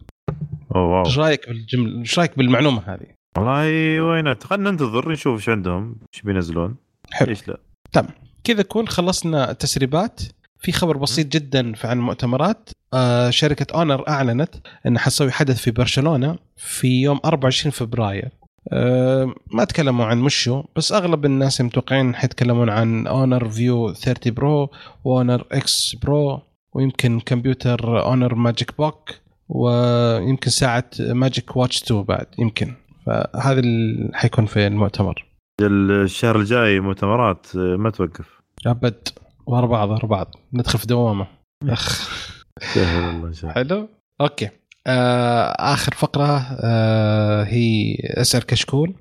أوه 0.75 0.85
wow. 0.85 1.07
إيش 1.07 1.19
رأيك 1.19 1.49
بالجمله 1.49 2.01
إيش 2.01 2.19
رأيك 2.19 2.39
بالمعلومة 2.39 2.83
هذه؟ 2.87 3.07
والله 3.37 4.01
وين؟ 4.01 4.35
خلينا 4.35 4.71
ننتظر 4.71 5.13
نشوف 5.13 5.41
إيش 5.41 5.49
عندهم 5.49 5.97
إيش 6.15 6.23
بينزلون. 6.23 6.77
حلو. 7.13 7.29
ليش 7.29 7.49
لا. 7.49 7.59
كذا 8.45 8.61
نكون 8.61 8.89
خلصنا 8.89 9.51
التسريبات 9.51 10.21
في 10.59 10.73
خبر 10.73 10.97
بسيط 10.97 11.27
جدا 11.27 11.73
عن 11.85 11.99
المؤتمرات. 11.99 12.71
آه 12.95 13.31
شركة 13.31 13.75
Honor 13.75 14.09
أعلنت 14.09 14.55
انها 14.87 15.03
حتسوي 15.03 15.31
حدث 15.31 15.61
في 15.61 15.71
برشلونة 15.71 16.39
في 16.57 17.03
يوم 17.03 17.21
24 17.25 17.73
فبراير. 17.73 18.29
آه 18.69 19.35
ما 19.53 19.65
تكلموا 19.65 20.05
عن 20.07 20.21
منشو 20.21 20.63
بس 20.77 20.93
أغلب 20.93 21.25
الناس 21.25 21.61
متوقعين 21.61 22.15
حيتكلمون 22.15 22.69
عن 22.71 23.07
Honor 23.07 23.49
View 23.49 23.93
30 23.93 24.35
Pro 24.35 24.71
و 25.05 25.12
Honor 25.12 25.47
X 25.53 25.97
Pro 26.03 26.41
ويمكن 26.75 27.21
كمبيوتر 27.21 28.07
Honor 28.07 28.35
MagicBook 28.35 29.11
ويمكن 29.49 30.51
ساعة 30.51 30.91
Magic 31.01 31.57
Watch 31.57 31.83
2 31.83 32.03
بعد 32.03 32.27
يمكن. 32.39 32.75
فهذا 33.07 33.61
اللي 33.61 34.11
حيكون 34.15 34.47
في 34.47 34.67
المؤتمر. 34.67 35.27
الشهر 35.61 36.37
الجاي 36.37 36.81
مؤتمرات 36.81 37.47
آه، 37.57 37.77
ما 37.77 37.91
توقف. 37.91 38.41
أبد. 38.67 39.09
ورا 39.47 39.67
بعض 39.67 39.91
ورا 39.91 40.07
بعض. 40.07 40.35
ندخل 40.53 40.79
في 40.79 40.87
دوامة. 40.87 41.27
أخ. 41.69 42.11
والله 42.77 43.53
حلو؟ 43.53 43.89
أوكي. 44.21 44.49
آخر 44.87 45.95
فقرة 45.95 46.47
آه 46.61 47.43
هي 47.45 47.97
أسأل 48.05 48.47
كشكول. 48.47 48.95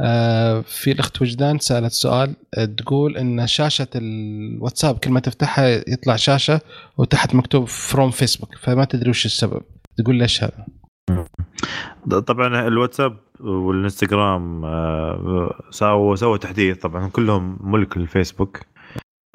آه 0.00 0.60
في 0.60 0.92
الأخت 0.92 1.22
وجدان 1.22 1.58
سألت 1.58 1.92
سؤال 1.92 2.34
آه، 2.54 2.64
تقول 2.64 3.16
إن 3.16 3.46
شاشة 3.46 3.86
الواتساب 3.94 4.98
كل 4.98 5.10
ما 5.10 5.20
تفتحها 5.20 5.68
يطلع 5.68 6.16
شاشة 6.16 6.60
وتحت 6.98 7.34
مكتوب 7.34 7.64
from 7.68 8.10
Facebook 8.10 8.54
فما 8.56 8.84
تدري 8.84 9.10
وش 9.10 9.26
السبب. 9.26 9.62
تقول 9.98 10.16
ليش 10.16 10.44
هذا؟ 10.44 10.66
طبعا 12.20 12.66
الواتساب 12.68 13.16
والإنستغرام 13.40 14.64
آه، 14.64 15.60
سووا 15.70 16.16
سووا 16.16 16.36
تحديث 16.36 16.78
طبعا 16.78 17.08
كلهم 17.08 17.58
ملك 17.60 17.96
الفيسبوك. 17.96 18.60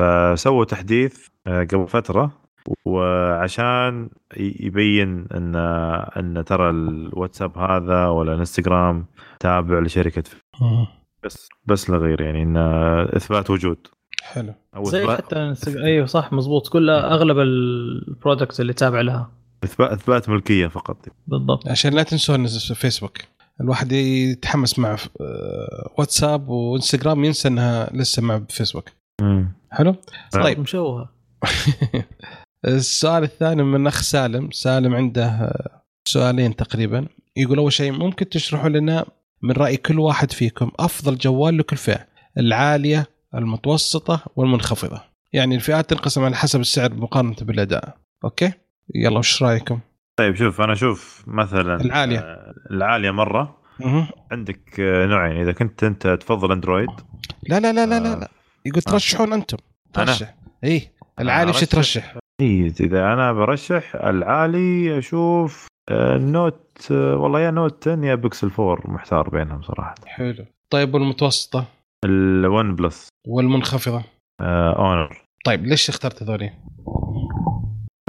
فسووا 0.01 0.65
تحديث 0.65 1.27
آه، 1.47 1.63
قبل 1.63 1.87
فترة. 1.87 2.46
وعشان 2.85 4.09
يبين 4.37 5.27
إن 5.35 5.55
إن 6.17 6.43
ترى 6.45 6.69
الواتساب 6.69 7.57
هذا 7.57 8.07
ولا 8.07 8.33
الإنستغرام 8.33 9.05
تابع 9.39 9.79
لشركة 9.79 10.23
بس 11.23 11.49
بس 11.65 11.89
لا 11.89 11.97
غير 11.97 12.21
يعني 12.21 12.43
إن 12.43 12.57
إثبات 13.15 13.49
وجود. 13.49 13.87
حلو. 14.23 14.53
زي 14.81 15.03
اثبات 15.03 15.17
حتى 15.17 15.53
أيوه 15.83 16.05
صح 16.05 16.33
مزبوط 16.33 16.67
كلها 16.67 17.13
أغلب 17.13 17.39
ال 17.39 17.53
products 17.53 18.61
اللي 18.61 18.73
تابع 18.73 19.01
لها. 19.01 19.31
اثبات 19.63 19.91
إثبات 19.91 20.29
ملكية 20.29 20.67
فقط. 20.67 20.97
بالضبط. 21.27 21.67
عشان 21.67 21.93
لا 21.93 22.03
تنسوا 22.03 22.35
إن 22.35 22.47
فيسبوك 22.73 23.17
الواحد 23.61 23.91
يتحمس 23.91 24.79
مع 24.79 24.91
آه، 25.21 25.91
واتساب 25.97 26.49
وإنستغرام 26.49 27.23
ينسى 27.25 27.47
إنها 27.47 27.89
لسه 27.93 28.21
مع 28.21 28.41
فيسبوك 28.49 28.89
مم. 29.21 29.51
حلو. 29.71 29.95
طيب. 30.33 30.59
مشوهة. 30.59 31.09
السؤال 32.65 33.23
الثاني 33.23 33.63
من 33.63 33.87
أخ 33.87 34.01
سالم 34.01 34.51
سالم 34.51 34.95
عنده 34.95 35.25
آه، 35.25 35.81
سؤالين 36.07 36.55
تقريبا 36.55 37.07
يقول 37.37 37.57
أول 37.57 37.73
شيء 37.73 37.91
ممكن 37.91 38.29
تشرحوا 38.29 38.69
لنا 38.69 39.05
من 39.41 39.51
رأي 39.51 39.77
كل 39.77 39.99
واحد 39.99 40.31
فيكم 40.31 40.71
أفضل 40.79 41.17
جوال 41.17 41.57
لكل 41.57 41.77
فئة 41.77 42.07
العالية 42.37 43.05
المتوسطة 43.35 44.21
والمنخفضة 44.35 45.01
يعني 45.33 45.55
الفئات 45.55 45.89
تنقسم 45.89 46.23
على 46.23 46.35
حسب 46.35 46.59
السعر 46.59 46.93
مقارنة 46.93 47.35
بالأداء 47.41 47.97
أوكي 48.23 48.51
يلا 48.95 49.19
وش 49.19 49.43
رأيكم 49.43 49.79
طيب 50.15 50.35
شوف 50.35 50.61
أنا 50.61 50.73
أشوف 50.73 51.23
مثلا 51.27 51.75
العالية. 51.81 52.19
آه، 52.19 52.53
العالية 52.71 53.11
مرة 53.11 53.57
مه. 53.79 54.07
عندك 54.31 54.79
آه، 54.79 55.05
نوعين 55.05 55.41
إذا 55.41 55.51
كنت 55.51 55.83
أنت 55.83 56.07
تفضل 56.07 56.51
أندرويد 56.51 56.89
لا 57.43 57.59
لا 57.59 57.73
لا 57.73 57.85
لا 57.85 57.99
لا, 57.99 58.13
آه. 58.13 58.19
لا. 58.19 58.27
يقول 58.65 58.81
ترشحون 58.81 59.33
أنتم؟ 59.33 59.57
ترشح 59.93 60.35
اي 60.63 60.91
العالي 61.19 61.49
وش. 61.49 61.63
ترشح 61.63 62.17
اي 62.41 62.67
إذا 62.79 63.13
أنا 63.13 63.33
برشح 63.33 63.95
العالي 63.95 64.97
أشوف 64.97 65.67
آه، 65.89 66.17
Note 66.17 66.87
آه، 66.91 67.15
والله 67.15 67.39
يا 67.39 67.51
Note 67.51 67.87
10 67.87 68.05
يا 68.05 68.15
بيكسل 68.15 68.51
4 68.59 68.91
محتار 68.91 69.29
بينهم 69.29 69.61
صراحة. 69.61 69.95
حلو. 70.05 70.45
طيب 70.73 70.93
والمتوسطة؟ 70.93 71.65
ال 72.05 72.75
OnePlus. 72.75 73.09
والمنخفضة؟ 73.27 74.03
آه، 74.41 74.75
Honor. 74.79 75.21
طيب 75.45 75.65
ليش 75.65 75.89
اخترت 75.89 76.23
هذولي؟ 76.23 76.53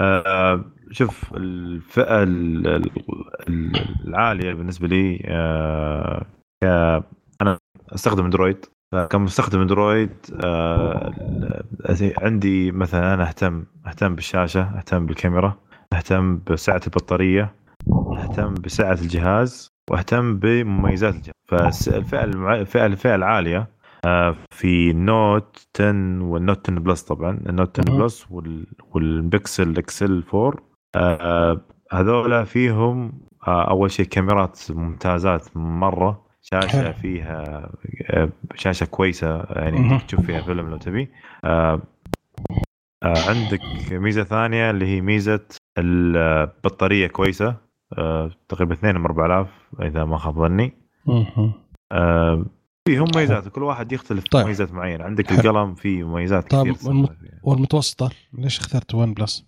آه، 0.01 0.65
شوف 0.91 1.35
الفئة 1.35 2.23
ال- 2.23 2.67
ال- 2.67 2.91
ال- 3.49 4.09
العالية 4.09 4.53
بالنسبة 4.55 4.89
لي 4.89 5.23
آه، 5.27 6.27
أنا 7.43 7.59
أستخدم 7.95 8.25
أندرويد. 8.25 8.67
فكمستخدم 8.93 9.61
اندرويد 9.61 10.11
آه، 10.45 11.13
عندي 12.19 12.73
مثلا 12.73 13.15
أنا 13.15 13.29
أهتم 13.29 13.65
أهتم 13.87 14.15
بالشاشة 14.15 14.63
أهتم 14.79 15.07
بالكاميرا 15.07 15.59
أهتم 15.93 16.41
بسعة 16.51 16.81
البطارية 16.87 17.55
أهتم 18.19 18.55
بسعة 18.55 18.93
الجهاز 18.93 19.69
وأهتم 19.91 20.39
بمميزات 20.39 21.15
الجهاز. 21.15 21.89
فالفئه 21.89 22.25
المع... 22.25 22.55
الفئة 22.55 22.87
الفئة 22.87 23.15
العالية 23.15 23.69
آه، 24.05 24.37
في 24.51 24.93
Note 24.93 25.67
10 25.77 26.23
وال 26.23 26.39
Note 26.39 26.71
10 26.71 26.81
Plus 26.81 27.03
طبعا. 27.03 27.41
ال 27.49 27.55
Note 27.55 27.81
10 27.81 27.93
مهم. 27.93 28.03
Plus 28.03 28.27
وال... 28.31 28.67
وال 28.95 29.19
Pixel 29.19 29.79
XL 29.79 30.25
4 30.35 30.55
آه، 30.97 31.61
هذولا 31.93 32.45
فيهم 32.45 33.21
آه، 33.49 33.71
أول 33.71 33.91
شيء 33.91 34.07
كاميرات 34.07 34.61
ممتازات 34.71 35.57
مرة. 35.57 36.28
شاشة. 36.55 36.93
فيها 36.93 37.71
آه، 38.11 38.29
شاشة 38.55 38.85
كويسة 38.87 39.43
يعني. 39.51 39.99
تشوف 40.09 40.21
فيها 40.21 40.41
فيلم 40.43 40.71
لو 40.71 40.77
تبي 40.77 41.09
آه، 41.45 41.83
آه، 43.03 43.29
عندك 43.29 43.61
ميزة 43.93 44.25
ثانية 44.25 44.71
اللي 44.71 44.87
هي 44.87 45.01
ميزة 45.01 45.41
البطارية 45.79 47.07
كويسة 47.07 47.57
تقريبا 48.49 48.75
2 48.75 48.95
من 48.99 49.05
4000 49.07 49.49
إذا 49.83 50.05
ما 50.05 50.19
خاب 50.19 50.35
ظني. 50.39 50.73
آه، 51.93 52.45
فيهم 52.89 53.07
مميزات 53.15 53.49
كل 53.49 53.63
واحد 53.63 53.93
يختلف 53.93 54.25
طيب. 54.25 54.45
مميزات 54.45 54.73
معينة 54.73 55.05
عندك 55.05 55.27
حلو. 55.27 55.39
القلم 55.51 55.75
فيه 55.75 56.05
مميزات 56.05 56.51
طيب، 56.51 56.75
كثير. 56.75 57.09
والمتوسطة 57.43 58.11
ليش 58.33 58.59
اخترت 58.59 58.95
ون 58.95 59.15
بلس؟ 59.15 59.47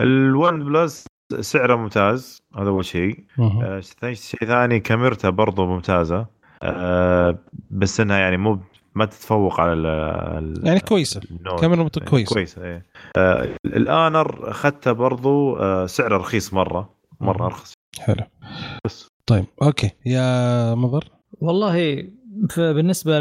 ال 0.00 0.64
OnePlus 0.64 1.06
سعره 1.40 1.76
ممتاز 1.76 2.42
هذا 2.58 2.68
أول 2.68 2.84
شيء. 2.84 3.24
آه، 3.38 3.80
ثاني 3.80 4.14
شيء 4.14 4.40
ثاني 4.46 4.80
كاميرته 4.80 5.30
برضو 5.30 5.66
ممتازة. 5.66 6.26
آه، 6.62 7.38
بس 7.70 8.00
إنها 8.00 8.18
يعني 8.18 8.36
مو 8.36 8.58
ما 8.94 9.04
تتفوق 9.04 9.60
على 9.60 9.72
ال- 9.72 9.86
ال- 9.86 10.66
يعني 10.66 10.80
كويسة. 10.80 11.20
كاميرا 11.60 11.82
إيه، 11.82 12.04
كويسة. 12.04 12.34
كويسة 12.34 12.64
إيه. 12.64 12.86
آه، 13.16 13.48
ال 13.66 13.80
Honor 13.80 14.50
أخذته 14.50 14.92
برضو 14.92 15.56
آه، 15.56 15.86
سعره 15.86 16.16
رخيص 16.16 16.54
مرة 16.54 16.90
مرة. 17.20 17.46
ارخص 17.46 17.72
حلو. 18.00 18.24
بس. 18.84 19.08
طيب 19.26 19.44
أوكي. 19.62 19.90
يا 20.06 20.74
مضر؟ 20.74 21.04
والله 21.40 22.04
بالنسبة. 22.58 23.18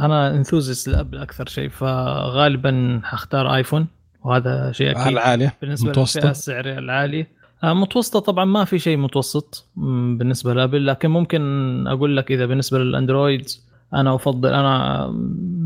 أنا 0.00 0.30
enthusiast 0.36 0.88
لل 0.88 0.97
Apple 0.97 1.18
أكثر 1.18 1.46
شيء 1.46 1.68
فغالبا 1.68 3.00
حختار 3.04 3.54
آيفون. 3.54 3.86
وهذا 4.28 4.72
شيء 4.72 4.90
أكيد 4.90 5.06
العالية 5.06 5.54
بالنسبة 5.60 5.90
متوسطة؟ 5.90 6.18
للفئة 6.18 6.30
السعرية 6.30 6.78
العالية 6.78 7.28
آه، 7.64 7.72
متوسطة 7.72 8.20
طبعا 8.20 8.44
ما 8.44 8.64
في 8.64 8.78
شيء 8.78 8.96
متوسط 8.96 9.66
بالنسبة 9.76 10.54
لأبل 10.54 10.86
لكن 10.86 11.10
ممكن 11.10 11.42
أقول 11.86 12.16
لك 12.16 12.32
إذا 12.32 12.46
بالنسبة 12.46 12.78
للأندرويد 12.78 13.46
أنا 13.94 14.14
أفضل 14.14 14.54
أنا 14.54 15.06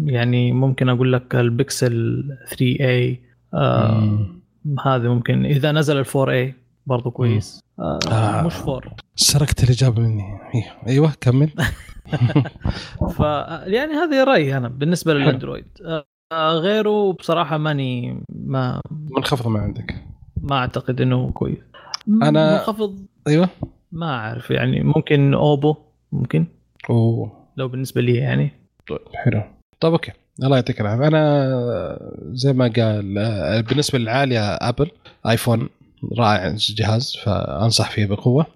يعني 0.05 0.53
ممكن 0.53 0.89
أقول 0.89 1.13
لك 1.13 1.35
البكسل 1.35 2.25
3A 2.51 3.17
آه 3.55 4.01
مم. 4.01 4.43
هذا 4.85 5.09
ممكن 5.09 5.45
إذا 5.45 5.73
نزل 5.73 5.99
ال 5.99 6.07
4A 6.07 6.55
برضو 6.87 7.11
كويس 7.11 7.61
آه 7.79 7.99
آه. 8.09 8.47
مش 8.47 8.55
4 8.57 8.83
سرقت 9.17 9.65
الإجابة 9.65 10.03
مني 10.03 10.25
إيه. 10.55 10.73
أيوه 10.89 11.13
كمل 11.21 11.51
ف 13.17 13.21
يعني 13.67 13.93
هذه 13.93 14.25
رأيي 14.25 14.57
أنا 14.57 14.69
بالنسبة. 14.69 15.15
للأندرويد 15.15 15.67
آه، 15.85 16.05
غيره 16.33 17.13
بصراحة 17.13 17.59
ماني 17.59 18.21
ما 18.29 18.81
منخفض 19.17 19.49
ما 19.49 19.61
عندك. 19.61 19.95
ما 20.43 20.57
أعتقد 20.57 21.01
إنه 21.01 21.31
كويس. 21.31 21.59
أنا- 22.09 22.11
منخفض 22.23 22.99
أيوه. 23.29 23.49
ما 23.93 24.07
أعرف 24.15 24.51
يعني 24.51 24.81
ممكن 24.83 25.35
Oppo 25.35 25.77
ممكن. 26.13 26.47
أوه. 26.91 27.33
لو 27.57 27.69
بالنسبة 27.69 28.01
لي 28.01 28.15
يعني. 28.17 28.51
طيب 28.89 28.99
حلو. 29.15 29.43
طيب 29.81 29.93
أوكي. 29.93 30.13
الله 30.43 30.57
يعطيك 30.57 30.81
العافية. 30.81 31.07
أنا 31.09 31.99
زي 32.33 32.53
ما 32.53 32.73
قال 32.77 33.63
بالنسبة 33.63 33.99
للعالية 33.99 34.41
Apple 34.55 34.91
iPhone 35.29 35.69
رائع 36.19 36.55
جهاز 36.59 37.17
فأنصح 37.25 37.91
فيه 37.91 38.07
بقوة. 38.07 38.47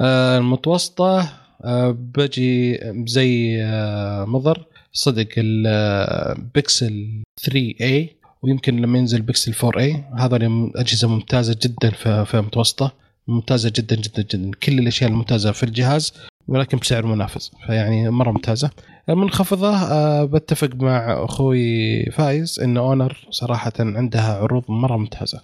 آه، 0.00 0.38
المتوسطة 0.38 1.28
آه، 1.64 1.90
بجي 1.98 2.80
زي 3.06 3.62
آه، 3.62 4.24
مضر. 4.24 4.64
صدق 4.92 5.28
البكسل 5.38 7.22
3A 7.40 8.18
ويمكن 8.42 8.76
لما 8.76 8.98
ينزل 8.98 9.22
بكسل 9.22 9.54
4A 9.54 10.20
هذول 10.20 10.72
أجهزة 10.76 11.08
ممتازة 11.08 11.56
جدا 11.62 11.90
في 11.90 12.24
في 12.24 12.34
المتوسطه 12.34 12.92
ممتازة 13.28 13.72
جدا 13.76 13.96
جدا 13.96 14.22
جدا 14.22 14.50
كل 14.62 14.78
الأشياء 14.78 15.10
الممتازة 15.10 15.52
في 15.52 15.62
الجهاز 15.62 16.12
ولكن 16.48 16.78
بسعر 16.78 17.06
منافس 17.06 17.50
فيعني 17.66 18.10
مرة 18.10 18.30
ممتازة 18.30 18.70
المنخفضه 19.08 19.76
آه، 19.76 20.24
بتفق 20.24 20.70
مع 20.74 21.24
أخوي 21.24 22.04
فايز 22.04 22.60
إن 22.60 22.76
Honor 22.76 23.26
صراحة 23.30 23.72
عندها 23.78 24.34
عروض 24.34 24.64
مرة 24.68 24.96
ممتازة 24.96 25.40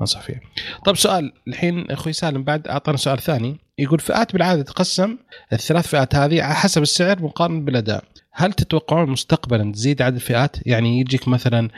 أنصح 0.00 0.20
فيها. 0.20 0.40
طيب 0.84 0.96
سؤال 0.96 1.32
الحين 1.48 1.90
أخوي 1.90 2.12
سالم 2.12 2.44
بعد 2.44 2.68
أعطانا 2.68 2.96
سؤال 2.96 3.18
ثاني 3.18 3.56
يقول 3.78 3.98
فئات 3.98 4.32
بالعادة 4.32 4.62
تقسم 4.62 5.16
الثلاث 5.52 5.86
فئات 5.86 6.14
هذه 6.14 6.42
على 6.42 6.54
حسب 6.54 6.82
السعر 6.82 7.22
مقارنة 7.22 7.60
بالأداء. 7.60 8.04
هل 8.38 8.52
تتوقعون 8.52 9.10
مستقبلا 9.10 9.72
تزيد 9.72 10.02
عدد 10.02 10.14
الفئات؟ 10.14 10.56
يعني 10.66 11.00
يجيك 11.00 11.28
مثلا 11.28 11.68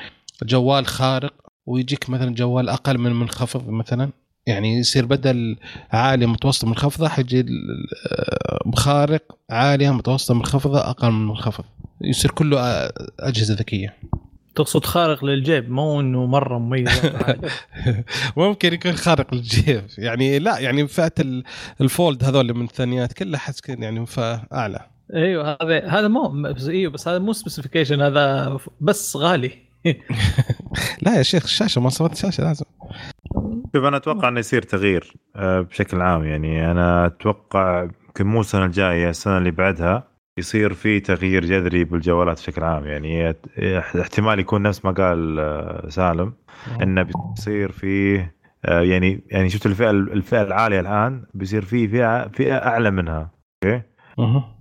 جوال 0.43 0.87
خارق 0.87 1.35
ويجيك 1.67 2.11
مثلا 2.11 2.35
جوال 2.35 2.69
أقل 2.69 2.99
من 2.99 3.13
منخفض 3.13 3.69
مثلا. 3.69 4.11
يعني 4.47 4.79
يصير 4.79 5.07
بدل 5.07 5.57
عاليه 5.91 6.27
متوسطه 6.27 6.67
منخفضة 6.69 7.09
حيجي 7.09 7.41
آه، 7.41 8.71
خارق 8.77 9.23
عاليه 9.51 9.91
متوسطه 9.91 10.35
منخفضة 10.35 10.79
أقل 10.91 11.11
من 11.11 11.27
منخفض. 11.29 11.65
يصير 12.01 12.31
كله 12.31 12.61
أجهزة 13.21 13.55
ذكية. 13.55 13.95
تقصد 14.55 14.85
خارق 14.85 15.25
للجيب 15.25 15.71
مو 15.71 16.01
إنه 16.01 16.27
مرة 16.27 16.59
مميز. 16.59 16.89
ممكن 18.37 18.73
يكون 18.73 18.93
خارق 18.93 19.35
للجيب. 19.35 19.85
يعني 19.99 20.39
لا 20.39 20.59
يعني 20.59 20.89
فئة 20.89 21.13
ال- 21.21 21.45
ال 21.81 21.90
Fold 21.90 22.25
هذول 22.25 22.55
من 22.55 22.65
الثانيات 22.65 23.13
كلها 23.13 23.39
حس 23.41 23.61
كده 23.61 23.77
يعني 23.85 24.07
فئة 24.07 24.43
أعلى. 24.53 24.87
أيوه 25.15 25.57
هذا 25.63 25.89
هذا 25.89 26.09
مو 26.09 26.29
بس 26.29 26.69
إيوه 26.69 26.93
بس 26.93 27.09
هذا 27.09 27.19
مو 27.19 27.33
specification 27.33 28.03
هذا 28.03 28.59
بس 28.81 29.17
غالي. 29.17 29.51
لا 31.03 31.17
يا 31.17 31.23
شيخ 31.23 31.43
الشاشة 31.43 31.81
مواصفات 31.81 32.13
الشاشة 32.13 32.45
لازم. 32.45 32.65
شوف 33.77 33.85
أنا 33.85 33.97
أتوقع 33.97 34.29
إنه 34.29 34.41
يصير 34.41 34.63
تغيير 34.63 35.15
آه، 35.37 35.61
بشكل 35.61 36.01
عام. 36.01 36.25
يعني 36.25 36.71
أنا 36.71 37.07
أتوقع 37.07 37.83
يمكن 37.83 38.27
مو 38.27 38.41
السنة 38.41 38.65
الجاية 38.65 39.11
السنة 39.11 39.39
اللي 39.39 39.51
بعدها 39.51 40.09
يصير 40.39 40.75
في 40.75 41.01
تغيير 41.01 41.45
جذري 41.45 41.85
بالجوالات 41.85 42.39
بشكل 42.39 42.65
عام. 42.65 42.87
يعني 42.87 43.35
احتمال 44.01 44.39
يكون 44.39 44.63
نفس 44.63 44.85
ما 44.85 44.91
قال 44.91 45.39
آه، 45.41 45.89
سالم 45.89 46.33
إنه 46.83 47.03
بيصير 47.03 47.73
فيه 47.73 48.39
آه، 48.65 48.81
يعني 48.81 49.25
يعني 49.31 49.49
شفت 49.49 49.67
الفئة 49.67 49.91
الفئة 49.91 50.43
العالية 50.43 50.81
الآن 50.81 51.25
بيصير 51.35 51.65
في 51.65 51.89
فئة 51.89 52.29
فئة 52.29 52.55
أعلى 52.55 52.91
منها. 52.91 53.31
أوكي. 53.65 53.83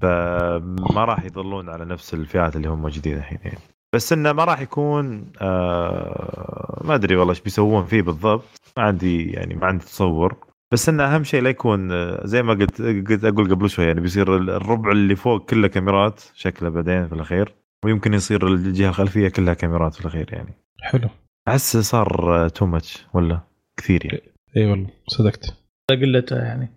فما 0.02 1.06
راح 1.06 1.26
يظلون 1.26 1.70
على 1.70 1.86
نفس 1.86 2.14
الفئات 2.14 2.56
اللي 2.56 2.68
هم 2.70 2.82
موجودين 2.82 3.18
الحين 3.18 3.40
يعني. 3.44 3.60
بس 3.96 4.14
إنه 4.14 4.34
ما 4.34 4.44
راح 4.44 4.62
يكون 4.62 5.32
آه 5.42 6.82
ما 6.86 6.96
أدري 6.96 7.16
والله 7.16 7.32
إيش 7.32 7.42
بيسوون 7.42 7.86
فيه 7.86 8.02
بالضبط. 8.02 8.44
ما 8.78 8.84
عندي 8.84 9.32
يعني 9.32 9.56
ما 9.56 9.66
عندي 9.66 9.86
تصور. 9.86 10.36
بس 10.74 10.90
انه 10.90 11.04
أهم 11.04 11.24
شيء 11.24 11.42
لا 11.42 11.50
يكون 11.50 11.92
آه، 11.92 12.22
زي 12.26 12.44
ما 12.44 12.54
قلت 12.54 12.82
قلت 12.82 13.26
أقول 13.26 13.56
قبل 13.56 13.70
شوي 13.70 13.86
يعني 13.86 14.02
بيصير 14.02 14.36
الربع 14.38 14.92
اللي 14.92 15.16
فوق 15.16 15.46
كله 15.46 15.68
كاميرات 15.68 16.24
شكله 16.34 16.70
بعدين 16.70 17.08
في 17.08 17.16
الأخير 17.16 17.56
ويمكن 17.86 18.14
يصير 18.14 18.48
الجهة 18.48 18.90
الخلفية 18.90 19.30
كلها 19.30 19.54
كاميرات 19.54 19.94
في 19.94 20.02
الأخير 20.02 20.34
يعني. 20.34 20.54
حلو. 20.82 21.10
أحس 21.48 21.78
صار 21.78 22.50
too 22.50 22.66
much 22.66 23.06
ولا 23.14 23.40
كثير 23.78 24.06
يعني. 24.06 24.22
اي 24.58 24.72
والله 24.72 24.90
صدقت. 25.08 25.58
قلته 25.90 26.36
يعني. 26.36 26.70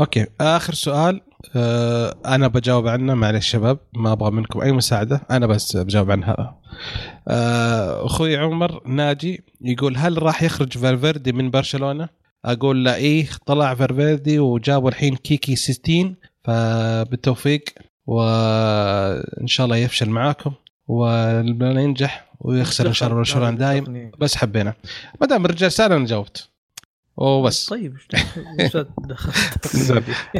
أوكي. 0.00 0.26
آخر 0.40 0.74
سؤال 0.74 1.20
آه 1.56 2.14
أنا 2.26 2.48
بجاوب 2.48 2.88
عنه 2.88 3.14
معلش 3.14 3.50
شباب 3.50 3.78
ما 3.96 4.12
أبغى 4.12 4.30
منكم 4.30 4.60
أي 4.60 4.72
مساعدة 4.72 5.20
أنا 5.30 5.46
بس 5.46 5.76
بجاوب 5.76 6.10
عن 6.10 6.24
هذا 6.24 6.54
آه 7.28 8.06
أخوي 8.06 8.36
عمر 8.36 8.80
ناجي 8.86 9.44
يقول 9.60 9.96
هل 9.96 10.22
راح 10.22 10.42
يخرج 10.42 10.78
فالفيردي 10.78 11.32
من 11.32 11.50
برشلونة؟ 11.50 12.08
أقول 12.44 12.84
لا 12.84 12.94
إيه 12.94 13.28
طلع 13.46 13.74
فالفيردي 13.74 14.38
وجابوا 14.38 14.88
الحين 14.88 15.16
كيكي 15.16 15.56
60 15.56 16.16
فبالتوفيق 16.44 17.64
وإن 18.06 19.46
شاء 19.46 19.64
الله 19.64 19.76
يفشل 19.76 20.10
معاكم 20.10 20.52
ولا 20.88 21.80
ينجح 21.80 22.30
ويخسر 22.40 22.86
إن 22.88 22.92
شاء 22.92 23.08
الله 23.08 23.18
برشلونة 23.18 23.50
دايم. 23.50 24.10
بس 24.18 24.36
حبينا. 24.36 24.74
ما 25.20 25.26
دام 25.26 25.44
الرجال 25.44 25.72
سأل 25.72 25.92
أنا 25.92 26.06
جاوبت. 26.06 26.49
وبس 27.20 27.68
طيب؟ 27.68 27.96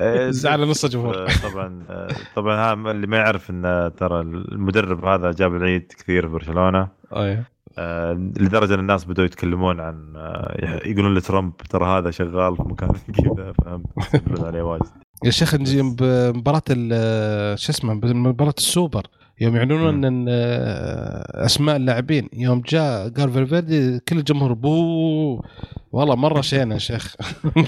آه، 0.00 0.30
زعل 0.40 0.68
نص 0.68 0.84
الجمهور. 0.84 1.22
آه، 1.26 1.28
طبعا 1.50 1.84
آه، 1.90 2.08
طبعا 2.36 2.54
ها 2.56 2.90
اللي 2.90 3.06
ما 3.06 3.16
يعرف 3.16 3.50
إن 3.50 3.90
ترى 3.96 4.20
المدرب 4.20 5.04
هذا 5.04 5.32
جاب 5.32 5.54
العيد 5.56 5.92
كثير 5.98 6.22
في 6.26 6.32
برشلونة. 6.32 6.88
أيوه. 7.16 7.44
لدرجة 8.40 8.74
إن 8.74 8.80
الناس 8.80 9.04
بدأوا 9.04 9.26
يتكلمون 9.26 9.80
عن 9.80 10.12
يقولون 10.86 11.14
لترامب 11.14 11.56
ترى 11.56 11.84
هذا 11.98 12.10
شغال 12.10 12.56
في 12.56 12.62
مكان 12.62 12.88
كذا 13.18 13.52
فهمت؟ 13.64 13.86
عليه 14.40 14.62
واجد. 14.62 14.86
يا 15.24 15.30
شيخ 15.30 15.54
نجي 15.54 15.82
بمباراة 15.82 16.62
ال- 16.70 17.58
شو 17.58 17.72
اسمه 17.72 17.94
بمباراة 17.94 18.54
السوبر. 18.58 19.02
يوم 19.40 19.56
يعلنون 19.56 20.04
أن 20.04 20.26
أسماء 21.34 21.76
اللاعبين 21.76 22.28
يوم 22.32 22.60
جاء 22.60 23.08
قال 23.08 23.32
فالفيردي 23.32 24.00
كل 24.08 24.18
الجمهور 24.18 24.52
بو 24.52 25.42
والله 25.92 26.14
مرة 26.14 26.40
شينا 26.40 26.74
يا 26.74 26.78
شيخ. 26.78 27.16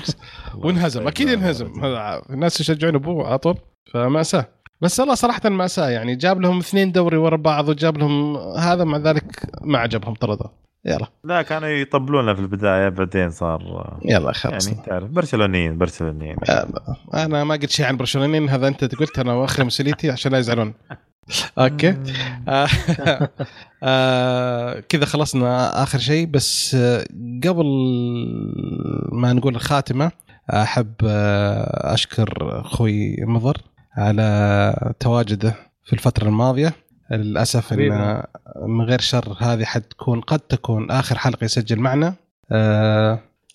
وانهزم 0.65 1.07
أكيد 1.07 1.29
ينهزم 1.29 1.85
هذا 1.85 2.23
الناس 2.31 2.61
يشجعون 2.61 2.95
ابوه 2.95 3.27
على 3.27 3.39
طول 3.39 3.59
فمأساة. 3.93 4.49
بس 4.81 5.01
والله 5.01 5.15
صراحة 5.15 5.49
مأساة 5.49 5.89
يعني 5.89 6.17
جاب 6.17 6.41
لهم 6.41 6.59
اثنين 6.59 6.93
دوري 6.93 7.17
ورا 7.17 7.37
بعض 7.37 7.69
وجاب 7.69 7.99
لهم 7.99 8.37
هذا 8.37 8.85
مع 8.85 8.99
ذلك 8.99 9.25
ما 9.63 9.79
عجبهم 9.79 10.15
طرده 10.15 10.51
يلا. 10.85 11.07
لا 11.25 11.43
كانوا 11.43 11.69
يطبلونا 11.69 12.35
في 12.35 12.41
البداية 12.41 12.89
بعدين 12.89 13.31
صار 13.31 13.99
يلا 14.05 14.33
خلاص. 14.33 14.69
يعني 14.69 14.83
تعرف 14.87 15.11
برشلونيين 15.11 15.79
برشلونيين. 15.79 16.37
آه، 16.49 16.67
أنا 17.15 17.45
ما 17.45 17.55
قلت 17.55 17.71
شيء 17.71 17.87
عن 17.87 17.97
برشلونيين 17.97 18.49
هذا 18.49 18.69
أنت 18.69 18.95
قلت 18.95 19.19
أنا 19.19 19.33
واخر 19.33 19.65
مسؤوليتي 19.65 20.11
عشان 20.11 20.33
لا 20.33 20.39
يزعلون. 20.39 20.75
أوكي. 21.59 21.97
آه، 22.49 22.69
آه، 23.83 24.81
كذا 24.81 25.05
خلصنا 25.05 25.83
آخر 25.83 25.99
شيء. 25.99 26.27
بس 26.27 26.77
قبل 27.45 27.67
ما 29.13 29.33
نقول 29.33 29.55
الخاتمة 29.57 30.11
أحب 30.51 30.93
آه، 31.07 31.95
أشكر 31.95 32.61
أخوي 32.61 33.17
مضر 33.21 33.57
على 33.97 34.95
تواجده 35.01 35.55
في 35.85 35.93
الفترة 35.93 36.29
الماضية. 36.29 36.73
للأسف. 37.11 37.73
إن 37.73 38.23
من 38.67 38.85
غير 38.85 39.01
شر 39.01 39.37
هذه 39.41 39.65
حتكون 39.65 40.21
قد 40.21 40.39
تكون 40.39 40.91
آخر 40.91 41.19
حلقة 41.19 41.45
يسجل 41.45 41.81
معنا. 41.81 42.15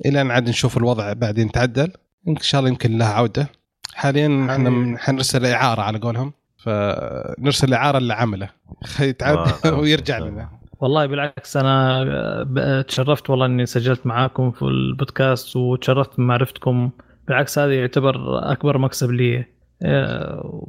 إلى 0.05 0.21
أن 0.21 0.31
عاد 0.31 0.49
نشوف 0.49 0.77
الوضع 0.77 1.13
بعدين 1.13 1.51
تعدل. 1.51 1.91
إن 2.27 2.37
شاء 2.41 2.59
الله 2.59 2.69
يمكن 2.69 2.97
لها 2.97 3.13
عودة. 3.13 3.49
حاليا 3.93 4.47
إحنا 4.51 4.97
حنرسل 4.97 5.45
إعارة 5.45 5.81
على 5.81 5.99
قولهم. 5.99 6.33
فنرسل 6.57 7.73
إعارة 7.73 7.99
لعمله. 7.99 8.49
يتعب 8.99 9.37
آه، 9.65 9.73
ويرجع 9.79 10.17
آه. 10.17 10.19
لنا. 10.19 10.49
والله 10.79 11.05
بالعكس 11.05 11.57
أنا 11.57 12.83
تشرفت 12.87 13.29
والله 13.29 13.45
إني 13.45 13.65
سجلت 13.65 14.07
معاكم 14.07 14.51
في 14.51 14.61
البودكاست 14.61 15.55
وتشرفت 15.55 16.17
بمعرفتكم. 16.17 16.89
بالعكس 17.27 17.59
هذا 17.59 17.73
يعتبر 17.79 18.39
أكبر 18.51 18.77
مكسب 18.77 19.11
لي. 19.11 19.45
آه، 19.83 20.67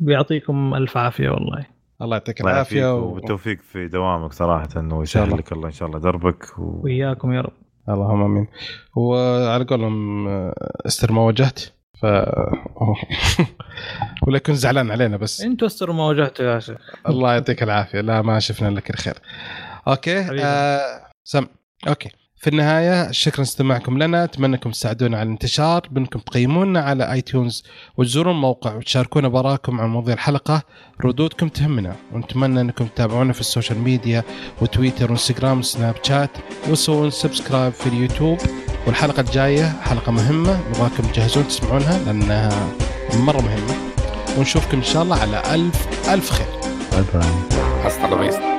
بيعطيكم 0.00 0.74
ألف 0.74 0.96
عافية 0.96 1.30
والله. 1.30 1.66
الله 2.02 2.16
يعطيك 2.16 2.40
العافية 2.40 2.94
و... 2.94 3.04
وبالتوفيق 3.04 3.58
في 3.72 3.88
دوامك 3.88 4.32
صراحة 4.32 4.68
انه 4.76 4.90
شاء 4.94 5.02
يسهل 5.02 5.24
الله. 5.24 5.36
لك 5.36 5.52
الله 5.52 5.66
إن 5.66 5.72
شاء 5.72 5.88
الله 5.88 5.98
دربك 6.00 6.58
و... 6.58 6.80
وياكم 6.84 7.32
يا 7.32 7.40
رب. 7.40 7.52
اللهم 7.88 8.22
آمين. 8.22 8.46
وعلى 8.96 9.64
قولهم 9.64 10.28
آه، 10.28 10.54
أستر 10.86 11.12
ما 11.12 11.20
واجهت؟ 11.22 11.60
ف 12.00 12.04
ولا 14.26 14.36
يكون 14.36 14.54
زعلان 14.54 14.90
علينا 14.90 15.16
بس. 15.16 15.40
أنتوا 15.40 15.68
استروا 15.68 15.94
ما 15.94 16.04
واجهتوا 16.04 16.46
يا 16.46 16.60
شيخ. 16.60 16.76
الله 17.08 17.32
يعطيك 17.32 17.62
العافية. 17.62 18.00
لا 18.00 18.22
ما 18.22 18.40
شفنا 18.40 18.68
لك 18.68 18.90
الخير. 18.90 19.14
أوكي. 19.88 20.42
آه 20.44 20.80
سم 21.24 21.46
أوكي. 21.88 22.10
في 22.36 22.50
النهاية 22.50 23.10
شكرا 23.10 23.42
استماعكم 23.42 24.02
لنا. 24.02 24.24
أتمنى 24.24 24.56
أنكم 24.56 24.70
تساعدونا 24.70 25.18
على 25.18 25.26
الانتشار 25.26 25.80
بأنكم 25.90 26.18
تقيمونا 26.18 26.80
على 26.80 27.12
iTunes 27.12 27.64
وتزورون 27.96 28.34
الموقع 28.34 28.74
وتشاركونا 28.74 29.28
بآراءكم 29.28 29.80
عن 29.80 29.88
مواضيع 29.88 30.14
الحلقة. 30.14 30.62
ردودكم 31.04 31.48
تهمنا 31.48 31.96
ونتمنى 32.12 32.60
أنكم 32.60 32.86
تتابعونا 32.86 33.32
في 33.32 33.40
ال 33.40 33.45
social 33.45 33.78
media 33.78 34.22
وتويتر 34.62 35.10
وإنستغرام 35.10 35.58
وسناب 35.58 35.94
شات 36.02 36.30
وتسوون 36.68 37.10
سبسكرايب 37.10 37.72
في 37.72 37.86
اليوتيوب. 37.86 38.38
والحلقة 38.86 39.20
الجاية 39.20 39.72
حلقة 39.82 40.12
مهمة 40.12 40.60
نبغاكم 40.70 41.02
تجهزون 41.02 41.48
تسمعونها 41.48 41.98
لأنها 41.98 42.68
مرة 43.14 43.40
مهمة. 43.40 43.74
ونشوفكم 44.38 44.76
إن 44.76 44.82
شاء 44.82 45.02
الله 45.02 45.20
على 45.20 45.42
ألف 45.54 45.86
ألف 46.08 46.30
خير. 46.30 46.46
Hasta 47.84 48.06
la 48.08 48.16
vista. 48.16 48.54